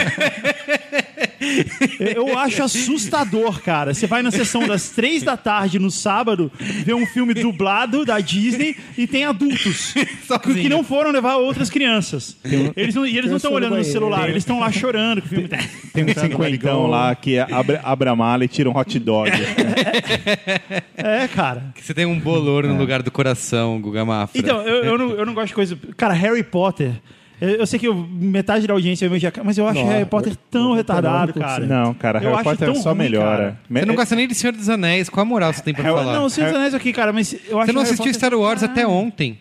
Eu 2.17 2.39
acho 2.39 2.63
assustador, 2.63 3.61
cara. 3.63 3.95
Você 3.95 4.07
vai 4.07 4.23
na 4.23 4.31
sessão 4.31 4.67
das 4.67 4.91
três 4.91 5.23
da 5.23 5.37
tarde 5.37 5.79
no 5.79 5.91
sábado, 5.91 6.51
ver 6.59 6.95
um 6.95 7.07
filme 7.07 7.35
dublado 7.35 8.05
da 8.05 8.21
Disney 8.21 8.77
e 8.97 9.07
tem 9.07 9.25
adultos 9.25 9.95
que, 10.43 10.55
que 10.55 10.69
não 10.69 10.85
foram 10.85 11.11
levar 11.11 11.37
outras 11.37 11.69
crianças. 11.71 12.37
Eles 12.77 12.95
não, 12.95 13.07
e 13.07 13.17
eles 13.17 13.31
não 13.31 13.37
estão 13.37 13.53
olhando 13.53 13.77
no 13.77 13.85
celular, 13.85 14.29
eles 14.29 14.43
estão 14.43 14.61
lá 14.61 14.71
chorando 14.71 15.21
que 15.21 15.27
o 15.27 15.31
filme 15.31 15.49
tem. 15.49 15.61
Tem 15.93 16.05
um 16.05 16.09
cinquentão 16.09 16.87
lá 16.87 17.15
que 17.15 17.39
abre, 17.39 17.79
abre 17.83 18.09
a 18.09 18.17
mala 18.17 18.45
e 18.45 18.49
tira 18.49 18.69
um 18.69 18.77
hot 18.77 18.99
dog. 18.99 19.31
É, 20.95 21.27
cara. 21.27 21.73
Você 21.81 21.93
tem 21.93 22.07
um 22.07 22.19
bolor 22.19 22.65
no 22.65 22.79
lugar 22.79 23.03
do 23.03 23.11
coração, 23.11 23.81
Guga 23.81 24.05
Mafra. 24.05 24.41
Então, 24.41 24.63
eu, 24.63 24.85
eu, 24.85 24.99
não, 24.99 25.11
eu 25.11 25.27
não 25.27 25.35
gosto 25.35 25.49
de 25.49 25.55
coisa. 25.55 25.79
Cara, 25.97 26.15
Harry 26.15 26.45
Potter. 26.45 26.93
Eu, 27.43 27.49
eu 27.57 27.67
sei 27.67 27.79
que 27.79 27.89
eu- 27.89 27.95
metade 27.95 28.67
da 28.69 28.73
audiência 28.73 29.09
vai 29.09 29.19
me 29.19 29.27
odiar, 29.27 29.33
mas 29.45 29.59
eu 29.59 29.67
acho 29.67 29.81
Não, 29.81 29.89
Harry 29.89 30.05
Potter 30.07 30.37
tão 30.51 30.75
retardado, 30.75 31.33
99%. 31.33 31.41
cara. 31.41 31.67
Não, 31.67 31.93
cara, 31.95 32.19
Eu 32.19 32.23
Harry 32.31 32.35
acho 32.35 32.45
Potter 32.45 32.67
tão 32.73 32.75
só 32.77 32.91
ruim, 32.91 32.99
melhora. 33.01 33.27
cara. 33.27 33.59
Você 33.81 33.85
não 33.87 33.95
gosta 33.97 34.15
nem 34.15 34.29
de 34.29 34.35
Senhor 34.35 34.53
dos 34.53 34.69
Anéis. 34.69 35.09
Qual 35.09 35.23
a 35.23 35.29
moral 35.29 35.53
você 35.53 35.61
tem 35.63 35.75
pra 35.75 35.83
falar? 35.83 36.13
Não, 36.15 36.27
o 36.27 36.31
Senhor 36.31 36.47
dos 36.49 36.57
Anéis 36.57 36.73
aqui, 36.75 36.93
cara, 36.93 37.13
mas 37.13 37.33
eu 37.49 37.59
acho 37.59 37.67
Você 37.67 37.73
não 37.73 37.83
assistiu 37.83 38.05
Potter- 38.05 38.15
Star 38.15 38.35
Wars 38.35 38.63
até 38.63 38.87
ontem. 38.87 39.39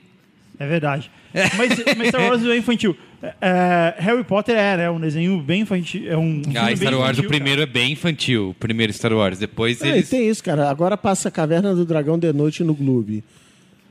É 0.60 0.66
verdade. 0.68 1.10
Mas, 1.34 1.84
mas 1.98 2.08
Star 2.10 2.22
Wars 2.24 2.44
é 2.46 2.58
infantil. 2.58 2.96
É, 3.40 3.94
Harry 4.00 4.24
Potter 4.24 4.56
é, 4.56 4.78
né? 4.78 4.90
Um 4.90 5.00
desenho 5.00 5.40
bem 5.40 5.62
infantil. 5.62 6.04
É 6.12 6.18
um 6.18 6.42
Ah, 6.56 6.76
Star 6.76 6.94
Wars, 6.96 7.12
infantil, 7.18 7.24
o 7.24 7.28
primeiro 7.28 7.62
é 7.62 7.66
bem 7.68 7.92
infantil. 7.94 8.50
O 8.50 8.54
primeiro 8.56 8.92
Star 8.94 9.14
Wars. 9.14 9.38
Depois 9.40 9.80
É, 9.82 9.90
eles... 9.90 10.10
tem 10.10 10.28
isso, 10.28 10.44
cara. 10.44 10.70
Agora 10.70 10.98
passa 10.98 11.30
a 11.30 11.32
Caverna 11.32 11.74
do 11.76 11.86
Dragão 11.86 12.18
de 12.18 12.34
noite 12.34 12.64
no 12.64 12.74
Gloob. 12.74 13.24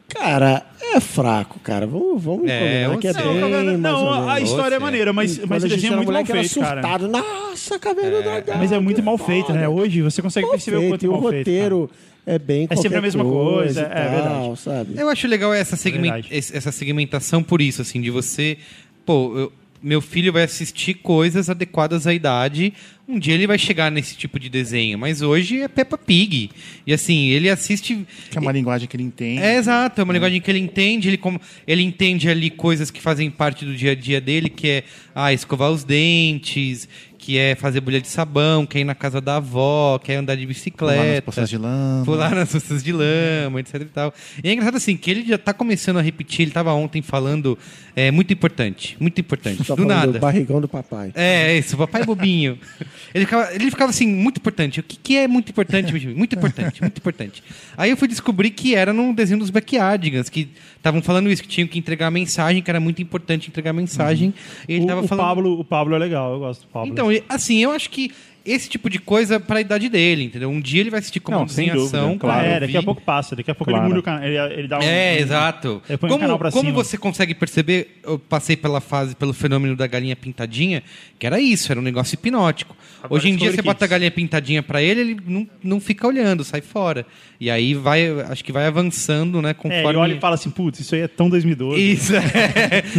Cara, 0.08 0.64
é 1.01 1.12
fraco, 1.12 1.59
cara. 1.61 1.86
Vamos, 1.86 2.22
vamos 2.22 2.48
É, 2.48 2.84
combinar 2.84 2.98
que 2.98 3.09
é 3.09 3.12
bem 3.12 3.24
Não, 3.34 3.48
não, 4.05 4.12
menos. 4.12 4.28
a 4.28 4.40
história 4.40 4.74
é 4.74 4.78
Você. 4.78 4.84
maneira, 4.84 5.12
mas, 5.12 5.38
mas 5.46 5.64
a 5.64 5.66
o 5.66 5.68
desenho 5.68 5.90
é 5.90 5.94
era 5.94 5.96
muito 5.96 6.12
mal 6.12 6.24
feito, 6.26 6.61
cara. 6.61 6.98
Nossa, 7.09 7.78
Caverna 7.78 8.18
do 8.18 8.22
Dragão. 8.22 8.59
Mas 8.59 8.72
é 8.72 8.78
muito 8.78 9.03
mal 9.03 9.18
feito, 9.18 9.46
foda. 9.48 9.59
né? 9.59 9.68
Hoje 9.68 10.03
você 10.03 10.22
consegue 10.22 10.46
Mal 10.46 10.53
perceber 10.53 10.76
o 10.76 10.80
feito, 10.80 10.92
quanto 10.92 11.03
e 11.05 11.09
o 11.09 11.12
mal 11.12 11.20
feito. 11.22 11.32
cara. 11.32 11.38
roteiro 11.38 11.90
é 12.26 12.38
bem 12.38 12.66
É 12.70 12.76
sempre 12.76 12.98
a 12.98 13.03
mesma 13.03 13.24
coisa, 13.24 13.80
e 13.80 13.84
é 13.84 13.88
tal, 13.88 14.11
verdade. 14.11 14.61
sabe? 14.61 14.94
Eu 14.96 15.09
acho 15.09 15.26
legal 15.26 15.53
essa, 15.55 15.76
segmen- 15.76 16.12
Verdade. 16.12 16.28
esse- 16.30 16.57
essa 16.57 16.70
segmentação 16.70 17.42
por 17.42 17.61
isso, 17.62 17.82
assim, 17.82 18.01
de 18.01 18.11
você. 18.11 18.59
Pô, 19.07 19.32
eu- 19.36 19.53
meu 19.83 20.01
filho 20.01 20.33
vai 20.33 20.43
assistir 20.43 20.95
coisas 20.95 21.49
adequadas 21.49 22.07
à 22.07 22.12
idade. 22.12 22.72
Um 23.09 23.18
dia 23.18 23.35
ele 23.35 23.47
vai 23.47 23.59
chegar 23.59 23.91
nesse 23.91 24.16
tipo 24.16 24.39
de 24.39 24.49
desenho, 24.49 24.99
mas 24.99 25.20
hoje 25.20 25.62
é 25.62 25.68
Peppa 25.68 25.99
Pig. 25.99 26.51
E 26.87 26.93
assim, 26.93 27.28
ele 27.28 27.51
assiste. 27.51 28.07
Que 28.31 28.39
é 28.39 28.41
uma 28.41 28.53
linguagem 28.53 28.87
que 28.87 28.97
ele 28.97 29.03
entende. 29.03 29.43
É 29.43 29.57
exato, 29.57 30.01
é 30.01 30.05
uma 30.05 30.12
linguagem 30.12 30.41
que 30.41 30.51
ele 30.51 30.61
entende, 30.61 31.09
ele, 31.09 31.16
como, 31.16 31.41
ele 31.66 31.83
entende 31.83 32.28
ali 32.28 32.51
coisas 32.51 32.91
que 32.91 33.01
fazem 33.01 33.31
parte 33.31 33.64
do 33.64 33.74
dia 33.74 33.93
a 33.93 33.95
dia 33.95 34.20
dele, 34.20 34.49
que 34.49 34.68
é 34.68 34.85
ah, 35.14 35.33
escovar 35.33 35.70
os 35.70 35.83
dentes, 35.83 36.89
que 37.21 37.37
é 37.39 37.55
fazer 37.55 37.81
bolha 37.81 38.01
de 38.01 38.09
sabão, 38.09 38.64
que 38.64 38.79
é 38.79 38.81
ir 38.81 38.85
na 38.85 38.95
casa 38.95 39.21
da 39.21 39.37
avó, 39.37 39.99
que 39.99 40.11
é 40.11 40.16
andar 40.16 40.35
de 40.37 40.41
Pular 40.47 40.49
nas 40.49 40.57
bicicleta. 40.57 41.23
poças 41.23 41.49
de 41.51 41.59
lama. 41.59 42.05
Pular 42.05 42.35
nas 42.35 42.51
poças 42.51 42.83
de 42.83 42.93
lama, 42.93 43.61
etc 43.61 43.75
e 43.83 43.85
tal. 43.85 44.14
E 44.43 44.49
é 44.49 44.53
engraçado 44.53 44.77
assim, 44.77 44.97
que 44.97 45.11
ele 45.11 45.25
já 45.27 45.37
tá 45.39 45.53
começando 45.53 45.99
a 45.99 46.01
repetir, 46.03 46.43
ele 46.43 46.51
tava 46.51 46.73
ontem 46.73 47.03
falando, 47.03 47.59
é 47.95 48.11
muito 48.11 48.33
importante, 48.33 48.97
muito 48.99 49.21
importante, 49.21 49.62
Tá 49.64 49.75
do 49.75 49.85
nada. 49.85 50.12
do 50.12 50.18
barrigão 50.18 50.61
do 50.61 50.66
papai. 50.68 51.12
É, 51.14 51.59
isso, 51.59 51.75
o 51.77 51.79
papai 51.79 52.05
bobinho. 52.05 52.59
Ele 53.12 53.25
ficava, 53.27 53.53
ele 53.53 53.71
ficava 53.71 53.91
assim, 53.91 54.07
muito 54.07 54.37
importante. 54.39 54.79
O 54.79 54.83
que, 54.85 54.97
que 54.97 55.16
é 55.16 55.27
muito 55.27 55.51
importante? 55.51 55.93
Muito 56.14 56.37
importante, 56.37 56.81
muito 56.81 56.99
importante. 56.99 57.43
Aí 57.77 57.91
eu 57.91 57.97
fui 57.97 58.07
descobrir 58.07 58.51
que 58.51 58.77
era 58.77 58.93
no 58.93 59.12
desenho 59.12 59.41
dos 59.41 59.51
Backyardigans, 59.51 60.29
que 60.29 60.49
estavam 60.77 61.03
falando 61.03 61.29
isso, 61.29 61.43
que 61.43 61.49
tinham 61.49 61.66
que 61.66 61.77
entregar 61.77 62.07
a 62.07 62.11
mensagem, 62.12 62.62
que 62.62 62.71
era 62.71 62.79
muito 62.79 63.03
importante 63.03 63.49
entregar 63.49 63.71
a 63.71 63.73
mensagem. 63.73 64.33
E 64.68 64.75
ele 64.75 64.85
O, 64.85 64.87
tava 64.87 65.01
o 65.01 65.09
falando. 65.09 65.27
Pablo, 65.27 65.59
o 65.61 65.64
Pablo 65.64 65.95
é 65.97 65.99
legal, 65.99 66.35
eu 66.35 66.39
gosto 66.39 66.61
do 66.62 66.68
Pablo. 66.68 66.89
Então, 66.93 67.09
assim, 67.28 67.58
eu 67.58 67.70
acho 67.70 67.90
que 67.90 68.12
esse 68.45 68.68
tipo 68.68 68.88
de 68.88 68.99
coisa 68.99 69.38
para 69.38 69.59
a 69.59 69.61
idade 69.61 69.88
dele, 69.88 70.24
entendeu? 70.24 70.49
Um 70.51 70.61
dia 70.61 70.80
ele 70.80 70.91
vai 70.91 71.01
assistir 71.01 71.20
como 71.20 71.38
Não, 71.41 71.49
sem 71.49 71.66
desenhação. 71.68 72.01
dúvida, 72.09 72.20
claro. 72.20 72.47
é, 72.47 72.61
daqui 72.61 72.76
a 72.76 72.82
pouco 72.82 73.03
passa, 73.03 73.36
daqui 73.36 73.51
a 73.51 73.55
pouco 73.55 73.70
Claro. 73.70 73.84
ele 73.84 73.88
muda 73.88 74.01
o 74.01 74.03
canal, 74.03 74.22
ele, 74.24 74.38
ele 74.61 74.68
dá 74.68 74.78
um... 74.78 74.82
É, 74.82 75.18
exato. 75.18 75.82
Ele 75.88 75.99
põe 75.99 76.09
o 76.09 76.12
Como, 76.12 76.22
canal 76.22 76.38
pra 76.38 76.51
como 76.51 76.64
cima. 76.70 76.74
você 76.84 76.97
consegue 76.99 77.34
perceber, 77.34 77.99
eu 78.03 78.18
passei 78.18 78.57
pela 78.57 78.80
fase, 78.80 79.14
pelo 79.14 79.32
fenômeno 79.32 79.76
da 79.76 79.86
galinha 79.86 80.16
pintadinha, 80.16 80.82
que 81.18 81.26
era 81.26 81.41
isso, 81.41 81.70
era 81.70 81.80
um 81.80 81.84
negócio 81.84 82.14
hipnótico. 82.14 82.76
Agora 83.03 83.14
Hoje 83.14 83.30
em 83.30 83.36
dia 83.36 83.51
você 83.53 83.62
bota 83.62 83.84
a 83.84 83.88
galinha 83.88 84.11
pintadinha 84.11 84.62
pra 84.62 84.82
ele, 84.82 85.01
ele 85.01 85.16
não, 85.26 85.49
não 85.62 85.80
fica 85.80 86.07
olhando, 86.07 86.43
sai 86.45 86.61
fora. 86.61 87.07
E 87.41 87.51
aí 87.51 87.72
vai, 87.74 88.09
acho 88.30 88.45
que 88.45 88.53
vai 88.53 88.66
avançando, 88.66 89.41
né, 89.41 89.51
É, 89.51 89.55
conforme... 89.55 89.88
ele 89.88 89.97
olha 89.97 90.12
e 90.14 90.20
fala 90.20 90.34
assim, 90.34 90.51
putz, 90.51 90.80
isso 90.80 90.95
aí 90.95 91.03
é 91.03 91.09
tão 91.09 91.28
2012. 91.30 91.80
Isso 91.80 92.12
é, 92.14 92.20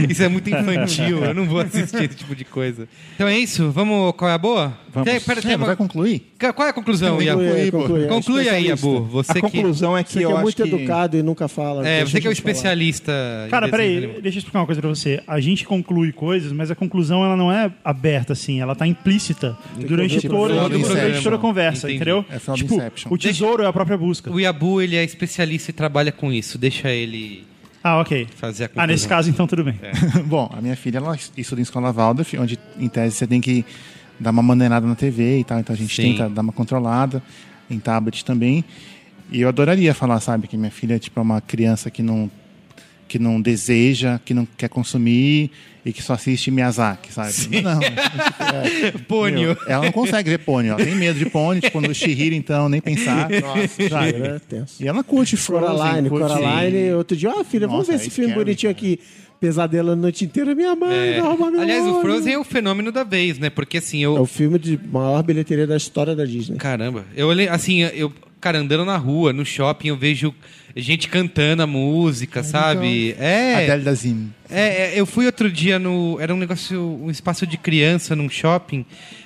isso 0.09 0.23
é 0.23 0.27
muito 0.27 0.49
infantil, 0.49 1.23
eu 1.23 1.33
não 1.33 1.45
vou 1.45 1.59
assistir 1.61 2.03
esse 2.03 2.15
tipo 2.15 2.35
de 2.35 2.43
coisa. 2.45 2.87
Então 3.15 3.27
é 3.27 3.37
isso, 3.37 3.69
vamos, 3.71 4.13
qual 4.15 4.29
é 4.31 4.33
a 4.33 4.37
boa? 4.37 4.75
Vamos. 4.93 5.07
Tem- 5.33 5.35
pera, 5.35 5.41
tem 5.41 5.51
É, 5.53 5.55
uma- 5.57 5.65
vai 5.67 5.75
concluir? 5.75 6.21
Qual 6.55 6.67
é 6.67 6.71
a 6.71 6.73
conclusão, 6.73 7.09
Conclui 7.17 7.25
Iabu? 7.25 7.41
aí, 7.41 7.71
pô. 7.71 7.77
conclui, 7.79 8.03
é 8.03 8.07
Conclui 8.07 8.39
aí, 8.49 8.67
especialista. 8.67 8.87
Abu. 8.87 9.03
Você 9.05 9.31
A 9.31 9.33
que, 9.35 9.41
conclusão 9.41 9.97
é 9.97 10.03
que 10.03 10.11
Você 10.11 10.19
que 10.19 10.25
eu 10.25 10.29
é 10.29 10.33
acho 10.33 10.41
muito 10.43 10.55
que... 10.63 10.69
educado 10.75 11.17
e 11.17 11.23
nunca 11.23 11.47
fala. 11.47 11.87
é, 11.87 11.97
deixa 11.99 12.11
você 12.11 12.21
que 12.21 12.27
é 12.27 12.29
o 12.29 12.33
especialista 12.33 13.11
Cara, 13.49 13.67
peraí, 13.69 14.19
deixa 14.21 14.37
eu 14.37 14.39
explicar 14.39 14.59
uma 14.59 14.65
coisa 14.65 14.81
pra 14.81 14.89
você. 14.89 15.21
A 15.27 15.39
gente 15.39 15.65
conclui 15.65 16.11
coisas, 16.11 16.51
mas 16.51 16.69
a 16.71 16.75
conclusão 16.75 17.23
ela 17.23 17.35
não 17.37 17.51
é 17.51 17.71
aberta, 17.83 18.33
assim, 18.33 18.59
ela 18.61 18.75
tá 18.75 18.85
implícita 18.87 19.57
durante 19.77 20.27
toda, 20.27 20.69
do 20.69 20.79
durante 20.79 21.23
toda 21.23 21.35
a 21.35 21.39
conversa, 21.39 21.87
Entendi. 21.87 21.95
entendeu? 21.97 22.25
É 22.29 22.39
final 22.39 22.55
do 22.57 22.61
tipo, 22.63 22.75
Inception. 22.75 23.11
o 23.13 23.17
tesouro 23.17 23.63
é 23.63 23.67
a 23.67 23.73
própria 23.73 23.97
busca. 23.97 24.31
O 24.31 24.39
Yabu, 24.39 24.81
ele 24.81 24.95
é 24.95 25.03
especialista 25.03 25.71
e 25.71 25.73
trabalha 25.73 26.11
com 26.11 26.31
isso. 26.31 26.57
Deixa 26.57 26.89
ele 26.89 27.45
Ah, 27.83 27.99
ok. 27.99 28.27
fazer 28.35 28.65
a 28.65 28.67
conclusão. 28.67 28.83
Ah, 28.83 28.87
nesse 28.87 29.07
caso, 29.07 29.29
então, 29.29 29.47
tudo 29.47 29.63
bem. 29.63 29.75
Bom, 30.25 30.49
a 30.55 30.61
minha 30.61 30.75
filha 30.75 30.97
ela 30.97 31.15
estuda 31.37 31.61
em 31.61 31.63
escola 31.63 31.91
Waldorf, 31.91 32.33
onde 32.37 32.57
em 32.79 32.87
tese 32.87 33.15
você 33.15 33.27
tem 33.27 33.41
que 33.41 33.65
dar 34.21 34.31
uma 34.31 34.43
maneirada 34.43 34.85
na 34.85 34.95
TV 34.95 35.39
e 35.39 35.43
tal, 35.43 35.59
então 35.59 35.73
a 35.73 35.77
gente 35.77 35.95
Sim. 35.95 36.13
tenta 36.13 36.29
dar 36.29 36.41
uma 36.41 36.53
controlada 36.53 37.21
em 37.69 37.79
tablet 37.79 38.23
também. 38.23 38.63
E 39.31 39.41
eu 39.41 39.49
adoraria 39.49 39.93
falar, 39.93 40.19
sabe, 40.19 40.47
que 40.47 40.57
minha 40.57 40.71
filha 40.71 40.99
tipo, 40.99 41.19
é 41.19 41.23
uma 41.23 41.41
criança 41.41 41.89
que 41.89 42.03
não 42.03 42.29
que 43.07 43.19
não 43.19 43.41
deseja, 43.41 44.21
que 44.23 44.33
não 44.33 44.47
quer 44.57 44.69
consumir 44.69 45.51
e 45.85 45.91
que 45.91 46.01
só 46.01 46.13
assiste 46.13 46.49
Miyazaki, 46.49 47.11
sabe? 47.11 47.33
Não, 47.61 47.77
Pônio. 49.05 49.49
meu, 49.49 49.57
ela 49.67 49.83
não 49.83 49.91
consegue 49.91 50.29
ver 50.29 50.37
pônei, 50.37 50.71
ela 50.71 50.81
tem 50.81 50.95
medo 50.95 51.19
de 51.19 51.25
pônei, 51.25 51.59
tipo 51.59 51.81
no 51.81 51.93
Shihiro 51.93 52.33
então, 52.33 52.69
nem 52.69 52.79
pensar. 52.79 53.29
Nossa, 53.29 53.89
sabe? 53.89 54.13
é 54.13 54.39
tenso. 54.39 54.81
E 54.81 54.87
ela 54.87 55.03
curte 55.03 55.35
Frozen, 55.35 55.67
Coraline, 55.75 56.09
curte... 56.09 56.25
Coraline. 56.25 56.93
Outro 56.93 57.17
dia, 57.17 57.31
ah, 57.31 57.43
filha, 57.43 57.67
vamos 57.67 57.87
Nossa, 57.87 57.97
ver 57.97 57.97
esse 57.97 58.07
é 58.07 58.11
filme 58.11 58.33
bonitinho 58.33 58.73
cara. 58.73 58.87
aqui. 58.87 58.99
Pesadelo 59.41 59.89
a 59.91 59.95
noite 59.95 60.23
inteira, 60.23 60.53
minha 60.53 60.75
mãe, 60.75 61.13
É. 61.15 61.19
roubar 61.19 61.49
meu 61.49 61.61
Aliás, 61.61 61.83
o 61.83 61.93
olho. 61.93 62.01
Frozen 62.01 62.33
é 62.33 62.37
o 62.37 62.43
fenômeno 62.43 62.91
da 62.91 63.03
vez, 63.03 63.39
né? 63.39 63.49
Porque 63.49 63.79
assim, 63.79 64.03
eu. 64.03 64.15
É 64.15 64.19
o 64.19 64.25
filme 64.27 64.59
de 64.59 64.79
maior 64.93 65.23
bilheteria 65.23 65.65
da 65.65 65.75
história 65.75 66.15
da 66.15 66.23
Disney. 66.25 66.57
Caramba, 66.59 67.03
eu 67.15 67.27
olhei, 67.27 67.47
assim, 67.49 67.81
eu 67.81 68.13
cara, 68.41 68.59
andando 68.59 68.83
na 68.83 68.97
rua, 68.97 69.31
no 69.31 69.45
shopping, 69.45 69.89
eu 69.89 69.95
vejo 69.95 70.33
gente 70.75 71.07
cantando 71.07 71.63
a 71.63 71.67
música, 71.67 72.43
sabe? 72.43 73.15
É. 73.19 73.65
Adele 73.65 73.83
Dazim. 73.83 74.33
É, 74.49 74.93
é, 74.95 74.99
eu 74.99 75.05
fui 75.05 75.25
outro 75.25 75.49
dia 75.49 75.77
no. 75.77 76.17
Era 76.19 76.33
um 76.33 76.37
negócio, 76.37 76.81
um 77.01 77.09
espaço 77.09 77.45
de 77.45 77.57
criança 77.57 78.15
num 78.15 78.29
shopping. 78.29 78.85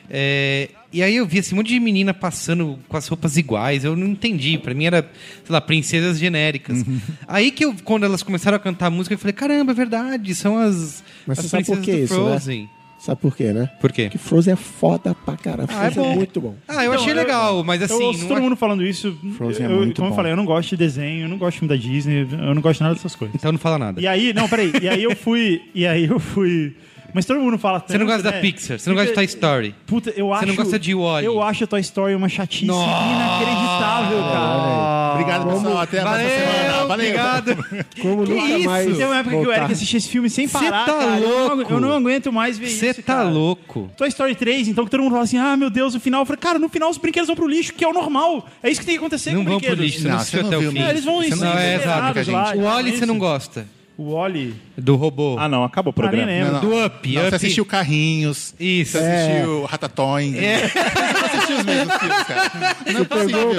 é, 0.09 0.69
e 0.95 1.03
aí 1.03 1.15
eu 1.15 1.25
vi 1.25 1.39
assim, 1.39 1.53
um 1.53 1.57
monte 1.57 1.67
de 1.67 1.79
menina 1.79 2.13
passando 2.13 2.79
com 2.87 2.95
as 2.95 3.07
roupas 3.07 3.35
iguais. 3.35 3.83
Eu 3.83 3.95
não 3.95 4.07
entendi. 4.07 4.57
Pra 4.57 4.73
mim 4.73 4.85
era, 4.85 5.01
sei 5.43 5.53
lá, 5.53 5.59
princesas 5.59 6.17
genéricas. 6.17 6.87
Uhum. 6.87 7.01
Aí 7.27 7.51
que 7.51 7.65
eu, 7.65 7.75
quando 7.83 8.05
elas 8.05 8.23
começaram 8.23 8.55
a 8.55 8.59
cantar 8.59 8.87
a 8.87 8.89
música, 8.89 9.13
eu 9.13 9.19
falei, 9.19 9.33
caramba, 9.33 9.73
é 9.73 9.75
verdade, 9.75 10.33
são 10.33 10.57
as, 10.57 11.03
Mas 11.27 11.39
as 11.39 11.45
você 11.45 11.49
sabe 11.49 11.65
por 11.65 11.77
princesas 11.77 12.09
que 12.09 12.15
do 12.15 12.37
isso, 12.37 12.49
né? 12.49 12.69
Sabe 13.05 13.21
por 13.21 13.35
quê, 13.35 13.53
né? 13.53 13.69
Por 13.79 13.91
quê? 13.91 14.03
Porque 14.05 14.17
Frozen 14.17 14.53
é 14.53 14.55
foda 14.55 15.13
pra 15.25 15.37
caramba. 15.37 15.67
Ah, 15.71 15.85
é 15.85 15.91
Frozen 15.91 16.03
é, 16.03 16.07
bom. 16.13 16.15
muito 16.15 16.41
bom. 16.41 16.55
Ah, 16.67 16.83
eu 16.83 16.91
Então, 16.91 16.93
achei 16.95 17.11
eu- 17.13 17.15
legal, 17.17 17.63
mas 17.63 17.81
assim. 17.83 17.93
eu 17.93 18.01
ouço 18.01 18.21
não 18.21 18.27
todo 18.29 18.37
é- 18.37 18.41
mundo 18.41 18.55
falando 18.55 18.83
isso. 18.83 19.15
Frozen 19.37 19.67
é 19.67 19.69
eu, 19.71 19.75
muito 19.77 19.95
como 19.97 20.07
eu 20.07 20.09
bom. 20.09 20.15
falei, 20.15 20.31
eu 20.31 20.35
não 20.37 20.45
gosto 20.45 20.69
de 20.69 20.77
desenho, 20.77 21.25
eu 21.25 21.29
não 21.29 21.37
gosto 21.37 21.53
de 21.53 21.59
filme 21.59 21.69
da 21.75 21.79
Disney, 21.79 22.27
eu 22.31 22.55
não 22.55 22.61
gosto 22.63 22.77
de 22.79 22.83
nada 22.83 22.95
dessas 22.95 23.15
coisas. 23.15 23.35
Então 23.35 23.51
não 23.51 23.59
fala 23.59 23.77
nada. 23.77 24.01
E 24.01 24.07
aí, 24.07 24.33
não, 24.33 24.49
peraí. 24.49 24.71
E 24.81 24.89
aí 24.89 25.03
eu 25.03 25.15
fui. 25.15 25.61
E 25.75 25.85
aí 25.85 26.05
eu 26.05 26.19
fui. 26.19 26.75
Mas 27.15 27.25
todo 27.25 27.39
mundo 27.39 27.57
fala 27.57 27.79
Você 27.79 27.97
não 27.97 28.05
tanto, 28.05 28.07
gosta 28.13 28.23
da 28.23 28.31
né? 28.31 28.41
Pixar, 28.41 28.77
você 28.77 28.89
não 28.89 28.95
gosta 28.97 29.07
de 29.09 29.15
Toy 29.15 29.23
Story. 29.23 29.75
Puta, 29.87 30.13
eu 30.17 30.33
acho. 30.33 30.41
Você 30.41 30.45
não 30.47 30.55
gosta 30.57 30.77
de 30.77 30.93
Wall-E. 30.93 31.23
Eu 31.25 31.41
acho 31.41 31.63
a 31.63 31.67
Toy 31.67 31.79
Story 31.79 32.13
uma 32.13 32.27
chatice 32.27 32.65
inacreditável, 32.65 34.19
cara. 34.21 35.11
Obrigado, 35.13 35.47
pessoal. 35.49 35.77
Até 35.77 35.99
a 35.99 36.03
próxima 36.03 36.29
semana. 36.29 36.53
Valeu, 36.73 36.87
Valeu. 36.87 37.05
obrigado. 37.07 37.55
Como 38.01 38.23
Que 38.25 38.33
nunca 38.33 38.57
isso? 38.57 38.65
mais. 38.69 38.97
Tem 38.97 39.05
uma 39.05 39.15
época 39.17 39.29
que 39.35 39.41
o 39.41 39.45
voltar. 39.45 39.57
Eric 39.59 39.71
assistia 39.73 39.97
esse 39.97 40.09
filme 40.09 40.29
sem 40.29 40.45
Cê 40.45 40.53
parar, 40.59 40.85
tá 40.85 40.93
cara. 40.93 41.19
Eu 41.21 41.29
não- 41.29 41.55
louco. 41.55 41.73
Eu 41.73 41.79
não 41.79 41.93
aguento 41.95 42.33
mais 42.33 42.57
ver 42.57 42.67
Você 42.69 42.89
isso, 42.89 43.01
tá 43.01 43.13
cara. 43.15 43.29
louco. 43.29 43.89
Toy 43.95 44.09
Story 44.09 44.35
3, 44.35 44.67
então 44.67 44.83
que 44.83 44.91
todo 44.91 45.01
mundo 45.01 45.11
fala 45.13 45.23
assim, 45.23 45.37
ah, 45.37 45.55
meu 45.55 45.69
Deus, 45.69 45.95
o 45.95 46.01
final. 46.01 46.21
Eu 46.23 46.25
falei, 46.25 46.39
cara, 46.41 46.59
no 46.59 46.67
final 46.67 46.89
os 46.89 46.97
brinquedos 46.97 47.27
vão 47.27 47.35
pro 47.37 47.47
lixo, 47.47 47.73
que 47.73 47.85
é 47.85 47.87
o 47.87 47.93
normal. 47.93 48.45
É 48.61 48.69
isso 48.69 48.81
que 48.81 48.85
tem 48.85 48.95
que 48.95 48.99
acontecer 48.99 49.31
Não 49.31 49.45
com 49.45 49.51
vão 49.51 49.59
pro 49.61 49.73
lixo, 49.73 49.99
você 50.01 50.07
Não, 50.09 50.17
não 50.17 50.23
você 50.23 50.37
não 50.41 50.47
até 50.47 50.57
o 50.57 50.59
viu, 50.59 50.71
não. 50.73 50.81
É, 50.81 50.89
eles 50.89 51.05
vão 51.05 51.21
Você 51.23 51.29
não- 51.29 51.37
Não, 51.37 51.57
é 51.57 51.75
exato. 51.75 52.31
lá, 52.31 52.53
O 52.55 52.61
Wally 52.63 52.97
você 52.97 53.05
não 53.05 53.17
gosta. 53.17 53.65
O 53.97 54.13
Wally. 54.13 54.53
Do 54.77 54.95
robô. 54.97 55.37
Ah, 55.39 55.47
não, 55.47 55.63
acabou 55.63 55.93
o 55.95 55.99
Ah, 55.99 56.01
nem 56.01 56.09
programa. 56.11 56.31
lembro. 56.31 56.53
Não, 56.53 56.61
não. 56.61 56.69
Do 56.81 56.85
Up, 56.85 57.13
Não, 57.13 57.21
Up. 57.21 57.29
Você 57.29 57.35
assistiu 57.35 57.65
Carrinhos. 57.65 58.53
Isso. 58.59 58.97
Você 58.97 59.05
assistiu 59.05 59.63
Ratatouille. 59.65 60.37
É. 60.37 60.67
Você 60.67 60.79
não 60.79 61.25
assistiu 61.25 61.57
os 61.57 61.63
mesmos 61.63 61.95
filmes, 61.95 62.23
cara. 62.23 62.51
Não 62.91 63.01
é 63.01 63.03
possível. 63.05 63.53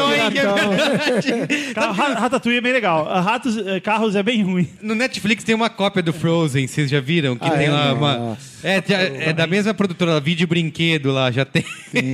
Ra- 1.77 2.15
Ratatouille 2.21 2.59
é 2.59 2.61
bem 2.61 2.73
legal. 2.73 3.09
Ah, 3.09 3.21
Ratos, 3.21 3.57
eh, 3.57 3.81
carros 3.81 4.15
é 4.15 4.23
bem 4.23 4.43
ruim. 4.43 4.69
No 4.83 4.95
Netflix 4.95 5.43
tem 5.45 5.55
uma 5.55 5.71
cópia 5.71 6.03
do 6.03 6.13
Frozen, 6.13 6.67
vocês 6.67 6.91
já 6.91 7.01
viram? 7.01 7.37
Que 7.37 7.47
Ah, 7.47 7.51
tem 7.51 7.67
é? 7.67 7.71
lá 7.71 7.93
uma. 7.95 8.19
Nossa. 8.19 8.57
É, 8.67 8.83
é 9.31 9.33
da 9.33 9.47
mesma 9.47 9.73
produtora, 9.75 10.19
Vídeo 10.21 10.47
Brinquedo 10.47 11.13
lá, 11.13 11.31
já 11.31 11.45
tem. 11.45 11.65
Tem, 11.93 12.13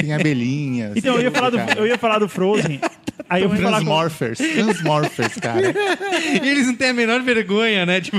tem 0.00 0.12
abelhinhas. 0.14 0.92
Então, 1.00 1.14
eu 1.16 1.22
ia 1.22 1.30
falar 1.30 1.50
do, 1.50 1.58
eu 1.78 1.86
ia 1.86 1.98
falar 1.98 2.18
do 2.18 2.28
Frozen. 2.28 2.80
Aí 3.28 3.42
eu 3.42 3.48
fui 3.48 3.58
falar 3.58 3.78
com... 3.78 3.84
Transmorphers. 3.84 4.38
Transmorphers, 4.38 5.34
cara. 5.36 5.60
e 6.42 6.48
eles 6.48 6.66
não 6.66 6.74
têm 6.74 6.88
a 6.88 6.92
menor 6.94 7.22
vergonha, 7.22 7.59
né? 7.86 8.00
Tipo. 8.00 8.18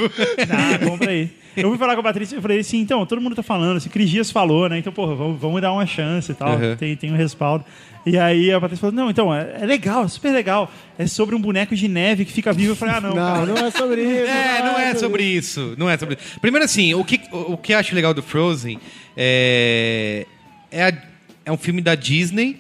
Ah, 0.49 0.85
compra 0.85 1.11
aí. 1.11 1.29
Eu 1.55 1.67
fui 1.67 1.77
falar 1.77 1.95
com 1.95 1.99
a 1.99 2.03
Patrícia 2.03 2.37
e 2.37 2.41
falei 2.41 2.59
assim, 2.59 2.79
então, 2.79 3.05
todo 3.05 3.19
mundo 3.21 3.35
tá 3.35 3.43
falando, 3.43 3.75
assim, 3.75 3.89
Cris 3.89 4.09
Dias 4.09 4.31
falou, 4.31 4.69
né? 4.69 4.77
Então, 4.77 4.93
porra, 4.93 5.15
vamos, 5.15 5.37
vamos 5.39 5.61
dar 5.61 5.73
uma 5.73 5.85
chance 5.85 6.31
e 6.31 6.35
tal. 6.35 6.51
Uhum. 6.57 6.77
Tem, 6.77 6.95
tem 6.95 7.11
um 7.11 7.17
respaldo. 7.17 7.65
E 8.05 8.17
aí 8.17 8.51
a 8.53 8.59
Patrícia 8.61 8.79
falou, 8.79 8.95
não, 8.95 9.09
então, 9.11 9.35
é, 9.35 9.57
é 9.59 9.65
legal, 9.65 10.05
é 10.05 10.07
super 10.07 10.31
legal. 10.31 10.71
É 10.97 11.05
sobre 11.05 11.35
um 11.35 11.41
boneco 11.41 11.75
de 11.75 11.89
neve 11.89 12.23
que 12.23 12.31
fica 12.31 12.53
vivo. 12.53 12.71
Eu 12.71 12.75
falei, 12.77 12.95
ah, 12.95 13.01
não. 13.01 13.13
Não, 13.13 13.45
não 13.47 13.57
é 13.57 13.69
sobre 13.69 14.01
isso. 14.01 14.31
É, 14.31 14.63
não 14.63 14.79
é 14.79 14.95
sobre 14.95 15.23
isso. 15.25 15.75
Não 15.77 15.89
é 15.89 15.97
sobre 15.97 16.17
Primeiro, 16.39 16.63
assim, 16.63 16.93
o 16.93 17.03
que, 17.03 17.19
o, 17.33 17.53
o 17.53 17.57
que 17.57 17.73
eu 17.73 17.77
acho 17.79 17.93
legal 17.93 18.13
do 18.13 18.23
Frozen 18.23 18.79
é. 19.17 20.25
É, 20.71 20.83
a- 20.85 20.93
é 21.43 21.51
um 21.51 21.57
filme 21.57 21.81
da 21.81 21.95
Disney 21.95 22.57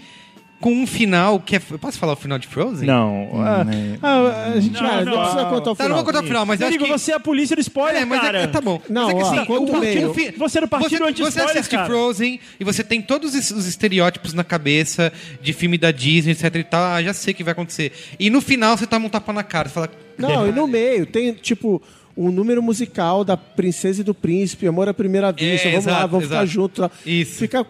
com 0.61 0.71
um 0.71 0.87
final 0.87 1.39
que 1.39 1.55
é. 1.57 1.61
Eu 1.71 1.79
posso 1.79 1.97
falar 1.99 2.13
o 2.13 2.15
final 2.15 2.37
de 2.39 2.47
Frozen? 2.47 2.87
Não, 2.87 3.29
ah, 3.43 3.63
Né? 3.65 3.97
Ah, 4.01 4.53
a 4.55 4.59
gente 4.59 4.79
Cara, 4.79 5.03
não, 5.03 5.17
precisa 5.19 5.45
contar 5.45 5.71
o 5.71 5.75
Tá, 5.75 5.83
não 5.83 5.89
final. 5.89 5.95
vou 5.97 6.05
contar 6.05 6.19
o 6.23 6.27
final, 6.27 6.45
mas 6.45 6.61
eu 6.61 6.67
acho 6.67 6.77
que. 6.77 6.87
você 6.87 7.11
é 7.11 7.15
a 7.15 7.19
polícia 7.19 7.55
do 7.55 7.59
spoiler, 7.61 8.03
É, 8.03 8.05
mas 8.05 8.21
cara. 8.21 8.41
é 8.43 8.47
que 8.47 8.53
tá 8.53 8.61
bom. 8.61 8.79
Não, 8.89 9.07
mas 9.07 9.11
é 9.11 9.17
que, 9.17 9.23
ó, 9.23 9.31
assim, 9.33 9.45
conta 9.45 9.71
o- 9.73 9.79
meio. 9.79 10.13
fi- 10.13 10.31
Você 10.37 10.57
é 10.59 10.61
do 10.61 10.67
partido 10.67 10.89
você, 10.89 10.97
você 11.03 11.09
anti-spoiler, 11.09 11.49
assiste 11.57 11.71
cara. 11.75 11.85
Frozen 11.87 12.39
e 12.59 12.63
você 12.63 12.83
tem 12.83 13.01
todos 13.01 13.33
os 13.35 13.51
os 13.51 13.65
estereótipos 13.65 14.33
na 14.33 14.43
cabeça 14.43 15.11
de 15.41 15.51
filme 15.51 15.77
da 15.77 15.91
Disney, 15.91 16.31
etc 16.31 16.55
e 16.55 16.63
tal. 16.63 16.83
Ah, 16.93 17.01
já 17.03 17.13
sei 17.13 17.33
o 17.33 17.35
que 17.35 17.43
vai 17.43 17.51
acontecer. 17.53 17.91
E 18.19 18.29
no 18.29 18.39
final 18.39 18.77
você 18.77 18.85
toma 18.87 19.07
um 19.07 19.09
tapa 19.09 19.33
na 19.33 19.43
cara. 19.43 19.67
Você 19.67 19.73
fala. 19.73 19.89
Não, 20.17 20.47
e 20.47 20.51
no 20.51 20.67
meio 20.67 21.05
tem, 21.07 21.33
tipo, 21.33 21.81
um 22.15 22.29
número 22.31 22.61
musical 22.61 23.23
da 23.23 23.35
Princesa 23.37 24.01
e 24.01 24.03
do 24.03 24.13
Príncipe, 24.13 24.67
Amor 24.67 24.87
à 24.89 24.93
Primeira 24.93 25.31
Vista, 25.31 25.67
É, 25.67 25.71
vamos 25.71 25.85
lá, 25.85 25.91
exato, 25.93 26.07
vamos 26.09 26.25
ficar 26.25 26.35
exato. 26.43 26.47
juntos. 26.51 26.77
tal. 26.79 26.91
Isso. 27.05 27.37
Fica 27.39 27.65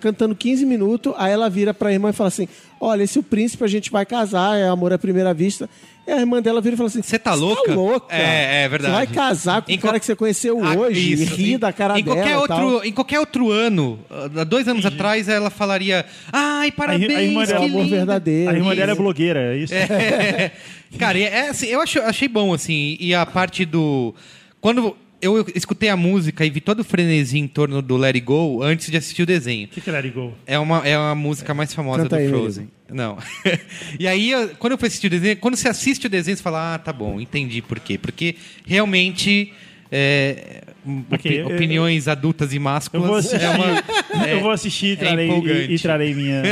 cantando 0.00 0.34
15 0.34 0.66
minutos, 0.66 1.12
aí 1.16 1.32
ela 1.32 1.48
vira 1.48 1.72
pra 1.72 1.92
irmã 1.92 2.10
e 2.10 2.12
fala 2.12 2.28
assim, 2.28 2.48
olha, 2.80 3.02
esse 3.02 3.18
é 3.18 3.20
o 3.20 3.24
príncipe, 3.24 3.62
a 3.64 3.68
gente 3.68 3.90
vai 3.90 4.04
casar, 4.06 4.56
é 4.58 4.68
Amor 4.68 4.92
à 4.92 4.98
Primeira 4.98 5.32
Vista. 5.34 5.68
E 6.06 6.10
a 6.10 6.20
irmã 6.20 6.40
dela 6.40 6.58
vira 6.62 6.74
e 6.74 6.76
fala 6.78 6.88
assim, 6.88 7.02
Você 7.02 7.18
tá 7.18 7.34
"Cê 7.34 7.38
louca? 7.38 7.68
Tá 7.68 7.74
louca? 7.74 8.16
É, 8.16 8.64
é 8.64 8.68
verdade. 8.70 8.92
Você 8.94 8.96
vai 8.96 9.06
casar 9.06 9.60
com 9.60 9.70
Em 9.70 9.76
o 9.76 9.78
cara 9.78 10.00
que 10.00 10.06
você 10.06 10.16
conheceu 10.16 10.58
Ah, 10.64 10.74
hoje 10.74 11.12
isso. 11.12 11.22
e 11.22 11.26
rir 11.36 11.52
Em- 11.54 11.58
da 11.58 11.70
cara 11.70 11.98
em 12.00 12.02
qualquer 12.04 12.24
dela 12.24 12.44
e 12.44 12.48
tal. 12.48 12.64
outro 12.66 12.88
Em 12.88 12.92
qualquer 12.92 13.20
outro 13.20 13.50
ano, 13.50 13.98
há 14.34 14.44
dois 14.44 14.66
anos 14.66 14.86
atrás, 14.86 15.28
ela 15.28 15.50
falaria: 15.50 16.06
Ai, 16.32 16.60
A, 16.60 16.64
ri- 16.64 16.72
parabéns, 16.72 17.14
a 17.14 17.22
irmã 17.22 17.44
dela, 17.44 17.60
que 17.60 17.66
amor 17.66 17.82
linda." 17.84 17.96
verdadeiro. 17.96 18.50
a 18.50 18.54
irmã 18.54 18.74
dela 18.74 18.90
é 18.90 18.94
Isso. 18.94 19.02
blogueira, 19.02 19.40
é 19.54 19.56
isso? 19.58 19.74
É. 19.74 20.50
Cara, 20.98 21.18
e 21.18 21.22
é 21.24 21.48
assim, 21.50 21.66
eu 21.66 21.82
acho, 21.82 22.00
achei 22.00 22.26
bom, 22.28 22.54
assim, 22.54 22.96
e 22.98 23.14
a 23.14 23.26
parte 23.26 23.66
do. 23.66 24.14
Quando 24.62 24.96
eu 25.20 25.44
escutei 25.54 25.88
a 25.88 25.96
música 25.96 26.44
e 26.44 26.50
vi 26.50 26.60
todo 26.60 26.80
o 26.80 26.84
frenesi 26.84 27.38
em 27.38 27.48
torno 27.48 27.82
do 27.82 27.96
Let 27.96 28.14
It 28.16 28.20
Go 28.24 28.62
antes 28.62 28.90
de 28.90 28.96
assistir 28.96 29.22
o 29.22 29.26
desenho. 29.26 29.66
O 29.66 29.68
que, 29.68 29.80
que 29.80 29.90
ela 29.90 30.00
ligou? 30.00 30.34
É 30.46 30.58
uma, 30.58 30.86
é 30.86 30.94
a 30.94 31.14
música 31.14 31.52
mais 31.54 31.72
famosa 31.74 32.02
Canta 32.04 32.16
do 32.16 32.22
aí, 32.22 32.28
Frozen. 32.28 32.68
Não. 32.90 33.18
e 33.98 34.06
aí, 34.06 34.30
eu- 34.30 34.50
quando 34.58 34.72
eu 34.72 34.78
fui 34.78 34.86
assistir 34.88 35.08
o 35.08 35.10
desenho, 35.10 35.36
quando 35.36 35.56
você 35.56 35.68
assiste 35.68 36.06
o 36.06 36.10
desenho, 36.10 36.36
você 36.36 36.42
fala, 36.42 36.74
ah, 36.74 36.78
tá 36.78 36.92
bom, 36.92 37.20
entendi 37.20 37.60
por 37.62 37.78
quê. 37.80 37.98
Porque 37.98 38.36
realmente. 38.66 39.52
é, 39.90 40.62
Ok, 41.10 41.30
opi- 41.30 41.34
eu- 41.50 41.56
opiniões 41.56 42.08
adultas 42.08 42.52
e 42.52 42.56
Eu 42.56 42.62
másculas 42.62 43.06
vou 43.06 43.16
assistir, 43.16 43.42
é 43.44 43.48
uma. 43.50 43.84
eu 44.28 44.40
vou 44.40 44.50
assistir 44.52 44.86
e 44.86 44.92
é 44.92 44.96
trarei, 44.96 45.28
e, 45.30 45.74
e 45.74 45.78
trarei 45.78 46.14
minha, 46.14 46.42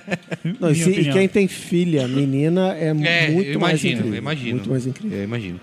Não, 0.60 0.70
e, 0.70 0.72
minha 0.72 0.84
se- 0.84 1.00
e 1.00 1.12
quem 1.12 1.28
tem 1.28 1.46
filha, 1.48 2.06
menina, 2.08 2.74
é, 2.78 2.88
É, 2.88 3.30
muito 3.30 3.50
eu 3.50 3.60
mais 3.60 3.82
imagino, 3.82 3.92
incrível. 4.00 4.14
eu 4.14 4.18
imagino. 4.18 4.50
Muito 4.56 4.70
mais 4.70 4.86
incrível. 4.86 5.18
Eu 5.18 5.24
imagino. 5.24 5.60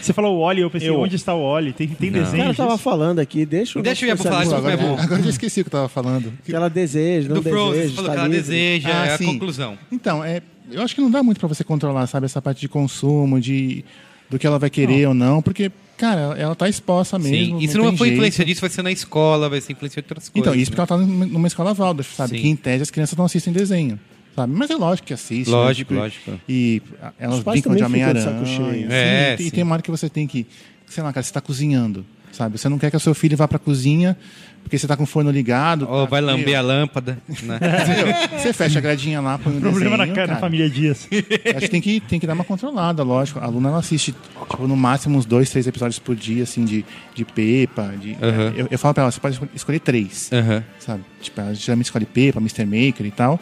Você 0.00 0.12
falou 0.12 0.36
o 0.38 0.40
Oli, 0.40 0.60
eu 0.62 0.70
pensei, 0.70 0.88
Eu- 0.88 0.98
onde 1.00 1.16
está 1.16 1.34
o 1.34 1.40
Oli? 1.40 1.72
Tem, 1.72 1.86
tem 1.88 2.08
O 2.08 2.12
desenho 2.12 2.42
cara 2.44 2.54
tava 2.54 2.78
falando 2.78 3.18
aqui, 3.18 3.44
deixa 3.44 3.78
o 3.78 3.82
Deixa 3.82 4.04
eu 4.06 4.10
ir 4.10 4.16
pra 4.16 4.24
falar 4.30 4.42
disso, 4.44 4.54
Agora, 4.54 4.74
é 4.74 4.76
bom. 4.76 4.96
agora 4.98 5.20
eu 5.20 5.24
já 5.24 5.30
esqueci 5.30 5.60
o 5.60 5.64
que 5.64 5.68
eu 5.68 5.72
tava 5.72 5.88
falando. 5.88 6.32
que 6.44 6.54
ela 6.54 6.68
deseja, 6.70 7.28
não 7.28 7.36
do 7.36 7.42
Frozen, 7.42 7.72
deseja, 7.72 7.88
você 7.90 7.94
falou 7.96 8.10
que 8.10 8.16
ela 8.18 8.28
livre. 8.28 8.42
deseja, 8.42 8.88
Ah, 9.02 9.06
é 9.06 9.12
a 9.14 9.18
sim. 9.18 9.26
conclusão. 9.26 9.78
Então, 9.92 10.24
é, 10.24 10.40
eu 10.70 10.82
acho 10.82 10.94
que 10.94 11.00
não 11.00 11.10
dá 11.10 11.22
muito 11.22 11.38
pra 11.38 11.48
você 11.48 11.62
controlar, 11.64 12.06
sabe, 12.06 12.26
essa 12.26 12.40
parte 12.40 12.60
de 12.60 12.68
consumo, 12.68 13.40
de 13.40 13.84
do 14.30 14.38
que 14.38 14.46
ela 14.46 14.60
vai 14.60 14.70
querer 14.70 15.08
ou 15.08 15.12
não, 15.14 15.42
porque, 15.42 15.72
cara, 15.96 16.36
ela 16.38 16.54
tá 16.54 16.68
exposta 16.68 17.18
mesmo. 17.18 17.34
Sim, 17.36 17.58
e 17.64 17.66
se 17.66 17.76
não 17.76 17.88
tem 17.88 17.96
for 17.96 18.04
jeito. 18.04 18.14
influência 18.14 18.44
disso, 18.44 18.60
vai 18.60 18.70
ser 18.70 18.82
na 18.82 18.92
escola, 18.92 19.48
vai 19.48 19.60
ser 19.60 19.72
influência 19.72 20.00
de 20.00 20.06
outras 20.06 20.28
coisas. 20.28 20.48
Então, 20.48 20.54
isso 20.60 20.70
porque 20.70 20.80
né? 20.80 20.86
ela 20.88 21.00
tá 21.00 21.04
numa 21.12 21.26
numa 21.26 21.48
escola 21.48 21.74
Waldorf, 21.74 22.14
sabe? 22.14 22.36
Sim. 22.36 22.42
Que 22.42 22.48
em 22.48 22.54
tese 22.54 22.82
as 22.82 22.90
crianças 22.92 23.18
não 23.18 23.24
assistem 23.24 23.52
desenho. 23.52 23.98
Sabe? 24.40 24.52
Mas 24.54 24.70
é 24.70 24.74
lógico 24.74 25.08
que 25.08 25.14
assistem. 25.14 25.52
Lógico, 25.54 25.92
né? 25.94 26.00
lógico. 26.00 26.40
E 26.48 26.80
ah, 27.02 27.12
elas 27.18 27.40
brincam 27.40 27.74
de 27.74 27.82
Homem-Aranha. 27.84 28.24
saco 28.24 28.46
cheio. 28.46 28.86
sim, 28.88 28.92
É, 28.94 29.36
e 29.38 29.44
sim. 29.44 29.50
tem 29.50 29.62
uma 29.64 29.74
hora 29.74 29.82
que 29.82 29.90
você 29.90 30.08
tem 30.08 30.26
que, 30.26 30.46
sei 30.86 31.02
lá, 31.02 31.12
cara, 31.12 31.22
você 31.24 31.32
tá 31.32 31.40
cozinhando, 31.40 32.04
sabe? 32.32 32.58
Você 32.58 32.68
não 32.68 32.78
quer 32.78 32.90
que 32.90 32.96
o 32.96 33.00
seu 33.00 33.14
filho 33.14 33.36
vá 33.36 33.46
pra 33.48 33.58
cozinha 33.58 34.16
porque 34.62 34.76
você 34.78 34.86
tá 34.86 34.94
com 34.94 35.04
o 35.04 35.06
forno 35.06 35.30
ligado. 35.30 35.88
Ou 35.88 36.04
tá 36.04 36.10
vai 36.10 36.20
lamber 36.20 36.56
a 36.58 36.60
lâmpada, 36.60 37.18
né? 37.44 37.58
Você 38.38 38.52
fecha 38.52 38.78
a 38.78 38.82
gradinha 38.82 39.18
lá, 39.18 39.38
põe 39.38 39.56
um 39.56 39.58
Problema 39.60 39.96
desenho, 39.96 40.06
na 40.08 40.26
cara. 40.26 40.36
família 40.36 40.68
Dias. 40.68 41.08
Acho 41.10 41.60
que 41.60 41.68
tem 41.68 41.80
que, 41.80 41.98
tem 42.00 42.20
que 42.20 42.26
dar 42.26 42.34
uma 42.34 42.44
controlada, 42.44 43.02
lógico. 43.02 43.38
A 43.40 43.44
aluna 43.44 43.70
ela 43.70 43.78
assiste, 43.78 44.12
tipo, 44.50 44.66
no 44.68 44.76
máximo 44.76 45.16
uns 45.16 45.24
dois, 45.24 45.48
três 45.48 45.66
episódios 45.66 45.98
por 45.98 46.14
dia, 46.14 46.42
assim, 46.42 46.64
de, 46.66 46.84
de 47.14 47.24
Pepa. 47.24 47.94
De, 47.98 48.12
Aham. 48.22 48.52
eu, 48.54 48.68
eu 48.70 48.78
falo 48.78 48.92
pra 48.92 49.04
ela, 49.04 49.10
você 49.10 49.18
pode 49.18 49.40
escolher- 49.54 49.80
três, 49.80 50.28
Aham. 50.30 50.62
sabe? 50.78 51.04
Tipo, 51.22 51.40
ela 51.40 51.54
geralmente 51.54 51.86
escolhe 51.86 52.04
Pepa, 52.04 52.38
Mr. 52.38 52.66
Maker 52.66 53.06
e 53.06 53.10
tal. 53.10 53.40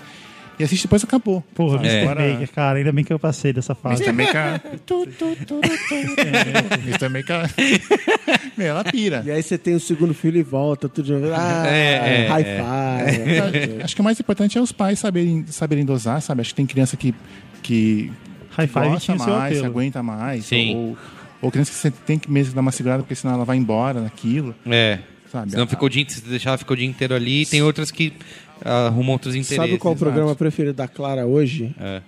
E 0.59 0.65
assiste 0.65 0.83
depois 0.83 1.05
acabou. 1.05 1.43
Porra? 1.55 1.77
Mr. 1.79 2.01
Agora- 2.03 2.33
Baker, 2.33 2.49
cara, 2.53 2.79
ainda 2.79 2.93
bem 2.93 3.05
que 3.05 3.13
eu 3.13 3.19
passei 3.19 3.53
dessa 3.53 3.75
fase. 3.75 4.03
Mr. 4.03 4.13
Maker. 4.13 4.61
Tu, 4.85 5.07
tu, 5.07 5.37
tu, 5.37 5.61
tu, 5.61 5.61
tu. 5.61 5.95
Mr. 6.89 7.09
Maker. 7.09 7.51
Meu, 8.57 8.67
ela 8.69 8.85
pira. 8.85 9.23
E 9.25 9.31
aí 9.31 9.43
você 9.43 9.57
tem 9.57 9.75
o 9.75 9.81
segundo 9.81 10.13
filho 10.15 10.39
e 10.39 10.43
volta, 10.43 10.89
tudo. 10.89 11.15
Ah, 11.35 11.65
É, 11.69 12.25
é, 12.25 12.29
high 12.29 12.43
é. 12.43 13.13
five. 13.73 13.83
Acho 13.83 13.95
que 13.95 14.01
o 14.01 14.05
mais 14.05 14.19
importante 14.19 14.59
é 14.59 14.61
os 14.61 14.73
pais 14.73 14.99
saberem, 14.99 15.45
saberem 15.47 15.85
dosar, 15.85 16.21
sabe? 16.21 16.41
Acho 16.41 16.51
que 16.51 16.57
tem 16.57 16.67
criança 16.67 16.97
que, 16.97 17.15
que 17.63 18.11
High 18.51 18.67
five 18.67 18.89
gosta 18.89 19.17
seu 19.17 19.27
mais, 19.29 19.63
aguenta 19.63 20.03
mais. 20.03 20.47
Sim. 20.47 20.75
Ou, 20.75 20.99
ou 21.43 21.51
criança 21.53 21.71
que 21.71 21.77
você 21.77 21.91
tem 21.91 22.19
que 22.19 22.29
mesmo 22.31 22.53
dar 22.55 22.61
uma 22.61 22.73
segurada, 22.73 23.03
porque 23.05 23.15
senão 23.15 23.35
ela 23.35 23.45
vai 23.45 23.57
embora 23.57 24.01
naquilo, 24.01 24.53
É. 24.67 24.99
sabe? 25.31 25.53
Se 25.53 25.57
não 25.57 25.69
ficou 25.69 25.87
o 25.87 25.91
dia, 25.91 26.05
se 26.09 26.21
deixar, 26.23 26.51
ela 26.51 26.59
ficou 26.59 26.75
o 26.75 26.77
dia 26.77 26.87
inteiro 26.89 27.15
ali. 27.15 27.47
Tem 27.47 27.63
outras 27.63 27.93
que 27.93 28.13
arrumam 28.65 29.13
outros 29.13 29.35
interesses. 29.35 29.57
Sabe 29.57 29.79
qual 29.79 29.95
o 29.95 29.97
programa 29.97 30.35
preferido 30.35 30.75
da 30.75 30.89
Clara 30.89 31.27
hoje? 31.27 31.75
É. 31.81 32.03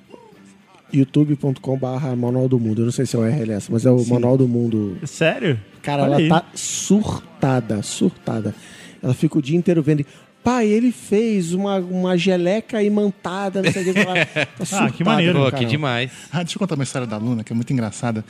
youtube.com.br 0.92 2.16
Manual 2.16 2.48
do 2.48 2.58
Mundo. 2.58 2.82
Eu 2.82 2.86
não 2.86 2.92
sei 2.92 3.06
se 3.06 3.16
é 3.16 3.18
o 3.18 3.24
RLS, 3.24 3.70
mas 3.70 3.86
é 3.86 3.90
o 3.90 4.04
Manual 4.06 4.36
do 4.36 4.48
Mundo. 4.48 4.98
Sério? 5.06 5.58
Cara, 5.82 6.02
Olha 6.02 6.08
ela 6.08 6.16
aí. 6.18 6.28
tá 6.28 6.44
surtada, 6.54 7.82
surtada. 7.82 8.54
Ela 9.02 9.14
fica 9.14 9.38
o 9.38 9.42
dia 9.42 9.56
inteiro 9.56 9.82
vendo. 9.82 10.04
Pai, 10.42 10.66
ele 10.66 10.90
fez 10.90 11.52
uma, 11.52 11.76
uma 11.76 12.16
geleca 12.16 12.82
imantada, 12.82 13.62
não 13.62 13.70
sei 13.70 13.90
o 13.90 13.94
que. 13.94 14.00
Ela 14.00 14.24
tá 14.58 14.64
surtada, 14.64 14.90
que 14.92 15.04
maneiro. 15.04 15.38
Pô, 15.38 15.52
que 15.52 15.64
demais. 15.64 16.10
Ah, 16.32 16.42
deixa 16.42 16.56
eu 16.56 16.58
contar 16.58 16.74
uma 16.74 16.84
história 16.84 17.06
da 17.06 17.16
Luna, 17.16 17.44
que 17.44 17.52
é 17.52 17.56
muito 17.56 17.72
engraçada. 17.72 18.24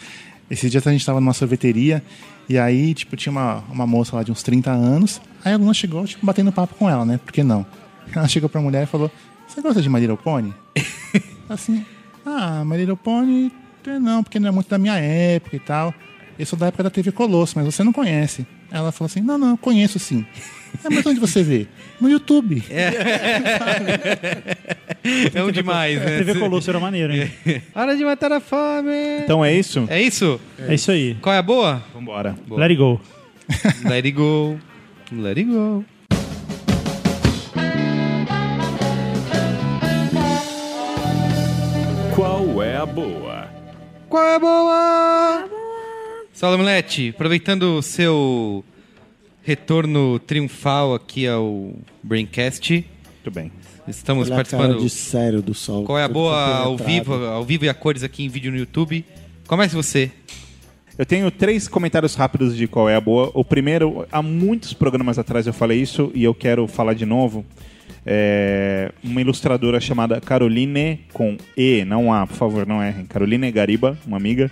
Esse 0.51 0.69
dia 0.69 0.83
a 0.85 0.91
gente 0.91 1.01
estava 1.01 1.21
numa 1.21 1.33
sorveteria 1.33 2.03
e 2.49 2.59
aí, 2.59 2.93
tipo, 2.95 3.17
tinha 3.17 3.31
uma, 3.31 3.63
uma 3.71 3.87
moça 3.87 4.17
lá 4.17 4.25
de 4.25 4.33
uns 4.33 4.43
30 4.43 4.73
anos. 4.73 5.21
Aí 5.45 5.53
a 5.53 5.57
Luna 5.57 5.73
chegou, 5.73 6.05
tipo, 6.05 6.27
batendo 6.27 6.51
papo 6.51 6.75
com 6.75 6.91
ela, 6.91 7.05
né? 7.05 7.21
Por 7.25 7.33
que 7.33 7.45
não? 7.45 7.65
Ela 8.15 8.29
chegou 8.29 8.49
pra 8.49 8.61
mulher 8.61 8.85
e 8.85 8.87
falou: 8.87 9.11
Você 9.47 9.61
gosta 9.61 9.81
de 9.81 9.89
My 9.89 10.01
Little 10.01 10.17
Pony? 10.17 10.55
assim, 11.49 11.85
ah, 12.25 12.65
My 12.65 12.77
Little 12.77 12.97
Pony, 12.97 13.53
não, 14.01 14.23
porque 14.23 14.39
não 14.39 14.49
é 14.49 14.51
muito 14.51 14.69
da 14.69 14.79
minha 14.79 14.97
época 14.97 15.57
e 15.57 15.61
tal. 15.61 15.95
Eu 16.39 16.47
sou 16.47 16.59
da 16.59 16.69
época 16.69 16.85
da 16.85 16.91
TV 16.91 17.13
Colosso, 17.13 17.53
mas 17.57 17.67
você 17.67 17.85
não 17.85 17.93
conhece. 17.93 18.47
Ela 18.71 18.93
falou 18.93 19.07
assim: 19.07 19.21
Não, 19.21 19.37
não, 19.37 19.51
eu 19.51 19.57
conheço 19.57 19.99
sim. 19.99 20.25
É, 20.85 20.89
mas 20.89 21.05
onde 21.05 21.19
você 21.19 21.43
vê? 21.43 21.67
No 22.01 22.09
YouTube. 22.09 22.63
É 25.35 25.43
um 25.43 25.51
demais, 25.51 25.99
né? 25.99 26.19
TV 26.19 26.39
Colosso 26.39 26.69
era 26.69 26.79
maneiro, 26.79 27.13
hein? 27.15 27.31
Hora 27.75 27.97
de 27.97 28.05
matar 28.05 28.33
a 28.33 28.41
fome. 28.41 28.93
Então 29.25 29.45
é 29.45 29.55
isso? 29.55 29.87
É 29.89 30.01
isso? 30.01 30.39
É 30.59 30.75
isso 30.75 30.91
aí. 30.91 31.17
Qual 31.23 31.35
é 31.35 31.39
a 31.39 31.43
boa? 31.43 31.83
Vambora. 31.95 32.37
Let 32.51 32.71
it 32.71 32.77
go. 32.77 33.01
Let 33.85 34.05
it 34.05 34.13
go. 34.13 34.59
Let 35.11 35.39
it 35.39 35.45
go. 35.51 35.85
A 42.81 42.87
boa? 42.87 43.49
Qual 44.09 44.25
é 44.25 44.35
a 44.37 44.39
boa? 44.39 45.49
Saulo 46.33 46.57
Milete, 46.57 47.11
aproveitando 47.15 47.77
o 47.77 47.83
seu 47.83 48.65
retorno 49.43 50.19
triunfal 50.19 50.95
aqui 50.95 51.27
ao 51.27 51.75
Braincast, 52.03 52.73
Muito 52.73 53.31
bem. 53.31 53.53
estamos 53.87 54.31
Olha 54.31 54.41
a 54.41 54.45
cara 54.45 54.49
participando. 54.59 54.83
de 54.83 54.89
sério 54.89 55.43
do 55.43 55.53
sol. 55.53 55.85
Qual 55.85 55.99
é 55.99 56.05
a 56.05 56.09
boa 56.09 56.57
ao 56.57 56.77
vivo, 56.79 57.13
ao 57.27 57.45
vivo 57.45 57.67
e 57.67 57.69
a 57.69 57.75
cores 57.75 58.03
aqui 58.03 58.25
em 58.25 58.29
vídeo 58.29 58.51
no 58.51 58.57
YouTube? 58.57 59.05
Comece 59.47 59.75
você. 59.75 60.11
Eu 60.97 61.05
tenho 61.05 61.31
três 61.31 61.69
comentários 61.69 62.15
rápidos 62.15 62.57
de 62.57 62.67
qual 62.67 62.89
é 62.89 62.95
a 62.95 63.01
boa. 63.01 63.31
O 63.35 63.45
primeiro, 63.45 64.07
há 64.11 64.23
muitos 64.23 64.73
programas 64.73 65.19
atrás 65.19 65.47
eu 65.47 65.53
falei 65.53 65.81
isso 65.81 66.11
e 66.15 66.25
eu 66.25 66.35
quero 66.35 66.67
falar 66.67 66.95
de 66.95 67.05
novo. 67.05 67.45
É 68.05 68.93
uma 69.03 69.21
ilustradora 69.21 69.81
chamada 69.81 70.21
Caroline, 70.21 71.01
com 71.13 71.37
E, 71.57 71.85
não 71.85 72.13
A, 72.13 72.27
por 72.27 72.37
favor, 72.37 72.67
não 72.67 72.83
errem. 72.83 73.07
Caroline 73.07 73.51
Gariba, 73.51 73.99
uma 74.07 74.17
amiga, 74.17 74.51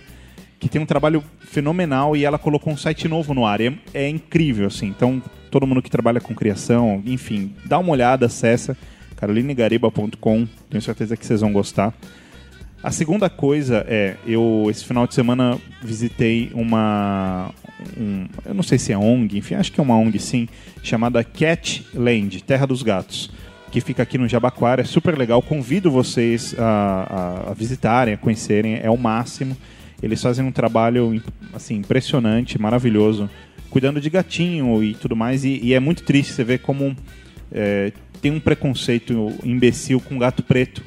que 0.59 0.69
tem 0.69 0.81
um 0.81 0.85
trabalho 0.85 1.23
fenomenal 1.39 2.15
e 2.15 2.25
ela 2.25 2.37
colocou 2.37 2.71
um 2.71 2.77
site 2.77 3.07
novo 3.07 3.33
no 3.33 3.45
ar. 3.45 3.61
É, 3.61 3.73
é 3.93 4.09
incrível, 4.09 4.67
assim. 4.67 4.87
Então, 4.87 5.21
todo 5.49 5.65
mundo 5.65 5.81
que 5.81 5.89
trabalha 5.89 6.21
com 6.21 6.35
criação, 6.35 7.01
enfim, 7.05 7.53
dá 7.65 7.79
uma 7.79 7.91
olhada, 7.91 8.27
acessa 8.27 8.77
carolinegariba.com. 9.15 10.47
Tenho 10.69 10.81
certeza 10.81 11.17
que 11.17 11.25
vocês 11.25 11.41
vão 11.41 11.51
gostar. 11.51 11.93
A 12.81 12.91
segunda 12.91 13.29
coisa 13.29 13.85
é, 13.87 14.15
eu 14.25 14.67
esse 14.69 14.85
final 14.85 15.05
de 15.05 15.13
semana 15.13 15.57
visitei 15.83 16.49
uma, 16.53 17.51
um- 17.97 18.25
eu 18.45 18.53
não 18.53 18.63
sei 18.63 18.77
se 18.77 18.93
é 18.93 18.97
ONG, 18.97 19.37
enfim, 19.37 19.55
acho 19.55 19.71
que 19.71 19.79
é 19.81 19.83
uma 19.83 19.97
ONG 19.97 20.17
sim, 20.17 20.47
chamada 20.81 21.21
Cat 21.23 21.85
Land, 21.93 22.41
Terra 22.43 22.65
dos 22.65 22.81
Gatos, 22.81 23.29
que 23.69 23.81
fica 23.81 24.01
aqui 24.03 24.17
no 24.17 24.29
Jabaquara, 24.29 24.81
é 24.81 24.85
super 24.85 25.17
legal, 25.17 25.41
convido 25.41 25.91
vocês 25.91 26.55
a, 26.57 26.63
a- 27.47 27.51
a 27.51 27.53
visitarem, 27.53 28.13
a 28.13 28.17
conhecerem, 28.17 28.79
é 28.81 28.89
o 28.89 28.97
máximo. 28.97 29.57
Eles 30.01 30.21
fazem 30.21 30.45
um 30.45 30.51
trabalho 30.51 31.21
assim 31.53 31.75
impressionante, 31.75 32.57
maravilhoso, 32.57 33.29
cuidando 33.69 33.99
de 33.99 34.09
gatinho 34.09 34.81
e 34.81 34.93
tudo 34.95 35.17
mais, 35.17 35.43
e, 35.43 35.59
e 35.61 35.73
é 35.73 35.81
muito 35.81 36.03
triste 36.03 36.31
você 36.31 36.45
ver 36.45 36.59
como 36.59 36.95
é, 37.51 37.91
tem 38.21 38.31
um 38.31 38.39
preconceito 38.39 39.33
imbecil 39.43 39.99
com 39.99 40.17
gato 40.17 40.41
preto. 40.43 40.81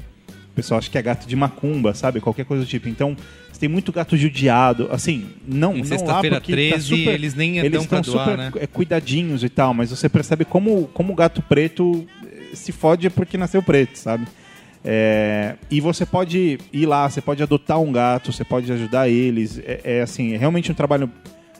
O 0.53 0.55
pessoal 0.55 0.79
acha 0.79 0.91
que 0.91 0.99
é 0.99 1.03
gato 1.03 1.27
de 1.27 1.35
macumba, 1.35 1.95
sabe? 1.95 2.21
Qualquer 2.21 2.45
coisa 2.45 2.63
do 2.63 2.69
tipo. 2.69 2.87
Então, 2.87 3.17
você 3.51 3.59
tem 3.59 3.69
muito 3.71 3.91
gato 3.91 4.19
judiado. 4.19 4.87
Assim, 4.93 5.31
não, 5.49 5.75
Em 5.75 5.83
sexta-feira 5.83 6.37
lá 6.37 6.41
porque 6.41 6.53
13, 6.53 6.75
tá 6.75 6.81
super, 6.81 7.15
eles 7.15 7.35
nem 7.35 7.59
eles 7.59 7.83
estão 7.83 8.03
doar, 8.03 8.25
super 8.25 8.37
né? 8.37 8.53
é, 8.57 8.67
cuidadinhos 8.67 9.43
e 9.43 9.49
tal, 9.49 9.73
mas 9.73 9.89
você 9.89 10.11
percebe 10.11 10.45
como, 10.45 10.89
como 10.89 11.15
o 11.15 11.17
gato 11.17 11.41
preto 11.41 12.07
eh, 12.23 12.55
se 12.55 12.71
fode 12.71 13.09
porque 13.09 13.39
nasceu 13.39 13.63
preto, 13.63 13.97
sabe? 13.97 14.27
É, 14.85 15.55
e 15.71 15.81
você 15.81 16.05
pode 16.05 16.59
ir 16.71 16.87
lá, 16.87 17.09
você 17.09 17.23
pode 17.23 17.43
adotar 17.43 17.81
um 17.81 17.91
gato, 17.91 18.31
você 18.31 18.45
pode 18.45 18.71
ajudar 18.71 19.09
eles. 19.09 19.59
É, 19.59 19.81
é, 19.85 20.01
assim, 20.03 20.35
é 20.35 20.37
realmente 20.37 20.71
um 20.71 20.75
trabalho 20.75 21.11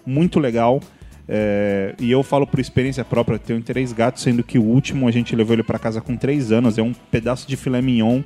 muito 0.05 0.39
legal. 0.39 0.81
É, 1.29 1.95
e 1.99 2.11
eu 2.11 2.23
falo 2.23 2.47
por 2.47 2.59
experiência 2.59 3.05
própria, 3.05 3.37
eu 3.37 3.39
tenho 3.39 3.63
três 3.63 3.93
gatos, 3.93 4.23
sendo 4.23 4.43
que 4.43 4.59
o 4.59 4.63
último 4.63 5.07
a 5.07 5.11
gente 5.11 5.35
levou 5.37 5.55
ele 5.55 5.63
para 5.63 5.79
casa 5.79 6.01
com 6.01 6.17
três 6.17 6.51
anos, 6.51 6.79
é 6.79 6.83
um 6.83 6.93
pedaço 6.93 7.49
de 7.49 7.57
filé 7.57 7.81
mignon. 7.81 8.23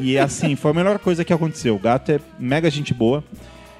e 0.00 0.18
assim, 0.18 0.56
foi 0.56 0.70
a 0.70 0.74
melhor 0.74 0.98
coisa 0.98 1.24
que 1.24 1.32
aconteceu. 1.32 1.76
O 1.76 1.78
gato 1.78 2.12
é 2.12 2.20
mega 2.38 2.70
gente 2.70 2.94
boa. 2.94 3.22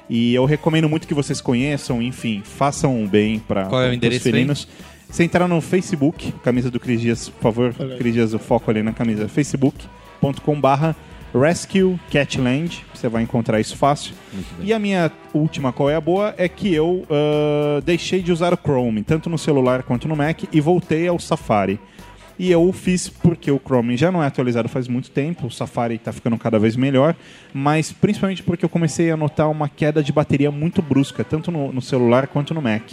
E 0.08 0.34
eu 0.34 0.44
recomendo 0.44 0.88
muito 0.88 1.06
que 1.06 1.14
vocês 1.14 1.40
conheçam, 1.40 2.02
enfim, 2.02 2.42
façam 2.44 3.00
um 3.00 3.06
bem 3.06 3.38
para 3.38 3.66
Qual 3.66 3.80
é 3.80 3.90
o 3.90 3.96
os 3.96 4.02
aí? 4.02 4.18
felinos. 4.18 4.66
Você 5.08 5.24
entrar 5.24 5.46
no 5.48 5.60
Facebook, 5.60 6.32
camisa 6.44 6.70
do 6.70 6.78
Cris 6.78 7.00
Dias, 7.00 7.28
por 7.28 7.42
favor, 7.42 7.74
Cris 7.98 8.14
Dias, 8.14 8.34
o 8.34 8.38
foco 8.38 8.70
ali 8.70 8.82
na 8.82 8.92
camisa, 8.92 9.28
facebook.com 9.28 10.60
barra 10.60 10.96
Rescue 11.34 11.98
Catland, 12.10 12.84
você 12.92 13.08
vai 13.08 13.22
encontrar 13.22 13.60
isso 13.60 13.76
fácil. 13.76 14.14
E 14.60 14.72
a 14.72 14.78
minha 14.78 15.10
última 15.32 15.72
qual 15.72 15.88
é 15.88 15.94
a 15.94 16.00
boa 16.00 16.34
é 16.36 16.48
que 16.48 16.72
eu 16.74 17.06
ah, 17.10 17.80
deixei 17.84 18.22
de 18.22 18.32
usar 18.32 18.52
o 18.52 18.56
Chrome, 18.56 19.02
tanto 19.02 19.30
no 19.30 19.38
celular 19.38 19.82
quanto 19.82 20.08
no 20.08 20.16
Mac, 20.16 20.42
e 20.52 20.60
voltei 20.60 21.06
ao 21.06 21.18
Safari. 21.18 21.78
E 22.38 22.50
eu 22.50 22.66
o 22.66 22.72
fiz 22.72 23.06
porque 23.06 23.50
o 23.50 23.60
Chrome 23.62 23.98
já 23.98 24.10
não 24.10 24.22
é 24.22 24.26
atualizado 24.26 24.66
faz 24.66 24.88
muito 24.88 25.10
tempo, 25.10 25.46
o 25.46 25.50
Safari 25.50 25.96
está 25.96 26.10
ficando 26.10 26.38
cada 26.38 26.58
vez 26.58 26.74
melhor, 26.74 27.14
mas 27.52 27.92
principalmente 27.92 28.42
porque 28.42 28.64
eu 28.64 28.68
comecei 28.68 29.10
a 29.10 29.16
notar 29.16 29.50
uma 29.50 29.68
queda 29.68 30.02
de 30.02 30.10
bateria 30.10 30.50
muito 30.50 30.80
brusca, 30.80 31.22
tanto 31.22 31.50
no, 31.50 31.70
no 31.70 31.82
celular 31.82 32.26
quanto 32.28 32.54
no 32.54 32.62
Mac. 32.62 32.92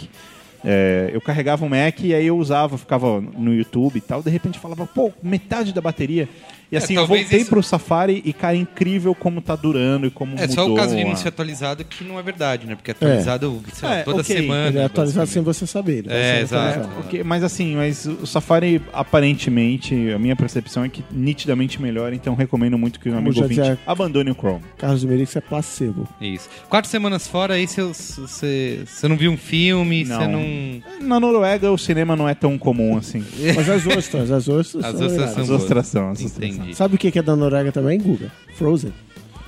É, 0.64 1.10
eu 1.14 1.20
carregava 1.22 1.64
o 1.64 1.70
Mac 1.70 2.00
e 2.00 2.12
aí 2.12 2.26
eu 2.26 2.36
usava, 2.36 2.76
ficava 2.76 3.20
no 3.20 3.54
YouTube 3.54 3.96
e 3.96 4.00
tal, 4.00 4.22
de 4.22 4.28
repente 4.28 4.58
falava, 4.58 4.86
pô, 4.86 5.10
metade 5.22 5.72
da 5.72 5.80
bateria. 5.80 6.28
E 6.70 6.74
É, 6.76 6.78
assim, 6.78 6.94
eu 6.94 7.00
talvez 7.00 7.22
voltei 7.22 7.40
isso- 7.40 7.48
pro 7.50 7.62
Safari 7.62 8.20
e, 8.24 8.32
cara, 8.32 8.54
é 8.54 8.58
incrível 8.58 9.14
como 9.14 9.40
tá 9.40 9.56
durando 9.56 10.06
e 10.06 10.10
como 10.10 10.32
É 10.36 10.42
mudou. 10.42 10.54
só 10.54 10.70
o 10.70 10.74
caso 10.74 10.94
de 10.94 11.02
não 11.02 11.16
ser 11.16 11.28
atualizado 11.28 11.82
que 11.84 12.04
não 12.04 12.18
é 12.18 12.22
verdade, 12.22 12.66
né? 12.66 12.74
Porque 12.74 12.90
é 12.90 12.92
atualizado 12.92 13.62
sei 13.72 13.88
lá, 13.88 13.94
É, 13.96 14.02
toda 14.02 14.20
ok, 14.20 14.36
semana. 14.36 14.68
Ele 14.68 14.78
é 14.78 14.84
atualizado 14.84 15.26
sem 15.26 15.42
basicamente. 15.42 15.58
você 15.58 15.66
saber. 15.66 16.04
É, 16.10 16.40
exato. 16.42 16.68
atualizado. 16.68 17.00
Ok, 17.06 17.24
mas 17.24 17.42
assim, 17.42 17.74
mas 17.74 18.04
o 18.06 18.26
Safari 18.26 18.82
aparentemente, 18.92 19.94
a 20.12 20.18
minha 20.18 20.36
percepção 20.36 20.84
é 20.84 20.88
que 20.88 21.02
nitidamente 21.10 21.80
melhor, 21.80 22.12
então 22.12 22.34
recomendo 22.34 22.76
muito 22.78 23.00
que 23.00 23.08
o 23.08 23.16
amigo 23.16 23.32
já 23.32 23.42
ouvinte 23.42 23.60
dizia- 23.60 23.78
abandone 23.86 24.30
o 24.30 24.34
Chrome. 24.34 24.62
Carlos 24.76 25.04
Meric, 25.04 25.24
isso 25.28 25.38
é 25.38 25.40
placebo. 25.40 26.08
Isso. 26.20 26.48
Quatro 26.68 26.90
semanas 26.90 27.26
fora, 27.26 27.54
aí 27.54 27.66
você, 27.66 27.82
você, 27.82 28.80
você 28.86 29.08
não 29.08 29.16
viu 29.16 29.30
um 29.30 29.36
filme, 29.36 30.04
você 30.04 30.12
Não. 30.12 30.28
não. 30.32 30.82
Na 31.00 31.20
Noruega 31.20 31.70
o 31.72 31.78
cinema 31.78 32.14
não 32.14 32.28
é 32.28 32.34
tão 32.34 32.56
comum 32.58 32.96
assim. 32.96 33.24
Mas 33.56 33.68
as 33.68 33.86
ostras, 33.86 34.30
as 34.30 34.48
ostras 34.48 34.84
As 34.84 34.96
são 34.96 35.06
ostras 35.06 35.30
são 35.30 35.42
As 35.42 35.48
boas. 35.48 35.62
ostração, 35.62 36.10
as 36.10 36.24
ostração. 36.24 36.57
Entendi. 36.58 36.74
Sabe 36.74 36.94
o 36.94 36.98
que 36.98 37.18
é 37.18 37.22
da 37.22 37.36
Noruega 37.36 37.72
também, 37.72 37.98
Guga? 37.98 38.30
Frozen. 38.54 38.92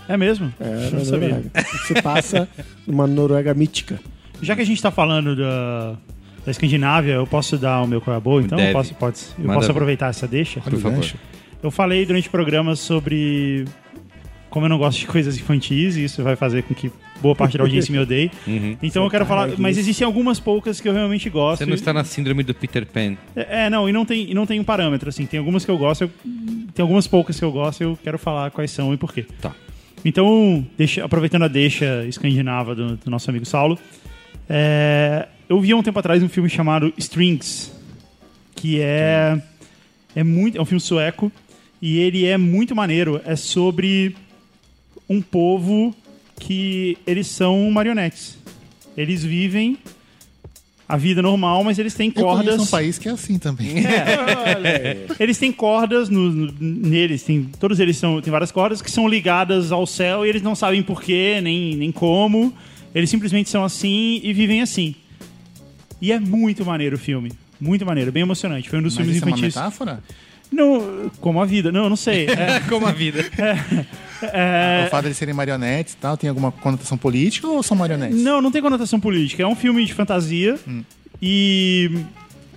É 0.08 0.16
mesmo? 0.16 0.52
É, 0.60 0.90
não 0.90 1.04
sabia. 1.04 1.28
Noruega. 1.28 1.50
Se 1.86 2.02
passa 2.02 2.48
numa 2.86 3.06
Noruega 3.06 3.54
mítica. 3.54 4.00
Já 4.42 4.56
que 4.56 4.62
a 4.62 4.66
gente 4.66 4.80
tá 4.80 4.90
falando 4.90 5.36
da, 5.36 5.96
da 6.44 6.50
Escandinávia, 6.50 7.12
eu 7.14 7.26
posso 7.26 7.58
dar 7.58 7.82
o 7.82 7.86
meu 7.86 8.02
boa, 8.22 8.42
então? 8.42 8.56
Deve. 8.56 8.70
Eu 8.70 8.72
posso, 8.72 8.94
pode, 8.94 9.20
eu 9.38 9.44
Manda 9.44 9.60
posso 9.60 9.70
aproveitar 9.70 10.08
essa 10.08 10.26
deixa? 10.26 10.60
Por 10.60 10.78
favor. 10.78 11.04
Eu 11.62 11.70
falei 11.70 12.06
durante 12.06 12.28
o 12.28 12.30
programa 12.30 12.74
sobre 12.74 13.66
como 14.50 14.66
eu 14.66 14.68
não 14.70 14.76
gosto 14.78 14.98
de 14.98 15.06
coisas 15.06 15.38
infantis, 15.38 15.96
isso 15.96 16.22
vai 16.22 16.36
fazer 16.36 16.62
com 16.64 16.74
que 16.74 16.90
boa 17.22 17.34
parte 17.36 17.56
da 17.56 17.64
audiência 17.64 17.92
me 17.92 17.98
odeie. 17.98 18.30
Uhum. 18.46 18.76
Então 18.82 19.04
eu 19.04 19.10
quero 19.10 19.24
falar, 19.24 19.48
mas 19.56 19.78
existem 19.78 20.04
algumas 20.04 20.40
poucas 20.40 20.80
que 20.80 20.88
eu 20.88 20.92
realmente 20.92 21.30
gosto. 21.30 21.58
Você 21.60 21.66
não 21.66 21.74
está 21.74 21.92
na 21.92 22.02
síndrome 22.04 22.42
do 22.42 22.52
Peter 22.54 22.84
Pan. 22.86 23.16
É, 23.36 23.66
é, 23.66 23.70
não, 23.70 23.88
e 23.88 23.92
não 23.92 24.04
tem, 24.04 24.30
e 24.30 24.34
não 24.34 24.44
tem 24.46 24.58
um 24.58 24.64
parâmetro, 24.64 25.08
assim. 25.08 25.24
Tem 25.26 25.38
algumas 25.38 25.64
que 25.64 25.70
eu 25.70 25.78
gosto, 25.78 26.02
eu- 26.02 26.10
tem 26.74 26.82
algumas 26.82 27.06
poucas 27.06 27.38
que 27.38 27.44
eu 27.44 27.52
gosto, 27.52 27.80
eu 27.82 27.98
quero 28.02 28.18
falar 28.18 28.50
quais 28.50 28.70
são 28.70 28.92
e 28.92 28.96
por 28.96 29.12
quê. 29.14 29.24
Tá. 29.40 29.52
Então, 30.04 30.66
deixa- 30.76 31.04
aproveitando 31.04 31.42
a 31.44 31.48
deixa 31.48 32.04
escandinava 32.08 32.74
do, 32.74 32.96
do 32.96 33.10
nosso 33.10 33.28
amigo 33.30 33.44
Saulo, 33.44 33.78
é, 34.48 35.28
eu 35.48 35.60
vi 35.60 35.72
há 35.72 35.76
um 35.76 35.82
tempo 35.82 35.98
atrás 35.98 36.22
um 36.22 36.28
filme 36.28 36.48
chamado 36.48 36.92
Strings, 36.96 37.72
que 38.56 38.80
é, 38.80 39.40
é, 40.14 40.24
muito, 40.24 40.58
é 40.58 40.60
um 40.60 40.64
filme 40.64 40.80
sueco, 40.80 41.30
e 41.80 41.98
ele 41.98 42.26
é 42.26 42.36
muito 42.36 42.74
maneiro. 42.74 43.20
É 43.24 43.36
sobre 43.36 44.14
um 45.10 45.20
povo 45.20 45.94
que 46.38 46.96
eles 47.06 47.26
são 47.26 47.70
marionetes. 47.70 48.38
Eles 48.96 49.22
vivem 49.24 49.76
a 50.88 50.96
vida 50.96 51.20
normal, 51.22 51.62
mas 51.62 51.78
eles 51.78 51.94
têm 51.94 52.12
Eu 52.16 52.22
cordas. 52.24 52.60
um 52.60 52.66
país 52.66 52.96
que 52.98 53.08
é 53.08 53.12
assim 53.12 53.38
também. 53.38 53.74
Eles 55.20 55.38
têm 55.38 55.52
cordas 55.52 56.08
no, 56.08 56.30
no- 56.30 56.52
neles, 56.60 57.22
tem, 57.22 57.44
todos 57.60 57.78
eles 57.78 57.96
são, 57.96 58.20
tem 58.20 58.30
várias 58.30 58.50
cordas 58.50 58.82
que 58.82 58.90
são 58.90 59.06
ligadas 59.06 59.70
ao 59.70 59.86
céu 59.86 60.24
e 60.26 60.28
eles 60.28 60.42
não 60.42 60.54
sabem 60.56 60.82
porquê, 60.82 61.40
nem, 61.42 61.76
nem 61.76 61.92
como. 61.92 62.52
Eles 62.94 63.08
simplesmente 63.10 63.48
são 63.50 63.62
assim 63.64 64.20
e 64.24 64.32
vivem 64.32 64.62
assim. 64.62 64.94
E 66.00 66.10
é 66.10 66.18
muito 66.18 66.64
maneiro 66.64 66.96
o 66.96 66.98
filme. 66.98 67.32
Muito 67.60 67.84
maneiro, 67.86 68.10
bem 68.10 68.22
emocionante. 68.22 68.68
Foi 68.68 68.78
um 68.78 68.82
dos 68.82 68.94
Mas 68.94 69.04
filmes 69.04 69.16
isso 69.16 69.24
é 69.24 69.28
uma 69.28 69.36
infantis. 69.36 69.54
metáfora? 69.54 70.02
Não, 70.50 71.10
como 71.20 71.40
a 71.40 71.44
vida. 71.44 71.70
Não, 71.70 71.84
eu 71.84 71.88
não 71.90 71.96
sei. 71.96 72.26
É, 72.30 72.58
Como 72.68 72.84
a 72.86 72.90
vida. 72.92 73.20
é, 73.38 73.84
O 74.26 74.90
fato 74.90 75.02
de 75.02 75.08
eles 75.08 75.16
serem 75.16 75.34
marionetes 75.34 75.94
e 75.94 75.96
tal, 75.96 76.16
tem 76.16 76.28
alguma 76.28 76.52
conotação 76.52 76.98
política 76.98 77.46
ou 77.48 77.62
são 77.62 77.76
marionetes? 77.76 78.20
não, 78.20 78.40
não 78.42 78.50
tem 78.50 78.60
conotação 78.62 79.00
política. 79.00 79.42
É 79.42 79.46
um 79.46 79.56
filme 79.56 79.84
de 79.84 79.94
fantasia 79.94 80.58
e 81.22 81.90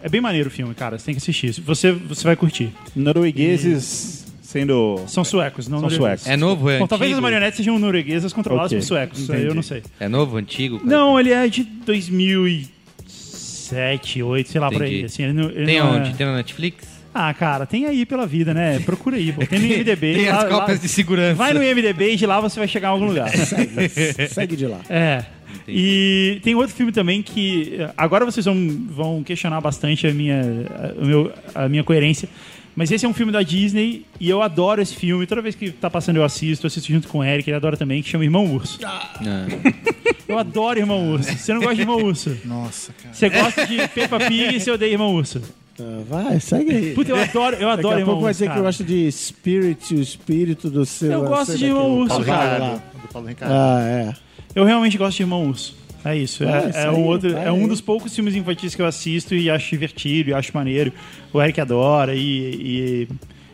é 0.01 0.09
bem 0.09 0.21
maneiro 0.21 0.49
o 0.49 0.51
filme, 0.51 0.73
cara. 0.73 0.97
Você 0.99 1.05
tem 1.05 1.15
que 1.15 1.19
assistir. 1.21 1.51
Você, 1.61 1.91
você 1.91 2.23
vai 2.23 2.35
curtir. 2.35 2.69
Noruegueses 2.95 4.25
sendo. 4.41 4.99
São 5.07 5.23
suecos, 5.23 5.67
não 5.67 5.79
São 5.79 5.89
suecos. 5.89 6.27
É 6.27 6.37
novo, 6.37 6.69
é 6.69 6.79
Bom, 6.79 6.87
talvez 6.87 7.11
as 7.13 7.19
marionetes 7.19 7.57
sejam 7.57 7.77
norueguesas 7.79 8.31
controladas 8.31 8.71
Ok, 8.71 8.79
por 8.79 8.85
suecos. 8.85 9.29
Aí 9.29 9.37
eu 9.37 9.41
entendi. 9.45 9.55
não 9.55 9.63
sei. 9.63 9.83
É 9.99 10.07
novo, 10.07 10.37
antigo? 10.37 10.77
cara? 10.79 10.89
Não, 10.89 11.19
ele 11.19 11.31
é 11.31 11.47
de 11.47 11.63
2007, 11.63 14.19
2008, 14.19 14.49
sei 14.51 14.61
lá, 14.61 14.71
por 14.71 14.83
aí. 14.83 14.89
Entendi. 14.89 15.05
Assim, 15.05 15.23
ele 15.23 15.33
não, 15.33 15.49
ele 15.49 15.65
Tem 15.65 15.81
onde? 15.81 16.09
é- 16.09 16.13
Tem 16.13 16.25
na 16.27 16.35
Netflix? 16.35 16.92
Ah, 17.13 17.33
cara, 17.33 17.65
tem 17.65 17.85
aí 17.85 18.05
pela 18.05 18.25
vida, 18.25 18.53
né? 18.53 18.79
Procura 18.79 19.17
aí, 19.17 19.31
pô. 19.31 19.45
Tem 19.45 19.59
no 19.59 19.65
IMDB. 19.65 20.15
Tem 20.15 20.29
lá- 20.29 20.37
as 20.37 20.49
cópias 20.49 20.77
lá- 20.77 20.81
de 20.83 20.89
segurança. 20.89 21.35
Vai 21.35 21.53
no 21.53 21.63
IMDB 21.63 22.13
e 22.13 22.15
de 22.15 22.25
lá 22.25 22.39
você 22.39 22.59
vai 22.59 22.67
chegar 22.67 22.87
em 22.89 22.91
algum 22.91 23.05
lugar. 23.05 23.29
Segue 24.29 24.55
de 24.55 24.65
lá. 24.67 24.79
É. 24.89 25.23
E 25.67 26.39
tem 26.43 26.55
outro 26.55 26.75
filme 26.75 26.91
também 26.91 27.21
que 27.21 27.77
agora 27.95 28.25
vocês 28.25 28.45
vão, 28.45 28.55
vão 28.89 29.23
questionar 29.23 29.61
bastante 29.61 30.07
a 30.07 30.13
minha, 30.13 30.41
a, 30.41 31.01
o 31.01 31.05
meu- 31.05 31.31
a 31.53 31.69
minha 31.69 31.83
coerência. 31.83 32.27
Mas 32.75 32.89
esse 32.91 33.05
é 33.05 33.07
um 33.09 33.13
filme 33.13 33.31
da 33.31 33.43
Disney 33.43 34.03
e 34.19 34.27
eu 34.27 34.41
adoro 34.41 34.81
esse 34.81 34.95
filme. 34.95 35.27
Toda 35.27 35.43
vez 35.43 35.53
que 35.53 35.69
tá 35.69 35.91
passando 35.91 36.15
eu 36.15 36.23
assisto, 36.23 36.65
eu 36.65 36.67
assisto 36.67 36.91
junto 36.91 37.07
com 37.07 37.19
o 37.19 37.23
Eric, 37.23 37.47
ele 37.47 37.55
adora 37.55 37.77
também, 37.77 38.01
que 38.01 38.09
chama 38.09 38.23
Irmão 38.23 38.51
Urso. 38.51 38.79
Não. 39.21 39.47
Eu 40.25 40.39
adoro 40.39 40.79
Irmão 40.79 41.11
Urso. 41.11 41.31
Você 41.37 41.53
não 41.53 41.59
gosta 41.59 41.75
de 41.75 41.81
Irmão 41.81 41.97
Urso? 42.01 42.35
Nossa, 42.45 42.91
cara. 42.93 43.13
Você 43.13 43.29
gosta 43.29 43.67
de 43.67 43.87
Peppa 43.89 44.17
Pig 44.21 44.55
e 44.55 44.59
você 44.59 44.71
odeia 44.71 44.91
Irmão 44.93 45.13
Urso? 45.13 45.41
Ah, 45.79 46.03
vai, 46.07 46.39
segue 46.39 46.71
aí. 46.71 46.93
Puta, 46.93 47.11
eu 47.11 47.15
adoro, 47.17 47.55
eu 47.55 47.67
Daqui 47.67 47.79
adoro 47.79 47.95
a 47.95 47.99
Irmão 47.99 48.13
pouco 48.13 48.23
vai 48.23 48.33
dizer 48.33 48.51
que 48.51 48.57
eu 48.57 48.63
gosto 48.63 48.83
de 48.83 49.11
Spirit, 49.11 49.95
o 49.95 50.01
espírito 50.01 50.69
do 50.69 50.85
seu. 50.85 51.11
Eu 51.11 51.25
gosto 51.25 51.57
de 51.57 51.65
Irmão 51.65 51.97
Urso, 51.99 52.09
Paulo 52.09 52.25
cara. 52.25 52.53
Ricardo. 52.53 53.01
Do 53.01 53.07
Paulo 53.07 53.27
Ricardo. 53.27 53.51
Ah, 53.51 53.81
é. 53.81 54.13
Eu 54.55 54.65
realmente 54.65 54.97
gosto 54.97 55.17
de 55.17 55.23
Irmão 55.23 55.47
Urso. 55.47 55.75
É 56.05 56.17
isso. 56.17 56.43
É, 56.43 56.69
isso 56.69 56.77
é 56.77 56.89
aí, 56.89 56.95
um 56.95 57.05
outro, 57.05 57.33
vai 57.33 57.47
é 57.47 57.51
um 57.51 57.61
aí. 57.61 57.67
dos 57.67 57.81
poucos 57.81 58.13
filmes 58.13 58.35
infantis 58.35 58.75
que 58.75 58.81
eu 58.81 58.85
assisto 58.85 59.33
e 59.33 59.49
acho 59.49 59.69
divertido, 59.69 60.29
e 60.29 60.33
acho 60.33 60.51
maneiro. 60.53 60.91
O 61.31 61.41
Eric 61.41 61.59
adora 61.59 62.13
e, 62.13 62.19
e 62.19 63.07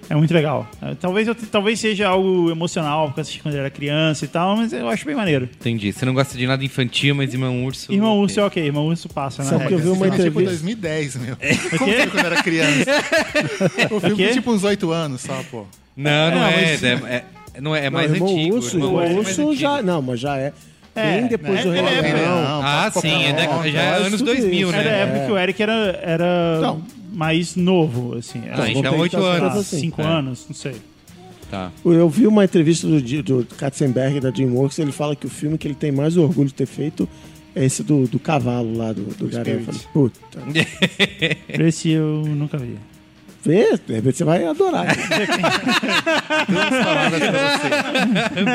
é 0.09 0.15
muito 0.15 0.33
legal. 0.33 0.67
É, 0.81 0.95
Talvez, 0.95 1.27
eu, 1.27 1.35
talvez 1.35 1.79
seja 1.79 2.07
algo 2.07 2.49
emocional, 2.49 3.07
porque 3.07 3.19
eu 3.19 3.21
assisti 3.21 3.39
quando 3.41 3.53
eu 3.55 3.59
era 3.61 3.69
criança 3.69 4.25
e 4.25 4.27
tal, 4.27 4.57
mas 4.57 4.73
eu 4.73 4.87
acho 4.89 5.05
bem 5.05 5.15
maneiro. 5.15 5.45
Entendi. 5.59 5.91
Você 5.93 6.05
não 6.05 6.13
gosta 6.13 6.37
de 6.37 6.47
nada 6.47 6.63
infantil, 6.63 7.13
mas 7.15 7.33
Irmão 7.33 7.63
Urso. 7.65 7.91
Irmão. 7.91 8.19
Urso 8.19 8.39
é 8.39 8.43
ok, 8.43 8.63
Irmão 8.65 8.87
Urso 8.87 9.07
passa, 9.09 9.43
né? 9.43 9.49
Sabe 9.49 9.67
que 9.67 9.73
eu 9.73 9.79
vi 9.79 9.87
uma 9.89 10.07
é 10.07 10.09
tipo 10.09 10.21
entrevista. 10.41 10.49
2010, 10.49 11.15
meu. 11.17 11.33
O 11.35 11.77
Como 11.77 11.91
foi 11.93 12.07
quando 12.07 12.19
eu 12.25 12.31
era 12.31 12.43
criança? 12.43 12.91
o 13.91 13.99
filme 13.99 14.15
tem 14.15 14.33
tipo 14.33 14.51
uns 14.51 14.63
8 14.63 14.91
anos 14.91 15.21
só, 15.21 15.41
pô. 15.51 15.65
Não, 15.95 16.31
não 16.31 16.43
É, 16.45 16.63
é. 16.63 16.71
mas- 16.71 16.83
É, 16.83 16.93
é- 17.55 17.61
não 17.61 17.75
é, 17.75 17.85
é 17.85 17.89
mais 17.89 18.07
não, 18.09 18.15
irmão 18.15 18.29
antigo. 18.33 18.55
Urso, 18.55 18.77
Irmão 18.77 19.01
irmão 19.03 19.17
Urso 19.19 19.41
é 19.41 19.43
Urso 19.45 19.59
já. 19.59 19.81
Não, 19.81 20.01
mas 20.01 20.19
já 20.19 20.37
é. 20.37 20.53
É, 20.95 21.19
Bem 21.19 21.27
depois 21.27 21.53
né? 21.55 21.61
do 21.63 21.71
Rei 21.71 21.81
é 21.81 22.01
Leão. 22.13 22.61
Ah, 22.63 22.91
sim, 22.91 23.25
é, 23.25 23.33
da- 23.33 23.67
já 23.69 23.81
é 23.81 23.93
anos 23.97 24.19
tudo 24.19 24.25
2000, 24.25 24.67
isso. 24.69 24.71
né? 24.77 24.81
É 24.81 24.83
da 24.83 24.89
época 24.89 25.25
que 25.25 25.31
o 25.31 25.37
Eric 25.37 25.61
era, 25.63 25.99
era 26.03 26.55
Então. 26.57 26.81
Mais 27.11 27.55
novo, 27.55 28.15
assim. 28.17 28.41
Era 28.45 28.53
Ah, 28.53 28.57
vou 28.57 28.67
então 28.69 28.91
ter 28.93 28.99
oito 28.99 29.17
anos. 29.17 29.55
assim. 29.57 29.79
cinco 29.79 30.01
É. 30.01 30.05
anos, 30.05 30.45
não 30.47 30.55
sei. 30.55 30.75
Tá. 31.49 31.71
Eu 31.83 32.07
vi 32.09 32.27
uma 32.27 32.43
entrevista 32.45 32.85
do, 32.87 33.01
do 33.23 33.45
Katzenberg 33.57 34.19
da 34.19 34.29
DreamWorks, 34.29 34.77
ele 34.79 34.91
fala 34.91 35.15
que 35.15 35.25
o 35.25 35.29
filme 35.29 35.57
que 35.57 35.67
ele 35.67 35.75
tem 35.75 35.91
mais 35.91 36.15
orgulho 36.15 36.47
de 36.47 36.53
ter 36.53 36.67
feito 36.67 37.09
é 37.55 37.65
esse 37.65 37.81
do, 37.81 38.07
do 38.07 38.19
cavalo 38.19 38.77
lá, 38.77 38.93
do, 38.93 39.01
do 39.15 39.27
garoto. 39.27 39.49
Eu 39.49 39.63
falei, 39.63 39.81
puta, 39.91 40.19
Esse 41.49 41.89
eu 41.89 42.23
nunca 42.27 42.55
vi. 42.59 42.77
vê, 43.43 43.75
de 43.87 43.93
repente 43.95 44.17
você 44.17 44.23
vai 44.23 44.45
adorar. 44.45 44.85
Duas 46.47 46.69
palavras 46.69 47.19
pra 47.19 47.57
você. 47.57 47.69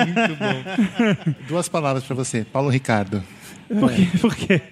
Muito 0.06 0.36
bom. 0.38 1.34
Duas 1.48 1.68
palavras 1.68 2.04
pra 2.04 2.14
você. 2.16 2.44
Paulo 2.52 2.68
Ricardo. 2.70 3.22
Por 3.68 3.90
quê? 3.92 4.08
Por 4.20 4.36
quê? 4.36 4.62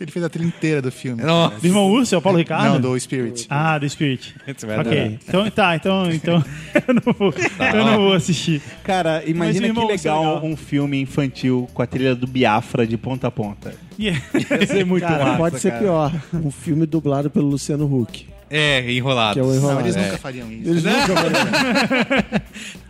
Ele 0.00 0.10
fez 0.10 0.24
a 0.24 0.28
trilha 0.28 0.46
inteira 0.46 0.80
do 0.82 0.90
filme. 0.92 1.22
Nossa. 1.22 1.58
Do 1.60 1.66
Irmão 1.66 1.90
Urso 1.90 2.14
é 2.14 2.18
o 2.18 2.22
Paulo 2.22 2.38
Ricardo? 2.38 2.74
Não, 2.74 2.80
do 2.80 2.98
Spirit. 3.00 3.46
Ah, 3.50 3.78
do 3.78 3.88
Spirit. 3.88 4.34
Você 4.46 4.66
Ok. 4.66 5.18
Então, 5.28 5.50
tá, 5.50 5.76
então, 5.76 6.10
então 6.10 6.44
eu, 6.86 6.94
não 6.94 7.12
vou, 7.12 7.34
eu 7.74 7.84
não 7.84 7.96
vou 7.96 8.12
assistir. 8.14 8.60
Cara, 8.84 9.22
imagina 9.26 9.72
que 9.72 9.78
é 9.80 9.84
legal, 9.84 10.20
legal. 10.34 10.44
um 10.44 10.56
filme 10.56 11.00
infantil 11.00 11.68
com 11.74 11.82
a 11.82 11.86
trilha 11.86 12.14
do 12.14 12.26
Biafra 12.26 12.86
de 12.86 12.96
ponta 12.96 13.26
a 13.28 13.30
ponta. 13.30 13.74
Yeah. 13.98 14.22
Ia 14.60 14.66
ser 14.66 14.84
muito 14.84 15.02
Cara, 15.06 15.24
massa, 15.24 15.36
pode 15.38 15.58
ser 15.60 15.70
cara. 15.70 15.82
pior. 15.82 16.12
Um 16.34 16.50
filme 16.50 16.84
dublado 16.86 17.30
pelo 17.30 17.46
Luciano 17.48 17.86
Huck. 17.86 18.28
É, 18.50 18.88
enrolado. 18.92 19.34
Que 19.34 19.40
é 19.40 19.42
o 19.42 19.46
Não, 19.46 19.54
enrolado. 19.56 19.80
eles 19.80 19.96
É. 19.96 20.04
nunca 20.04 20.18
fariam 20.18 20.52
isso. 20.52 20.68
Eles 20.70 20.84
nunca 20.84 21.06
vão 21.14 22.40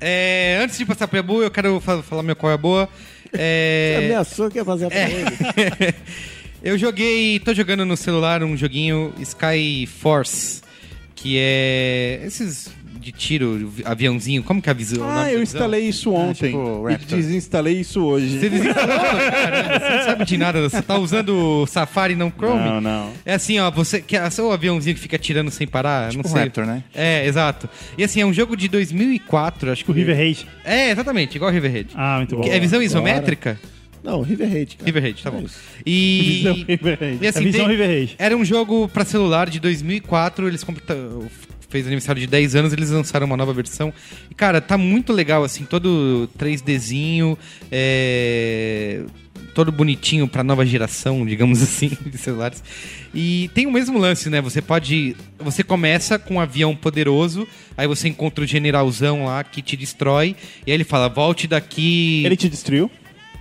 É, 0.01 0.61
antes 0.63 0.77
de 0.79 0.85
passar 0.85 1.09
pra 1.09 1.23
boa, 1.23 1.45
eu 1.45 1.51
quero 1.51 1.81
fa- 1.81 2.03
falar 2.03 2.23
meu 2.23 2.37
qual 2.37 2.51
é 2.51 2.55
a 2.55 2.59
boa. 2.59 2.89
Você 3.31 3.31
É, 3.39 4.01
ameaçou 4.05 4.51
que 4.51 4.59
ia 4.59 4.65
fazer 4.65 4.89
pra 4.89 4.99
ele. 5.09 5.95
eu 6.66 6.76
joguei, 6.76 7.38
tô 7.38 7.55
jogando 7.55 7.84
no 7.84 7.97
celular 7.97 8.43
um 8.43 8.56
joguinho 8.56 9.14
Sky 9.20 9.86
Force, 9.86 10.60
que 11.14 11.38
é 11.38 12.20
esses 12.24 12.68
de 12.98 13.12
tiro, 13.12 13.72
aviãozinho, 13.84 14.43
como 14.43 14.60
que 14.60 14.68
é 14.68 14.72
a 14.72 14.74
visão? 14.74 15.09
Ah, 15.09 15.30
eu 15.30 15.40
instalei 15.40 15.86
isso 15.88 16.12
ontem. 16.12 16.51
tipo 16.51 16.90
e 16.90 16.97
desinstalei 16.97 17.78
isso 17.78 18.02
hoje. 18.02 18.40
Você 18.40 18.51
desinstalou? 18.51 18.98
Caramba, 19.30 19.78
você 19.78 19.97
não 19.97 20.05
sabe 20.05 20.24
de 20.24 20.36
nada, 20.36 20.60
você 20.60 20.82
tá 20.82 20.98
usando 20.98 21.28
o 21.62 21.66
Safari 21.68 22.14
e 22.14 22.16
não 22.16 22.32
Chrome? 22.32 22.64
Não, 22.64 22.80
não. 22.80 23.12
É 23.24 23.34
assim, 23.34 23.60
ó, 23.60 23.70
você 23.70 24.01
que 24.01 24.16
é 24.16 24.28
o 24.40 24.51
aviãozinho 24.51 24.97
que 24.97 25.01
fica 25.01 25.16
tirando 25.18 25.52
sem 25.52 25.68
parar, 25.68 26.10
Tipo 26.10 26.24
não 26.24 26.30
sei. 26.30 26.43
Raptor, 26.43 26.66
né? 26.66 26.82
É, 26.93 27.24
exato. 27.26 27.70
E 27.97 28.02
assim, 28.02 28.20
é 28.20 28.26
um 28.26 28.32
jogo 28.32 28.56
de 28.56 28.66
2004, 28.66 29.70
acho 29.70 29.84
que 29.84 29.90
O 29.93 29.94
River 29.94 30.16
Raid. 30.16 30.44
É, 30.64 30.90
exatamente, 30.90 31.36
igual 31.36 31.52
o 31.52 31.55
River 31.55 31.70
Raid. 31.70 31.90
Ah, 31.94 32.16
muito 32.16 32.36
bom. 32.36 32.43
É 32.44 32.59
visão 32.59 32.82
isométrica? 32.82 33.56
Não, 34.07 34.23
River 34.23 34.49
Raid, 34.49 34.77
cara. 34.77 34.87
River 34.87 35.03
Raid, 35.03 35.23
tá 35.23 35.31
bom. 35.31 35.43
isso. 35.43 35.59
E, 35.85 36.20
Visão 36.39 36.55
River 36.69 36.99
Raid. 37.01 37.19
e 37.23 37.27
É 37.27 37.28
assim, 37.28 37.45
visão 37.45 37.61
tem- 37.61 37.69
River 37.70 37.89
Raid. 37.89 38.15
era 38.19 38.37
um 38.37 38.45
jogo 38.45 38.89
pra 38.89 39.05
celular 39.05 39.51
de 39.51 39.59
2004, 39.61 40.47
eles 40.47 40.62
completa- 40.62 40.97
fez 41.69 41.85
aniversário 41.87 42.20
de 42.20 42.28
10 42.28 42.55
anos, 42.55 42.73
eles 42.73 42.91
lançaram 42.91 43.27
uma 43.27 43.37
nova 43.37 43.53
versão. 43.53 43.93
E 44.31 44.35
cara, 44.35 44.61
tá 44.61 44.78
muito 44.78 45.12
legal 45.12 45.43
assim, 45.43 45.65
todo 45.65 46.31
3Dzinho, 46.39 47.37
é, 47.73 49.03
todo 49.55 49.73
bonitinho 49.73 50.28
pra 50.28 50.45
nova 50.45 50.65
geração, 50.65 51.24
digamos 51.27 51.61
assim, 51.62 51.91
de 52.07 52.16
celulares. 52.16 52.62
E 53.15 53.51
tem 53.55 53.66
o 53.66 53.73
mesmo 53.73 53.99
lance, 53.99 54.28
né? 54.31 54.41
Você 54.41 54.62
pode, 54.62 55.16
você 55.39 55.62
começa 55.62 56.19
com 56.19 56.35
um 56.35 56.41
avião 56.41 56.77
poderoso, 56.77 57.49
aí 57.77 57.87
você 57.89 58.07
encontra 58.09 58.45
o 58.45 58.47
generalzão 58.47 59.24
lá 59.24 59.43
que 59.43 59.61
te 59.62 59.77
destrói, 59.77 60.37
e 60.66 60.70
aí 60.70 60.77
ele 60.77 60.85
fala: 60.85 61.09
"Volte 61.09 61.47
daqui". 61.49 62.23
Ele 62.24 62.37
te 62.37 62.49
destruiu? 62.49 62.91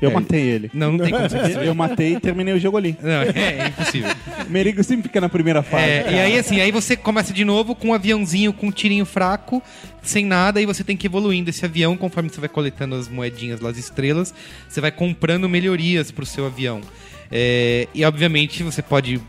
Eu 0.02 0.12
É. 0.12 0.14
matei 0.14 0.42
ele. 0.42 0.70
Não, 0.74 0.92
não 0.92 1.00
tem 1.00 1.14
como 1.14 1.30
você. 1.30 1.38
Eu 1.68 1.74
matei 1.76 2.14
e 2.16 2.20
terminei 2.20 2.54
o 2.54 2.60
jogo 2.60 2.78
ali. 2.78 2.98
Não, 3.02 3.22
é, 3.22 3.30
é 3.36 3.68
impossível. 3.68 4.12
Merigo 4.50 4.84
sempre 4.84 5.04
fica 5.04 5.22
na 5.22 5.30
primeira 5.30 5.64
fase. 5.64 5.84
É, 5.84 6.06
e 6.12 6.20
aí, 6.20 6.38
assim, 6.38 6.60
aí 6.60 6.72
você 6.72 6.96
começa 6.96 7.34
de 7.34 7.46
novo 7.46 7.76
com 7.76 7.90
um 7.90 7.94
aviãozinho 7.94 8.52
com 8.54 8.68
um 8.68 8.72
tirinho 8.72 9.06
fraco, 9.06 9.62
sem 10.02 10.26
nada, 10.26 10.62
e 10.62 10.66
você 10.66 10.84
tem 10.84 10.96
que 10.98 11.08
ir 11.08 11.10
evoluindo 11.10 11.50
esse 11.50 11.64
avião 11.66 11.96
conforme 11.98 12.30
você 12.30 12.40
vai 12.40 12.50
coletando 12.50 12.96
as 12.96 13.08
moedinhas 13.08 13.60
lá, 13.60 13.70
as 13.70 13.78
estrelas, 13.78 14.34
você 14.68 14.80
vai 14.82 14.92
comprando 14.92 15.48
melhorias 15.50 16.12
pro 16.12 16.26
seu 16.26 16.46
avião. 16.46 16.82
É, 17.32 17.88
e 17.94 18.06
obviamente 18.06 18.62
você 18.62 18.82
pode 18.84 19.20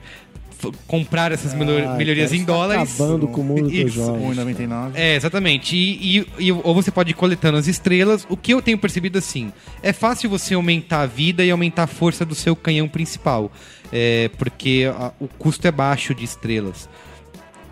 comprar 0.87 1.33
essas 1.33 1.53
Ah, 1.53 1.97
melhorias 1.97 2.33
em 2.33 2.41
tá 2.41 2.53
dólares. 2.53 2.95
acabando 2.95 3.29
com 3.29 3.41
o 3.41 3.45
mundo 3.45 3.63
dos 3.65 3.73
Isso. 3.73 3.89
jogos. 3.91 4.23
1,99. 4.37 4.93
É, 4.99 5.15
exatamente. 5.17 5.77
E, 5.77 6.19
e- 6.19 6.27
e- 6.49 6.53
ou 6.53 6.75
você 6.75 6.91
pode 6.91 7.11
ir 7.11 7.15
coletando 7.15 7.59
as 7.59 7.67
estrelas. 7.67 8.27
O 8.29 8.37
que 8.37 8.53
eu 8.55 8.63
tenho 8.63 8.79
percebido 8.79 9.19
assim, 9.19 9.53
é 9.83 9.93
fácil 9.93 10.29
você 10.31 10.55
aumentar 10.55 11.03
a 11.03 11.07
vida 11.07 11.45
e 11.45 11.51
aumentar 11.51 11.85
a 11.85 11.87
força 11.87 12.25
do 12.25 12.35
seu 12.35 12.55
canhão 12.57 12.89
principal. 12.89 13.51
É, 13.93 14.31
porque 14.37 14.91
a- 14.93 15.13
o 15.21 15.29
custo 15.29 15.67
é 15.67 15.71
baixo 15.71 16.15
de 16.15 16.25
estrelas. 16.25 16.89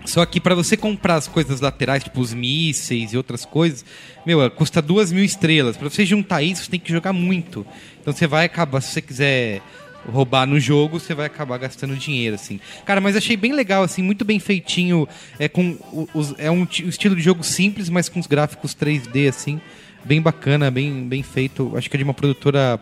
Só 0.05 0.24
que 0.27 0.39
pra 0.39 0.55
você 0.55 0.77
comprar 0.77 1.15
as 1.15 1.27
coisas 1.27 1.61
laterais, 1.62 2.05
tipo 2.05 2.20
os 2.20 2.35
mísseis 2.35 3.15
e 3.15 3.16
outras 3.16 3.47
coisas, 3.47 3.85
meu, 4.27 4.48
custa 4.51 4.82
duas 4.82 5.11
mil 5.11 5.24
estrelas. 5.24 5.77
Pra 5.78 5.89
você 5.89 6.05
juntar 6.05 6.43
isso, 6.43 6.62
você 6.65 6.70
tem 6.70 6.78
que 6.81 6.93
jogar 6.93 7.12
muito. 7.15 7.66
Então 8.02 8.12
você 8.12 8.27
vai 8.27 8.44
acabar, 8.44 8.82
se 8.82 8.93
você 8.93 9.01
quiser 9.01 9.62
roubar 10.06 10.47
no 10.47 10.59
jogo, 10.60 10.98
você 11.01 11.14
vai 11.14 11.26
acabar 11.26 11.59
gastando 11.59 11.97
dinheiro, 11.97 12.35
assim. 12.35 12.60
Cara, 12.85 13.01
mas 13.01 13.16
achei 13.16 13.36
bem 13.36 13.52
legal, 13.52 13.82
assim, 13.82 14.02
muito 14.02 14.24
bem 14.24 14.39
feitinho. 14.39 15.09
É, 15.39 15.48
com 15.48 15.76
os- 16.14 16.35
é 16.39 16.51
um, 16.51 16.64
ti- 16.66 16.86
estilo 16.89 17.14
de 17.16 17.22
jogo 17.22 17.43
simples, 17.44 17.89
mas 17.89 18.09
com 18.09 18.20
os 18.20 18.26
gráficos 18.26 18.74
3D, 18.74 19.28
assim. 19.28 19.60
Bem 20.05 20.20
bacana, 20.20 20.70
bem, 20.70 21.09
bem 21.09 21.22
feito. 21.22 21.72
Acho 21.76 21.89
que 21.89 21.97
é 21.97 21.98
de 21.98 22.05
uma 22.05 22.12
produtora 22.14 22.78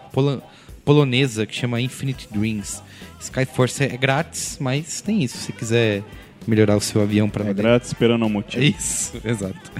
polonesa 0.85 1.47
que 1.47 1.55
chama 1.55 1.81
Infinite 1.81 2.29
Dreams. 2.31 2.83
Skyforce 3.21 3.85
é 3.85 3.97
grátis, 3.97 4.57
mas 4.61 5.01
tem 5.01 5.23
isso. 5.23 5.39
Se 5.39 5.53
quiser 5.53 6.03
melhorar 6.47 6.77
o 6.77 6.81
seu 6.81 7.03
avião 7.03 7.29
para 7.29 7.49
É 7.49 7.55
grátis, 7.55 7.89
esperando 7.89 8.25
um 8.25 8.29
motivo. 8.29 8.63
Isso, 8.63 9.13
exato. 9.25 9.73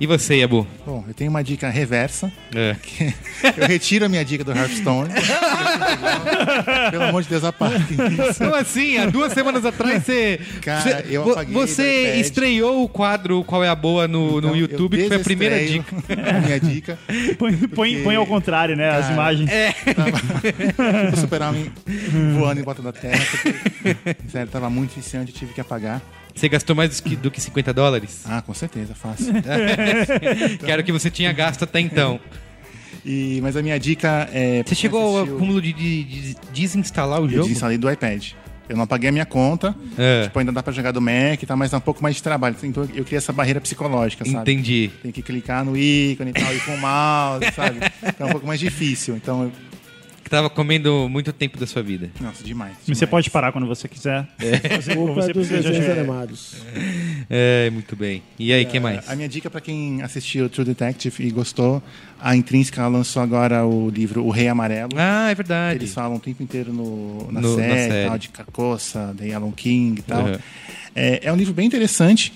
E 0.00 0.06
você, 0.06 0.36
Yabu? 0.36 0.66
Bom, 0.86 1.04
eu 1.06 1.14
tenho 1.14 1.30
uma 1.30 1.42
dica 1.42 1.68
reversa. 1.68 2.32
É. 2.54 2.76
Eu 3.56 3.66
retiro 3.66 4.06
a 4.06 4.08
minha 4.08 4.24
dica 4.24 4.42
do 4.42 4.52
Hearthstone. 4.52 5.10
Pelo 6.90 7.04
amor 7.04 7.22
de 7.22 7.28
Deus, 7.28 7.44
apague 7.44 7.94
isso. 7.94 8.38
Como 8.38 8.54
assim? 8.54 8.96
Há 8.98 9.06
duas 9.06 9.32
semanas 9.32 9.64
atrás 9.64 10.02
você. 10.02 10.40
Cara, 10.62 10.80
você, 10.80 11.04
eu 11.10 11.30
apaguei 11.30 11.54
você 11.54 12.14
estreou 12.16 12.84
o 12.84 12.88
quadro 12.88 13.44
Qual 13.44 13.62
é 13.62 13.68
a 13.68 13.74
Boa 13.74 14.08
no, 14.08 14.32
no 14.32 14.48
Então, 14.48 14.56
YouTube, 14.56 14.96
eu 14.96 15.02
que 15.02 15.08
foi 15.08 15.16
a 15.18 15.20
primeira 15.20 15.58
dica. 15.64 15.94
a 16.08 16.40
minha 16.40 16.60
dica. 16.60 16.98
Põe, 17.38 17.56
põe, 17.68 18.02
põe 18.02 18.16
ao 18.16 18.26
contrário, 18.26 18.76
né? 18.76 18.90
As 18.90 19.02
Cara, 19.02 19.12
imagens. 19.12 19.50
O 21.12 21.16
super-homem 21.16 21.70
voando 22.38 22.60
em 22.60 22.64
volta 22.64 22.82
da 22.82 22.92
Terra. 22.92 23.24
Porque, 23.30 24.16
sério, 24.30 24.50
tava 24.50 24.70
muito 24.70 24.94
viciante, 24.94 25.32
eu 25.32 25.38
tive 25.38 25.52
que 25.52 25.60
apagar. 25.60 26.00
Você 26.34 26.48
gastou 26.48 26.74
mais 26.74 26.98
do 26.98 27.02
que, 27.02 27.16
do 27.16 27.30
que 27.30 27.40
50 27.40 27.72
dólares? 27.72 28.22
Ah, 28.26 28.42
com 28.42 28.52
certeza, 28.52 28.94
fácil. 28.94 29.32
que 30.58 30.70
era 30.70 30.82
o 30.82 30.84
que 30.84 30.92
você 30.92 31.10
tinha 31.10 31.32
gasto 31.32 31.62
até 31.62 31.80
então. 31.80 32.18
E, 33.04 33.38
mas 33.42 33.56
a 33.56 33.62
minha 33.62 33.78
dica 33.78 34.28
é... 34.32 34.62
Você 34.64 34.74
chegou 34.74 35.00
ao 35.00 35.16
assistir 35.18 35.32
o- 35.34 35.38
cúmulo 35.38 35.60
de, 35.62 35.72
de- 35.72 36.04
de 36.04 36.36
desinstalar 36.52 37.20
o 37.20 37.24
Eu 37.26 37.30
jogo? 37.30 37.42
desinstalei 37.44 37.76
do 37.78 37.90
iPad. 37.90 38.30
Eu 38.66 38.76
não 38.76 38.84
apaguei 38.84 39.10
a 39.10 39.12
minha 39.12 39.26
conta. 39.26 39.76
É. 39.98 40.22
Tipo, 40.24 40.38
ainda 40.38 40.50
dá 40.50 40.62
pra 40.62 40.72
jogar 40.72 40.90
do 40.90 41.00
Mac 41.00 41.42
e 41.42 41.46
tal, 41.46 41.54
mas 41.56 41.70
dá 41.70 41.76
um 41.76 41.80
pouco 41.82 42.02
mais 42.02 42.16
de 42.16 42.22
trabalho. 42.22 42.56
Então 42.62 42.88
eu 42.94 43.04
criei 43.04 43.18
essa 43.18 43.30
barreira 43.32 43.60
psicológica, 43.60 44.24
sabe? 44.24 44.38
Entendi. 44.52 44.90
Tem 45.02 45.12
que 45.12 45.20
clicar 45.22 45.62
no 45.66 45.76
ícone 45.76 46.30
e 46.30 46.32
tal, 46.32 46.54
e 46.54 46.60
com 46.60 46.74
o 46.74 46.78
mouse, 46.80 47.44
sabe? 47.54 47.78
Então 48.08 48.26
é 48.26 48.30
um 48.30 48.32
pouco 48.32 48.46
mais 48.46 48.58
difícil. 48.58 49.16
Então, 49.16 49.52
eu... 50.34 50.42
Que 50.42 50.48
tava 50.48 50.50
comendo 50.50 51.08
muito 51.08 51.32
tempo 51.32 51.58
da 51.58 51.66
sua 51.66 51.82
vida. 51.82 52.10
nossa, 52.20 52.42
demais. 52.42 52.72
Mas 52.72 52.86
Você 52.86 52.92
demais. 53.06 53.10
pode 53.10 53.30
parar 53.30 53.52
quando 53.52 53.66
você 53.66 53.86
quiser. 53.88 54.26
Você, 54.38 54.94
Culpa 54.94 55.14
você 55.14 55.32
dos 55.32 55.48
desenhos 55.48 55.88
animados. 55.88 56.54
É, 57.30 57.70
muito 57.70 57.94
bem. 57.96 58.22
E 58.38 58.52
aí, 58.52 58.64
que 58.64 58.78
mais? 58.80 59.08
A 59.08 59.14
minha 59.16 59.28
dica 59.28 59.48
pra 59.48 59.60
quem 59.60 60.02
assistiu 60.02 60.48
True 60.48 60.64
Detective 60.66 61.24
e 61.26 61.30
gostou, 61.30 61.82
a 62.20 62.34
Intrínseca 62.36 62.86
lançou 62.86 63.22
agora 63.22 63.64
o 63.64 63.88
livro 63.90 64.24
O 64.24 64.30
Rei 64.30 64.48
Amarelo. 64.48 64.90
Ah, 64.96 65.30
é 65.30 65.34
verdade. 65.34 65.78
Eles 65.78 65.94
falam 65.94 66.16
o 66.16 66.20
tempo 66.20 66.42
inteiro 66.42 66.72
no, 66.72 67.30
na, 67.32 67.40
No- 67.40 67.56
na 67.56 67.62
série, 67.62 67.90
série. 67.90 68.08
Tal, 68.08 68.18
de 68.18 68.28
Carcoça, 68.28 69.14
de 69.18 69.32
Alan 69.32 69.50
King 69.52 70.00
e 70.00 70.02
tal. 70.02 70.24
Uhum. 70.26 70.38
É, 70.94 71.20
é 71.24 71.32
um 71.32 71.36
livro 71.36 71.54
bem 71.54 71.66
interessante, 71.66 72.32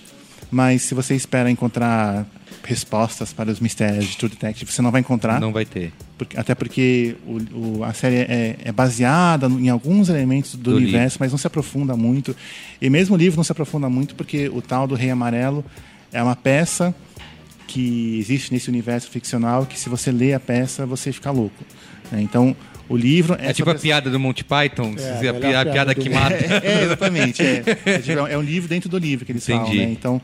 mas 0.51 0.83
se 0.83 0.95
você 0.95 1.15
espera 1.15 1.51
encontrar 1.51 2.27
respostas 2.69 3.32
para 3.32 3.51
os 3.51 3.59
mistérios 3.61 4.05
de 4.05 4.16
True 4.16 4.28
Detective, 4.31 4.70
você 4.70 4.82
não 4.82 4.90
vai 4.90 5.01
encontrar. 5.01 5.40
Não 5.40 5.53
vai 5.53 5.65
ter. 5.65 5.90
Porque- 6.19 6.39
até 6.39 6.55
porque 6.55 7.16
o, 7.27 7.78
o- 7.78 7.85
a 7.85 7.93
série 7.95 8.16
é, 8.16 8.57
é 8.62 8.70
baseada 8.73 9.47
em 9.47 9.69
alguns 9.70 10.09
elementos 10.11 10.55
do, 10.55 10.73
Do 10.73 10.77
universo, 10.77 11.16
mas 11.19 11.31
não 11.32 11.39
se 11.39 11.47
aprofunda 11.47 11.97
muito. 11.97 12.36
E 12.81 12.90
mesmo 12.90 13.15
o 13.15 13.19
livro 13.19 13.36
não 13.39 13.45
se 13.45 13.51
aprofunda 13.53 13.89
muito 13.89 14.15
porque 14.15 14.49
o 14.51 14.61
tal 14.61 14.86
do 14.86 14.95
Rei 14.95 15.09
Amarelo 15.11 15.65
é 16.12 16.23
uma 16.23 16.36
peça 16.36 16.95
que 17.66 18.19
existe 18.19 18.53
nesse 18.53 18.69
universo 18.69 19.09
ficcional 19.11 19.65
que 19.66 19.78
se 19.78 19.89
você 19.89 20.11
lê 20.11 20.32
a 20.35 20.40
peça 20.40 20.85
você 20.86 21.11
fica 21.12 21.31
louco. 21.31 21.65
né? 22.12 22.20
Então 22.23 22.55
o 22.89 22.97
livro 22.97 23.36
é, 23.40 23.49
É 23.49 23.53
tipo 23.53 23.69
a 23.70 23.74
piada 23.74 24.11
do 24.11 24.19
Monty 24.19 24.43
Python, 24.45 24.95
É, 24.99 25.11
a, 25.11 25.19
pi- 25.19 25.28
a 25.28 25.35
piada, 25.35 25.70
piada 25.73 25.95
que 25.95 26.09
mata. 26.11 26.35
é, 26.65 26.85
exatamente. 26.85 27.43
É, 27.43 27.62
É 27.85 27.99
tipo, 27.99 28.27
é 28.27 28.36
um 28.39 28.43
livro 28.43 28.69
dentro 28.69 28.89
do 28.89 28.97
livro 28.99 29.24
que 29.27 29.32
eles 29.32 29.45
falam. 29.47 29.62
Entendi. 29.66 29.78
Né? 29.86 29.93
Então, 29.93 30.20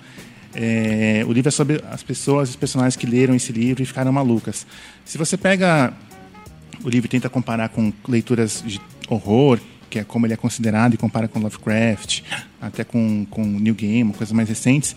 é, 0.55 1.25
o 1.27 1.33
livro 1.33 1.49
é 1.49 1.51
sobre 1.51 1.83
as 1.91 2.03
pessoas, 2.03 2.51
os 2.51 2.57
personagens 2.57 2.97
que 2.97 3.07
leram 3.07 3.35
esse 3.35 3.53
livro 3.53 3.83
e 3.83 3.87
ficaram 3.87 4.13
malucas. 4.13 4.67
Se 5.05 5.19
você 5.19 5.37
pega 5.37 5.93
o 6.83 6.89
livro 6.89 7.07
e 7.07 7.09
tenta 7.09 7.29
comparar 7.29 7.69
com 7.71 7.93
leituras 8.09 8.63
de 8.67 8.81
horror, 9.09 9.59
que 9.91 9.99
é 9.99 10.05
como 10.05 10.27
ele 10.27 10.35
é 10.35 10.37
considerado, 10.37 10.95
e 10.95 10.97
compara 10.97 11.29
com 11.29 11.39
Lovecraft, 11.39 12.23
até 12.61 12.85
com, 12.85 13.27
com 13.31 13.45
New 13.45 13.75
Game, 13.75 14.13
coisas 14.13 14.33
mais 14.33 14.49
recentes, 14.49 14.95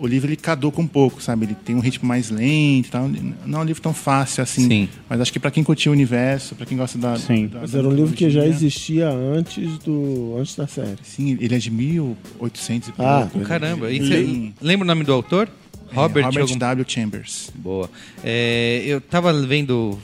o 0.00 0.06
livro 0.06 0.28
ele 0.28 0.36
caduca 0.36 0.80
um 0.80 0.86
pouco, 0.86 1.22
sabe? 1.22 1.44
Ele 1.46 1.54
tem 1.54 1.76
um 1.76 1.80
ritmo 1.80 2.08
mais 2.08 2.30
lento 2.30 2.86
e 2.86 2.90
tal. 2.90 3.08
Não 3.46 3.60
é 3.60 3.62
um 3.62 3.66
livro 3.66 3.82
tão 3.82 3.92
fácil 3.94 4.42
assim. 4.42 4.66
Sim. 4.68 4.88
Mas 5.08 5.20
acho 5.20 5.32
que 5.32 5.38
para 5.38 5.50
quem 5.50 5.62
curtiu 5.62 5.92
o 5.92 5.94
universo, 5.94 6.54
para 6.54 6.64
quem 6.66 6.76
gosta 6.78 6.96
da. 6.98 7.16
Sim. 7.16 7.46
da- 7.46 7.60
Mas 7.60 7.72
da 7.72 7.78
era 7.78 7.88
um 7.88 7.92
livro 7.94 8.14
que 8.14 8.28
já 8.30 8.44
existia 8.46 9.08
antes, 9.10 9.78
do, 9.78 10.36
antes 10.38 10.56
da 10.56 10.66
série. 10.66 10.96
Sim, 11.02 11.36
ele 11.40 11.54
é 11.54 11.58
de 11.58 11.70
1800 11.70 12.88
e 12.88 12.92
Ah, 12.98 13.28
pouco. 13.30 13.46
Caramba. 13.46 13.90
E 13.92 13.98
você 14.00 14.52
lembra 14.60 14.84
o 14.84 14.88
nome 14.88 15.04
do 15.04 15.12
autor? 15.12 15.48
É, 15.90 15.94
Robert, 15.94 16.24
Robert 16.24 16.42
algum- 16.42 16.56
W. 16.58 16.84
Chambers. 16.88 17.50
Boa. 17.54 17.90
É, 18.24 18.82
eu 18.86 19.00
tava 19.00 19.32
vendo, 19.42 19.98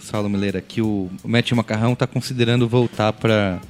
Saulo 0.00 0.28
Mileira, 0.28 0.60
que 0.60 0.80
o 0.80 1.10
Matthew 1.24 1.56
Macarrão 1.56 1.94
tá 1.94 2.06
considerando 2.06 2.68
voltar 2.68 3.12
pra. 3.12 3.60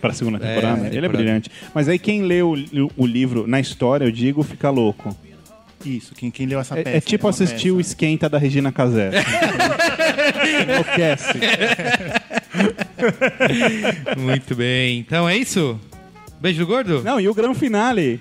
Pra 0.00 0.12
segunda 0.12 0.36
É, 0.38 0.40
temporada. 0.56 0.78
Ele 0.80 0.86
é 0.86 0.90
temporada. 0.90 1.16
brilhante. 1.16 1.50
Mas 1.72 1.88
aí 1.88 1.96
quem 1.96 2.22
lê 2.22 2.42
o, 2.42 2.54
o 2.96 3.06
livro 3.06 3.46
na 3.46 3.60
história, 3.60 4.04
eu 4.04 4.10
digo, 4.10 4.42
fica 4.42 4.68
louco. 4.68 5.16
Isso, 5.84 6.14
quem, 6.14 6.30
quem 6.30 6.46
leu 6.46 6.58
essa 6.60 6.78
É, 6.78 6.82
peça? 6.82 6.96
é 6.96 7.00
tipo 7.00 7.26
uma 7.26 7.30
assistir 7.30 7.70
o 7.70 7.76
peça. 7.76 7.88
Esquenta 7.90 8.28
da 8.28 8.38
Regina 8.38 8.72
Casé. 8.72 9.10
Enlouquece. 10.62 11.38
Muito 14.16 14.54
bem. 14.54 14.98
Então 14.98 15.28
é 15.28 15.36
isso? 15.36 15.78
Beijo 16.40 16.60
do 16.60 16.66
gordo? 16.66 17.02
Não, 17.02 17.20
e 17.20 17.28
o 17.28 17.34
grande 17.34 17.58
finale? 17.58 18.20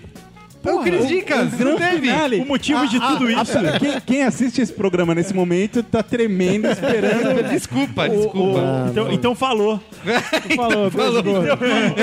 Cris 0.84 1.08
Dicas, 1.08 1.54
o 1.54 1.58
grande 1.58 1.64
não 1.64 1.78
teve? 1.78 2.02
finale. 2.08 2.40
O 2.42 2.46
motivo 2.46 2.88
de 2.88 3.00
tudo 3.00 3.26
A- 3.28 3.42
isso. 3.42 3.58
a- 3.58 3.80
quem, 3.80 4.02
quem 4.02 4.24
assiste 4.24 4.62
esse 4.62 4.72
programa 4.74 5.16
nesse 5.16 5.34
momento 5.34 5.82
tá 5.82 6.04
tremendo, 6.04 6.68
esperando. 6.68 7.44
Desculpa, 7.50 8.08
desculpa. 8.08 8.88
Então, 8.92 9.12
então 9.12 9.36
falou. 9.36 9.80
Falou, 10.56 10.92
Falou. 10.92 11.20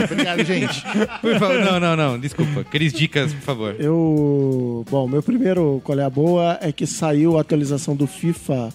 Obrigado, 0.05 0.45
gente. 0.45 0.83
Por 1.21 1.39
favor, 1.39 1.61
não, 1.61 1.81
não, 1.81 1.97
não, 1.97 2.19
desculpa. 2.19 2.65
Cris 2.65 2.93
Dicas, 2.93 3.33
por 3.33 3.43
favor. 3.43 3.77
Eu. 3.79 4.85
Bom, 4.91 5.07
meu 5.09 5.23
primeiro 5.23 5.81
qual 5.85 5.99
é 5.99 6.05
a 6.05 6.11
boa 6.11 6.59
é 6.61 6.73
que 6.73 6.87
saiu 6.87 7.37
a 7.39 7.41
atualização 7.41 7.95
do 7.97 8.07
FIFA 8.07 8.71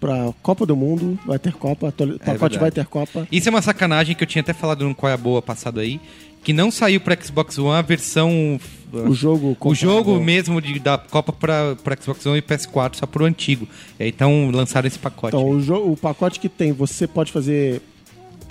pra 0.00 0.32
Copa 0.42 0.64
do 0.66 0.74
Mundo. 0.76 1.18
Vai 1.26 1.38
ter 1.38 1.52
Copa, 1.52 1.88
atuali- 1.88 2.18
pacote 2.18 2.32
verdade. 2.38 2.58
vai 2.58 2.70
ter 2.70 2.86
Copa. 2.86 3.26
Isso 3.30 3.48
é 3.48 3.50
uma 3.50 3.62
sacanagem 3.62 4.14
que 4.16 4.22
eu 4.24 4.28
tinha 4.28 4.40
até 4.42 4.52
falado 4.52 4.84
no 4.86 4.94
Qual 4.94 5.10
é 5.10 5.14
a 5.14 5.16
Boa 5.16 5.42
passado 5.42 5.78
aí, 5.80 6.00
que 6.42 6.52
não 6.52 6.70
saiu 6.70 7.00
pra 7.00 7.16
Xbox 7.20 7.58
One 7.58 7.78
a 7.78 7.82
versão... 7.82 8.60
O 8.92 9.14
jogo. 9.14 9.56
O 9.60 9.72
jogo 9.72 10.18
mesmo 10.18 10.60
de, 10.60 10.80
da 10.80 10.98
Copa 10.98 11.32
pra 11.32 11.76
Xbox 12.00 12.26
One 12.26 12.38
e 12.38 12.42
PS4 12.42 12.96
só 12.96 13.06
pro 13.06 13.24
antigo. 13.24 13.68
Então 14.00 14.50
lançaram 14.50 14.88
esse 14.88 14.98
pacote. 14.98 15.36
Então, 15.36 15.48
o, 15.48 15.92
o 15.92 15.96
pacote 15.96 16.40
que 16.40 16.48
tem, 16.48 16.72
você 16.72 17.06
pode 17.06 17.30
fazer 17.30 17.80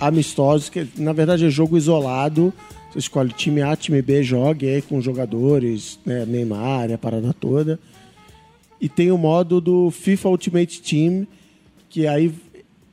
amistosos, 0.00 0.70
que 0.70 0.88
na 0.96 1.12
verdade 1.12 1.44
é 1.44 1.50
jogo 1.50 1.76
isolado. 1.76 2.54
Você 2.90 3.00
escolhe 3.00 3.32
time 3.32 3.62
A, 3.62 3.76
time 3.76 4.00
B, 4.02 4.22
jogue 4.22 4.66
aí 4.66 4.82
com 4.82 5.00
jogadores, 5.00 6.00
né, 6.04 6.24
Neymar, 6.26 6.90
a 6.90 6.98
parada 6.98 7.32
toda. 7.32 7.78
E 8.80 8.88
tem 8.88 9.12
o 9.12 9.18
modo 9.18 9.60
do 9.60 9.90
FIFA 9.90 10.30
Ultimate 10.30 10.80
Team, 10.80 11.26
que 11.88 12.06
aí 12.06 12.32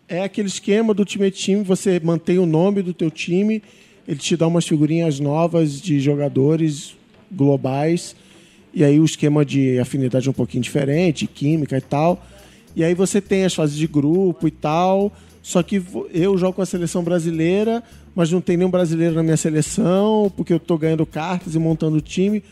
é 0.07 0.21
aquele 0.21 0.49
esquema 0.49 0.93
do 0.93 0.99
Ultimate 0.99 1.45
Team, 1.45 1.63
você 1.63 1.99
mantém 2.03 2.37
o 2.37 2.45
nome 2.45 2.81
do 2.81 2.93
teu 2.93 3.09
time, 3.09 3.63
ele 4.07 4.19
te 4.19 4.37
dá 4.37 4.47
umas 4.47 4.65
figurinhas 4.65 5.19
novas 5.19 5.81
de 5.81 5.99
jogadores 5.99 6.95
globais, 7.31 8.15
e 8.73 8.83
aí 8.83 8.99
o 8.99 9.05
esquema 9.05 9.43
de 9.43 9.79
afinidade 9.79 10.27
é 10.27 10.31
um 10.31 10.33
pouquinho 10.33 10.63
diferente, 10.63 11.27
química 11.27 11.77
e 11.77 11.81
tal. 11.81 12.23
E 12.75 12.83
aí 12.83 12.93
você 12.93 13.19
tem 13.19 13.43
as 13.43 13.55
fases 13.55 13.75
de 13.75 13.87
grupo 13.87 14.47
e 14.47 14.51
tal. 14.51 15.11
Só 15.41 15.63
que 15.63 15.81
eu 16.13 16.37
jogo 16.37 16.53
com 16.53 16.61
a 16.61 16.65
seleção 16.65 17.03
brasileira, 17.03 17.81
mas 18.13 18.31
não 18.31 18.39
tem 18.41 18.55
nenhum 18.57 18.69
brasileiro 18.69 19.15
na 19.15 19.23
minha 19.23 19.37
seleção, 19.37 20.31
porque 20.35 20.53
eu 20.53 20.59
tô 20.59 20.77
ganhando 20.77 21.05
cartas 21.05 21.55
e 21.55 21.59
montando 21.59 21.99
time. 22.01 22.43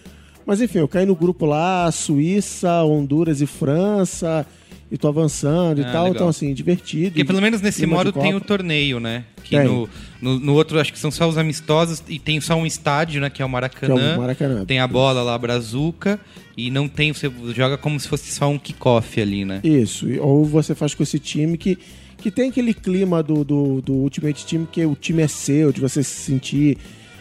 Mas 0.46 0.62
enfim, 0.62 0.80
eu 0.80 0.88
caí 0.88 1.06
no 1.06 1.16
grupo 1.16 1.46
lá, 1.46 1.92
Suíça, 1.92 2.84
Honduras 2.84 3.42
e 3.42 3.46
França, 3.46 4.48
e 4.92 4.98
tô 4.98 5.08
avançando 5.08 5.80
e 5.80 5.84
Ah, 5.84 5.92
tal. 5.92 6.04
legal. 6.06 6.16
Então, 6.16 6.28
assim, 6.28 6.54
divertido. 6.54 7.12
Porque 7.12 7.26
pelo 7.26 7.42
menos 7.42 7.62
nesse 7.62 7.86
modo 7.86 8.12
tem 8.12 8.34
o 8.36 8.40
torneio, 8.42 9.00
né? 9.00 9.24
Que 9.44 9.60
no, 9.60 9.90
no, 10.22 10.40
no 10.40 10.54
outro 10.54 10.80
acho 10.80 10.92
que 10.94 11.00
são 11.00 11.10
só 11.12 11.28
os 11.28 11.38
amistosos 11.38 12.02
e 12.08 12.18
tem 12.20 12.40
só 12.42 12.56
um 12.56 12.66
estádio, 12.66 13.20
né? 13.22 13.30
Que 13.30 13.42
é 13.42 13.46
o 13.46 13.50
Maracanã. 13.50 14.14
É 14.14 14.16
o 14.16 14.20
Maracanã. 14.22 14.66
Tem 14.66 14.80
a 14.80 14.88
bola 14.88 15.22
lá, 15.24 15.34
a 15.36 15.38
brazuca. 15.38 16.20
E 16.58 16.72
não 16.72 16.88
tem, 16.88 17.12
você 17.12 17.30
joga 17.54 17.78
como 17.78 18.00
se 18.00 18.08
fosse 18.08 18.32
só 18.32 18.48
um 18.48 18.58
kickoff 18.58 19.20
ali, 19.20 19.44
né? 19.44 19.60
Isso, 19.64 20.08
e- 20.10 20.20
ou 20.20 20.46
você 20.46 20.74
faz 20.74 20.94
com 20.96 21.04
esse 21.04 21.20
time 21.20 21.58
que, 21.58 21.78
que 22.18 22.32
tem 22.32 22.50
aquele 22.50 22.74
clima 22.74 23.22
do, 23.22 23.44
do, 23.44 23.82
do 23.82 23.94
Ultimate 23.94 24.46
Team, 24.46 24.66
que 24.72 24.86
o 24.86 24.96
time 24.96 25.22
é 25.22 25.28
seu, 25.28 25.74
de 25.74 25.82
você 25.82 26.02
se 26.02 26.16
sentir 26.22 26.78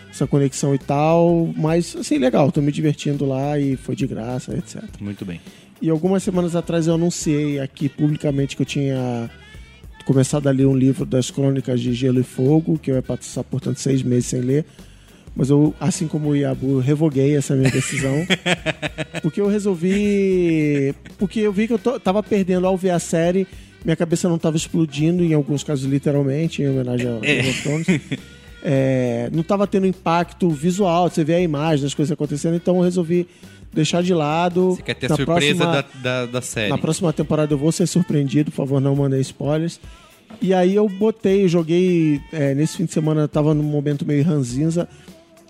essa 0.08 0.24
conexão 0.26 0.72
e 0.74 0.78
tal. 0.78 1.52
Mas, 1.56 1.96
assim, 1.96 2.16
legal, 2.18 2.52
tô 2.52 2.60
me 2.62 2.70
divertindo 2.70 3.26
lá 3.26 3.58
e 3.58 3.74
foi 3.76 3.96
de 3.96 4.06
graça, 4.06 4.56
etc. 4.56 4.82
Muito 5.00 5.24
bem. 5.24 5.40
E 5.80 5.90
algumas 5.90 6.22
semanas 6.22 6.56
atrás 6.56 6.86
eu 6.86 6.94
anunciei 6.94 7.60
aqui 7.60 7.88
publicamente 7.88 8.56
que 8.56 8.62
eu 8.62 8.66
tinha 8.66 9.30
começado 10.06 10.46
a 10.46 10.50
ler 10.50 10.66
um 10.66 10.76
livro 10.76 11.04
das 11.04 11.30
crônicas 11.30 11.80
de 11.80 11.92
Gelo 11.94 12.20
e 12.20 12.22
Fogo, 12.22 12.78
que 12.78 12.90
eu 12.90 12.94
ia 12.96 13.02
passar, 13.02 13.42
portanto, 13.44 13.78
seis 13.78 14.02
meses 14.02 14.26
sem 14.26 14.40
ler. 14.40 14.64
Mas 15.36 15.50
eu, 15.50 15.74
assim 15.80 16.06
como 16.06 16.28
o 16.30 16.36
Iabu, 16.36 16.78
revoguei 16.78 17.36
essa 17.36 17.56
minha 17.56 17.70
decisão. 17.70 18.14
porque 19.20 19.40
eu 19.40 19.48
resolvi. 19.48 20.94
Porque 21.18 21.40
eu 21.40 21.52
vi 21.52 21.66
que 21.66 21.72
eu 21.72 21.78
to- 21.78 21.98
tava 21.98 22.22
perdendo 22.22 22.66
ao 22.66 22.76
ver 22.76 22.90
a 22.90 22.98
série, 22.98 23.46
minha 23.84 23.96
cabeça 23.96 24.28
não 24.28 24.38
tava 24.38 24.56
explodindo, 24.56 25.22
em 25.24 25.34
alguns 25.34 25.64
casos, 25.64 25.90
literalmente, 25.90 26.62
em 26.62 26.68
homenagem 26.68 27.08
ao 27.10 27.20
Game 27.20 27.48
of 27.50 27.62
Thrones. 27.62 27.86
é, 28.62 29.28
não 29.32 29.40
estava 29.40 29.66
tendo 29.66 29.86
impacto 29.86 30.48
visual, 30.50 31.10
você 31.10 31.24
vê 31.24 31.34
a 31.34 31.40
imagem 31.40 31.82
das 31.84 31.94
coisas 31.94 32.12
acontecendo, 32.12 32.54
então 32.56 32.76
eu 32.76 32.82
resolvi 32.82 33.26
deixar 33.74 34.02
de 34.02 34.14
lado. 34.14 34.70
Você 34.76 34.82
quer 34.82 34.94
ter 34.94 35.06
a 35.06 35.08
Na 35.10 35.16
surpresa 35.16 35.64
próxima- 35.64 35.84
da, 36.02 36.20
da, 36.22 36.26
da 36.26 36.40
série. 36.40 36.70
na 36.70 36.78
próxima 36.78 37.12
temporada 37.12 37.52
eu 37.52 37.58
vou 37.58 37.72
ser 37.72 37.86
surpreendido, 37.86 38.50
por 38.50 38.56
favor, 38.58 38.80
não 38.80 38.94
mandem 38.96 39.20
spoilers. 39.20 39.80
E 40.40 40.52
aí 40.54 40.74
eu 40.74 40.88
botei, 40.88 41.46
joguei. 41.48 42.20
é, 42.32 42.54
nesse 42.54 42.76
fim 42.78 42.84
de 42.86 42.92
semana 42.92 43.28
tava 43.28 43.52
num 43.54 43.62
momento 43.62 44.04
meio 44.06 44.24
ranzinza. 44.24 44.88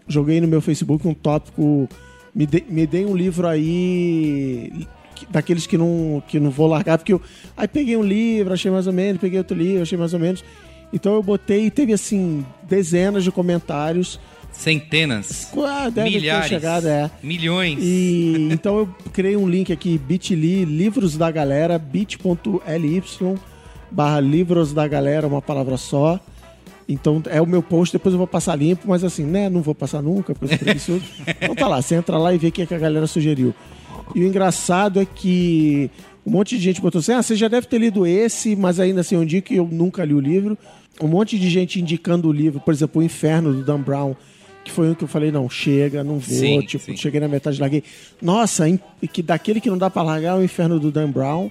Joguei 0.07 0.41
no 0.41 0.49
meu 0.49 0.61
Facebook 0.61 1.07
um 1.09 1.15
tópico. 1.15 1.89
Me, 2.35 2.47
de, 2.47 2.65
me 2.69 2.87
dei 2.87 3.05
um 3.07 3.17
livro 3.17 3.47
aí. 3.47 4.71
que- 5.15 5.27
Daqueles 5.31 5.67
que 5.67 5.79
não, 5.79 6.23
que 6.29 6.39
não 6.41 6.51
vou 6.51 6.67
largar, 6.67 6.99
porque 6.99 7.13
eu. 7.13 7.21
Aí 7.57 7.69
peguei 7.69 7.97
um 7.97 8.03
livro, 8.03 8.53
achei 8.53 8.71
mais 8.71 8.87
ou 8.87 8.93
menos, 8.93 9.21
peguei 9.21 9.39
outro 9.39 9.57
livro, 9.57 9.83
achei 9.83 9.97
mais 9.97 10.13
ou 10.13 10.19
menos. 10.21 10.45
Então 10.93 11.15
eu 11.15 11.23
botei 11.23 11.67
e 11.67 11.71
teve 11.71 11.93
assim, 11.93 12.45
dezenas 12.69 13.25
de 13.25 13.31
comentários. 13.33 14.21
Centenas. 14.55 15.49
Ah, 15.67 15.91
deve 15.91 16.11
milhares. 16.11 16.49
chegado, 16.49 16.89
é. 16.89 17.11
Milhões. 17.23 17.79
E 17.83 18.49
então 18.51 18.79
eu 18.79 18.89
criei 19.13 19.37
um 19.37 19.49
link 19.49 19.73
aqui, 19.73 19.99
bit.ly, 19.99 20.65
livros 20.65 21.17
da 21.17 21.31
galera, 21.31 21.79
bit.ly 21.79 23.03
barra 23.91 24.21
livros 24.21 24.73
da 24.73 24.89
galera, 24.89 25.27
uma 25.27 25.43
palavra 25.43 25.77
só. 25.77 26.19
Então 26.89 27.23
é 27.27 27.41
o 27.41 27.47
meu 27.47 27.63
post, 27.63 27.93
depois 27.93 28.13
eu 28.13 28.19
vou 28.19 28.27
passar 28.27 28.57
limpo, 28.57 28.87
mas 28.87 29.03
assim, 29.05 29.25
né, 29.25 29.49
não 29.49 29.63
vou 29.63 29.75
passar 29.75 30.03
nunca, 30.03 30.35
porque 30.35 30.55
eu 30.55 30.59
preguiçoso. 30.59 31.05
Então 31.41 31.55
tá 31.55 31.69
lá, 31.69 31.81
você 31.81 31.95
entra 31.95 32.19
lá 32.19 32.35
e 32.35 32.39
vê 32.39 32.49
o 32.49 32.53
que, 32.53 32.63
é 32.63 32.67
que 32.67 32.75
a 32.75 32.79
galera 32.79 33.07
sugeriu. 33.07 33.55
E 34.15 34.21
o 34.21 34.27
engraçado 34.27 35.01
é 35.01 35.05
que 35.05 35.91
um 36.27 36.31
monte 36.31 36.57
de 36.57 36.63
gente 36.63 36.81
botou 36.81 36.99
assim, 36.99 37.13
ah, 37.13 37.23
você 37.23 37.37
já 37.37 37.49
deve 37.49 37.67
ter 37.67 37.79
lido 37.79 38.07
esse, 38.07 38.55
mas 38.55 38.79
ainda 38.79 39.01
assim, 39.01 39.17
um 39.17 39.25
dia 39.25 39.41
que 39.41 39.57
eu 39.57 39.67
nunca 39.71 40.05
li 40.05 40.15
o 40.15 40.21
livro. 40.21 40.59
Um 41.01 41.09
monte 41.09 41.39
de 41.39 41.51
gente 41.51 41.81
indicando 41.81 42.29
o 42.29 42.33
livro, 42.33 42.61
por 42.61 42.73
exemplo, 42.73 43.01
O 43.01 43.05
Inferno, 43.05 43.53
do 43.53 43.65
Dan 43.65 43.81
Brown, 43.81 44.15
que 44.65 44.71
foi 44.71 44.89
um 44.91 44.95
que 44.95 45.05
eu 45.05 45.09
falei, 45.09 45.31
não, 45.31 45.49
chega, 45.51 46.03
não 46.03 46.19
vou, 46.19 46.23
Sim, 46.39 46.61
tipo, 46.63 46.85
sim. 46.87 46.97
cheguei 46.97 47.21
na 47.21 47.29
metade, 47.29 47.61
larguei. 47.61 47.83
Nossa, 48.23 48.69
im- 48.69 48.79
que 49.13 49.23
daquele 49.23 49.61
que 49.61 49.69
não 49.69 49.77
dá 49.79 49.91
pra 49.91 50.03
largar 50.03 50.37
é 50.37 50.41
o 50.41 50.43
Inferno 50.43 50.81
do 50.81 50.91
Dan 50.91 51.11
Brown. 51.11 51.51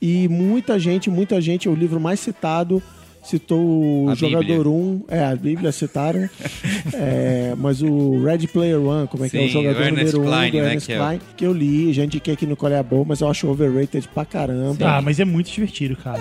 E 0.00 0.28
muita 0.28 0.78
gente, 0.78 1.10
muita 1.10 1.40
gente, 1.40 1.66
é 1.68 1.70
o 1.70 1.74
livro 1.74 1.98
mais 2.00 2.20
citado, 2.20 2.80
citou 3.22 3.58
o 4.04 4.08
A 4.10 4.14
Jogador 4.14 4.44
Bíblia. 4.64 4.70
1, 4.70 5.04
é, 5.08 5.24
a 5.24 5.34
Bíblia 5.36 5.72
citaram, 5.72 6.28
é, 6.94 7.52
mas 7.58 7.82
o 7.82 8.22
Red 8.24 8.46
Player 8.46 8.80
One, 8.80 9.08
como 9.08 9.24
é 9.24 9.28
que 9.28 9.36
é 9.36 9.40
o 9.40 9.46
Sim, 9.48 9.48
jogador 9.54 9.82
o 9.82 9.90
número 9.90 10.20
1 10.20 10.24
Cline, 10.24 10.50
do 10.52 10.56
né, 10.58 10.64
Ernest 10.68 10.86
que 10.86 10.92
é 10.92 10.96
Klein, 10.96 11.20
que 11.36 11.44
eu 11.44 11.52
li, 11.52 11.92
já 11.92 12.04
indiquei 12.04 12.34
aqui 12.34 12.46
no 12.46 12.56
Qual 12.56 12.70
é 12.72 12.78
a 12.78 12.82
Boa, 12.82 13.04
mas 13.06 13.20
eu 13.20 13.28
acho 13.28 13.48
overrated 13.48 14.08
pra 14.14 14.24
caramba. 14.24 14.86
Ah, 14.88 15.02
mas 15.02 15.18
é 15.18 15.24
muito 15.24 15.50
divertido, 15.50 15.96
cara. 15.96 16.20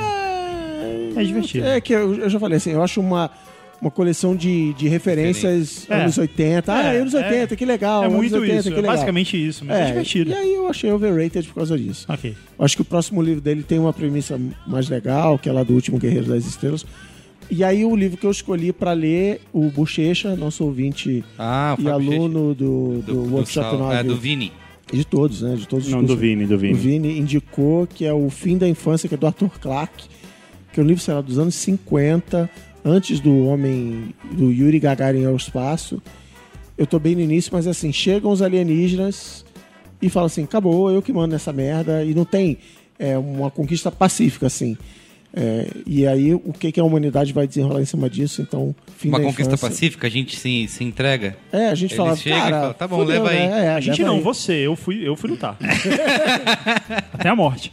É 1.15 1.23
divertido. 1.23 1.65
É 1.67 1.79
que 1.79 1.93
eu, 1.93 2.15
eu 2.15 2.29
já 2.29 2.39
falei 2.39 2.57
assim, 2.57 2.71
eu 2.71 2.81
acho 2.83 2.99
uma, 2.99 3.29
uma 3.81 3.91
coleção 3.91 4.35
de, 4.35 4.73
de 4.73 4.87
referências 4.87 5.85
É. 5.89 6.01
anos 6.01 6.17
80. 6.17 6.73
Ah, 6.73 6.93
É, 6.93 6.99
anos 6.99 7.13
80, 7.13 7.55
que 7.55 7.65
legal. 7.65 8.03
É 8.03 8.07
muito 8.09 8.35
80, 8.35 8.55
isso. 8.55 8.63
que 8.69 8.73
É 8.73 8.77
legal. 8.77 8.91
basicamente 8.95 9.47
isso, 9.47 9.63
mas 9.65 9.77
é, 9.77 9.85
divertido. 9.87 10.31
E 10.31 10.33
aí 10.33 10.53
eu 10.55 10.67
achei 10.67 10.91
overrated 10.91 11.47
por 11.47 11.55
causa 11.55 11.77
disso. 11.77 12.05
Ok. 12.09 12.35
Acho 12.59 12.75
que 12.75 12.81
o 12.81 12.85
próximo 12.85 13.21
livro 13.21 13.41
dele 13.41 13.63
tem 13.63 13.77
uma 13.79 13.93
premissa 13.93 14.39
mais 14.65 14.89
legal, 14.89 15.37
que 15.37 15.47
é 15.47 15.51
lá 15.51 15.63
do 15.63 15.73
Último 15.73 15.97
Guerreiro 15.99 16.25
das 16.27 16.45
Estrelas. 16.45 16.85
E 17.49 17.63
aí 17.63 17.85
o 17.85 17.95
livro 17.95 18.17
que 18.17 18.25
eu 18.25 18.31
escolhi 18.31 18.73
pra 18.73 18.91
ler, 18.93 19.39
o 19.53 19.69
Bochecha, 19.69 20.35
nosso 20.35 20.65
ouvinte 20.65 21.23
Ah, 21.37 21.77
o 21.79 21.81
e 21.81 21.89
aluno 21.89 22.53
do, 22.53 22.53
do, 22.53 23.01
do, 23.01 23.13
do, 23.27 23.35
Workshop 23.35 23.69
Sal- 23.69 23.77
9. 23.79 23.95
é, 23.95 24.03
do 24.03 24.17
Vini. 24.17 24.51
De 24.91 25.05
todos, 25.05 25.41
né? 25.41 25.55
De 25.55 25.67
todos 25.67 25.85
os 25.85 25.91
Não, 25.91 25.99
do 26.01 26.07
cursos. 26.07 26.19
Vini, 26.21 26.45
do 26.45 26.55
O 26.55 26.57
Vini. 26.57 26.73
Vini 26.73 27.19
indicou 27.19 27.85
que 27.87 28.05
é 28.05 28.13
o 28.13 28.29
Fim 28.29 28.57
da 28.57 28.67
Infância, 28.67 29.07
que 29.07 29.15
é 29.15 29.17
do 29.17 29.27
Arthur 29.27 29.51
Clarke, 29.59 30.05
que 30.73 30.79
é 30.79 30.83
um 30.83 30.85
livro, 30.87 31.01
sei 31.01 31.13
lá, 31.13 31.21
dos 31.21 31.37
anos 31.39 31.55
50, 31.55 32.49
antes 32.87 33.19
do 33.19 33.45
homem, 33.45 34.13
do 34.31 34.51
Yuri 34.51 34.79
Gagarin 34.79 35.25
ao 35.25 35.35
espaço. 35.35 36.01
Eu 36.77 36.87
tô 36.87 36.97
bem 36.99 37.15
no 37.15 37.21
início, 37.21 37.51
mas 37.53 37.67
assim, 37.67 37.91
chegam 37.91 38.31
os 38.31 38.41
alienígenas 38.41 39.45
e 40.01 40.09
falam 40.09 40.27
assim, 40.27 40.43
acabou, 40.43 40.91
eu 40.91 41.01
que 41.01 41.11
mando 41.11 41.33
nessa 41.33 41.51
merda, 41.51 42.03
e 42.03 42.13
não 42.13 42.23
tem 42.23 42.57
é, 42.99 43.17
uma 43.17 43.49
conquista 43.49 43.91
pacífica, 43.91 44.45
assim. 44.47 44.77
É, 45.33 45.67
e 45.85 46.07
aí, 46.07 46.33
o 46.33 46.53
que, 46.53 46.71
que 46.71 46.79
a 46.79 46.83
humanidade 46.83 47.33
vai 47.33 47.45
desenrolar 47.47 47.81
em 47.81 47.85
cima 47.85 48.09
disso? 48.09 48.41
Então, 48.41 48.73
fim 48.95 49.09
Uma 49.09 49.19
da 49.19 49.25
conquista 49.25 49.53
infância. 49.53 49.69
pacífica, 49.69 50.07
a 50.07 50.09
gente 50.09 50.35
se, 50.35 50.67
se 50.67 50.83
entrega. 50.83 51.35
É, 51.51 51.67
a 51.67 51.75
gente 51.75 51.91
Eles 51.93 51.97
fala, 51.97 52.15
chegam 52.15 52.37
e 52.39 52.41
cara, 52.41 52.59
falam, 52.59 52.73
tá 52.73 52.87
bom, 52.87 52.97
fudeu, 52.99 53.23
leva 53.23 53.29
aí. 53.29 53.47
né? 53.47 53.65
É, 53.65 53.69
A 53.69 53.79
gente 53.79 54.01
não, 54.03 54.15
aí. 54.15 54.21
você. 54.21 54.53
Eu 54.53 54.75
fui, 54.75 55.07
eu 55.07 55.15
fui 55.15 55.29
lutar. 55.29 55.57
Até 57.13 57.29
a 57.29 57.35
morte. 57.35 57.71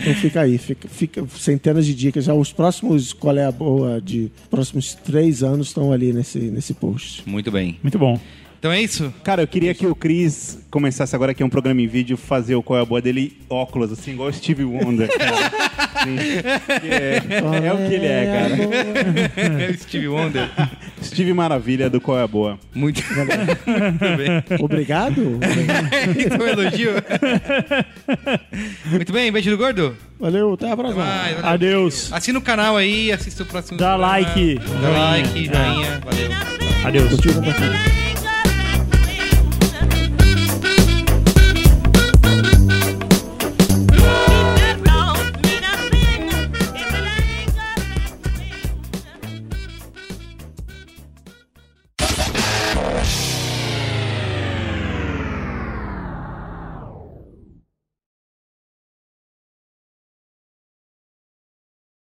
Então 0.00 0.14
fica 0.14 0.40
aí, 0.40 0.58
fica, 0.58 0.88
fica 0.88 1.26
centenas 1.36 1.86
de 1.86 1.94
dicas. 1.94 2.24
Já 2.24 2.34
os 2.34 2.52
próximos 2.52 3.12
Qual 3.12 3.36
é 3.36 3.44
a 3.44 3.52
Boa 3.52 4.00
de 4.00 4.30
próximos 4.50 4.94
três 4.94 5.42
anos 5.42 5.68
estão 5.68 5.92
ali 5.92 6.12
nesse, 6.12 6.38
nesse 6.38 6.74
post. 6.74 7.22
Muito 7.26 7.50
bem. 7.50 7.76
Muito 7.82 7.98
bom. 7.98 8.18
Então 8.58 8.72
é 8.72 8.82
isso? 8.82 9.12
Cara, 9.22 9.42
eu 9.42 9.46
queria 9.46 9.72
que 9.72 9.86
o 9.86 9.94
Cris 9.94 10.58
começasse 10.70 11.14
agora 11.14 11.32
que 11.32 11.42
é 11.42 11.46
um 11.46 11.50
programa 11.50 11.80
em 11.80 11.86
vídeo, 11.86 12.16
fazer 12.16 12.56
o 12.56 12.62
qual 12.62 12.78
é 12.78 12.82
a 12.82 12.84
boa 12.84 13.00
dele 13.00 13.38
óculos, 13.48 13.92
assim, 13.92 14.12
igual 14.12 14.28
o 14.28 14.32
Steve 14.32 14.64
Wonder. 14.64 15.08
Sim. 15.08 16.16
É, 16.88 17.22
é 17.66 17.72
o 17.72 17.76
que 17.88 17.94
ele 17.94 18.06
é, 18.06 18.26
cara. 18.26 19.74
Steve 19.78 20.08
Wonder. 20.08 20.50
Steve 21.02 21.32
Maravilha 21.32 21.88
do 21.88 22.00
qual 22.00 22.18
é 22.18 22.22
a 22.22 22.26
boa. 22.26 22.58
Muito, 22.74 23.00
Obrigado. 24.60 25.20
Muito 25.22 26.42
elogio. 26.44 26.92
Muito 28.86 29.12
bem, 29.12 29.30
beijo 29.30 29.50
do 29.50 29.56
gordo. 29.56 29.96
Valeu, 30.18 30.54
até 30.54 30.66
a 30.66 30.72
Até 30.72 30.82
próxima. 30.82 31.04
mais, 31.04 31.34
valeu. 31.36 31.50
Adeus. 31.50 32.12
Assina 32.12 32.38
o 32.38 32.42
canal 32.42 32.76
aí, 32.76 33.12
assista 33.12 33.44
o 33.44 33.46
próximo. 33.46 33.78
Dá 33.78 33.90
programa. 33.90 34.12
like. 34.18 34.54
Dá 34.82 34.88
like, 34.88 35.44
joinha. 35.46 36.00
Valeu. 36.04 36.30
Adeus. 36.84 37.08
Curtiu, 37.10 38.07